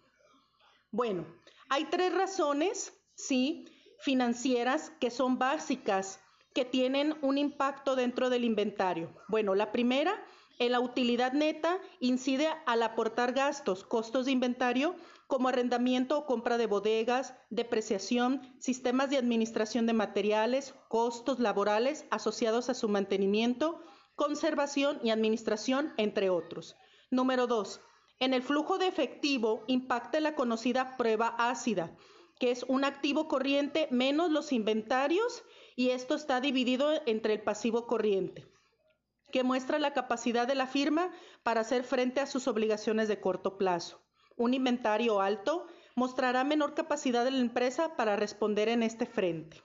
Bueno, 0.92 1.28
hay 1.70 1.86
tres 1.86 2.14
razones, 2.14 2.94
sí, 3.16 3.66
financieras 4.00 4.92
que 5.00 5.12
son 5.12 5.38
básicas, 5.38 6.20
que 6.54 6.66
tienen 6.66 7.16
un 7.22 7.38
impacto 7.38 7.96
dentro 7.96 8.30
del 8.30 8.44
inventario. 8.44 9.14
Bueno, 9.28 9.56
la 9.56 9.72
primera, 9.72 10.14
en 10.58 10.72
la 10.72 10.80
utilidad 10.80 11.34
neta, 11.34 11.80
incide 12.00 12.50
al 12.66 12.84
aportar 12.84 13.34
gastos, 13.34 13.84
costos 13.84 14.26
de 14.26 14.32
inventario, 14.32 14.96
como 15.28 15.48
arrendamiento 15.48 16.18
o 16.18 16.26
compra 16.26 16.58
de 16.58 16.66
bodegas, 16.66 17.36
depreciación, 17.52 18.42
sistemas 18.60 19.12
de 19.12 19.18
administración 19.18 19.86
de 19.86 19.94
materiales, 19.94 20.74
costos 20.88 21.40
laborales 21.40 22.06
asociados 22.10 22.70
a 22.70 22.74
su 22.74 22.90
mantenimiento, 22.90 23.80
conservación 24.16 25.00
y 25.04 25.12
administración, 25.12 25.94
entre 25.98 26.32
otros. 26.32 26.76
Número 27.12 27.46
dos, 27.46 27.80
en 28.20 28.34
el 28.34 28.44
flujo 28.44 28.78
de 28.78 28.88
efectivo 28.88 29.64
impacta 29.68 30.20
la 30.20 30.36
conocida 30.36 30.98
prueba 30.98 31.36
ácida, 31.38 31.96
que 32.38 32.52
es 32.52 32.64
un 32.68 32.84
activo 32.84 33.28
corriente 33.28 33.88
menos 33.92 34.30
los 34.30 34.52
inventarios 34.52 35.44
y 35.76 35.92
esto 35.92 36.16
está 36.16 36.42
dividido 36.42 36.92
entre 37.06 37.34
el 37.34 37.42
pasivo 37.42 37.88
corriente, 37.88 38.46
que 39.32 39.44
muestra 39.44 39.80
la 39.80 39.94
capacidad 39.94 40.48
de 40.48 40.56
la 40.56 40.68
firma 40.68 41.12
para 41.44 41.62
hacer 41.62 41.84
frente 41.84 42.20
a 42.20 42.28
sus 42.28 42.48
obligaciones 42.48 43.08
de 43.08 43.22
corto 43.22 43.58
plazo. 43.58 44.02
Un 44.36 44.54
inventario 44.54 45.22
alto 45.22 45.66
mostrará 45.96 46.44
menor 46.44 46.74
capacidad 46.74 47.24
de 47.24 47.32
la 47.32 47.40
empresa 47.40 47.96
para 47.96 48.16
responder 48.16 48.70
en 48.70 48.84
este 48.84 49.06
frente. 49.06 49.64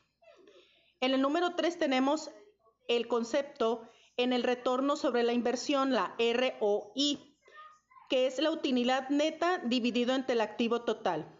En 1.00 1.12
el 1.12 1.20
número 1.20 1.54
3 1.54 1.78
tenemos 1.78 2.30
el 2.88 3.08
concepto 3.08 3.88
en 4.16 4.32
el 4.32 4.42
retorno 4.42 4.96
sobre 4.96 5.22
la 5.22 5.32
inversión, 5.32 5.92
la 5.92 6.16
ROI 6.18 7.33
que 8.08 8.26
es 8.26 8.38
la 8.38 8.50
utilidad 8.50 9.08
neta 9.08 9.58
dividido 9.58 10.14
entre 10.14 10.34
el 10.34 10.40
activo 10.40 10.82
total. 10.82 11.38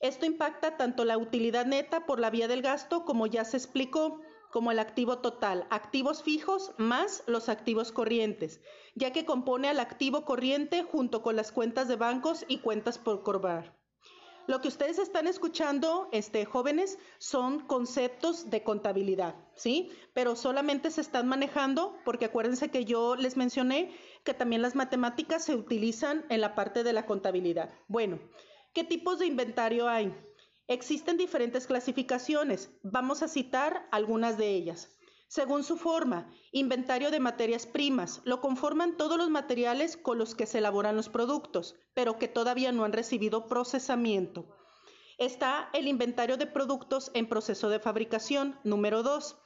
Esto 0.00 0.26
impacta 0.26 0.76
tanto 0.76 1.04
la 1.04 1.18
utilidad 1.18 1.66
neta 1.66 2.06
por 2.06 2.20
la 2.20 2.30
vía 2.30 2.46
del 2.46 2.62
gasto, 2.62 3.04
como 3.04 3.26
ya 3.26 3.44
se 3.44 3.56
explicó, 3.56 4.20
como 4.50 4.70
el 4.70 4.78
activo 4.78 5.18
total, 5.18 5.66
activos 5.70 6.22
fijos 6.22 6.72
más 6.78 7.22
los 7.26 7.48
activos 7.48 7.92
corrientes, 7.92 8.60
ya 8.94 9.12
que 9.12 9.24
compone 9.24 9.68
al 9.68 9.80
activo 9.80 10.24
corriente 10.24 10.82
junto 10.82 11.22
con 11.22 11.36
las 11.36 11.52
cuentas 11.52 11.88
de 11.88 11.96
bancos 11.96 12.44
y 12.48 12.58
cuentas 12.58 12.98
por 12.98 13.22
cobrar. 13.22 13.76
Lo 14.46 14.62
que 14.62 14.68
ustedes 14.68 14.98
están 14.98 15.26
escuchando, 15.26 16.08
este, 16.10 16.46
jóvenes, 16.46 16.98
son 17.18 17.60
conceptos 17.60 18.48
de 18.48 18.62
contabilidad, 18.62 19.34
¿sí? 19.54 19.90
Pero 20.14 20.36
solamente 20.36 20.90
se 20.90 21.02
están 21.02 21.28
manejando 21.28 21.98
porque 22.06 22.24
acuérdense 22.24 22.70
que 22.70 22.86
yo 22.86 23.14
les 23.14 23.36
mencioné 23.36 23.94
que 24.28 24.34
también 24.34 24.60
las 24.60 24.74
matemáticas 24.74 25.42
se 25.42 25.54
utilizan 25.54 26.26
en 26.28 26.42
la 26.42 26.54
parte 26.54 26.84
de 26.84 26.92
la 26.92 27.06
contabilidad. 27.06 27.72
Bueno, 27.86 28.18
¿qué 28.74 28.84
tipos 28.84 29.18
de 29.18 29.24
inventario 29.24 29.88
hay? 29.88 30.14
Existen 30.66 31.16
diferentes 31.16 31.66
clasificaciones. 31.66 32.70
Vamos 32.82 33.22
a 33.22 33.28
citar 33.28 33.88
algunas 33.90 34.36
de 34.36 34.50
ellas. 34.50 34.94
Según 35.28 35.64
su 35.64 35.78
forma, 35.78 36.30
inventario 36.52 37.10
de 37.10 37.20
materias 37.20 37.64
primas. 37.64 38.20
Lo 38.24 38.42
conforman 38.42 38.98
todos 38.98 39.16
los 39.16 39.30
materiales 39.30 39.96
con 39.96 40.18
los 40.18 40.34
que 40.34 40.44
se 40.44 40.58
elaboran 40.58 40.94
los 40.94 41.08
productos, 41.08 41.76
pero 41.94 42.18
que 42.18 42.28
todavía 42.28 42.70
no 42.70 42.84
han 42.84 42.92
recibido 42.92 43.48
procesamiento. 43.48 44.44
Está 45.16 45.70
el 45.72 45.88
inventario 45.88 46.36
de 46.36 46.46
productos 46.46 47.10
en 47.14 47.30
proceso 47.30 47.70
de 47.70 47.80
fabricación, 47.80 48.60
número 48.62 49.02
2, 49.02 49.38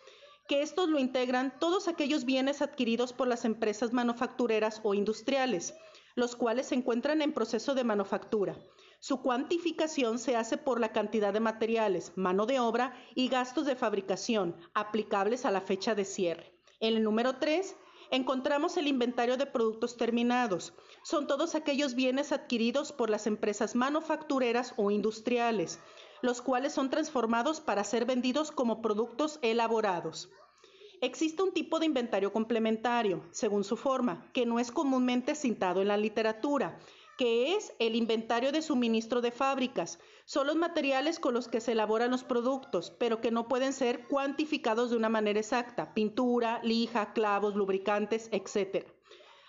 que 0.53 0.61
estos 0.61 0.91
lo 0.91 0.99
integran 0.99 1.59
todos 1.59 1.89
aquellos 1.89 2.27
bienes 2.27 2.61
adquiridos 2.61 3.15
por 3.15 3.27
las 3.27 3.47
empresas 3.47 3.95
manufactureras 3.95 4.83
o 4.85 4.93
industriales, 4.93 5.73
los 6.15 6.37
cuales 6.37 6.67
se 6.67 6.75
encuentran 6.75 7.23
en 7.23 7.33
proceso 7.33 7.75
de 7.75 7.85
manufactura. 7.85 8.63
Su 9.01 9.23
cuantificación 9.23 10.19
se 10.19 10.37
hace 10.37 10.59
por 10.59 10.79
la 10.79 10.93
cantidad 10.93 11.33
de 11.33 11.41
materiales, 11.41 12.13
mano 12.17 12.45
de 12.45 12.61
obra 12.61 12.93
y 13.15 13.29
gastos 13.29 13.65
de 13.65 13.77
fabricación 13.77 14.55
aplicables 14.75 15.47
a 15.47 15.51
la 15.51 15.63
fecha 15.63 15.95
de 15.95 16.05
cierre. 16.05 16.53
En 16.81 16.99
el 16.99 17.03
número 17.03 17.37
3 17.37 17.75
encontramos 18.11 18.77
el 18.77 18.89
inventario 18.89 19.39
de 19.39 19.47
productos 19.47 19.97
terminados. 19.97 20.75
Son 21.03 21.27
todos 21.27 21.55
aquellos 21.55 21.95
bienes 21.95 22.31
adquiridos 22.31 22.93
por 22.93 23.09
las 23.09 23.27
empresas 23.27 23.75
manufactureras 23.75 24.75
o 24.77 24.91
industriales, 24.91 25.79
los 26.21 26.43
cuales 26.43 26.75
son 26.75 26.91
transformados 26.91 27.63
para 27.63 27.85
ser 27.85 28.05
vendidos 28.05 28.53
como 28.53 28.83
productos 28.83 29.39
elaborados. 29.41 30.29
Existe 31.03 31.43
un 31.43 31.51
tipo 31.51 31.81
de 31.81 31.87
inventario 31.87 32.33
complementario, 32.33 33.25
según 33.33 33.65
su 33.65 33.77
forma, 33.77 34.31
que 34.33 34.47
no 34.47 34.61
es 34.61 34.71
comúnmente 34.71 35.35
citado 35.35 35.83
en 35.83 35.89
la 35.89 35.97
literatura, 35.97 36.79
que 37.19 37.57
es 37.57 37.73
el 37.81 37.97
inventario 37.97 38.53
de 38.53 38.63
suministro 38.63 39.21
de 39.21 39.33
fábricas. 39.33 39.99
Son 40.27 40.47
los 40.47 40.55
materiales 40.55 41.19
con 41.19 41.35
los 41.35 41.49
que 41.49 41.61
se 41.61 41.73
elaboran 41.73 42.13
los 42.13 42.23
productos, 42.23 42.93
pero 43.01 43.21
que 43.21 43.33
no 43.33 43.49
pueden 43.49 43.73
ser 43.73 44.07
cuantificados 44.07 44.91
de 44.91 44.97
una 44.97 45.09
manera 45.09 45.41
exacta. 45.41 45.93
Pintura, 45.93 46.61
lija, 46.63 47.13
clavos, 47.15 47.57
lubricantes, 47.57 48.29
etc. 48.31 48.87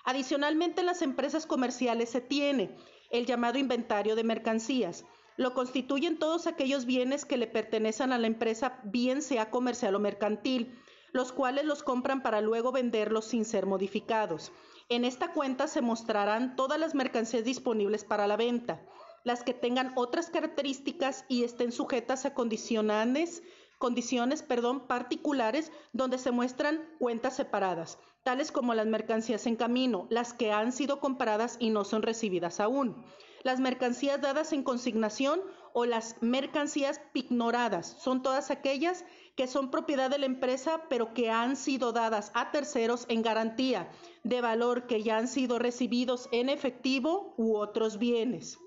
Adicionalmente, 0.06 0.80
en 0.80 0.88
las 0.88 1.04
empresas 1.04 1.46
comerciales 1.46 2.10
se 2.10 2.22
tiene 2.22 2.76
el 3.12 3.28
llamado 3.28 3.60
inventario 3.60 4.16
de 4.16 4.24
mercancías. 4.24 5.06
Lo 5.38 5.54
constituyen 5.54 6.18
todos 6.18 6.48
aquellos 6.48 6.86
bienes 6.86 7.26
que 7.26 7.38
le 7.38 7.46
pertenecen 7.46 8.12
a 8.12 8.18
la 8.18 8.26
empresa, 8.26 8.80
bien 8.84 9.22
sea 9.22 9.52
comercial 9.52 9.94
o 9.94 10.00
mercantil, 10.00 10.80
los 11.14 11.32
cuales 11.32 11.64
los 11.66 11.84
compran 11.84 12.22
para 12.22 12.42
luego 12.42 12.72
venderlos 12.72 13.26
sin 13.26 13.46
ser 13.46 13.66
modificados. 13.66 14.52
En 14.90 15.06
esta 15.06 15.32
cuenta 15.32 15.68
se 15.68 15.82
mostrarán 15.82 16.56
todas 16.56 16.80
las 16.80 16.96
mercancías 16.96 17.46
disponibles 17.46 18.04
para 18.04 18.28
la 18.28 18.36
venta, 18.36 18.82
las 19.24 19.44
que 19.44 19.54
tengan 19.54 19.94
otras 19.96 20.30
características 20.30 21.24
y 21.30 21.44
estén 21.44 21.72
sujetas 21.72 22.26
a 22.26 22.34
condiciones, 22.34 23.42
condiciones 23.78 24.44
perdón, 24.44 24.88
particulares 24.88 25.72
donde 25.94 26.18
se 26.18 26.32
muestran 26.32 26.84
cuentas 27.00 27.36
separadas, 27.36 28.00
tales 28.24 28.52
como 28.52 28.74
las 28.74 28.88
mercancías 28.88 29.46
en 29.46 29.56
camino, 29.56 30.08
las 30.10 30.34
que 30.34 30.52
han 30.52 30.72
sido 30.72 31.00
compradas 31.00 31.58
y 31.60 31.70
no 31.70 31.86
son 31.86 32.02
recibidas 32.02 32.60
aún, 32.60 33.06
las 33.44 33.60
mercancías 33.60 34.22
dadas 34.22 34.54
en 34.54 34.64
consignación 34.64 35.42
o 35.74 35.86
las 35.86 36.16
mercancías 36.22 37.02
pignoradas, 37.12 37.98
son 38.00 38.24
todas 38.24 38.52
aquellas 38.52 39.04
que 39.36 39.48
son 39.48 39.72
propiedad 39.72 40.10
de 40.10 40.20
la 40.20 40.26
empresa 40.26 40.84
pero 40.90 41.14
que 41.14 41.30
han 41.30 41.56
sido 41.56 41.92
dadas 41.92 42.32
a 42.34 42.52
terceros 42.52 43.06
en 43.10 43.22
garantía 43.22 43.90
de 44.24 44.42
valor 44.42 44.88
que 44.88 45.02
ya 45.02 45.18
han 45.18 45.28
sido 45.28 45.60
recibidos 45.60 46.30
en 46.32 46.50
efectivo 46.50 47.34
u 47.38 47.56
otros 47.56 47.98
bienes. 47.98 48.58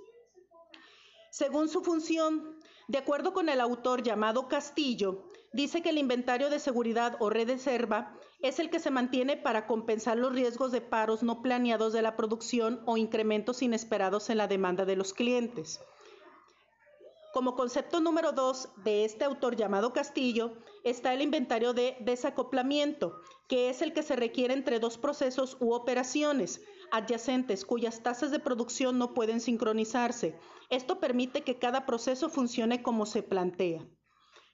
Según 1.31 1.69
su 1.69 1.83
función, 1.83 2.57
de 2.89 2.99
acuerdo 2.99 3.33
con 3.33 3.49
el 3.49 3.61
autor 3.61 4.03
llamado 4.03 4.49
Castillo, 4.49 5.25
dice 5.53 5.83
que 5.83 5.91
el 5.91 5.99
inventario 5.99 6.51
de 6.51 6.59
seguridad 6.59 7.17
o 7.21 7.31
reserva 7.31 8.15
es 8.41 8.59
el 8.59 8.71
que 8.71 8.81
se 8.81 8.91
mantiene 8.91 9.37
para 9.37 9.67
compensar 9.67 10.17
los 10.19 10.33
riesgos 10.33 10.73
de 10.73 10.81
paros 10.81 11.23
no 11.23 11.43
planeados 11.43 11.93
de 11.93 12.03
la 12.03 12.17
producción 12.17 12.81
o 12.87 12.97
incrementos 12.97 13.63
inesperados 13.63 14.31
en 14.31 14.39
la 14.39 14.47
demanda 14.47 14.85
de 14.85 14.97
los 14.97 15.15
clientes. 15.15 15.81
Como 17.37 17.55
concepto 17.55 18.01
número 18.01 18.33
dos 18.33 18.71
de 18.83 19.05
este 19.05 19.23
autor 19.27 19.57
llamado 19.57 19.93
Castillo 19.93 20.57
está 20.85 21.13
el 21.13 21.21
inventario 21.21 21.75
de 21.75 21.95
desacoplamiento, 22.01 23.21
que 23.47 23.69
es 23.69 23.83
el 23.83 23.93
que 23.93 24.03
se 24.03 24.17
requiere 24.17 24.55
entre 24.55 24.81
dos 24.81 24.97
procesos 24.97 25.59
u 25.61 25.75
operaciones 25.75 26.63
adyacentes 26.91 27.67
cuyas 27.67 28.03
tasas 28.03 28.31
de 28.31 28.39
producción 28.39 28.97
no 28.97 29.13
pueden 29.13 29.41
sincronizarse. 29.41 30.39
Esto 30.71 30.99
permite 30.99 31.43
que 31.43 31.59
cada 31.59 31.85
proceso 31.85 32.31
funcione 32.31 32.83
como 32.83 33.05
se 33.05 33.23
plantea. 33.23 33.87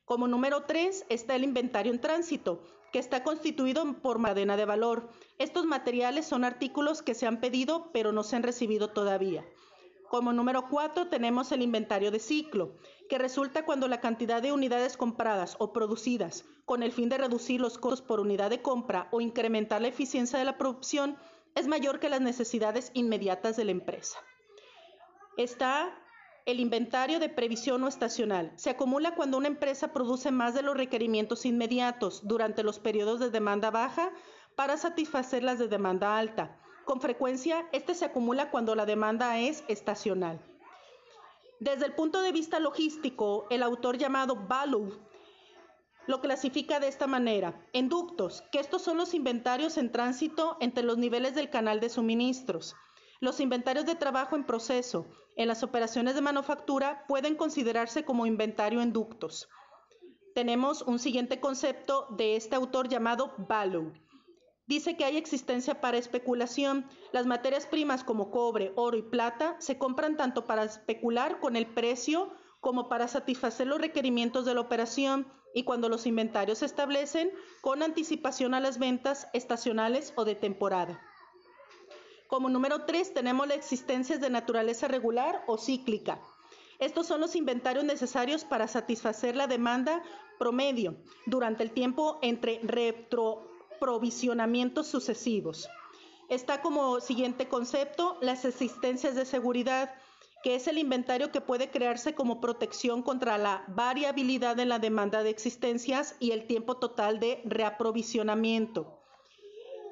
Como 0.04 0.26
número 0.26 0.64
tres 0.64 1.06
está 1.08 1.36
el 1.36 1.44
inventario 1.44 1.92
en 1.92 2.00
tránsito, 2.00 2.64
que 2.92 2.98
está 2.98 3.22
constituido 3.22 4.02
por 4.02 4.20
cadena 4.20 4.56
de 4.56 4.64
valor. 4.64 5.08
Estos 5.38 5.66
materiales 5.66 6.26
son 6.26 6.42
artículos 6.42 7.00
que 7.00 7.14
se 7.14 7.28
han 7.28 7.38
pedido 7.38 7.92
pero 7.92 8.10
no 8.10 8.24
se 8.24 8.34
han 8.34 8.42
recibido 8.42 8.88
todavía. 8.88 9.46
Como 10.12 10.34
número 10.34 10.68
cuatro 10.68 11.06
tenemos 11.08 11.52
el 11.52 11.62
inventario 11.62 12.10
de 12.10 12.18
ciclo, 12.18 12.74
que 13.08 13.16
resulta 13.16 13.64
cuando 13.64 13.88
la 13.88 14.02
cantidad 14.02 14.42
de 14.42 14.52
unidades 14.52 14.98
compradas 14.98 15.56
o 15.58 15.72
producidas 15.72 16.44
con 16.66 16.82
el 16.82 16.92
fin 16.92 17.08
de 17.08 17.16
reducir 17.16 17.62
los 17.62 17.78
costos 17.78 18.02
por 18.02 18.20
unidad 18.20 18.50
de 18.50 18.60
compra 18.60 19.08
o 19.10 19.22
incrementar 19.22 19.80
la 19.80 19.88
eficiencia 19.88 20.38
de 20.38 20.44
la 20.44 20.58
producción 20.58 21.16
es 21.54 21.66
mayor 21.66 21.98
que 21.98 22.10
las 22.10 22.20
necesidades 22.20 22.90
inmediatas 22.92 23.56
de 23.56 23.64
la 23.64 23.70
empresa. 23.70 24.18
Está 25.38 25.98
el 26.44 26.60
inventario 26.60 27.18
de 27.18 27.30
previsión 27.30 27.82
o 27.82 27.88
estacional. 27.88 28.52
Se 28.56 28.68
acumula 28.68 29.14
cuando 29.14 29.38
una 29.38 29.48
empresa 29.48 29.94
produce 29.94 30.30
más 30.30 30.52
de 30.52 30.60
los 30.60 30.76
requerimientos 30.76 31.46
inmediatos 31.46 32.28
durante 32.28 32.62
los 32.62 32.78
periodos 32.78 33.18
de 33.18 33.30
demanda 33.30 33.70
baja 33.70 34.12
para 34.56 34.76
satisfacer 34.76 35.42
las 35.42 35.58
de 35.58 35.68
demanda 35.68 36.18
alta 36.18 36.58
con 36.84 37.00
frecuencia, 37.00 37.68
este 37.72 37.94
se 37.94 38.04
acumula 38.04 38.50
cuando 38.50 38.74
la 38.74 38.86
demanda 38.86 39.38
es 39.38 39.64
estacional. 39.68 40.40
Desde 41.60 41.86
el 41.86 41.94
punto 41.94 42.20
de 42.22 42.32
vista 42.32 42.58
logístico, 42.58 43.46
el 43.50 43.62
autor 43.62 43.96
llamado 43.96 44.34
Balow 44.34 44.92
lo 46.06 46.20
clasifica 46.20 46.80
de 46.80 46.88
esta 46.88 47.06
manera. 47.06 47.54
En 47.72 47.88
ductos, 47.88 48.42
que 48.50 48.58
estos 48.58 48.82
son 48.82 48.96
los 48.96 49.14
inventarios 49.14 49.78
en 49.78 49.92
tránsito 49.92 50.56
entre 50.60 50.82
los 50.82 50.98
niveles 50.98 51.34
del 51.34 51.50
canal 51.50 51.78
de 51.78 51.88
suministros. 51.88 52.74
Los 53.20 53.38
inventarios 53.38 53.86
de 53.86 53.94
trabajo 53.94 54.34
en 54.34 54.44
proceso 54.44 55.06
en 55.36 55.46
las 55.48 55.62
operaciones 55.62 56.16
de 56.16 56.20
manufactura 56.20 57.04
pueden 57.06 57.36
considerarse 57.36 58.04
como 58.04 58.26
inventario 58.26 58.80
en 58.80 58.92
ductos. 58.92 59.48
Tenemos 60.34 60.82
un 60.82 60.98
siguiente 60.98 61.38
concepto 61.38 62.08
de 62.10 62.36
este 62.36 62.56
autor 62.56 62.88
llamado 62.88 63.34
Balow 63.38 63.92
dice 64.72 64.96
que 64.96 65.04
hay 65.04 65.18
existencia 65.18 65.82
para 65.82 65.98
especulación. 65.98 66.86
Las 67.12 67.26
materias 67.26 67.66
primas 67.66 68.04
como 68.04 68.30
cobre, 68.30 68.72
oro 68.74 68.96
y 68.96 69.02
plata 69.02 69.54
se 69.58 69.76
compran 69.76 70.16
tanto 70.16 70.46
para 70.46 70.64
especular 70.64 71.40
con 71.40 71.56
el 71.56 71.66
precio 71.66 72.32
como 72.60 72.88
para 72.88 73.06
satisfacer 73.06 73.66
los 73.66 73.80
requerimientos 73.80 74.46
de 74.46 74.54
la 74.54 74.62
operación 74.62 75.26
y 75.54 75.64
cuando 75.64 75.90
los 75.90 76.06
inventarios 76.06 76.58
se 76.58 76.66
establecen 76.66 77.30
con 77.60 77.82
anticipación 77.82 78.54
a 78.54 78.60
las 78.60 78.78
ventas 78.78 79.28
estacionales 79.34 80.14
o 80.16 80.24
de 80.24 80.36
temporada. 80.36 81.02
Como 82.26 82.48
número 82.48 82.86
tres 82.86 83.12
tenemos 83.12 83.46
las 83.46 83.58
existencias 83.58 84.22
de 84.22 84.30
naturaleza 84.30 84.88
regular 84.88 85.44
o 85.46 85.58
cíclica. 85.58 86.18
Estos 86.78 87.06
son 87.06 87.20
los 87.20 87.36
inventarios 87.36 87.84
necesarios 87.84 88.44
para 88.44 88.68
satisfacer 88.68 89.36
la 89.36 89.46
demanda 89.46 90.02
promedio 90.38 90.96
durante 91.26 91.62
el 91.62 91.72
tiempo 91.72 92.18
entre 92.22 92.60
retro 92.62 93.51
provisionamientos 93.82 94.86
sucesivos. 94.86 95.68
Está 96.28 96.62
como 96.62 97.00
siguiente 97.00 97.48
concepto 97.48 98.16
las 98.20 98.44
existencias 98.44 99.16
de 99.16 99.24
seguridad, 99.24 99.92
que 100.44 100.54
es 100.54 100.68
el 100.68 100.78
inventario 100.78 101.32
que 101.32 101.40
puede 101.40 101.68
crearse 101.68 102.14
como 102.14 102.40
protección 102.40 103.02
contra 103.02 103.38
la 103.38 103.64
variabilidad 103.66 104.60
en 104.60 104.68
la 104.68 104.78
demanda 104.78 105.24
de 105.24 105.30
existencias 105.30 106.14
y 106.20 106.30
el 106.30 106.46
tiempo 106.46 106.76
total 106.76 107.18
de 107.18 107.42
reaprovisionamiento. 107.44 109.00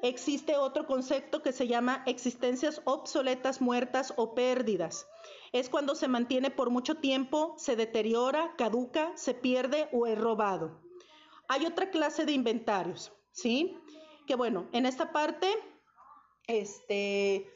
Existe 0.03 0.55
otro 0.55 0.87
concepto 0.87 1.41
que 1.41 1.51
se 1.51 1.67
llama 1.67 2.01
existencias 2.07 2.81
obsoletas, 2.85 3.59
muertas 3.59 4.13
o 4.15 4.33
pérdidas. 4.33 5.05
Es 5.51 5.67
cuando 5.67 5.95
se 5.95 6.07
mantiene 6.07 6.49
por 6.49 6.69
mucho 6.69 6.95
tiempo, 6.95 7.55
se 7.57 7.75
deteriora, 7.75 8.53
caduca, 8.57 9.11
se 9.15 9.33
pierde 9.33 9.89
o 9.91 10.07
es 10.07 10.17
robado. 10.17 10.79
Hay 11.49 11.65
otra 11.65 11.89
clase 11.91 12.23
de 12.23 12.31
inventarios, 12.31 13.11
¿sí? 13.31 13.77
Que 14.27 14.35
bueno, 14.35 14.67
en 14.71 14.85
esta 14.85 15.11
parte, 15.11 15.47
este, 16.47 17.49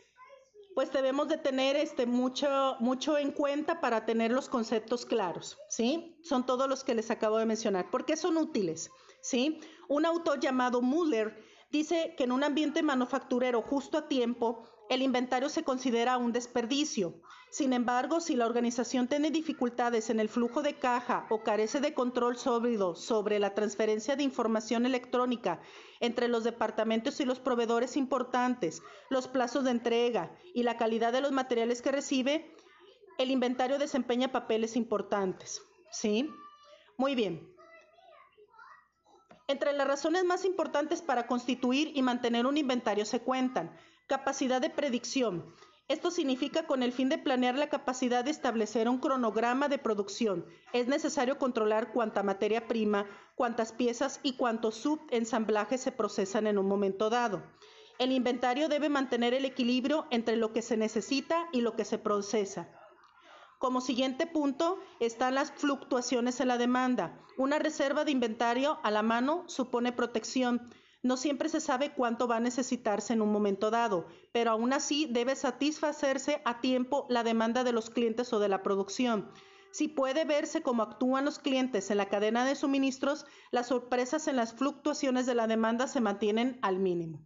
pues 0.75 0.91
debemos 0.91 1.29
de 1.29 1.37
tener 1.37 1.75
este 1.75 2.05
mucho, 2.05 2.75
mucho 2.79 3.17
en 3.17 3.31
cuenta 3.31 3.79
para 3.79 4.05
tener 4.05 4.31
los 4.31 4.49
conceptos 4.49 5.05
claros, 5.05 5.57
¿sí? 5.69 6.19
Son 6.23 6.45
todos 6.45 6.67
los 6.67 6.83
que 6.83 6.95
les 6.95 7.09
acabo 7.11 7.37
de 7.37 7.45
mencionar. 7.45 7.89
¿Por 7.89 8.05
qué 8.05 8.17
son 8.17 8.37
útiles? 8.37 8.91
¿Sí? 9.21 9.59
Un 9.87 10.05
autor 10.05 10.39
llamado 10.39 10.81
Muller 10.81 11.41
dice 11.71 12.13
que 12.17 12.25
en 12.25 12.31
un 12.31 12.43
ambiente 12.43 12.83
manufacturero 12.83 13.61
justo 13.61 13.97
a 13.97 14.07
tiempo, 14.07 14.67
el 14.89 15.01
inventario 15.01 15.49
se 15.49 15.63
considera 15.63 16.17
un 16.17 16.31
desperdicio. 16.31 17.19
Sin 17.49 17.73
embargo, 17.73 18.19
si 18.19 18.35
la 18.35 18.45
organización 18.45 19.07
tiene 19.07 19.31
dificultades 19.31 20.09
en 20.09 20.19
el 20.19 20.29
flujo 20.29 20.61
de 20.61 20.77
caja 20.77 21.25
o 21.29 21.41
carece 21.41 21.79
de 21.79 21.93
control 21.93 22.37
sólido 22.37 22.95
sobre 22.95 23.39
la 23.39 23.53
transferencia 23.53 24.15
de 24.15 24.23
información 24.23 24.85
electrónica 24.85 25.61
entre 26.01 26.27
los 26.27 26.43
departamentos 26.43 27.19
y 27.19 27.25
los 27.25 27.39
proveedores 27.39 27.97
importantes, 27.97 28.83
los 29.09 29.27
plazos 29.27 29.63
de 29.63 29.71
entrega 29.71 30.35
y 30.53 30.63
la 30.63 30.77
calidad 30.77 31.13
de 31.13 31.21
los 31.21 31.31
materiales 31.31 31.81
que 31.81 31.91
recibe, 31.91 32.53
el 33.17 33.31
inventario 33.31 33.79
desempeña 33.79 34.31
papeles 34.31 34.75
importantes. 34.75 35.61
¿Sí? 35.91 36.29
Muy 36.97 37.15
bien. 37.15 37.49
Entre 39.47 39.73
las 39.73 39.87
razones 39.87 40.25
más 40.25 40.43
importantes 40.43 41.01
para 41.01 41.27
constituir 41.27 41.91
y 41.95 42.01
mantener 42.01 42.45
un 42.45 42.57
inventario 42.57 43.05
se 43.05 43.21
cuentan 43.21 43.71
capacidad 44.07 44.61
de 44.61 44.69
predicción, 44.69 45.53
esto 45.87 46.09
significa 46.09 46.65
con 46.65 46.81
el 46.81 46.91
fin 46.91 47.09
de 47.09 47.19
planear 47.19 47.55
la 47.55 47.69
capacidad 47.69 48.25
de 48.25 48.31
establecer 48.31 48.89
un 48.89 48.97
cronograma 48.97 49.69
de 49.69 49.77
producción. 49.77 50.43
Es 50.73 50.87
necesario 50.87 51.37
controlar 51.37 51.93
cuánta 51.93 52.23
materia 52.23 52.67
prima, 52.67 53.05
cuántas 53.35 53.71
piezas 53.71 54.19
y 54.23 54.35
cuántos 54.35 54.75
subensamblajes 54.77 55.81
se 55.81 55.91
procesan 55.91 56.47
en 56.47 56.57
un 56.57 56.67
momento 56.67 57.11
dado. 57.11 57.43
El 57.99 58.11
inventario 58.11 58.67
debe 58.67 58.89
mantener 58.89 59.35
el 59.35 59.45
equilibrio 59.45 60.07
entre 60.09 60.37
lo 60.37 60.53
que 60.53 60.63
se 60.63 60.75
necesita 60.75 61.47
y 61.51 61.61
lo 61.61 61.75
que 61.75 61.85
se 61.85 61.99
procesa. 61.99 62.67
Como 63.59 63.79
siguiente 63.79 64.25
punto 64.25 64.79
están 64.99 65.35
las 65.35 65.51
fluctuaciones 65.51 66.39
en 66.39 66.47
la 66.47 66.57
demanda. 66.57 67.19
Una 67.37 67.59
reserva 67.59 68.05
de 68.05 68.11
inventario 68.11 68.79
a 68.81 68.89
la 68.89 69.03
mano 69.03 69.43
supone 69.45 69.91
protección 69.91 70.67
No 71.05 71.17
siempre 71.17 71.49
se 71.49 71.61
sabe 71.61 71.93
cuánto 71.93 72.27
va 72.27 72.37
a 72.37 72.39
necesitarse 72.39 73.13
en 73.13 73.21
un 73.21 73.31
momento 73.31 73.69
dado, 73.69 74.07
pero 74.31 74.49
aún 74.49 74.73
así 74.73 75.05
debe 75.07 75.35
satisfacerse 75.35 76.41
a 76.45 76.61
tiempo 76.61 77.05
la 77.11 77.23
demanda 77.23 77.63
de 77.63 77.73
los 77.73 77.91
clientes 77.91 78.33
o 78.33 78.39
de 78.39 78.49
la 78.49 78.63
producción. 78.63 79.29
Si 79.69 79.87
puede 79.87 80.25
verse 80.25 80.63
cómo 80.63 80.81
actúan 80.81 81.23
los 81.23 81.37
clientes 81.37 81.91
en 81.91 81.97
la 81.97 82.09
cadena 82.09 82.43
de 82.43 82.55
suministros, 82.55 83.27
las 83.51 83.67
sorpresas 83.67 84.27
en 84.27 84.35
las 84.35 84.55
fluctuaciones 84.55 85.27
de 85.27 85.35
la 85.35 85.45
demanda 85.45 85.87
se 85.87 86.01
mantienen 86.01 86.57
al 86.63 86.79
mínimo. 86.79 87.23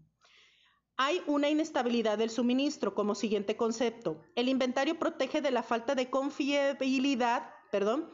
Hay 0.98 1.22
una 1.26 1.48
inestabilidad 1.48 2.18
del 2.18 2.32
suministro 2.32 2.94
como 2.94 3.16
siguiente 3.16 3.56
concepto. 3.56 4.20
El 4.36 4.50
inventario 4.50 5.00
protege 5.00 5.40
de 5.40 5.52
la 5.52 5.64
falta 5.64 5.96
de 5.96 6.10
confiabilidad, 6.10 7.50
perdón, 7.72 8.12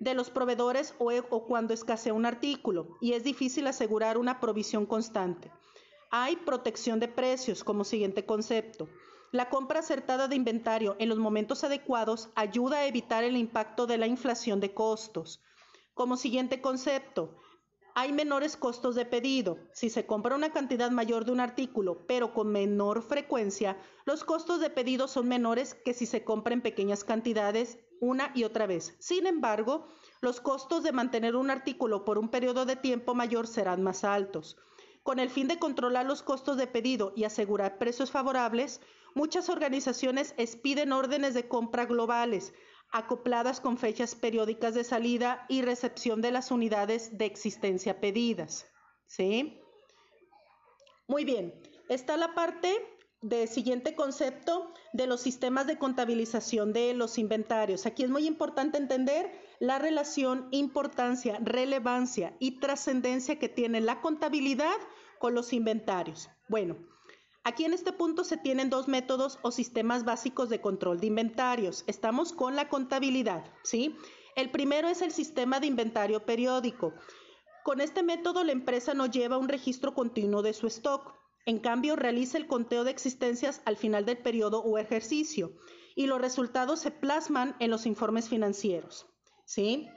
de 0.00 0.14
los 0.14 0.30
proveedores 0.30 0.94
o, 0.98 1.12
o, 1.12 1.44
cuando 1.44 1.74
escasea 1.74 2.14
un 2.14 2.26
artículo 2.26 2.96
y 3.00 3.12
es 3.12 3.22
difícil 3.22 3.66
asegurar 3.66 4.18
una 4.18 4.40
provisión 4.40 4.86
constante. 4.86 5.52
Hay 6.10 6.36
protección 6.36 6.98
de 6.98 7.06
precios 7.06 7.62
como 7.62 7.84
siguiente 7.84 8.26
concepto. 8.26 8.88
La 9.30 9.48
compra 9.48 9.80
acertada 9.80 10.26
de 10.26 10.34
inventario 10.34 10.96
en 10.98 11.08
los 11.08 11.18
momentos 11.18 11.62
adecuados 11.62 12.30
ayuda 12.34 12.78
a 12.78 12.86
evitar 12.86 13.22
el 13.22 13.36
impacto 13.36 13.86
de 13.86 13.98
la 13.98 14.08
inflación 14.08 14.58
de 14.58 14.74
costos. 14.74 15.40
Como 15.94 16.16
siguiente 16.16 16.62
concepto, 16.62 17.36
hay 17.94 18.12
menores 18.12 18.56
costos 18.56 18.94
de 18.94 19.04
pedido. 19.04 19.58
Si 19.74 19.90
se 19.90 20.06
compra 20.06 20.34
una 20.34 20.50
cantidad 20.50 20.90
mayor 20.90 21.26
de 21.26 21.32
un 21.32 21.40
artículo, 21.40 22.06
pero 22.06 22.32
con 22.32 22.48
menor 22.48 23.02
frecuencia, 23.02 23.76
los 24.06 24.24
costos 24.24 24.60
de 24.60 24.70
pedido 24.70 25.08
son 25.08 25.28
menores 25.28 25.74
que 25.74 25.92
si 25.92 26.06
se 26.06 26.24
compra 26.24 26.54
en 26.54 26.62
pequeñas 26.62 27.04
cantidades 27.04 27.78
una 28.00 28.32
y 28.34 28.44
otra 28.44 28.66
vez. 28.66 28.96
Sin 28.98 29.26
embargo, 29.26 29.86
los 30.20 30.40
costos 30.40 30.82
de 30.82 30.92
mantener 30.92 31.36
un 31.36 31.50
artículo 31.50 32.04
por 32.04 32.18
un 32.18 32.28
periodo 32.28 32.66
de 32.66 32.76
tiempo 32.76 33.14
mayor 33.14 33.46
serán 33.46 33.82
más 33.82 34.04
altos. 34.04 34.56
Con 35.02 35.18
el 35.18 35.30
fin 35.30 35.48
de 35.48 35.58
controlar 35.58 36.06
los 36.06 36.22
costos 36.22 36.56
de 36.56 36.66
pedido 36.66 37.12
y 37.16 37.24
asegurar 37.24 37.78
precios 37.78 38.10
favorables, 38.10 38.80
muchas 39.14 39.48
organizaciones 39.48 40.34
expiden 40.36 40.92
órdenes 40.92 41.34
de 41.34 41.48
compra 41.48 41.86
globales, 41.86 42.52
acopladas 42.92 43.60
con 43.60 43.78
fechas 43.78 44.14
periódicas 44.14 44.74
de 44.74 44.84
salida 44.84 45.46
y 45.48 45.62
recepción 45.62 46.20
de 46.20 46.32
las 46.32 46.50
unidades 46.50 47.16
de 47.16 47.26
existencia 47.26 48.00
pedidas. 48.00 48.66
¿Sí? 49.06 49.60
Muy 51.06 51.24
bien, 51.24 51.60
está 51.88 52.16
la 52.16 52.34
parte 52.34 52.99
del 53.22 53.48
siguiente 53.48 53.94
concepto 53.94 54.72
de 54.92 55.06
los 55.06 55.20
sistemas 55.20 55.66
de 55.66 55.78
contabilización 55.78 56.72
de 56.72 56.94
los 56.94 57.18
inventarios. 57.18 57.86
Aquí 57.86 58.02
es 58.02 58.10
muy 58.10 58.26
importante 58.26 58.78
entender 58.78 59.30
la 59.58 59.78
relación, 59.78 60.48
importancia, 60.50 61.38
relevancia 61.42 62.34
y 62.38 62.60
trascendencia 62.60 63.38
que 63.38 63.48
tiene 63.48 63.80
la 63.80 64.00
contabilidad 64.00 64.76
con 65.18 65.34
los 65.34 65.52
inventarios. 65.52 66.30
Bueno, 66.48 66.76
Aquí 67.42 67.64
en 67.64 67.72
este 67.72 67.92
punto 67.92 68.22
se 68.22 68.36
tienen 68.36 68.68
dos 68.68 68.86
métodos 68.86 69.38
o 69.40 69.50
sistemas 69.50 70.04
básicos 70.04 70.50
de 70.50 70.60
control 70.60 71.00
de 71.00 71.06
inventarios. 71.06 71.84
Estamos 71.86 72.34
con 72.34 72.54
la 72.54 72.68
contabilidad, 72.68 73.44
¿sí? 73.62 73.96
El 74.36 74.50
primero 74.50 74.88
es 74.88 75.00
el 75.00 75.10
sistema 75.10 75.58
de 75.58 75.66
inventario 75.66 76.26
periódico. 76.26 76.92
Con 77.64 77.80
este 77.80 78.02
método 78.02 78.44
la 78.44 78.52
empresa 78.52 78.92
no 78.92 79.06
lleva 79.06 79.38
un 79.38 79.48
registro 79.48 79.94
continuo 79.94 80.42
de 80.42 80.52
su 80.52 80.66
stock. 80.66 81.14
En 81.46 81.58
cambio, 81.58 81.96
realiza 81.96 82.38
el 82.38 82.46
conteo 82.46 82.84
de 82.84 82.90
existencias 82.90 83.62
al 83.64 83.76
final 83.76 84.04
del 84.04 84.18
periodo 84.18 84.62
o 84.62 84.78
ejercicio 84.78 85.52
y 85.94 86.06
los 86.06 86.20
resultados 86.20 86.80
se 86.80 86.90
plasman 86.90 87.56
en 87.58 87.70
los 87.70 87.86
informes 87.86 88.28
financieros. 88.28 89.06
¿sí? 89.44 89.88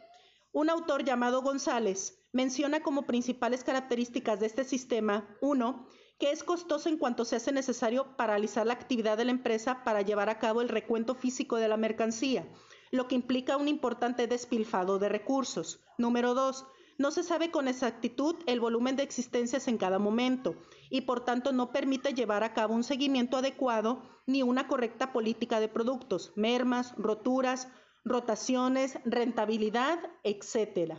Un 0.51 0.69
autor 0.69 1.03
llamado 1.03 1.41
González 1.41 2.23
menciona 2.31 2.81
como 2.81 3.05
principales 3.05 3.63
características 3.63 4.39
de 4.39 4.47
este 4.47 4.63
sistema, 4.63 5.37
uno, 5.41 5.87
que 6.19 6.31
es 6.31 6.43
costoso 6.43 6.89
en 6.89 6.97
cuanto 6.97 7.25
se 7.25 7.35
hace 7.35 7.51
necesario 7.51 8.15
paralizar 8.15 8.65
la 8.65 8.73
actividad 8.73 9.17
de 9.17 9.25
la 9.25 9.31
empresa 9.31 9.83
para 9.83 10.01
llevar 10.01 10.29
a 10.29 10.39
cabo 10.39 10.61
el 10.61 10.69
recuento 10.69 11.15
físico 11.15 11.57
de 11.57 11.67
la 11.67 11.77
mercancía, 11.77 12.47
lo 12.91 13.07
que 13.07 13.15
implica 13.15 13.57
un 13.57 13.67
importante 13.67 14.27
despilfado 14.27 14.99
de 14.99 15.09
recursos. 15.09 15.83
Número 15.97 16.33
dos, 16.33 16.65
no 16.97 17.11
se 17.11 17.23
sabe 17.23 17.51
con 17.51 17.67
exactitud 17.67 18.35
el 18.45 18.59
volumen 18.59 18.95
de 18.95 19.03
existencias 19.03 19.67
en 19.67 19.77
cada 19.77 19.99
momento 19.99 20.55
y 20.89 21.01
por 21.01 21.25
tanto 21.25 21.51
no 21.51 21.71
permite 21.71 22.13
llevar 22.13 22.43
a 22.43 22.53
cabo 22.53 22.73
un 22.73 22.83
seguimiento 22.83 23.37
adecuado 23.37 24.03
ni 24.25 24.43
una 24.43 24.67
correcta 24.67 25.11
política 25.11 25.59
de 25.59 25.67
productos, 25.67 26.31
mermas, 26.35 26.93
roturas, 26.97 27.67
rotaciones, 28.05 28.99
rentabilidad, 29.05 29.99
etc. 30.23 30.95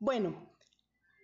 Bueno, 0.00 0.50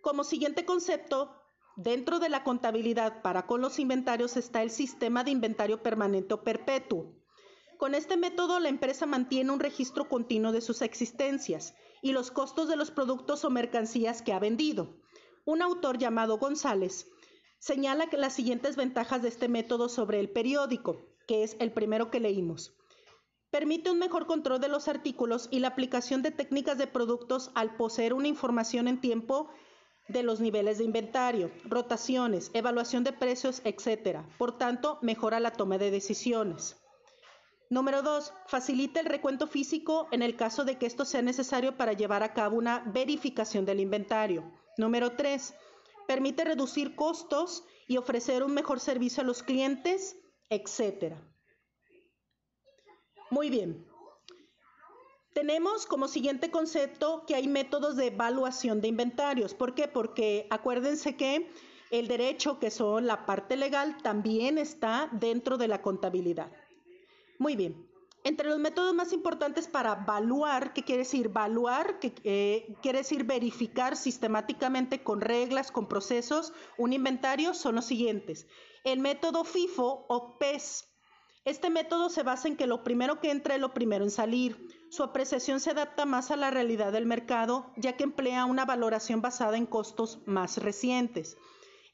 como 0.02 0.24
siguiente 0.24 0.64
concepto, 0.64 1.36
Dentro 1.76 2.18
de 2.18 2.28
la 2.28 2.44
contabilidad 2.44 3.22
para 3.22 3.46
con 3.46 3.62
los 3.62 3.78
inventarios 3.78 4.36
está 4.36 4.62
el 4.62 4.70
sistema 4.70 5.24
de 5.24 5.30
inventario 5.30 5.82
permanente 5.82 6.34
o 6.34 6.42
perpetuo. 6.42 7.14
Con 7.78 7.94
este 7.94 8.18
método 8.18 8.60
la 8.60 8.68
empresa 8.68 9.06
mantiene 9.06 9.50
un 9.50 9.60
registro 9.60 10.06
continuo 10.06 10.52
de 10.52 10.60
sus 10.60 10.82
existencias 10.82 11.74
y 12.02 12.12
los 12.12 12.30
costos 12.30 12.68
de 12.68 12.76
los 12.76 12.90
productos 12.90 13.44
o 13.44 13.50
mercancías 13.50 14.22
que 14.22 14.32
ha 14.32 14.38
vendido. 14.38 14.96
Un 15.44 15.62
autor 15.62 15.98
llamado 15.98 16.38
González 16.38 17.08
señala 17.58 18.08
que 18.08 18.16
las 18.16 18.32
siguientes 18.32 18.76
ventajas 18.76 19.22
de 19.22 19.28
este 19.28 19.48
método 19.48 19.88
sobre 19.88 20.20
el 20.20 20.30
periódico, 20.30 21.00
que 21.26 21.42
es 21.42 21.56
el 21.60 21.72
primero 21.72 22.10
que 22.10 22.20
leímos. 22.20 22.74
Permite 23.50 23.90
un 23.90 23.98
mejor 23.98 24.26
control 24.26 24.60
de 24.60 24.68
los 24.68 24.88
artículos 24.88 25.48
y 25.50 25.58
la 25.58 25.68
aplicación 25.68 26.22
de 26.22 26.30
técnicas 26.30 26.78
de 26.78 26.86
productos 26.86 27.50
al 27.54 27.76
poseer 27.76 28.14
una 28.14 28.28
información 28.28 28.86
en 28.86 29.00
tiempo 29.00 29.50
de 30.08 30.22
los 30.22 30.40
niveles 30.40 30.78
de 30.78 30.84
inventario, 30.84 31.50
rotaciones, 31.64 32.50
evaluación 32.54 33.04
de 33.04 33.12
precios, 33.12 33.60
etc. 33.64 34.20
Por 34.38 34.56
tanto, 34.56 34.98
mejora 35.02 35.40
la 35.40 35.52
toma 35.52 35.78
de 35.78 35.90
decisiones. 35.90 36.79
Número 37.70 38.02
2. 38.02 38.32
Facilita 38.48 38.98
el 38.98 39.06
recuento 39.06 39.46
físico 39.46 40.08
en 40.10 40.22
el 40.22 40.34
caso 40.34 40.64
de 40.64 40.76
que 40.76 40.86
esto 40.86 41.04
sea 41.04 41.22
necesario 41.22 41.76
para 41.76 41.92
llevar 41.92 42.24
a 42.24 42.34
cabo 42.34 42.56
una 42.56 42.80
verificación 42.80 43.64
del 43.64 43.78
inventario. 43.78 44.50
Número 44.76 45.12
3. 45.12 45.54
Permite 46.08 46.44
reducir 46.44 46.96
costos 46.96 47.62
y 47.86 47.96
ofrecer 47.96 48.42
un 48.42 48.54
mejor 48.54 48.80
servicio 48.80 49.22
a 49.22 49.26
los 49.26 49.44
clientes, 49.44 50.16
etc. 50.48 51.14
Muy 53.30 53.50
bien. 53.50 53.86
Tenemos 55.32 55.86
como 55.86 56.08
siguiente 56.08 56.50
concepto 56.50 57.24
que 57.24 57.36
hay 57.36 57.46
métodos 57.46 57.94
de 57.94 58.08
evaluación 58.08 58.80
de 58.80 58.88
inventarios. 58.88 59.54
¿Por 59.54 59.76
qué? 59.76 59.86
Porque 59.86 60.48
acuérdense 60.50 61.16
que 61.16 61.48
el 61.92 62.08
derecho, 62.08 62.58
que 62.58 62.72
son 62.72 63.06
la 63.06 63.26
parte 63.26 63.56
legal, 63.56 63.96
también 64.02 64.58
está 64.58 65.08
dentro 65.12 65.56
de 65.56 65.68
la 65.68 65.82
contabilidad. 65.82 66.50
Muy 67.40 67.56
bien. 67.56 67.88
Entre 68.22 68.50
los 68.50 68.58
métodos 68.58 68.94
más 68.94 69.14
importantes 69.14 69.66
para 69.66 69.94
evaluar, 70.02 70.74
¿qué 70.74 70.84
quiere 70.84 71.04
decir? 71.04 71.26
Evaluar, 71.26 71.98
que 71.98 72.12
eh, 72.22 72.76
quiere 72.82 72.98
decir 72.98 73.24
verificar 73.24 73.96
sistemáticamente 73.96 75.02
con 75.02 75.22
reglas, 75.22 75.72
con 75.72 75.88
procesos, 75.88 76.52
un 76.76 76.92
inventario, 76.92 77.54
son 77.54 77.76
los 77.76 77.86
siguientes. 77.86 78.46
El 78.84 78.98
método 78.98 79.44
FIFO 79.44 80.04
o 80.06 80.38
PES. 80.38 80.84
Este 81.46 81.70
método 81.70 82.10
se 82.10 82.22
basa 82.22 82.46
en 82.46 82.58
que 82.58 82.66
lo 82.66 82.84
primero 82.84 83.20
que 83.20 83.30
entra 83.30 83.54
es 83.54 83.60
lo 83.62 83.72
primero 83.72 84.04
en 84.04 84.10
salir. 84.10 84.68
Su 84.90 85.02
apreciación 85.02 85.58
se 85.58 85.70
adapta 85.70 86.04
más 86.04 86.30
a 86.30 86.36
la 86.36 86.50
realidad 86.50 86.92
del 86.92 87.06
mercado, 87.06 87.72
ya 87.78 87.96
que 87.96 88.04
emplea 88.04 88.44
una 88.44 88.66
valoración 88.66 89.22
basada 89.22 89.56
en 89.56 89.64
costos 89.64 90.20
más 90.26 90.58
recientes. 90.58 91.38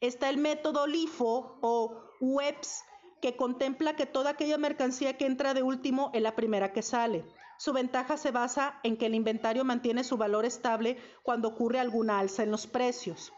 Está 0.01 0.28
el 0.28 0.39
método 0.39 0.89
LIFO 0.89 1.60
o 1.62 2.02
WEBS, 2.20 2.82
que 3.20 3.36
contempla 3.36 3.97
que 3.97 4.06
toda 4.06 4.30
aquella 4.30 4.59
mercancía 4.59 5.16
que 5.16 5.26
entra 5.26 5.55
de 5.55 5.62
último 5.62 6.10
es 6.14 6.22
la 6.22 6.34
primera 6.34 6.72
que 6.72 6.82
sale. 6.82 7.24
Su 7.59 7.72
ventaja 7.72 8.16
se 8.16 8.30
basa 8.30 8.78
en 8.82 8.97
que 8.97 9.06
el 9.06 9.14
inventario 9.14 9.64
mantiene 9.64 10.05
su 10.05 10.16
valor 10.16 10.44
estable 10.44 10.98
cuando 11.22 11.48
ocurre 11.48 11.80
alguna 11.80 12.18
alza 12.18 12.43
en 12.43 12.51
los 12.51 12.66
precios. 12.66 13.32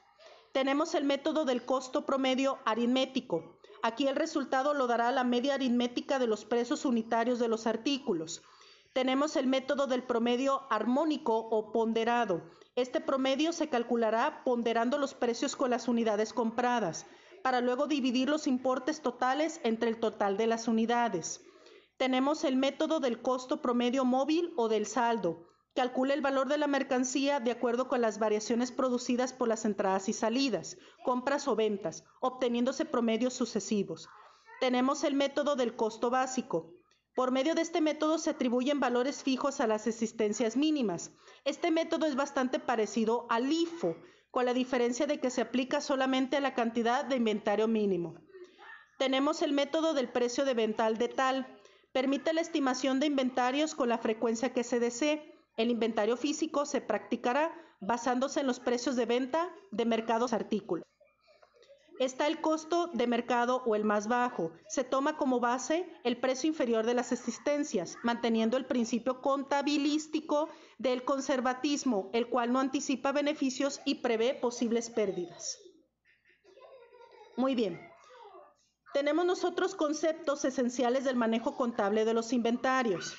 Tenemos 0.52 0.94
el 0.94 1.04
método 1.04 1.44
del 1.44 1.64
costo 1.64 2.04
promedio 2.04 2.58
aritmético. 2.64 3.58
Aquí 3.82 4.08
el 4.08 4.16
resultado 4.16 4.74
lo 4.74 4.86
dará 4.86 5.12
la 5.12 5.22
media 5.22 5.54
aritmética 5.54 6.18
de 6.18 6.26
los 6.26 6.44
precios 6.44 6.84
unitarios 6.84 7.38
de 7.38 7.48
los 7.48 7.66
artículos 7.66 8.42
tenemos 8.98 9.36
el 9.36 9.46
método 9.46 9.86
del 9.86 10.02
promedio 10.02 10.62
armónico 10.70 11.36
o 11.36 11.70
ponderado. 11.70 12.42
Este 12.74 13.00
promedio 13.00 13.52
se 13.52 13.68
calculará 13.68 14.42
ponderando 14.42 14.98
los 14.98 15.14
precios 15.14 15.54
con 15.54 15.70
las 15.70 15.86
unidades 15.86 16.32
compradas, 16.32 17.06
para 17.48 17.62
luego 17.62 17.86
dividir 17.86 18.28
los 18.28 18.46
importes 18.46 19.00
totales 19.00 19.58
entre 19.64 19.88
el 19.88 19.98
total 19.98 20.36
de 20.36 20.46
las 20.46 20.68
unidades. 20.68 21.40
Tenemos 21.96 22.44
el 22.44 22.56
método 22.56 23.00
del 23.00 23.22
costo 23.22 23.62
promedio 23.62 24.04
móvil 24.04 24.52
o 24.58 24.68
del 24.68 24.84
saldo. 24.84 25.46
Calcula 25.74 26.12
el 26.12 26.20
valor 26.20 26.48
de 26.48 26.58
la 26.58 26.66
mercancía 26.66 27.40
de 27.40 27.50
acuerdo 27.50 27.88
con 27.88 28.02
las 28.02 28.18
variaciones 28.18 28.70
producidas 28.70 29.32
por 29.32 29.48
las 29.48 29.64
entradas 29.64 30.10
y 30.10 30.12
salidas, 30.12 30.76
compras 31.06 31.48
o 31.48 31.56
ventas, 31.56 32.04
obteniéndose 32.20 32.84
promedios 32.84 33.32
sucesivos. 33.32 34.10
Tenemos 34.60 35.02
el 35.02 35.14
método 35.14 35.56
del 35.56 35.74
costo 35.74 36.10
básico. 36.10 36.74
Por 37.14 37.30
medio 37.30 37.54
de 37.54 37.62
este 37.62 37.80
método 37.80 38.18
se 38.18 38.28
atribuyen 38.28 38.78
valores 38.78 39.22
fijos 39.22 39.60
a 39.60 39.66
las 39.66 39.86
existencias 39.86 40.54
mínimas. 40.54 41.12
Este 41.46 41.70
método 41.70 42.04
es 42.04 42.14
bastante 42.14 42.58
parecido 42.58 43.26
al 43.30 43.50
IFO, 43.50 43.96
con 44.30 44.44
la 44.44 44.54
diferencia 44.54 45.06
de 45.06 45.20
que 45.20 45.30
se 45.30 45.40
aplica 45.40 45.80
solamente 45.80 46.36
a 46.36 46.40
la 46.40 46.54
cantidad 46.54 47.04
de 47.04 47.16
inventario 47.16 47.68
mínimo. 47.68 48.14
Tenemos 48.98 49.42
el 49.42 49.52
método 49.52 49.94
del 49.94 50.08
precio 50.08 50.44
de 50.44 50.54
venta 50.54 50.84
al 50.84 50.98
detal. 50.98 51.46
Permite 51.92 52.32
la 52.32 52.40
estimación 52.40 53.00
de 53.00 53.06
inventarios 53.06 53.74
con 53.74 53.88
la 53.88 53.98
frecuencia 53.98 54.52
que 54.52 54.64
se 54.64 54.80
desee. 54.80 55.34
El 55.56 55.70
inventario 55.70 56.16
físico 56.16 56.66
se 56.66 56.80
practicará 56.80 57.52
basándose 57.80 58.40
en 58.40 58.46
los 58.46 58.60
precios 58.60 58.96
de 58.96 59.06
venta 59.06 59.48
de 59.70 59.84
mercados 59.84 60.32
artículos. 60.32 60.84
Está 61.98 62.28
el 62.28 62.40
costo 62.40 62.88
de 62.92 63.08
mercado 63.08 63.62
o 63.66 63.74
el 63.74 63.84
más 63.84 64.06
bajo. 64.06 64.52
Se 64.68 64.84
toma 64.84 65.16
como 65.16 65.40
base 65.40 65.88
el 66.04 66.16
precio 66.16 66.48
inferior 66.48 66.86
de 66.86 66.94
las 66.94 67.10
existencias, 67.10 67.96
manteniendo 68.04 68.56
el 68.56 68.66
principio 68.66 69.20
contabilístico 69.20 70.48
del 70.78 71.04
conservatismo, 71.04 72.08
el 72.12 72.28
cual 72.28 72.52
no 72.52 72.60
anticipa 72.60 73.10
beneficios 73.10 73.80
y 73.84 73.96
prevé 73.96 74.34
posibles 74.34 74.90
pérdidas. 74.90 75.58
Muy 77.36 77.56
bien. 77.56 77.80
Tenemos 78.94 79.26
nosotros 79.26 79.74
conceptos 79.74 80.44
esenciales 80.44 81.04
del 81.04 81.16
manejo 81.16 81.56
contable 81.56 82.04
de 82.04 82.14
los 82.14 82.32
inventarios. 82.32 83.16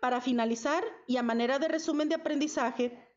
Para 0.00 0.20
finalizar, 0.20 0.84
y 1.06 1.16
a 1.16 1.22
manera 1.22 1.58
de 1.58 1.68
resumen 1.68 2.08
de 2.08 2.14
aprendizaje, 2.14 3.09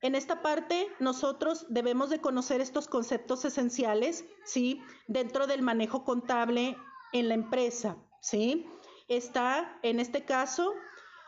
en 0.00 0.14
esta 0.14 0.42
parte 0.42 0.88
nosotros 1.00 1.66
debemos 1.68 2.10
de 2.10 2.20
conocer 2.20 2.60
estos 2.60 2.86
conceptos 2.86 3.44
esenciales, 3.44 4.24
¿sí? 4.44 4.80
Dentro 5.08 5.46
del 5.46 5.62
manejo 5.62 6.04
contable 6.04 6.76
en 7.12 7.28
la 7.28 7.34
empresa, 7.34 7.96
¿sí? 8.20 8.66
Está 9.08 9.78
en 9.82 9.98
este 10.00 10.24
caso 10.24 10.72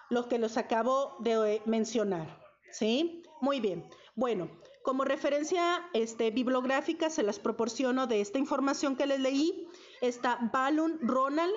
lo 0.09 0.29
que 0.29 0.39
los 0.39 0.57
acabo 0.57 1.17
de 1.21 1.63
mencionar, 1.67 2.41
¿sí? 2.71 3.23
Muy 3.41 3.59
bien. 3.61 3.89
Bueno, 4.15 4.51
como 4.83 5.05
referencia 5.05 5.89
este, 5.93 6.31
bibliográfica 6.31 7.11
se 7.11 7.23
las 7.23 7.39
proporciono 7.39 8.07
de 8.07 8.21
esta 8.21 8.39
información 8.39 8.97
que 8.97 9.07
les 9.07 9.21
leí. 9.21 9.67
Está 10.01 10.39
Balun 10.53 10.99
Ronald 11.03 11.55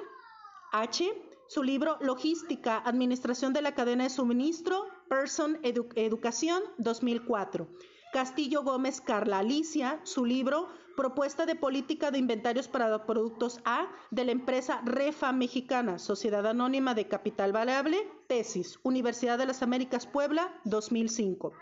H., 0.72 1.14
su 1.48 1.62
libro 1.62 1.98
Logística, 2.02 2.78
Administración 2.80 3.54
de 3.54 3.62
la 3.62 3.76
Cadena 3.76 4.06
de 4.06 4.10
Suministro, 4.10 4.88
Person 5.10 5.60
Educación 5.64 6.62
2004. 6.78 7.68
Castillo 8.14 8.64
Gómez 8.64 9.02
Carla 9.02 9.40
Alicia, 9.40 10.00
su 10.04 10.26
libro 10.26 10.68
Propuesta 10.96 11.48
de 11.48 11.56
Política 11.56 12.12
de 12.12 12.20
Inventarios 12.20 12.68
para 12.68 13.06
Productos 13.06 13.60
A 13.66 13.88
de 14.12 14.26
la 14.26 14.32
empresa 14.32 14.82
Refa 14.86 15.32
Mexicana, 15.32 15.98
Sociedad 15.98 16.46
Anónima 16.46 16.94
de 16.94 17.08
Capital 17.08 17.52
Variable, 17.52 17.98
tesis, 18.28 18.80
Universidad 18.84 19.40
de 19.40 19.48
las 19.48 19.64
Américas 19.64 20.06
Puebla, 20.06 20.54
2005. 20.66 21.54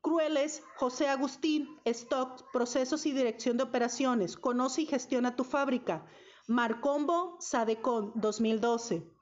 Crueles, 0.00 0.64
José 0.76 1.08
Agustín, 1.08 1.78
Stock, 1.84 2.50
Procesos 2.52 3.06
y 3.06 3.12
Dirección 3.12 3.56
de 3.56 3.64
Operaciones, 3.64 4.36
Conoce 4.36 4.82
y 4.82 4.86
Gestiona 4.86 5.36
tu 5.36 5.44
Fábrica, 5.44 6.04
Marcombo, 6.48 7.36
Sadecon, 7.40 8.12
2012. 8.16 9.17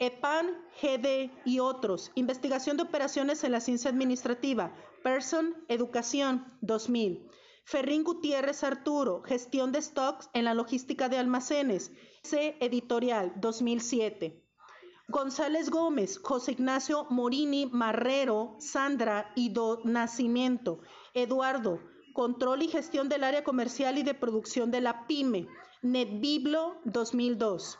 EPAN, 0.00 0.46
GD 0.80 1.30
y 1.44 1.58
otros. 1.58 2.10
Investigación 2.14 2.78
de 2.78 2.84
operaciones 2.84 3.44
en 3.44 3.52
la 3.52 3.60
ciencia 3.60 3.90
administrativa. 3.90 4.74
Person, 5.02 5.54
Educación, 5.68 6.46
2000. 6.62 7.28
Ferrín 7.64 8.02
Gutiérrez 8.02 8.64
Arturo, 8.64 9.22
Gestión 9.22 9.72
de 9.72 9.82
Stocks 9.82 10.30
en 10.32 10.46
la 10.46 10.54
logística 10.54 11.10
de 11.10 11.18
almacenes. 11.18 11.92
C. 12.22 12.56
Editorial, 12.60 13.34
2007. 13.36 14.42
González 15.08 15.68
Gómez, 15.68 16.18
José 16.22 16.52
Ignacio 16.52 17.06
Morini 17.10 17.66
Marrero, 17.66 18.56
Sandra 18.58 19.30
y 19.34 19.50
Do 19.50 19.82
Nacimiento. 19.84 20.80
Eduardo, 21.12 21.78
Control 22.14 22.62
y 22.62 22.68
Gestión 22.68 23.10
del 23.10 23.22
Área 23.22 23.44
Comercial 23.44 23.98
y 23.98 24.02
de 24.02 24.14
Producción 24.14 24.70
de 24.70 24.80
la 24.80 25.06
PYME. 25.06 25.46
NetBiblo, 25.82 26.80
2002. 26.86 27.78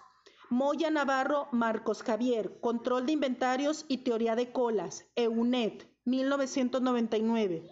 Moya 0.52 0.90
Navarro 0.90 1.47
Marcos 1.52 2.02
Javier, 2.02 2.59
Control 2.60 3.06
de 3.06 3.12
Inventarios 3.12 3.85
y 3.86 3.98
Teoría 3.98 4.35
de 4.35 4.51
Colas, 4.51 5.06
EUNET, 5.14 5.89
1999. 6.05 7.70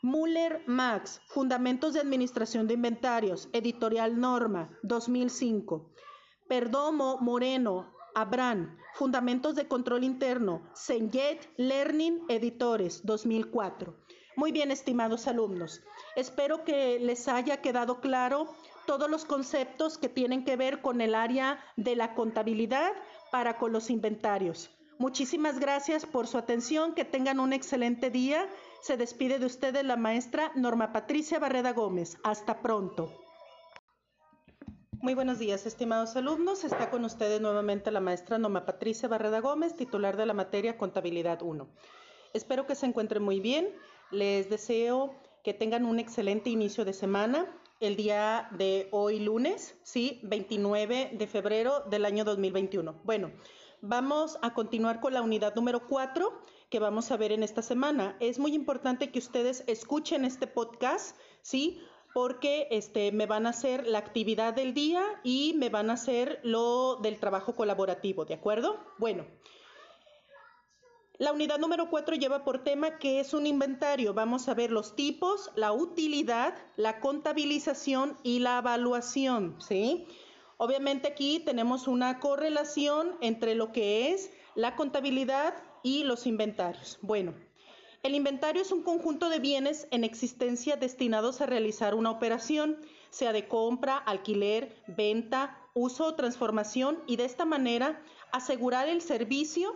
Muller 0.00 0.62
Max, 0.66 1.20
Fundamentos 1.26 1.92
de 1.92 2.00
Administración 2.00 2.66
de 2.66 2.74
Inventarios, 2.74 3.50
Editorial 3.52 4.18
Norma, 4.18 4.70
2005. 4.84 5.92
Perdomo 6.48 7.18
Moreno, 7.20 7.92
Abran, 8.14 8.78
Fundamentos 8.94 9.54
de 9.54 9.68
Control 9.68 10.02
Interno, 10.02 10.62
Senget 10.72 11.52
Learning 11.58 12.24
Editores, 12.30 13.04
2004. 13.04 13.98
Muy 14.36 14.50
bien, 14.50 14.70
estimados 14.70 15.26
alumnos. 15.26 15.82
Espero 16.16 16.64
que 16.64 16.98
les 17.00 17.28
haya 17.28 17.60
quedado 17.60 18.00
claro 18.00 18.48
todos 18.86 19.10
los 19.10 19.24
conceptos 19.24 19.98
que 19.98 20.08
tienen 20.08 20.44
que 20.44 20.56
ver 20.56 20.80
con 20.80 21.00
el 21.00 21.14
área 21.14 21.58
de 21.76 21.96
la 21.96 22.14
contabilidad 22.14 22.92
para 23.30 23.58
con 23.58 23.72
los 23.72 23.90
inventarios. 23.90 24.70
Muchísimas 24.98 25.58
gracias 25.58 26.06
por 26.06 26.28
su 26.28 26.38
atención, 26.38 26.94
que 26.94 27.04
tengan 27.04 27.40
un 27.40 27.52
excelente 27.52 28.10
día. 28.10 28.48
Se 28.80 28.96
despide 28.96 29.38
de 29.38 29.46
ustedes 29.46 29.84
la 29.84 29.96
maestra 29.96 30.52
Norma 30.54 30.92
Patricia 30.92 31.40
Barreda 31.40 31.72
Gómez. 31.72 32.16
Hasta 32.22 32.62
pronto. 32.62 33.12
Muy 35.00 35.14
buenos 35.14 35.38
días, 35.38 35.66
estimados 35.66 36.14
alumnos. 36.16 36.64
Está 36.64 36.90
con 36.90 37.04
ustedes 37.04 37.40
nuevamente 37.40 37.90
la 37.90 38.00
maestra 38.00 38.38
Norma 38.38 38.64
Patricia 38.64 39.08
Barreda 39.08 39.40
Gómez, 39.40 39.76
titular 39.76 40.16
de 40.16 40.26
la 40.26 40.32
materia 40.32 40.78
Contabilidad 40.78 41.42
1. 41.42 41.68
Espero 42.32 42.66
que 42.66 42.74
se 42.74 42.86
encuentren 42.86 43.22
muy 43.22 43.40
bien. 43.40 43.68
Les 44.12 44.48
deseo 44.48 45.14
que 45.42 45.54
tengan 45.54 45.84
un 45.84 45.98
excelente 45.98 46.50
inicio 46.50 46.84
de 46.84 46.92
semana 46.92 47.46
el 47.80 47.96
día 47.96 48.48
de 48.52 48.88
hoy 48.92 49.20
lunes, 49.20 49.76
¿sí? 49.82 50.20
29 50.22 51.10
de 51.12 51.26
febrero 51.26 51.80
del 51.90 52.04
año 52.04 52.24
2021. 52.24 53.00
Bueno, 53.04 53.32
vamos 53.80 54.38
a 54.42 54.54
continuar 54.54 55.00
con 55.00 55.12
la 55.12 55.22
unidad 55.22 55.54
número 55.54 55.86
4 55.86 56.40
que 56.70 56.78
vamos 56.78 57.10
a 57.10 57.16
ver 57.16 57.32
en 57.32 57.42
esta 57.42 57.62
semana. 57.62 58.16
Es 58.20 58.38
muy 58.38 58.54
importante 58.54 59.10
que 59.10 59.18
ustedes 59.18 59.64
escuchen 59.66 60.24
este 60.24 60.46
podcast, 60.46 61.16
¿sí? 61.42 61.80
Porque 62.12 62.68
este, 62.70 63.12
me 63.12 63.26
van 63.26 63.46
a 63.46 63.50
hacer 63.50 63.86
la 63.86 63.98
actividad 63.98 64.54
del 64.54 64.72
día 64.72 65.04
y 65.22 65.54
me 65.56 65.68
van 65.68 65.90
a 65.90 65.94
hacer 65.94 66.40
lo 66.42 66.96
del 66.96 67.18
trabajo 67.18 67.54
colaborativo, 67.54 68.24
¿de 68.24 68.34
acuerdo? 68.34 68.78
Bueno, 68.98 69.26
la 71.18 71.32
unidad 71.32 71.58
número 71.58 71.90
4 71.90 72.16
lleva 72.16 72.42
por 72.44 72.64
tema 72.64 72.98
qué 72.98 73.20
es 73.20 73.34
un 73.34 73.46
inventario. 73.46 74.14
Vamos 74.14 74.48
a 74.48 74.54
ver 74.54 74.72
los 74.72 74.96
tipos, 74.96 75.50
la 75.54 75.72
utilidad, 75.72 76.56
la 76.76 76.98
contabilización 76.98 78.18
y 78.24 78.40
la 78.40 78.58
evaluación, 78.58 79.54
¿sí? 79.60 80.06
Obviamente 80.56 81.06
aquí 81.08 81.38
tenemos 81.38 81.86
una 81.86 82.18
correlación 82.18 83.16
entre 83.20 83.54
lo 83.54 83.70
que 83.70 84.12
es 84.12 84.32
la 84.56 84.74
contabilidad 84.74 85.54
y 85.84 86.02
los 86.02 86.26
inventarios. 86.26 86.98
Bueno, 87.00 87.34
el 88.02 88.16
inventario 88.16 88.62
es 88.62 88.72
un 88.72 88.82
conjunto 88.82 89.28
de 89.28 89.38
bienes 89.38 89.86
en 89.92 90.02
existencia 90.02 90.76
destinados 90.76 91.40
a 91.40 91.46
realizar 91.46 91.94
una 91.94 92.10
operación, 92.10 92.78
sea 93.10 93.32
de 93.32 93.46
compra, 93.46 93.96
alquiler, 93.98 94.76
venta, 94.88 95.58
uso 95.74 96.06
o 96.06 96.14
transformación, 96.14 96.98
y 97.06 97.16
de 97.16 97.24
esta 97.24 97.44
manera 97.44 98.02
asegurar 98.32 98.88
el 98.88 99.00
servicio 99.00 99.74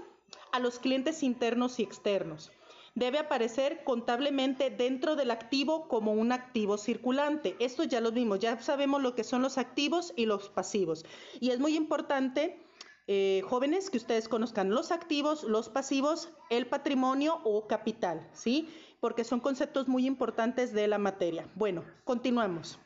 a 0.53 0.61
los 0.61 0.79
clientes 0.79 1.23
internos 1.23 1.79
y 1.79 1.83
externos. 1.83 2.51
Debe 2.95 3.19
aparecer 3.19 3.85
contablemente 3.85 4.71
dentro 4.71 5.15
del 5.15 5.31
activo 5.31 5.87
como 5.87 6.13
un 6.13 6.33
activo 6.33 6.79
circulante. 6.79 7.55
Esto 7.61 7.85
ya 7.85 8.01
lo 8.01 8.11
vimos, 8.11 8.41
ya 8.41 8.61
sabemos 8.61 9.03
lo 9.03 9.15
que 9.15 9.23
son 9.23 9.41
los 9.41 9.57
activos 9.57 10.13
y 10.17 10.27
los 10.27 10.49
pasivos. 10.49 11.05
Y 11.39 11.51
es 11.51 11.61
muy 11.61 11.77
importante, 11.77 12.61
eh, 13.07 13.43
jóvenes, 13.47 13.91
que 13.91 13.99
ustedes 13.99 14.29
conozcan 14.29 14.71
los 14.71 14.91
activos, 14.91 15.45
los 15.45 15.69
pasivos, 15.69 16.31
el 16.51 16.67
patrimonio 16.67 17.41
o 17.45 17.69
capital, 17.69 18.29
¿sí? 18.33 18.69
Porque 18.99 19.23
son 19.23 19.39
conceptos 19.39 19.87
muy 19.87 20.05
importantes 20.05 20.73
de 20.73 20.89
la 20.89 20.99
materia. 20.99 21.49
Bueno, 21.55 21.85
continuamos. 22.05 22.81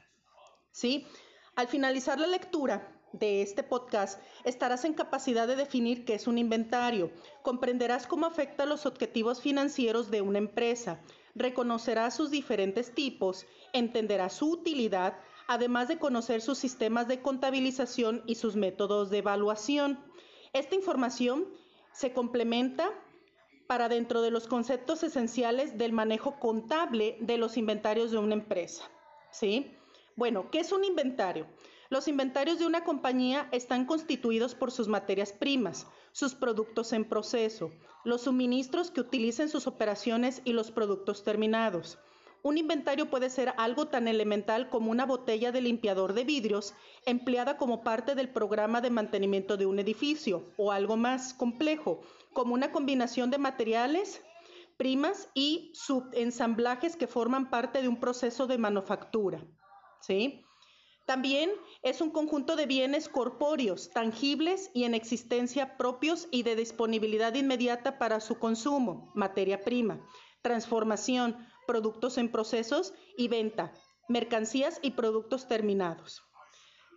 ¿Sí? 0.73 1.07
Al 1.55 1.69
finalizar 1.69 2.19
la 2.19 2.27
lectura, 2.27 2.92
de 3.13 3.43
este 3.43 3.63
podcast, 3.63 4.21
estarás 4.45 4.85
en 4.85 4.95
capacidad 4.95 5.47
de 5.47 5.57
definir 5.57 6.05
qué 6.05 6.15
es 6.15 6.27
un 6.27 6.39
inventario, 6.39 7.11
comprenderás 7.43 8.07
cómo 8.07 8.27
afecta 8.27 8.67
los 8.67 8.87
objetivos 8.87 9.41
financieros 9.41 10.11
de 10.11 10.23
una 10.23 10.39
empresa, 10.39 11.01
reconocerás 11.35 12.15
sus 12.15 12.31
diferentes 12.31 12.95
tipos, 12.95 13.47
entenderás 13.73 14.35
su 14.35 14.51
utilidad, 14.51 15.19
además 15.47 15.89
de 15.89 15.99
conocer 15.99 16.41
sus 16.41 16.59
sistemas 16.59 17.09
de 17.09 17.21
contabilización 17.21 18.23
y 18.27 18.37
sus 18.37 18.57
métodos 18.57 19.11
de 19.11 19.19
evaluación. 19.19 19.99
Esta 20.53 20.75
información 20.75 21.49
se 21.93 22.13
complementa 22.13 22.91
para 23.67 23.89
dentro 23.89 24.23
de 24.23 24.31
los 24.31 24.47
conceptos 24.47 25.03
esenciales 25.03 25.79
del 25.79 25.93
manejo 25.93 26.39
contable 26.39 27.17
de 27.21 27.39
los 27.39 27.57
inventarios 27.57 28.11
de 28.11 28.19
una 28.19 28.35
empresa. 28.35 28.91
¿Sí? 29.31 29.75
Bueno, 30.15 30.51
¿qué 30.51 30.61
es 30.61 30.73
un 30.73 30.85
inventario? 30.85 31.47
Los 31.93 32.09
inventarios 32.09 32.59
de 32.59 32.65
una 32.65 32.85
compañía 32.85 33.51
están 33.53 33.85
constituidos 33.85 34.55
por 34.55 34.71
sus 34.71 34.89
materias 34.89 35.31
primas, 35.31 35.87
sus 36.13 36.35
productos 36.35 36.95
en 36.95 37.05
proceso, 37.05 37.71
los 38.03 38.23
suministros 38.23 38.91
que 38.91 39.03
utilicen 39.03 39.51
sus 39.51 39.67
operaciones 39.67 40.41
y 40.47 40.55
los 40.55 40.71
productos 40.71 41.23
terminados. 41.23 41.99
un 42.43 42.57
inventario 42.57 43.11
puede 43.11 43.29
ser 43.29 43.53
algo 43.59 43.89
tan 43.89 44.09
elemental 44.09 44.71
como 44.71 44.91
una 44.91 45.05
botella 45.05 45.53
de 45.53 45.61
limpiador 45.61 46.15
de 46.15 46.25
vidrios 46.25 46.73
empleada 47.05 47.59
como 47.59 47.85
parte 47.85 48.15
del 48.15 48.31
programa 48.31 48.81
de 48.81 48.89
mantenimiento 48.89 49.59
de 49.59 49.67
un 49.67 49.79
edificio 49.79 50.51
o 50.57 50.73
algo 50.73 50.97
más 50.97 51.35
complejo, 51.35 52.01
como 52.33 52.55
una 52.55 52.73
combinación 52.73 53.31
de 53.31 53.37
materiales, 53.37 54.23
primas 54.79 55.29
y 55.35 55.71
subensamblajes 55.75 56.97
que 56.97 57.07
forman 57.07 57.51
parte 57.51 57.83
de 57.83 57.89
un 57.89 58.01
proceso 58.01 58.47
de 58.47 58.57
manufactura. 58.57 59.45
¿sí? 60.01 60.43
También 61.07 61.51
es 61.83 62.01
un 62.01 62.11
conjunto 62.11 62.55
de 62.55 62.67
bienes 62.67 63.09
corpóreos, 63.09 63.91
tangibles 63.91 64.71
y 64.73 64.85
en 64.85 64.95
existencia 64.95 65.77
propios 65.77 66.29
y 66.31 66.45
de 66.45 66.57
disponibilidad 66.57 67.35
inmediata 67.35 67.99
para 67.99 68.21
su 68.21 68.39
consumo, 68.39 69.11
materia 69.15 69.63
prima, 69.63 70.01
transformación, 70.43 71.37
productos 71.67 72.19
en 72.19 72.31
procesos 72.31 72.95
y 73.17 73.29
venta, 73.29 73.73
mercancías 74.09 74.79
y 74.83 74.93
productos 74.93 75.49
terminados. 75.49 76.23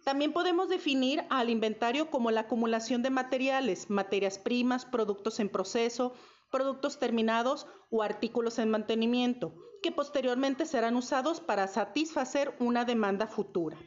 También 0.03 0.33
podemos 0.33 0.69
definir 0.69 1.23
al 1.31 1.49
inventario 1.49 2.11
como 2.11 2.29
la 2.29 2.41
acumulación 2.41 3.01
de 3.01 3.09
materiales, 3.09 3.89
materias 3.89 4.37
primas, 4.37 4.85
productos 4.85 5.39
en 5.39 5.49
proceso, 5.49 6.13
productos 6.51 6.99
terminados 6.99 7.65
o 7.89 8.03
artículos 8.03 8.59
en 8.59 8.69
mantenimiento, 8.69 9.55
que 9.81 9.91
posteriormente 9.91 10.67
serán 10.67 10.95
usados 10.95 11.39
para 11.39 11.67
satisfacer 11.67 12.55
una 12.59 12.85
demanda 12.85 13.25
futura. 13.25 13.77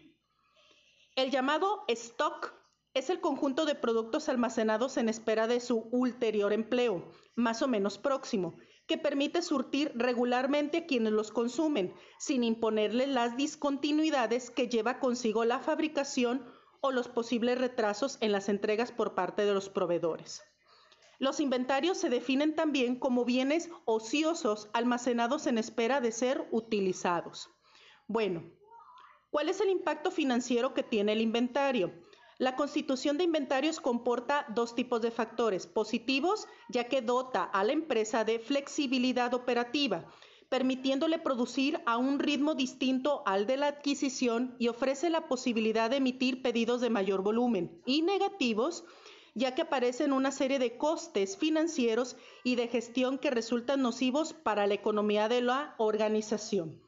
El 1.18 1.32
llamado 1.32 1.82
stock 1.88 2.54
es 2.94 3.10
el 3.10 3.20
conjunto 3.20 3.64
de 3.64 3.74
productos 3.74 4.28
almacenados 4.28 4.96
en 4.98 5.08
espera 5.08 5.48
de 5.48 5.58
su 5.58 5.88
ulterior 5.90 6.52
empleo, 6.52 7.10
más 7.34 7.60
o 7.60 7.66
menos 7.66 7.98
próximo, 7.98 8.56
que 8.86 8.98
permite 8.98 9.42
surtir 9.42 9.90
regularmente 9.96 10.78
a 10.78 10.86
quienes 10.86 11.12
los 11.12 11.32
consumen, 11.32 11.92
sin 12.20 12.44
imponerles 12.44 13.08
las 13.08 13.36
discontinuidades 13.36 14.52
que 14.52 14.68
lleva 14.68 15.00
consigo 15.00 15.44
la 15.44 15.58
fabricación 15.58 16.46
o 16.82 16.92
los 16.92 17.08
posibles 17.08 17.58
retrasos 17.58 18.18
en 18.20 18.30
las 18.30 18.48
entregas 18.48 18.92
por 18.92 19.16
parte 19.16 19.44
de 19.44 19.54
los 19.54 19.68
proveedores. 19.68 20.44
Los 21.18 21.40
inventarios 21.40 21.98
se 21.98 22.10
definen 22.10 22.54
también 22.54 22.96
como 22.96 23.24
bienes 23.24 23.70
ociosos 23.86 24.70
almacenados 24.72 25.48
en 25.48 25.58
espera 25.58 26.00
de 26.00 26.12
ser 26.12 26.46
utilizados. 26.52 27.50
Bueno, 28.06 28.44
¿cuál 29.30 29.48
es 29.48 29.60
el 29.60 29.70
impacto 29.70 30.10
financiero 30.10 30.74
que 30.74 30.82
tiene 30.82 31.12
el 31.12 31.20
inventario? 31.20 31.92
La 32.38 32.54
constitución 32.54 33.18
de 33.18 33.24
inventarios 33.24 33.80
comporta 33.80 34.46
dos 34.54 34.76
tipos 34.76 35.02
de 35.02 35.10
factores, 35.10 35.66
positivos, 35.66 36.46
ya 36.68 36.84
que 36.84 37.02
dota 37.02 37.42
a 37.42 37.64
la 37.64 37.72
empresa 37.72 38.24
de 38.24 38.38
flexibilidad 38.38 39.34
operativa, 39.34 40.06
permitiéndole 40.48 41.18
producir 41.18 41.80
a 41.84 41.96
un 41.96 42.20
ritmo 42.20 42.54
distinto 42.54 43.22
al 43.26 43.46
de 43.46 43.56
la 43.56 43.66
adquisición 43.66 44.54
y 44.60 44.68
ofrece 44.68 45.10
la 45.10 45.26
posibilidad 45.26 45.90
de 45.90 45.96
emitir 45.96 46.40
pedidos 46.40 46.80
de 46.80 46.90
mayor 46.90 47.22
volumen, 47.22 47.82
y 47.84 48.02
negativos, 48.02 48.84
ya 49.34 49.56
que 49.56 49.62
aparecen 49.62 50.12
una 50.12 50.30
serie 50.30 50.60
de 50.60 50.76
costes 50.76 51.36
financieros 51.36 52.16
y 52.44 52.54
de 52.54 52.68
gestión 52.68 53.18
que 53.18 53.30
resultan 53.30 53.82
nocivos 53.82 54.32
para 54.32 54.68
la 54.68 54.74
economía 54.74 55.28
de 55.28 55.40
la 55.40 55.74
organización. 55.78 56.80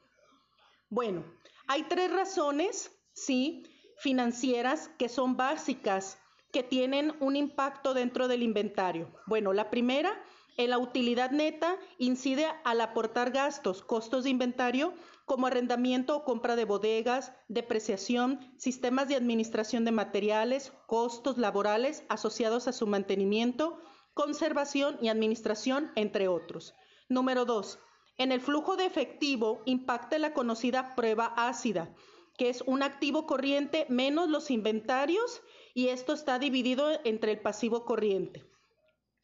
Bueno, 0.89 1.25
hay 1.71 1.85
tres 1.85 2.13
razones, 2.13 2.91
sí, 3.13 3.63
financieras 3.97 4.91
que 4.99 5.09
son 5.09 5.37
básicas, 5.37 6.19
que 6.53 6.65
tienen 6.65 7.15
un 7.21 7.37
impacto 7.37 7.95
dentro 7.95 8.27
del 8.27 8.43
inventario. 8.43 9.09
Bueno, 9.29 9.53
la 9.53 9.71
primera, 9.71 10.21
en 10.57 10.71
la 10.71 10.79
utilidad 10.79 11.31
neta, 11.31 11.77
incide 11.97 12.47
al 12.65 12.81
aportar 12.81 13.31
gastos, 13.31 13.83
costos 13.83 14.25
de 14.25 14.31
inventario, 14.31 14.95
como 15.27 15.47
arrendamiento 15.47 16.17
o 16.17 16.25
compra 16.25 16.57
de 16.57 16.65
bodegas, 16.65 17.33
depreciación, 17.47 18.41
sistemas 18.59 19.07
de 19.07 19.15
administración 19.15 19.85
de 19.85 19.93
materiales, 19.93 20.73
costos 20.89 21.39
laborales 21.39 22.03
asociados 22.09 22.67
a 22.67 22.73
su 22.73 22.89
mantenimiento, 22.89 23.79
conservación 24.13 24.99
y 25.01 25.07
administración, 25.07 25.93
entre 25.95 26.27
otros. 26.27 26.75
Número 27.09 27.45
dos, 27.45 27.79
en 28.21 28.33
el 28.33 28.43
flujo 28.43 28.77
de 28.77 28.85
efectivo 28.85 29.63
impacta 29.65 30.19
la 30.19 30.35
conocida 30.35 30.95
prueba 30.95 31.33
ácida, 31.39 31.89
que 32.37 32.51
es 32.51 32.61
un 32.67 32.83
activo 32.83 33.25
corriente 33.25 33.87
menos 33.89 34.29
los 34.29 34.51
inventarios 34.51 35.41
y 35.73 35.89
esto 35.89 36.13
está 36.13 36.39
dividido 36.39 36.91
entre 37.05 37.33
el 37.33 37.41
pasivo 37.41 37.87
corriente, 37.87 38.45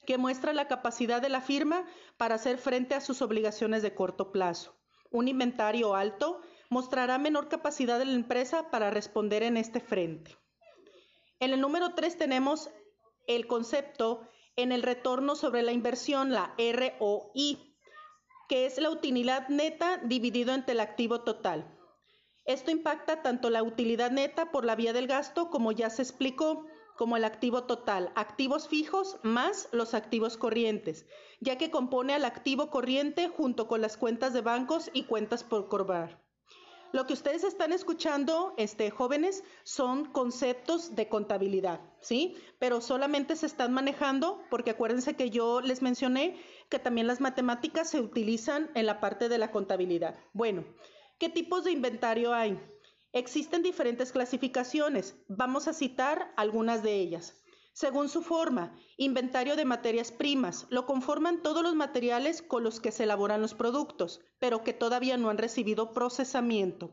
que 0.07 0.17
muestra 0.17 0.55
la 0.55 0.67
capacidad 0.67 1.21
de 1.21 1.29
la 1.29 1.43
firma 1.43 1.85
para 2.17 2.37
hacer 2.37 2.57
frente 2.57 2.95
a 2.95 3.03
sus 3.03 3.21
obligaciones 3.21 3.83
de 3.83 3.95
corto 3.95 4.33
plazo. 4.33 4.75
Un 5.11 5.29
inventario 5.29 5.95
alto 5.95 6.41
mostrará 6.71 7.19
menor 7.19 7.49
capacidad 7.49 7.99
de 7.99 8.07
la 8.07 8.15
empresa 8.15 8.71
para 8.71 8.91
responder 8.91 9.43
en 9.43 9.59
este 9.59 9.81
frente. 9.81 10.39
En 11.39 11.53
el 11.53 11.61
número 11.61 11.93
3 11.93 12.17
tenemos 12.17 12.71
el 13.27 13.47
concepto 13.47 14.23
en 14.57 14.73
el 14.73 14.83
retorno 14.83 15.37
sobre 15.37 15.61
la 15.61 15.73
inversión, 15.73 16.33
la 16.33 16.55
ROI, 16.57 17.76
que 18.49 18.67
es 18.67 18.79
la 18.79 18.91
utilidad 18.91 19.49
neta 19.49 19.99
dividido 19.99 20.55
entre 20.55 20.73
el 20.73 20.81
activo 20.81 21.23
total. 21.23 21.73
Esto 22.45 22.71
impacta 22.71 23.23
tanto 23.23 23.51
la 23.51 23.63
utilidad 23.63 24.11
neta 24.11 24.53
por 24.53 24.65
la 24.65 24.77
vía 24.77 24.93
del 24.93 25.09
gasto, 25.09 25.51
como 25.51 25.73
ya 25.73 25.91
se 25.91 26.03
explicó, 26.03 26.65
como 26.97 27.17
el 27.17 27.25
activo 27.25 27.65
total, 27.65 28.13
activos 28.15 28.69
fijos 28.69 29.19
más 29.23 29.69
los 29.73 29.95
activos 29.95 30.37
corrientes, 30.37 31.07
ya 31.41 31.59
que 31.59 31.71
compone 31.71 32.15
al 32.15 32.25
activo 32.25 32.71
corriente 32.71 33.29
junto 33.29 33.69
con 33.69 33.81
las 33.81 33.97
cuentas 33.97 34.33
de 34.33 34.41
bancos 34.41 34.91
y 34.93 35.05
cuentas 35.05 35.45
por 35.45 35.69
cobrar. 35.69 36.25
Lo 36.93 37.07
que 37.07 37.13
ustedes 37.13 37.45
están 37.45 37.73
escuchando, 37.73 38.55
este, 38.57 38.91
jóvenes, 38.91 39.45
son 39.65 40.07
conceptos 40.07 40.95
de 40.95 41.09
contabilidad, 41.09 41.81
¿sí? 42.01 42.37
Pero 42.59 42.81
solamente 42.81 43.37
se 43.37 43.47
están 43.47 43.75
manejando 43.75 44.41
porque 44.49 44.71
acuérdense 44.71 45.17
que 45.17 45.29
yo 45.29 45.61
les 45.61 45.83
mencioné 45.83 46.41
que 46.69 46.79
también 46.79 47.07
las 47.07 47.21
matemáticas 47.21 47.91
se 47.91 48.01
utilizan 48.01 48.71
en 48.75 48.87
la 48.87 49.01
parte 49.01 49.29
de 49.29 49.39
la 49.39 49.51
contabilidad. 49.51 50.19
Bueno, 50.33 50.65
¿Qué 51.19 51.31
tipos 51.31 51.65
de 51.65 51.73
inventario 51.73 52.35
hay? 52.35 52.61
Existen 53.15 53.63
diferentes 53.63 54.13
clasificaciones. 54.13 55.17
Vamos 55.29 55.67
a 55.67 55.73
citar 55.73 56.31
algunas 56.37 56.83
de 56.83 56.97
ellas. 56.97 57.41
Según 57.73 58.11
su 58.11 58.23
forma, 58.23 58.77
inventario 58.99 59.57
de 59.57 59.65
materias 59.65 60.13
primas. 60.13 60.67
Lo 60.69 60.85
conforman 60.85 61.43
todos 61.43 61.63
los 61.63 61.75
materiales 61.75 62.43
con 62.43 62.65
los 62.65 62.81
que 62.81 62.93
se 62.93 63.05
elaboran 63.05 63.41
los 63.41 63.55
productos, 63.55 64.21
pero 64.39 64.63
que 64.63 64.75
todavía 64.75 65.17
no 65.17 65.31
han 65.31 65.39
recibido 65.39 65.95
procesamiento. 65.95 66.93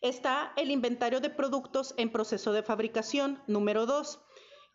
Está 0.00 0.52
el 0.56 0.72
inventario 0.72 1.20
de 1.20 1.30
productos 1.30 1.94
en 1.96 2.10
proceso 2.10 2.52
de 2.52 2.64
fabricación, 2.64 3.40
número 3.46 3.86
2, 3.86 4.20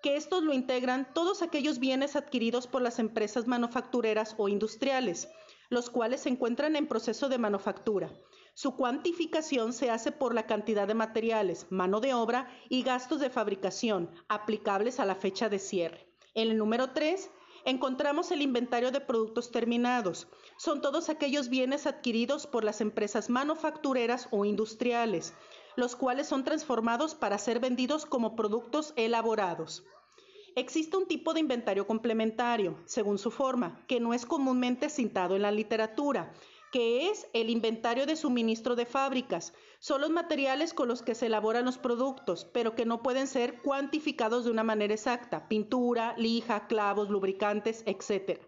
que 0.02 0.16
estos 0.16 0.44
lo 0.44 0.54
integran 0.54 1.14
todos 1.14 1.42
aquellos 1.42 1.80
bienes 1.80 2.16
adquiridos 2.16 2.68
por 2.68 2.82
las 2.82 3.00
empresas 3.00 3.48
manufactureras 3.48 4.36
o 4.38 4.48
industriales, 4.48 5.30
los 5.70 5.90
cuales 5.90 6.22
se 6.22 6.30
encuentran 6.30 6.76
en 6.76 6.88
proceso 6.88 7.30
de 7.30 7.38
manufactura. 7.38 8.12
Su 8.54 8.76
cuantificación 8.76 9.72
se 9.74 9.90
hace 9.90 10.12
por 10.12 10.34
la 10.34 10.46
cantidad 10.46 10.88
de 10.88 10.94
materiales, 10.94 11.68
mano 11.70 12.00
de 12.00 12.14
obra 12.14 12.50
y 12.68 12.84
gastos 12.84 13.20
de 13.20 13.30
fabricación 13.30 14.10
aplicables 14.28 15.00
a 15.00 15.06
la 15.06 15.16
fecha 15.16 15.50
de 15.50 15.60
cierre. 15.60 16.08
En 16.34 16.50
el 16.50 16.58
número 16.58 16.92
3 16.92 17.30
encontramos 17.66 18.32
el 18.32 18.42
inventario 18.42 18.92
de 18.92 19.02
productos 19.02 19.52
terminados. 19.52 20.28
Son 20.58 20.82
todos 20.82 21.10
aquellos 21.10 21.50
bienes 21.50 21.88
adquiridos 21.88 22.48
por 22.48 22.64
las 22.64 22.82
empresas 22.82 23.30
manufactureras 23.30 24.28
o 24.32 24.46
industriales, 24.46 25.34
los 25.76 25.96
cuales 25.96 26.28
son 26.28 26.44
transformados 26.44 27.16
para 27.16 27.38
ser 27.38 27.60
vendidos 27.60 28.06
como 28.06 28.36
productos 28.36 28.94
elaborados. 28.96 29.84
Existe 30.56 30.98
un 30.98 31.08
tipo 31.08 31.34
de 31.34 31.40
inventario 31.40 31.88
complementario, 31.88 32.78
según 32.86 33.18
su 33.18 33.32
forma, 33.32 33.86
que 33.88 34.00
no 34.00 34.14
es 34.14 34.26
comúnmente 34.26 34.90
citado 34.90 35.36
en 35.36 35.44
la 35.44 35.52
literatura, 35.52 36.34
que 36.72 37.10
es 37.10 37.28
el 37.34 37.50
inventario 37.50 38.06
de 38.06 38.16
suministro 38.16 38.76
de 38.76 38.86
fábricas. 38.86 39.54
Son 39.80 40.02
los 40.02 40.10
materiales 40.10 40.74
con 40.74 40.88
los 40.88 41.02
que 41.02 41.16
se 41.16 41.28
elaboran 41.28 41.66
los 41.66 41.78
productos, 41.78 42.46
pero 42.46 42.76
que 42.76 42.86
no 42.86 43.02
pueden 43.02 43.28
ser 43.28 43.62
cuantificados 43.62 44.46
de 44.46 44.52
una 44.52 44.64
manera 44.64 44.94
exacta. 44.94 45.48
Pintura, 45.48 46.14
lija, 46.18 46.68
clavos, 46.68 47.10
lubricantes, 47.10 47.84
etc. 47.86 48.40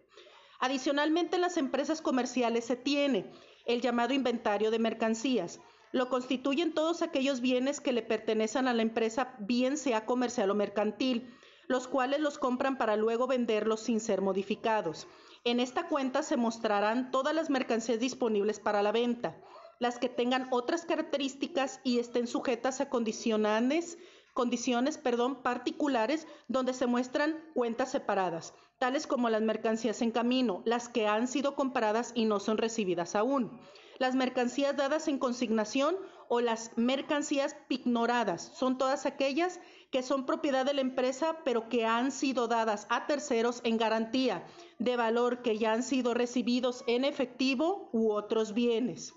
Adicionalmente, 0.60 1.38
en 1.38 1.42
las 1.42 1.58
empresas 1.58 2.02
comerciales 2.02 2.66
se 2.66 2.76
tiene 2.76 3.32
el 3.66 3.82
llamado 3.82 4.14
inventario 4.14 4.70
de 4.70 4.80
mercancías. 4.80 5.60
Lo 5.92 6.10
constituyen 6.10 6.74
todos 6.74 7.02
aquellos 7.02 7.42
bienes 7.42 7.82
que 7.82 7.92
le 7.92 8.02
pertenecen 8.02 8.68
a 8.68 8.74
la 8.74 8.82
empresa, 8.82 9.36
bien 9.40 9.78
sea 9.78 10.06
comercial 10.06 10.50
o 10.50 10.56
mercantil, 10.56 11.34
los 11.68 11.88
cuales 11.88 12.20
los 12.20 12.38
compran 12.38 12.78
para 12.78 12.96
luego 12.96 13.28
venderlos 13.28 13.82
sin 13.82 14.00
ser 14.00 14.22
modificados. 14.22 15.08
En 15.44 15.60
esta 15.60 15.88
cuenta 15.88 16.24
se 16.24 16.38
mostrarán 16.38 17.12
todas 17.12 17.34
las 17.34 17.50
mercancías 17.50 18.00
disponibles 18.00 18.60
para 18.60 18.84
la 18.84 18.92
venta, 18.92 19.42
las 19.80 19.98
que 19.98 20.10
tengan 20.10 20.48
otras 20.52 20.86
características 20.86 21.80
y 21.84 22.00
estén 22.00 22.28
sujetas 22.28 22.80
a 22.82 22.90
condiciones, 22.90 23.98
condiciones 24.34 24.98
perdón, 24.98 25.42
particulares 25.42 26.28
donde 26.48 26.74
se 26.74 26.86
muestran 26.86 27.38
cuentas 27.54 27.92
separadas, 27.92 28.54
tales 28.78 29.08
como 29.08 29.30
las 29.30 29.42
mercancías 29.42 30.02
en 30.02 30.12
camino, 30.12 30.62
las 30.66 30.88
que 30.88 31.08
han 31.08 31.28
sido 31.28 31.56
compradas 31.56 32.12
y 32.16 32.26
no 32.26 32.40
son 32.40 32.58
recibidas 32.58 33.16
aún, 33.16 33.60
las 34.02 34.16
mercancías 34.16 34.76
dadas 34.76 35.08
en 35.08 35.20
consignación 35.20 35.96
o 36.28 36.42
las 36.42 36.76
mercancías 36.76 37.56
pignoradas. 37.68 38.52
Son 38.56 38.80
todas 38.80 39.06
aquellas 39.06 39.60
que 39.92 40.02
son 40.02 40.26
propiedad 40.26 40.66
de 40.66 40.74
la 40.74 40.82
empresa, 40.82 41.38
pero 41.46 41.70
que 41.70 41.86
han 41.86 42.12
sido 42.12 42.48
dadas 42.48 42.88
a 42.90 43.06
terceros 43.06 43.62
en 43.64 43.78
garantía 43.78 44.44
de 44.80 44.98
valor 44.98 45.44
que 45.44 45.60
ya 45.60 45.74
han 45.74 45.84
sido 45.84 46.16
recibidos 46.16 46.84
en 46.88 47.06
efectivo 47.06 47.92
u 47.94 48.12
otros 48.12 48.56
bienes. 48.56 49.14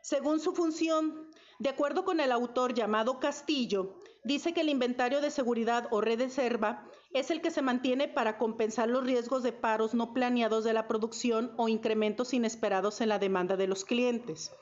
Según 0.00 0.38
su 0.38 0.52
función, 0.52 1.28
de 1.58 1.70
acuerdo 1.70 2.04
con 2.04 2.20
el 2.20 2.30
autor 2.30 2.72
llamado 2.72 3.18
Castillo, 3.18 3.96
dice 4.22 4.54
que 4.54 4.60
el 4.60 4.68
inventario 4.68 5.20
de 5.20 5.32
seguridad 5.32 5.88
o 5.90 6.00
reserva 6.00 6.86
es 7.12 7.30
el 7.30 7.40
que 7.40 7.50
se 7.50 7.62
mantiene 7.62 8.08
para 8.08 8.38
compensar 8.38 8.88
los 8.88 9.04
riesgos 9.04 9.42
de 9.42 9.52
paros 9.52 9.94
no 9.94 10.12
planeados 10.12 10.64
de 10.64 10.72
la 10.72 10.86
producción 10.86 11.52
o 11.56 11.68
incrementos 11.68 12.32
inesperados 12.32 13.00
en 13.00 13.08
la 13.08 13.18
demanda 13.18 13.56
de 13.56 13.66
los 13.66 13.84
clientes. 13.84 14.52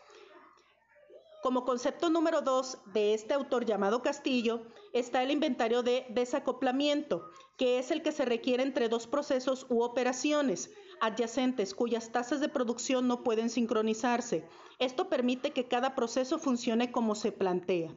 Como 1.42 1.64
concepto 1.64 2.10
número 2.10 2.40
dos 2.40 2.78
de 2.92 3.14
este 3.14 3.34
autor 3.34 3.64
llamado 3.64 4.02
Castillo 4.02 4.62
está 4.92 5.22
el 5.22 5.30
inventario 5.30 5.82
de 5.82 6.06
desacoplamiento, 6.08 7.30
que 7.56 7.78
es 7.78 7.90
el 7.90 8.02
que 8.02 8.12
se 8.12 8.24
requiere 8.24 8.62
entre 8.62 8.88
dos 8.88 9.06
procesos 9.06 9.66
u 9.68 9.82
operaciones 9.82 10.70
adyacentes 11.00 11.74
cuyas 11.74 12.10
tasas 12.10 12.40
de 12.40 12.48
producción 12.48 13.06
no 13.06 13.22
pueden 13.22 13.50
sincronizarse. 13.50 14.48
Esto 14.78 15.08
permite 15.08 15.52
que 15.52 15.68
cada 15.68 15.94
proceso 15.94 16.38
funcione 16.38 16.90
como 16.90 17.14
se 17.14 17.30
plantea. 17.30 17.94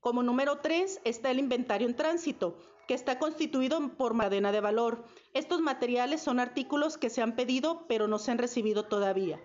Como 0.00 0.22
número 0.22 0.58
tres 0.58 1.00
está 1.04 1.30
el 1.30 1.38
inventario 1.38 1.88
en 1.88 1.96
tránsito, 1.96 2.56
que 2.90 2.94
está 2.94 3.20
constituido 3.20 3.78
por 3.96 4.18
cadena 4.18 4.50
de 4.50 4.60
valor. 4.60 5.04
Estos 5.32 5.60
materiales 5.60 6.22
son 6.22 6.40
artículos 6.40 6.98
que 6.98 7.08
se 7.08 7.22
han 7.22 7.36
pedido 7.36 7.86
pero 7.86 8.08
no 8.08 8.18
se 8.18 8.32
han 8.32 8.38
recibido 8.38 8.86
todavía. 8.86 9.40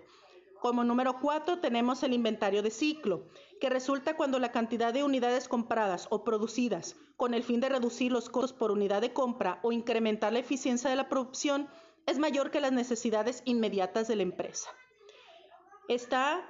Como 0.58 0.82
número 0.82 1.20
cuatro 1.20 1.60
tenemos 1.60 2.02
el 2.02 2.12
inventario 2.12 2.60
de 2.64 2.72
ciclo, 2.72 3.28
que 3.60 3.70
resulta 3.70 4.16
cuando 4.16 4.40
la 4.40 4.50
cantidad 4.50 4.92
de 4.92 5.04
unidades 5.04 5.46
compradas 5.46 6.08
o 6.10 6.24
producidas 6.24 6.96
con 7.16 7.34
el 7.34 7.44
fin 7.44 7.60
de 7.60 7.68
reducir 7.68 8.10
los 8.10 8.28
costos 8.30 8.52
por 8.52 8.72
unidad 8.72 9.00
de 9.00 9.12
compra 9.12 9.60
o 9.62 9.70
incrementar 9.70 10.32
la 10.32 10.40
eficiencia 10.40 10.90
de 10.90 10.96
la 10.96 11.08
producción 11.08 11.68
es 12.04 12.18
mayor 12.18 12.50
que 12.50 12.60
las 12.60 12.72
necesidades 12.72 13.42
inmediatas 13.44 14.08
de 14.08 14.16
la 14.16 14.24
empresa. 14.24 14.70
Está 15.86 16.44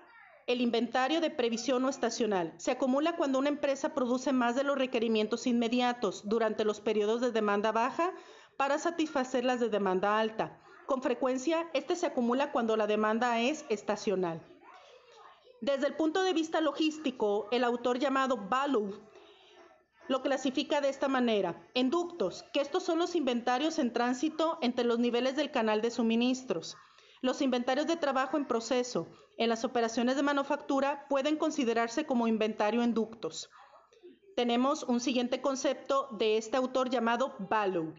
el 0.47 0.61
inventario 0.61 1.21
de 1.21 1.31
previsión 1.31 1.85
o 1.85 1.89
estacional. 1.89 2.55
Se 2.57 2.71
acumula 2.71 3.17
cuando 3.17 3.39
una 3.39 3.49
empresa 3.49 3.95
produce 3.95 4.33
más 4.33 4.55
de 4.55 4.65
los 4.65 4.79
requerimientos 4.79 5.47
inmediatos 5.47 6.29
durante 6.29 6.65
los 6.65 6.81
periodos 6.81 7.21
de 7.21 7.33
demanda 7.33 7.73
baja 7.73 8.13
para 8.57 8.79
satisfacer 8.79 9.45
las 9.45 9.61
de 9.61 9.69
demanda 9.69 10.19
alta 10.19 10.61
con 10.87 11.03
frecuencia, 11.03 11.69
este 11.75 11.97
se 11.97 12.07
acumula 12.07 12.53
cuando 12.53 12.77
la 12.77 12.87
demanda 12.87 13.41
es 13.41 13.67
estacional. 13.69 14.41
Desde 15.61 15.89
el 15.89 15.97
punto 15.97 16.23
de 16.23 16.33
vista 16.33 16.61
logístico, 16.61 17.49
el 17.51 17.65
autor 17.65 17.99
llamado 17.99 18.37
Balu 18.37 18.95
lo 20.09 20.23
clasifica 20.23 20.81
de 20.81 20.89
esta 20.89 21.09
manera. 21.09 21.61
En 21.75 21.91
ductos, 21.91 22.45
que 22.53 22.61
estos 22.61 22.85
son 22.85 22.99
los 22.99 23.17
inventarios 23.17 23.81
en 23.81 23.93
tránsito 23.93 24.59
entre 24.63 24.85
los 24.85 25.01
niveles 25.01 25.35
del 25.35 25.51
canal 25.51 25.83
de 25.83 25.91
suministros. 25.91 26.77
Los 27.21 27.43
inventarios 27.43 27.89
de 27.89 27.97
trabajo 27.97 28.37
en 28.37 28.47
proceso 28.47 29.09
en 29.37 29.49
las 29.49 29.65
operaciones 29.65 30.17
de 30.17 30.23
manufactura 30.23 31.07
pueden 31.09 31.37
considerarse 31.37 32.07
como 32.07 32.27
inventario 32.27 32.83
en 32.83 32.95
ductos. 32.95 33.51
Tenemos 34.35 34.83
un 34.83 35.01
siguiente 35.01 35.41
concepto 35.41 36.09
de 36.13 36.37
este 36.37 36.57
autor 36.57 36.91
llamado 36.91 37.35
Balu. 37.39 37.95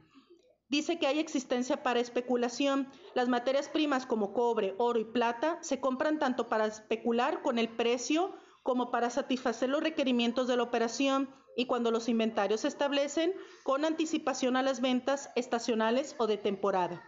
Dice 0.70 1.00
que 1.00 1.08
hay 1.08 1.20
existencia 1.20 1.82
para 1.82 2.00
especulación. 2.00 2.92
Las 3.16 3.30
materias 3.30 3.70
primas 3.70 4.06
como 4.06 4.34
cobre, 4.34 4.76
oro 4.78 5.00
y 5.00 5.06
plata 5.06 5.58
se 5.62 5.80
compran 5.80 6.20
tanto 6.20 6.48
para 6.50 6.66
especular 6.66 7.42
con 7.42 7.58
el 7.58 7.70
precio 7.70 8.36
como 8.64 8.92
para 8.92 9.10
satisfacer 9.10 9.70
los 9.70 9.82
requerimientos 9.82 10.48
de 10.48 10.58
la 10.58 10.64
operación 10.64 11.30
y 11.56 11.66
cuando 11.66 11.90
los 11.90 12.10
inventarios 12.10 12.62
se 12.62 12.68
establecen 12.68 13.34
con 13.64 13.86
anticipación 13.86 14.58
a 14.58 14.62
las 14.62 14.82
ventas 14.82 15.32
estacionales 15.36 16.16
o 16.20 16.28
de 16.28 16.38
temporada. 16.38 17.02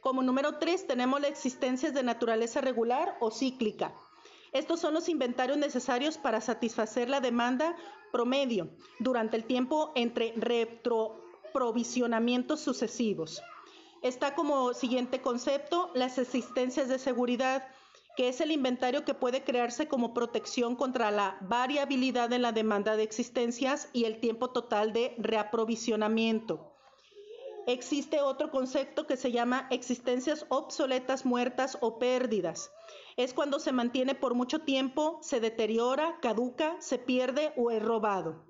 Como 0.00 0.22
número 0.22 0.58
tres 0.58 0.86
tenemos 0.86 1.20
las 1.20 1.30
existencias 1.30 1.92
de 1.92 2.02
naturaleza 2.02 2.60
regular 2.60 3.16
o 3.20 3.30
cíclica. 3.30 3.92
Estos 4.52 4.80
son 4.80 4.94
los 4.94 5.08
inventarios 5.08 5.58
necesarios 5.58 6.16
para 6.16 6.40
satisfacer 6.40 7.08
la 7.10 7.20
demanda 7.20 7.76
promedio 8.12 8.70
durante 8.98 9.36
el 9.36 9.44
tiempo 9.44 9.92
entre 9.94 10.32
retro 10.36 11.20
provisionamientos 11.52 12.60
sucesivos. 12.60 13.42
Está 14.02 14.34
como 14.34 14.72
siguiente 14.74 15.20
concepto 15.20 15.90
las 15.94 16.18
existencias 16.18 16.88
de 16.88 16.98
seguridad, 16.98 17.66
que 18.16 18.28
es 18.28 18.40
el 18.40 18.52
inventario 18.52 19.04
que 19.04 19.14
puede 19.14 19.42
crearse 19.42 19.88
como 19.88 20.14
protección 20.14 20.76
contra 20.76 21.10
la 21.10 21.36
variabilidad 21.40 22.32
en 22.32 22.42
la 22.42 22.52
demanda 22.52 22.96
de 22.96 23.02
existencias 23.02 23.88
y 23.92 24.04
el 24.04 24.20
tiempo 24.20 24.50
total 24.50 24.92
de 24.92 25.14
reaprovisionamiento. 25.18 26.77
Existe 27.68 28.22
otro 28.22 28.50
concepto 28.50 29.06
que 29.06 29.18
se 29.18 29.30
llama 29.30 29.66
existencias 29.70 30.46
obsoletas, 30.48 31.26
muertas 31.26 31.76
o 31.82 31.98
pérdidas. 31.98 32.72
Es 33.18 33.34
cuando 33.34 33.60
se 33.60 33.72
mantiene 33.72 34.14
por 34.14 34.32
mucho 34.32 34.60
tiempo, 34.60 35.18
se 35.20 35.38
deteriora, 35.38 36.18
caduca, 36.22 36.80
se 36.80 36.98
pierde 36.98 37.52
o 37.58 37.70
es 37.70 37.82
robado. 37.82 38.46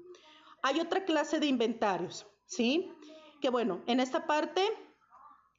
Hay 0.62 0.78
otra 0.78 1.04
clase 1.04 1.40
de 1.40 1.46
inventarios, 1.46 2.28
¿sí? 2.46 2.92
Que 3.40 3.50
bueno, 3.50 3.82
en 3.88 3.98
esta 3.98 4.24
parte, 4.28 4.62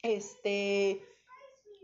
este, 0.03 1.06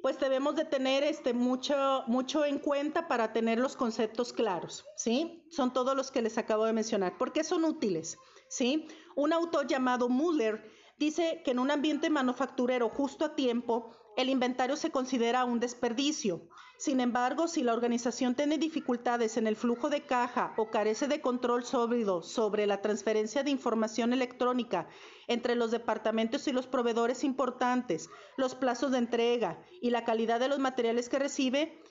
pues 0.02 0.18
debemos 0.18 0.56
de 0.56 0.64
tener 0.64 1.04
este, 1.04 1.34
mucho, 1.34 2.06
mucho 2.08 2.46
en 2.46 2.60
cuenta 2.60 3.10
para 3.10 3.34
tener 3.34 3.60
los 3.60 3.76
conceptos 3.76 4.32
claros, 4.32 4.86
¿sí? 4.96 5.46
Son 5.52 5.74
todos 5.74 5.94
los 5.94 6.10
que 6.10 6.22
les 6.22 6.38
acabo 6.38 6.64
de 6.64 6.72
mencionar. 6.72 7.18
¿Por 7.18 7.34
qué 7.34 7.44
son 7.44 7.66
útiles? 7.66 8.18
¿Sí? 8.48 8.88
Un 9.18 9.34
autor 9.34 9.68
llamado 9.68 10.08
Muller 10.08 10.64
dice 10.98 11.42
que 11.44 11.52
en 11.52 11.60
un 11.60 11.72
ambiente 11.72 12.10
manufacturero 12.10 12.90
justo 12.90 13.26
a 13.26 13.36
tiempo, 13.36 13.92
el 14.18 14.30
inventario 14.30 14.78
se 14.78 14.92
considera 14.92 15.44
un 15.44 15.60
desperdicio. 15.60 16.48
Sin 16.78 17.00
embargo, 17.00 17.48
si 17.48 17.64
la 17.64 17.74
organización 17.74 18.36
tiene 18.36 18.58
dificultades 18.58 19.38
en 19.38 19.48
el 19.48 19.56
flujo 19.56 19.90
de 19.90 20.02
caja 20.02 20.54
o 20.58 20.70
carece 20.70 21.08
de 21.08 21.22
control 21.22 21.66
sólido 21.66 22.22
sobre 22.22 22.66
la 22.68 22.82
transferencia 22.82 23.44
de 23.44 23.52
información 23.52 24.14
electrónica 24.14 24.88
entre 25.28 25.56
los 25.56 25.72
departamentos 25.72 26.48
y 26.48 26.52
los 26.52 26.68
proveedores 26.68 27.24
importantes, 27.24 28.10
los 28.38 28.56
plazos 28.56 28.92
de 28.92 29.00
entrega 29.00 29.62
y 29.82 29.90
la 29.90 30.04
calidad 30.06 30.40
de 30.40 30.50
los 30.50 30.60
materiales 30.60 31.10
que 31.10 31.20
recibe, 31.20 31.82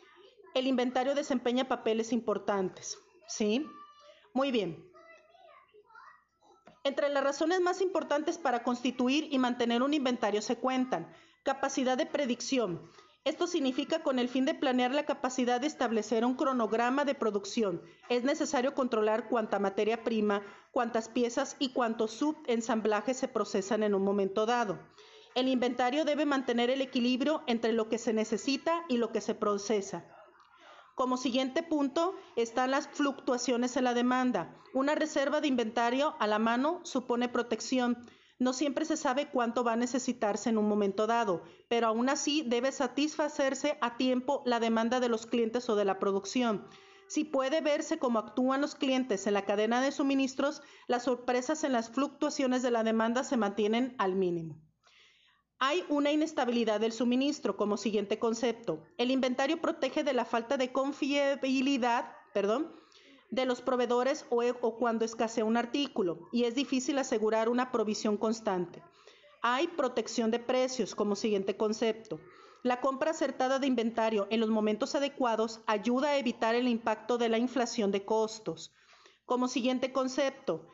el 0.55 0.67
inventario 0.67 1.15
desempeña 1.15 1.69
papeles 1.69 2.13
importantes. 2.13 2.99
¿Sí? 3.27 3.67
Muy 4.35 4.51
bien. 4.51 4.94
Entre 6.85 7.09
las 7.09 7.24
razones 7.24 7.62
más 7.62 7.81
importantes 7.81 8.36
para 8.36 8.62
constituir 8.62 9.28
y 9.31 9.39
mantener 9.39 9.82
un 9.82 9.94
inventario 9.94 10.43
se 10.43 10.56
cuentan 10.56 11.11
capacidad 11.43 11.97
de 11.97 12.06
predicción, 12.06 12.90
esto 13.24 13.47
significa 13.47 14.02
con 14.02 14.19
el 14.19 14.28
fin 14.28 14.44
de 14.44 14.52
planear 14.52 14.93
la 14.93 15.06
capacidad 15.06 15.59
de 15.59 15.66
establecer 15.66 16.27
un 16.27 16.35
cronograma 16.35 17.06
de 17.06 17.15
producción. 17.15 17.81
Es 18.11 18.23
necesario 18.23 18.74
controlar 18.74 19.31
cuánta 19.31 19.59
materia 19.59 20.05
prima, 20.05 20.43
cuántas 20.73 21.09
piezas 21.09 21.56
y 21.59 21.70
cuántos 21.70 22.11
subensamblajes 22.11 23.16
se 23.16 23.28
procesan 23.28 23.82
en 23.82 23.94
un 23.94 24.02
momento 24.02 24.44
dado. 24.44 24.78
El 25.35 25.48
inventario 25.48 26.05
debe 26.05 26.27
mantener 26.27 26.69
el 26.69 26.82
equilibrio 26.82 27.43
entre 27.47 27.73
lo 27.73 27.89
que 27.89 27.97
se 27.97 28.12
necesita 28.12 28.85
y 28.90 28.98
lo 28.98 29.11
que 29.11 29.23
se 29.23 29.35
procesa. 29.35 30.05
Como 30.95 31.16
siguiente 31.16 31.65
punto 31.65 32.15
están 32.37 32.71
las 32.71 32.87
fluctuaciones 32.87 33.77
en 33.77 33.83
la 33.83 33.95
demanda. 33.95 34.55
Una 34.73 34.95
reserva 34.95 35.41
de 35.41 35.49
inventario 35.49 36.15
a 36.21 36.29
la 36.29 36.39
mano 36.39 36.81
supone 36.85 37.29
protección. 37.29 37.99
No 38.39 38.53
siempre 38.53 38.85
se 38.85 38.97
sabe 38.97 39.29
cuánto 39.29 39.65
va 39.65 39.73
a 39.73 39.77
necesitarse 39.77 40.51
en 40.51 40.59
un 40.59 40.69
momento 40.69 41.09
dado, 41.09 41.43
pero 41.69 41.89
aún 41.89 42.09
así 42.09 42.43
debe 42.47 42.71
satisfacerse 42.71 43.77
a 43.81 43.97
tiempo 43.97 44.45
la 44.47 44.61
demanda 44.61 45.01
de 45.01 45.09
los 45.09 45.27
clientes 45.27 45.69
o 45.69 45.75
de 45.75 45.85
la 45.85 45.99
producción. 45.99 46.69
Si 47.09 47.25
puede 47.25 47.61
verse 47.61 47.99
cómo 47.99 48.21
actúan 48.21 48.61
los 48.61 48.77
clientes 48.77 49.27
en 49.27 49.35
la 49.35 49.45
cadena 49.45 49.81
de 49.81 49.91
suministros, 49.91 50.62
las 50.87 51.03
sorpresas 51.05 51.65
en 51.65 51.73
las 51.73 51.91
fluctuaciones 51.91 52.62
de 52.62 52.71
la 52.71 52.85
demanda 52.85 53.25
se 53.25 53.37
mantienen 53.37 53.97
al 53.99 54.15
mínimo. 54.15 54.61
Hay 55.66 55.82
una 55.89 56.12
inestabilidad 56.12 56.78
del 56.78 56.93
suministro 56.93 57.57
como 57.57 57.78
siguiente 57.78 58.19
concepto. 58.19 58.82
El 58.99 59.11
inventario 59.11 59.62
protege 59.62 60.05
de 60.05 60.12
la 60.12 60.27
falta 60.27 60.59
de 60.59 60.73
confiabilidad, 60.73 62.12
de 63.31 63.47
los 63.47 63.62
proveedores 63.62 64.27
o, 64.28 64.43
o 64.45 64.77
cuando 64.77 65.07
escasea 65.07 65.47
un 65.47 65.57
artículo 65.57 66.28
y 66.32 66.45
es 66.45 66.55
difícil 66.55 66.99
asegurar 66.99 67.49
una 67.49 67.73
provisión 67.73 68.19
constante. 68.19 68.82
Hay 69.41 69.69
protección 69.69 70.31
de 70.31 70.39
precios 70.39 70.95
como 70.95 71.16
siguiente 71.16 71.57
concepto. 71.57 72.20
La 72.62 72.82
compra 72.82 73.12
acertada 73.12 73.59
de 73.59 73.66
inventario 73.66 74.27
en 74.28 74.41
los 74.41 74.51
momentos 74.51 74.95
adecuados 74.95 75.62
ayuda 75.66 76.11
a 76.11 76.19
evitar 76.19 76.55
el 76.55 76.69
impacto 76.69 77.16
de 77.16 77.31
la 77.31 77.39
inflación 77.39 77.91
de 77.91 78.05
costos. 78.05 78.74
Como 79.24 79.49
siguiente 79.49 79.95
concepto, 79.95 80.66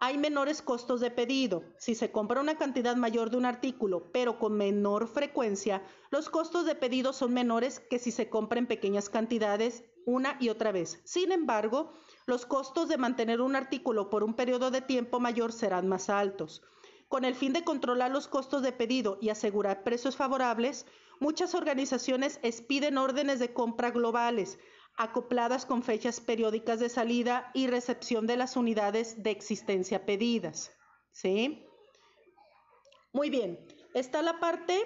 hay 0.00 0.18
menores 0.18 0.62
costos 0.62 1.00
de 1.00 1.10
pedido. 1.10 1.64
Si 1.76 1.94
se 1.94 2.12
compra 2.12 2.40
una 2.40 2.56
cantidad 2.56 2.96
mayor 2.96 3.30
de 3.30 3.36
un 3.36 3.44
artículo, 3.44 4.10
pero 4.12 4.38
con 4.38 4.56
menor 4.56 5.08
frecuencia, 5.08 5.82
los 6.10 6.28
costos 6.28 6.66
de 6.66 6.74
pedido 6.74 7.12
son 7.12 7.34
menores 7.34 7.80
que 7.80 7.98
si 7.98 8.10
se 8.10 8.28
compra 8.28 8.58
en 8.58 8.66
pequeñas 8.66 9.08
cantidades 9.10 9.84
una 10.06 10.36
y 10.40 10.48
otra 10.48 10.72
vez. 10.72 11.00
Sin 11.04 11.32
embargo, 11.32 11.92
los 12.26 12.46
costos 12.46 12.88
de 12.88 12.96
mantener 12.96 13.40
un 13.40 13.56
artículo 13.56 14.08
por 14.08 14.24
un 14.24 14.34
periodo 14.34 14.70
de 14.70 14.80
tiempo 14.80 15.20
mayor 15.20 15.52
serán 15.52 15.88
más 15.88 16.08
altos. 16.08 16.62
Con 17.08 17.24
el 17.24 17.34
fin 17.34 17.52
de 17.52 17.64
controlar 17.64 18.10
los 18.10 18.28
costos 18.28 18.62
de 18.62 18.72
pedido 18.72 19.18
y 19.20 19.30
asegurar 19.30 19.82
precios 19.82 20.16
favorables, 20.16 20.86
muchas 21.20 21.54
organizaciones 21.54 22.38
expiden 22.42 22.98
órdenes 22.98 23.38
de 23.38 23.52
compra 23.52 23.90
globales, 23.90 24.58
acopladas 24.98 25.64
con 25.64 25.82
fechas 25.82 26.20
periódicas 26.20 26.80
de 26.80 26.88
salida 26.88 27.50
y 27.54 27.68
recepción 27.68 28.26
de 28.26 28.36
las 28.36 28.56
unidades 28.56 29.22
de 29.22 29.30
existencia 29.30 30.04
pedidas. 30.04 30.72
¿Sí? 31.12 31.64
Muy 33.12 33.30
bien, 33.30 33.58
está 33.94 34.20
la 34.22 34.40
parte 34.40 34.76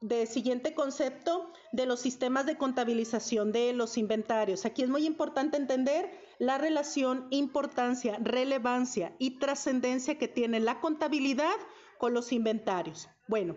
del 0.00 0.26
siguiente 0.26 0.74
concepto 0.74 1.52
de 1.72 1.86
los 1.86 2.00
sistemas 2.00 2.44
de 2.44 2.58
contabilización 2.58 3.50
de 3.50 3.72
los 3.72 3.96
inventarios. 3.96 4.66
Aquí 4.66 4.82
es 4.82 4.88
muy 4.88 5.06
importante 5.06 5.56
entender 5.56 6.10
la 6.38 6.58
relación, 6.58 7.28
importancia, 7.30 8.18
relevancia 8.20 9.14
y 9.18 9.38
trascendencia 9.38 10.18
que 10.18 10.28
tiene 10.28 10.60
la 10.60 10.80
contabilidad 10.80 11.54
con 11.98 12.14
los 12.14 12.32
inventarios. 12.32 13.08
Bueno, 13.28 13.56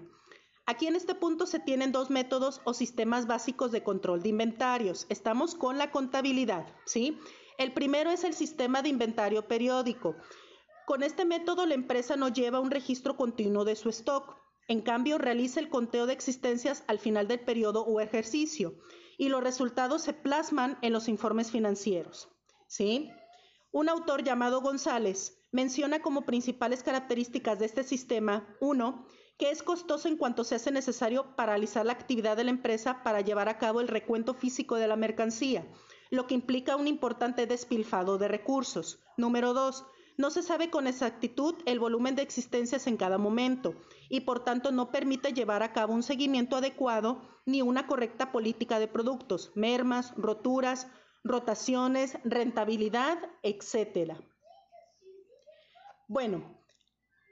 Aquí 0.67 0.87
en 0.87 0.95
este 0.95 1.13
punto 1.13 1.45
se 1.45 1.59
tienen 1.59 1.91
dos 1.91 2.09
métodos 2.09 2.61
o 2.63 2.73
sistemas 2.73 3.27
básicos 3.27 3.71
de 3.71 3.83
control 3.83 4.23
de 4.23 4.29
inventarios. 4.29 5.05
Estamos 5.09 5.53
con 5.53 5.77
la 5.77 5.91
contabilidad, 5.91 6.65
¿sí? 6.85 7.19
El 7.59 7.71
primero 7.71 8.09
es 8.09 8.23
el 8.23 8.33
sistema 8.33 8.81
de 8.81 8.89
inventario 8.89 9.47
periódico. 9.47 10.15
Con 10.87 11.03
este 11.03 11.23
método 11.23 11.67
la 11.67 11.75
empresa 11.75 12.15
no 12.15 12.29
lleva 12.29 12.59
un 12.59 12.71
registro 12.71 13.15
continuo 13.15 13.63
de 13.63 13.75
su 13.75 13.89
stock. 13.89 14.37
En 14.67 14.81
cambio, 14.81 15.19
realiza 15.19 15.59
el 15.59 15.69
conteo 15.69 16.07
de 16.07 16.13
existencias 16.13 16.83
al 16.87 16.97
final 16.97 17.27
del 17.27 17.41
periodo 17.41 17.83
o 17.83 18.01
ejercicio 18.01 18.75
y 19.19 19.29
los 19.29 19.43
resultados 19.43 20.01
se 20.01 20.13
plasman 20.13 20.79
en 20.81 20.93
los 20.93 21.07
informes 21.07 21.51
financieros. 21.51 22.27
¿sí? 22.67 23.11
Un 23.71 23.89
autor 23.89 24.23
llamado 24.23 24.61
González 24.61 25.45
menciona 25.51 26.01
como 26.01 26.25
principales 26.25 26.81
características 26.81 27.59
de 27.59 27.65
este 27.65 27.83
sistema, 27.83 28.47
uno, 28.59 29.05
que 29.37 29.49
es 29.49 29.63
costoso 29.63 30.07
en 30.07 30.17
cuanto 30.17 30.43
se 30.43 30.55
hace 30.55 30.71
necesario 30.71 31.35
paralizar 31.35 31.85
la 31.85 31.93
actividad 31.93 32.37
de 32.37 32.45
la 32.45 32.51
empresa 32.51 33.03
para 33.03 33.21
llevar 33.21 33.49
a 33.49 33.57
cabo 33.57 33.81
el 33.81 33.87
recuento 33.87 34.33
físico 34.33 34.75
de 34.75 34.87
la 34.87 34.95
mercancía, 34.95 35.67
lo 36.09 36.27
que 36.27 36.35
implica 36.35 36.75
un 36.75 36.87
importante 36.87 37.45
despilfado 37.47 38.17
de 38.17 38.27
recursos. 38.27 38.99
Número 39.17 39.53
dos, 39.53 39.85
no 40.17 40.29
se 40.29 40.43
sabe 40.43 40.69
con 40.69 40.87
exactitud 40.87 41.55
el 41.65 41.79
volumen 41.79 42.15
de 42.15 42.21
existencias 42.21 42.87
en 42.87 42.95
cada 42.95 43.17
momento 43.17 43.75
y 44.09 44.21
por 44.21 44.43
tanto 44.45 44.71
no 44.71 44.91
permite 44.91 45.33
llevar 45.33 45.61
a 45.61 45.73
cabo 45.73 45.93
un 45.93 46.03
seguimiento 46.03 46.55
adecuado 46.55 47.21
ni 47.45 47.61
una 47.61 47.85
correcta 47.87 48.31
política 48.31 48.79
de 48.79 48.87
productos, 48.87 49.51
mermas, 49.55 50.13
roturas, 50.15 50.87
rotaciones, 51.25 52.17
rentabilidad, 52.23 53.17
etc. 53.43 54.13
Bueno, 56.07 56.61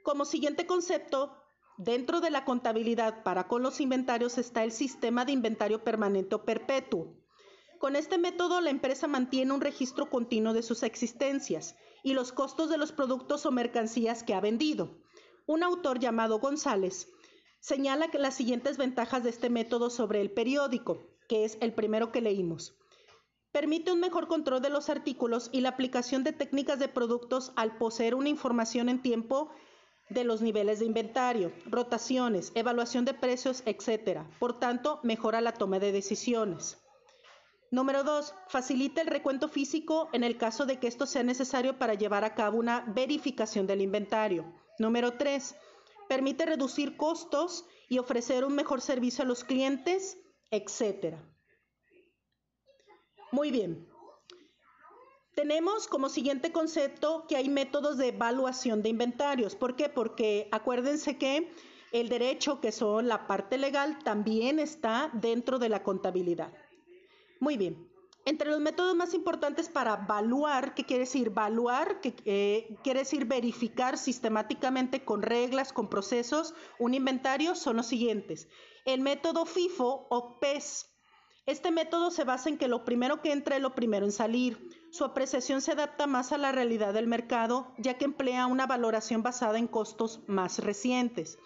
como 0.02 0.26
siguiente 0.26 0.66
concepto, 0.66 1.43
Dentro 1.76 2.20
de 2.20 2.30
la 2.30 2.44
contabilidad 2.44 3.24
para 3.24 3.48
con 3.48 3.62
los 3.62 3.80
inventarios 3.80 4.38
está 4.38 4.62
el 4.62 4.70
sistema 4.70 5.24
de 5.24 5.32
inventario 5.32 5.82
permanente 5.82 6.36
o 6.36 6.44
perpetuo. 6.44 7.16
Con 7.80 7.96
este 7.96 8.16
método 8.16 8.60
la 8.60 8.70
empresa 8.70 9.08
mantiene 9.08 9.52
un 9.52 9.60
registro 9.60 10.08
continuo 10.08 10.52
de 10.52 10.62
sus 10.62 10.84
existencias 10.84 11.74
y 12.04 12.14
los 12.14 12.30
costos 12.32 12.70
de 12.70 12.78
los 12.78 12.92
productos 12.92 13.44
o 13.44 13.50
mercancías 13.50 14.22
que 14.22 14.34
ha 14.34 14.40
vendido. 14.40 14.98
Un 15.46 15.64
autor 15.64 15.98
llamado 15.98 16.38
González 16.38 17.08
señala 17.58 18.08
que 18.08 18.18
las 18.18 18.34
siguientes 18.34 18.76
ventajas 18.76 19.24
de 19.24 19.30
este 19.30 19.50
método 19.50 19.90
sobre 19.90 20.20
el 20.20 20.30
periódico, 20.30 21.02
que 21.28 21.44
es 21.44 21.58
el 21.60 21.74
primero 21.74 22.12
que 22.12 22.20
leímos. 22.20 22.76
Permite 23.50 23.90
un 23.90 24.00
mejor 24.00 24.28
control 24.28 24.62
de 24.62 24.70
los 24.70 24.90
artículos 24.90 25.48
y 25.50 25.60
la 25.60 25.70
aplicación 25.70 26.22
de 26.22 26.32
técnicas 26.32 26.78
de 26.78 26.88
productos 26.88 27.52
al 27.56 27.78
poseer 27.78 28.14
una 28.14 28.28
información 28.28 28.88
en 28.88 29.02
tiempo 29.02 29.50
de 30.10 30.24
los 30.24 30.42
niveles 30.42 30.78
de 30.78 30.86
inventario, 30.86 31.52
rotaciones, 31.66 32.52
evaluación 32.54 33.04
de 33.04 33.14
precios, 33.14 33.62
etc. 33.66 34.20
Por 34.38 34.58
tanto, 34.58 35.00
mejora 35.02 35.40
la 35.40 35.52
toma 35.52 35.78
de 35.78 35.92
decisiones. 35.92 36.78
Número 37.70 38.04
2. 38.04 38.34
Facilita 38.48 39.00
el 39.00 39.08
recuento 39.08 39.48
físico 39.48 40.08
en 40.12 40.22
el 40.22 40.36
caso 40.36 40.66
de 40.66 40.78
que 40.78 40.86
esto 40.86 41.06
sea 41.06 41.22
necesario 41.22 41.78
para 41.78 41.94
llevar 41.94 42.24
a 42.24 42.34
cabo 42.34 42.58
una 42.58 42.82
verificación 42.94 43.66
del 43.66 43.80
inventario. 43.80 44.44
Número 44.78 45.14
3. 45.14 45.56
Permite 46.08 46.46
reducir 46.46 46.96
costos 46.96 47.64
y 47.88 47.98
ofrecer 47.98 48.44
un 48.44 48.54
mejor 48.54 48.80
servicio 48.80 49.24
a 49.24 49.26
los 49.26 49.42
clientes, 49.42 50.18
etc. 50.50 51.16
Muy 53.32 53.50
bien. 53.50 53.88
Tenemos 55.34 55.88
como 55.88 56.08
siguiente 56.08 56.52
concepto 56.52 57.26
que 57.28 57.36
hay 57.36 57.48
métodos 57.48 57.98
de 57.98 58.08
evaluación 58.08 58.82
de 58.82 58.90
inventarios. 58.90 59.56
¿Por 59.56 59.74
qué? 59.74 59.88
Porque 59.88 60.48
acuérdense 60.52 61.18
que 61.18 61.52
el 61.92 62.08
derecho, 62.08 62.60
que 62.60 62.70
son 62.70 63.08
la 63.08 63.26
parte 63.26 63.58
legal, 63.58 63.98
también 64.04 64.58
está 64.60 65.10
dentro 65.12 65.58
de 65.58 65.68
la 65.68 65.82
contabilidad. 65.82 66.52
Muy 67.40 67.56
bien. 67.56 67.90
Entre 68.26 68.48
los 68.48 68.60
métodos 68.60 68.96
más 68.96 69.12
importantes 69.12 69.68
para 69.68 70.02
evaluar, 70.04 70.74
¿qué 70.74 70.84
quiere 70.84 71.00
decir? 71.00 71.26
Evaluar, 71.26 72.00
que 72.00 72.14
eh, 72.24 72.76
quiere 72.82 73.00
decir 73.00 73.26
verificar 73.26 73.98
sistemáticamente 73.98 75.04
con 75.04 75.20
reglas, 75.20 75.72
con 75.72 75.90
procesos, 75.90 76.54
un 76.78 76.94
inventario, 76.94 77.54
son 77.54 77.76
los 77.76 77.86
siguientes. 77.86 78.48
El 78.86 79.00
método 79.00 79.44
FIFO 79.44 80.06
o 80.08 80.38
PES. 80.40 80.90
Este 81.44 81.70
método 81.70 82.10
se 82.10 82.24
basa 82.24 82.48
en 82.48 82.56
que 82.56 82.68
lo 82.68 82.84
primero 82.84 83.20
que 83.20 83.32
entra 83.32 83.56
es 83.56 83.62
lo 83.62 83.74
primero 83.74 84.06
en 84.06 84.12
salir. 84.12 84.83
Su 84.94 85.04
apreciación 85.04 85.60
se 85.60 85.72
adapta 85.72 86.06
más 86.06 86.30
a 86.30 86.38
la 86.38 86.52
realidad 86.52 86.94
del 86.94 87.08
mercado, 87.08 87.66
ya 87.78 87.98
que 87.98 88.04
emplea 88.04 88.46
una 88.46 88.68
valoración 88.68 89.24
basada 89.24 89.58
en 89.58 89.66
costos 89.66 90.20
más 90.28 90.60
recientes. 90.60 91.36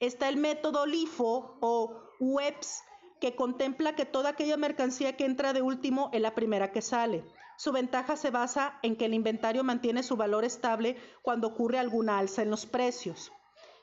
Está 0.00 0.28
el 0.28 0.36
método 0.36 0.84
LIFO 0.84 1.58
o 1.60 2.02
WEBS, 2.18 2.82
que 3.20 3.36
contempla 3.36 3.94
que 3.94 4.04
toda 4.04 4.30
aquella 4.30 4.56
mercancía 4.56 5.16
que 5.16 5.26
entra 5.26 5.52
de 5.52 5.62
último 5.62 6.10
es 6.12 6.20
la 6.20 6.34
primera 6.34 6.72
que 6.72 6.82
sale. 6.82 7.24
Su 7.56 7.70
ventaja 7.70 8.16
se 8.16 8.32
basa 8.32 8.80
en 8.82 8.96
que 8.96 9.04
el 9.04 9.14
inventario 9.14 9.62
mantiene 9.62 10.02
su 10.02 10.16
valor 10.16 10.44
estable 10.44 10.96
cuando 11.22 11.46
ocurre 11.46 11.78
alguna 11.78 12.18
alza 12.18 12.42
en 12.42 12.50
los 12.50 12.66
precios. 12.66 13.30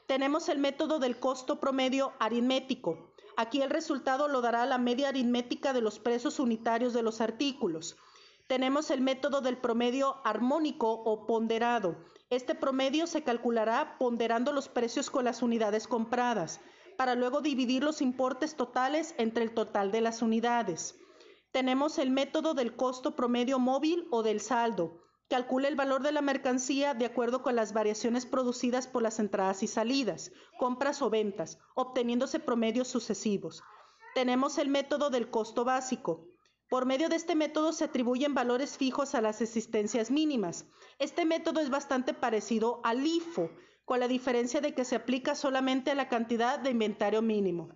Tenemos 0.08 0.50
el 0.50 0.58
método 0.58 1.00
del 1.00 1.22
costo 1.22 1.62
promedio 1.62 2.12
aritmético. 2.20 3.14
Aquí 3.38 3.62
el 3.62 3.70
resultado 3.70 4.28
lo 4.28 4.42
dará 4.42 4.66
la 4.66 4.78
media 4.78 5.08
aritmética 5.08 5.72
de 5.72 5.80
los 5.80 6.00
precios 6.00 6.38
unitarios 6.38 6.92
de 6.92 7.02
los 7.02 7.22
artículos. 7.22 7.96
Tenemos 8.48 8.92
el 8.92 9.02
método 9.02 9.42
del 9.42 9.58
promedio 9.58 10.18
armónico 10.24 10.92
o 10.92 11.26
ponderado. 11.26 11.98
Este 12.30 12.54
promedio 12.54 13.08
se 13.08 13.24
calculará 13.24 13.98
ponderando 13.98 14.52
los 14.54 14.70
precios 14.70 15.10
con 15.10 15.26
las 15.26 15.42
unidades 15.42 15.88
compradas, 15.88 16.62
para 16.96 17.16
luego 17.16 17.42
dividir 17.42 17.84
los 17.84 18.02
importes 18.02 18.56
totales 18.56 19.16
entre 19.18 19.44
el 19.44 19.54
total 19.54 19.92
de 19.92 20.02
las 20.02 20.22
unidades. 20.22 20.96
Tenemos 21.52 21.98
el 21.98 22.12
método 22.12 22.54
del 22.54 22.76
costo 22.76 23.16
promedio 23.16 23.58
móvil 23.58 24.08
o 24.12 24.22
del 24.22 24.40
saldo. 24.40 25.02
Calcula 25.28 25.68
el 25.68 25.76
valor 25.76 26.04
de 26.04 26.12
la 26.12 26.22
mercancía 26.22 26.94
de 26.94 27.06
acuerdo 27.06 27.42
con 27.42 27.56
las 27.56 27.74
variaciones 27.74 28.28
producidas 28.28 28.88
por 28.88 29.02
las 29.02 29.18
entradas 29.20 29.64
y 29.64 29.68
salidas, 29.68 30.32
compras 30.60 31.02
o 31.02 31.10
ventas, 31.10 31.58
obteniéndose 31.74 32.40
promedios 32.40 32.90
sucesivos. 32.90 33.64
Tenemos 34.14 34.60
el 34.60 34.70
método 34.70 35.10
del 35.10 35.32
costo 35.32 35.66
básico. 35.66 36.28
Por 36.70 36.88
medio 36.88 37.10
de 37.10 37.16
este 37.16 37.36
método 37.36 37.74
se 37.74 37.84
atribuyen 37.84 38.34
valores 38.34 38.78
fijos 38.78 39.14
a 39.14 39.22
las 39.22 39.40
existencias 39.40 40.10
mínimas. 40.10 40.66
Este 40.98 41.24
método 41.24 41.60
es 41.60 41.70
bastante 41.70 42.16
parecido 42.16 42.82
al 42.84 43.06
IFO, 43.06 43.52
con 43.86 44.00
la 44.00 44.08
diferencia 44.08 44.62
de 44.62 44.74
que 44.74 44.84
se 44.84 44.96
aplica 44.96 45.36
solamente 45.36 45.92
a 45.92 45.96
la 45.96 46.10
cantidad 46.10 46.58
de 46.58 46.72
inventario 46.72 47.22
mínimo. 47.22 47.70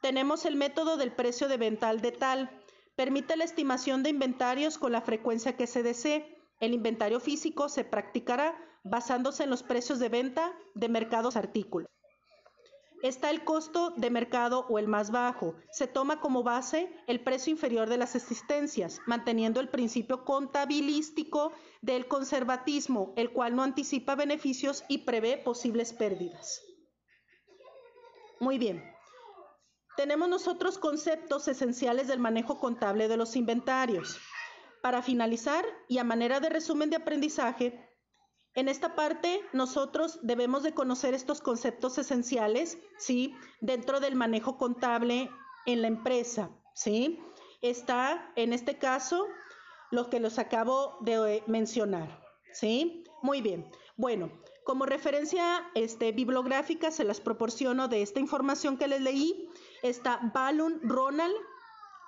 Tenemos 0.00 0.44
el 0.44 0.54
método 0.54 0.96
del 0.96 1.12
precio 1.12 1.48
de 1.48 1.56
venta 1.56 1.88
al 1.88 2.00
detal. 2.00 2.50
Permite 2.94 3.36
la 3.36 3.44
estimación 3.44 4.04
de 4.04 4.10
inventarios 4.10 4.78
con 4.78 4.92
la 4.92 5.00
frecuencia 5.00 5.56
que 5.56 5.66
se 5.66 5.82
desee. 5.82 6.38
El 6.60 6.72
inventario 6.72 7.18
físico 7.18 7.68
se 7.68 7.84
practicará 7.84 8.56
basándose 8.84 9.42
en 9.42 9.50
los 9.50 9.64
precios 9.64 9.98
de 9.98 10.08
venta 10.08 10.52
de 10.74 10.88
mercados 10.88 11.36
artículos 11.36 11.88
está 13.04 13.28
el 13.28 13.44
costo 13.44 13.92
de 13.96 14.08
mercado 14.08 14.64
o 14.70 14.78
el 14.78 14.88
más 14.88 15.10
bajo. 15.10 15.54
Se 15.70 15.86
toma 15.86 16.20
como 16.20 16.42
base 16.42 16.90
el 17.06 17.20
precio 17.20 17.50
inferior 17.50 17.90
de 17.90 17.98
las 17.98 18.16
existencias, 18.16 18.98
manteniendo 19.04 19.60
el 19.60 19.68
principio 19.68 20.24
contabilístico 20.24 21.52
del 21.82 22.08
conservatismo, 22.08 23.12
el 23.16 23.30
cual 23.30 23.56
no 23.56 23.62
anticipa 23.62 24.14
beneficios 24.14 24.84
y 24.88 24.98
prevé 24.98 25.36
posibles 25.36 25.92
pérdidas. 25.92 26.62
Muy 28.40 28.56
bien. 28.56 28.82
Tenemos 29.98 30.30
nosotros 30.30 30.78
conceptos 30.78 31.46
esenciales 31.46 32.08
del 32.08 32.20
manejo 32.20 32.58
contable 32.58 33.06
de 33.06 33.18
los 33.18 33.36
inventarios. 33.36 34.18
Para 34.80 35.02
finalizar, 35.02 35.66
y 35.88 35.98
a 35.98 36.04
manera 36.04 36.40
de 36.40 36.48
resumen 36.48 36.88
de 36.88 36.96
aprendizaje, 36.96 37.93
En 38.54 38.68
esta 38.68 38.94
parte 38.94 39.40
nosotros 39.52 40.20
debemos 40.22 40.62
de 40.62 40.74
conocer 40.74 41.12
estos 41.14 41.40
conceptos 41.40 41.98
esenciales, 41.98 42.78
¿sí? 42.98 43.34
Dentro 43.60 44.00
del 44.00 44.14
manejo 44.14 44.56
contable 44.58 45.30
en 45.66 45.82
la 45.82 45.88
empresa, 45.88 46.50
¿sí? 46.74 47.20
Está 47.62 48.32
en 48.36 48.52
este 48.52 48.78
caso 48.78 49.26
lo 49.90 50.08
que 50.08 50.20
los 50.20 50.38
acabo 50.38 50.98
de 51.00 51.42
mencionar, 51.46 52.22
¿sí? 52.52 53.04
Muy 53.22 53.40
bien. 53.40 53.70
Bueno, 53.96 54.30
como 54.64 54.86
referencia 54.86 55.70
este, 55.74 56.12
bibliográfica 56.12 56.90
se 56.90 57.04
las 57.04 57.20
proporciono 57.20 57.88
de 57.88 58.02
esta 58.02 58.20
información 58.20 58.76
que 58.76 58.88
les 58.88 59.00
leí. 59.00 59.48
Está 59.82 60.20
Balun 60.32 60.80
Ronald 60.82 61.34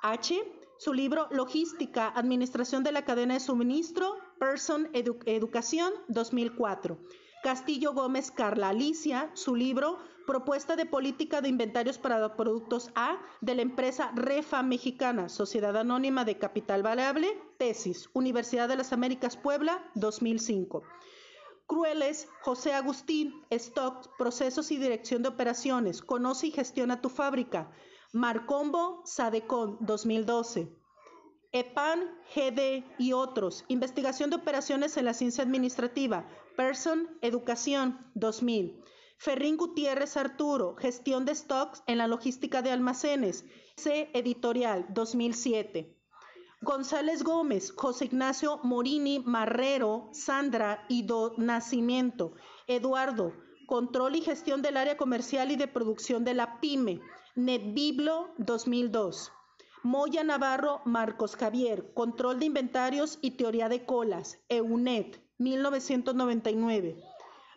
H., 0.02 0.42
su 0.78 0.92
libro 0.92 1.28
Logística, 1.30 2.12
Administración 2.14 2.84
de 2.84 2.92
la 2.92 3.04
Cadena 3.04 3.34
de 3.34 3.40
Suministro, 3.40 4.16
Person 4.38 4.90
Educación 4.92 5.92
2004. 6.08 6.98
Castillo 7.42 7.94
Gómez 7.94 8.30
Carla 8.30 8.70
Alicia, 8.70 9.30
su 9.34 9.54
libro 9.54 9.98
Propuesta 10.26 10.76
de 10.76 10.84
Política 10.84 11.40
de 11.40 11.48
Inventarios 11.48 11.96
para 11.96 12.36
Productos 12.36 12.90
A 12.94 13.18
de 13.40 13.54
la 13.54 13.62
empresa 13.62 14.10
Refa 14.14 14.62
Mexicana, 14.62 15.28
Sociedad 15.28 15.76
Anónima 15.76 16.24
de 16.24 16.38
Capital 16.38 16.82
Variable, 16.82 17.28
tesis, 17.56 18.10
Universidad 18.12 18.68
de 18.68 18.76
las 18.76 18.92
Américas 18.92 19.36
Puebla, 19.36 19.82
2005. 19.94 20.82
Crueles, 21.66 22.28
José 22.42 22.74
Agustín, 22.74 23.42
Stock, 23.50 24.08
Procesos 24.18 24.70
y 24.70 24.76
Dirección 24.76 25.22
de 25.22 25.28
Operaciones, 25.28 26.02
Conoce 26.02 26.48
y 26.48 26.50
Gestiona 26.50 27.00
tu 27.00 27.08
Fábrica, 27.08 27.70
Marcombo, 28.12 29.02
Sadecon, 29.04 29.78
2012. 29.80 30.68
EPAN, 31.52 32.00
GD 32.34 32.84
y 32.98 33.12
otros. 33.12 33.64
Investigación 33.68 34.30
de 34.30 34.36
operaciones 34.36 34.96
en 34.96 35.04
la 35.04 35.14
ciencia 35.14 35.42
administrativa. 35.44 36.28
Person, 36.56 37.08
Educación, 37.22 37.98
2000. 38.14 38.82
Ferrín 39.18 39.56
Gutiérrez 39.56 40.16
Arturo, 40.16 40.76
Gestión 40.76 41.24
de 41.24 41.34
Stocks 41.34 41.82
en 41.86 41.98
la 41.98 42.06
Logística 42.06 42.62
de 42.62 42.70
Almacenes. 42.70 43.44
C. 43.76 44.10
Editorial, 44.14 44.86
2007. 44.90 45.96
González 46.62 47.22
Gómez, 47.22 47.72
José 47.72 48.06
Ignacio 48.06 48.60
Morini 48.62 49.20
Marrero, 49.20 50.08
Sandra 50.12 50.84
y 50.88 51.02
Do 51.02 51.34
Nacimiento. 51.36 52.32
Eduardo, 52.66 53.32
Control 53.66 54.16
y 54.16 54.22
Gestión 54.22 54.62
del 54.62 54.76
Área 54.76 54.96
Comercial 54.96 55.50
y 55.50 55.56
de 55.56 55.68
Producción 55.68 56.24
de 56.24 56.34
la 56.34 56.60
PYME. 56.60 57.00
NetBiblo 57.36 58.30
2002. 58.38 59.30
Moya 59.82 60.24
Navarro 60.24 60.80
Marcos 60.86 61.36
Javier, 61.36 61.92
Control 61.92 62.38
de 62.38 62.46
Inventarios 62.46 63.18
y 63.20 63.32
Teoría 63.32 63.68
de 63.68 63.84
Colas, 63.84 64.38
EUNET, 64.48 65.22
1999. 65.36 66.96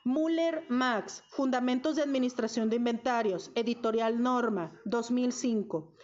Muller 0.04 0.66
Max, 0.68 1.24
Fundamentos 1.30 1.96
de 1.96 2.02
Administración 2.02 2.70
de 2.70 2.76
Inventarios, 2.76 3.52
Editorial 3.56 4.22
Norma, 4.22 4.78
2005. 4.84 5.96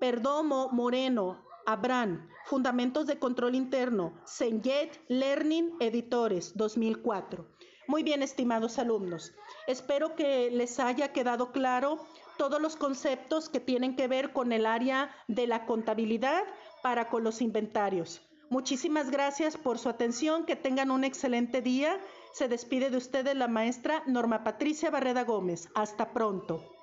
Perdomo 0.00 0.70
Moreno, 0.72 1.44
Abran, 1.66 2.30
Fundamentos 2.46 3.06
de 3.06 3.18
Control 3.18 3.54
Interno, 3.54 4.18
Senjet 4.24 5.04
Learning 5.08 5.76
Editores, 5.80 6.56
2004. 6.56 7.46
Muy 7.88 8.02
bien, 8.02 8.22
estimados 8.22 8.78
alumnos. 8.78 9.34
Espero 9.66 10.14
que 10.14 10.50
les 10.50 10.80
haya 10.80 11.12
quedado 11.12 11.52
claro 11.52 11.98
todos 12.38 12.62
los 12.62 12.76
conceptos 12.76 13.50
que 13.50 13.60
tienen 13.60 13.96
que 13.96 14.08
ver 14.08 14.32
con 14.32 14.52
el 14.52 14.64
área 14.64 15.10
de 15.26 15.46
la 15.46 15.66
contabilidad 15.66 16.42
para 16.82 17.10
con 17.10 17.24
los 17.24 17.42
inventarios. 17.42 18.22
Muchísimas 18.48 19.10
gracias 19.10 19.58
por 19.58 19.78
su 19.78 19.90
atención, 19.90 20.46
que 20.46 20.56
tengan 20.56 20.90
un 20.90 21.04
excelente 21.04 21.60
día. 21.60 22.00
Se 22.32 22.48
despide 22.48 22.88
de 22.88 22.96
ustedes 22.96 23.36
la 23.36 23.48
maestra 23.48 24.02
Norma 24.06 24.42
Patricia 24.42 24.90
Barreda 24.90 25.24
Gómez. 25.24 25.68
Hasta 25.74 26.12
pronto. 26.14 26.77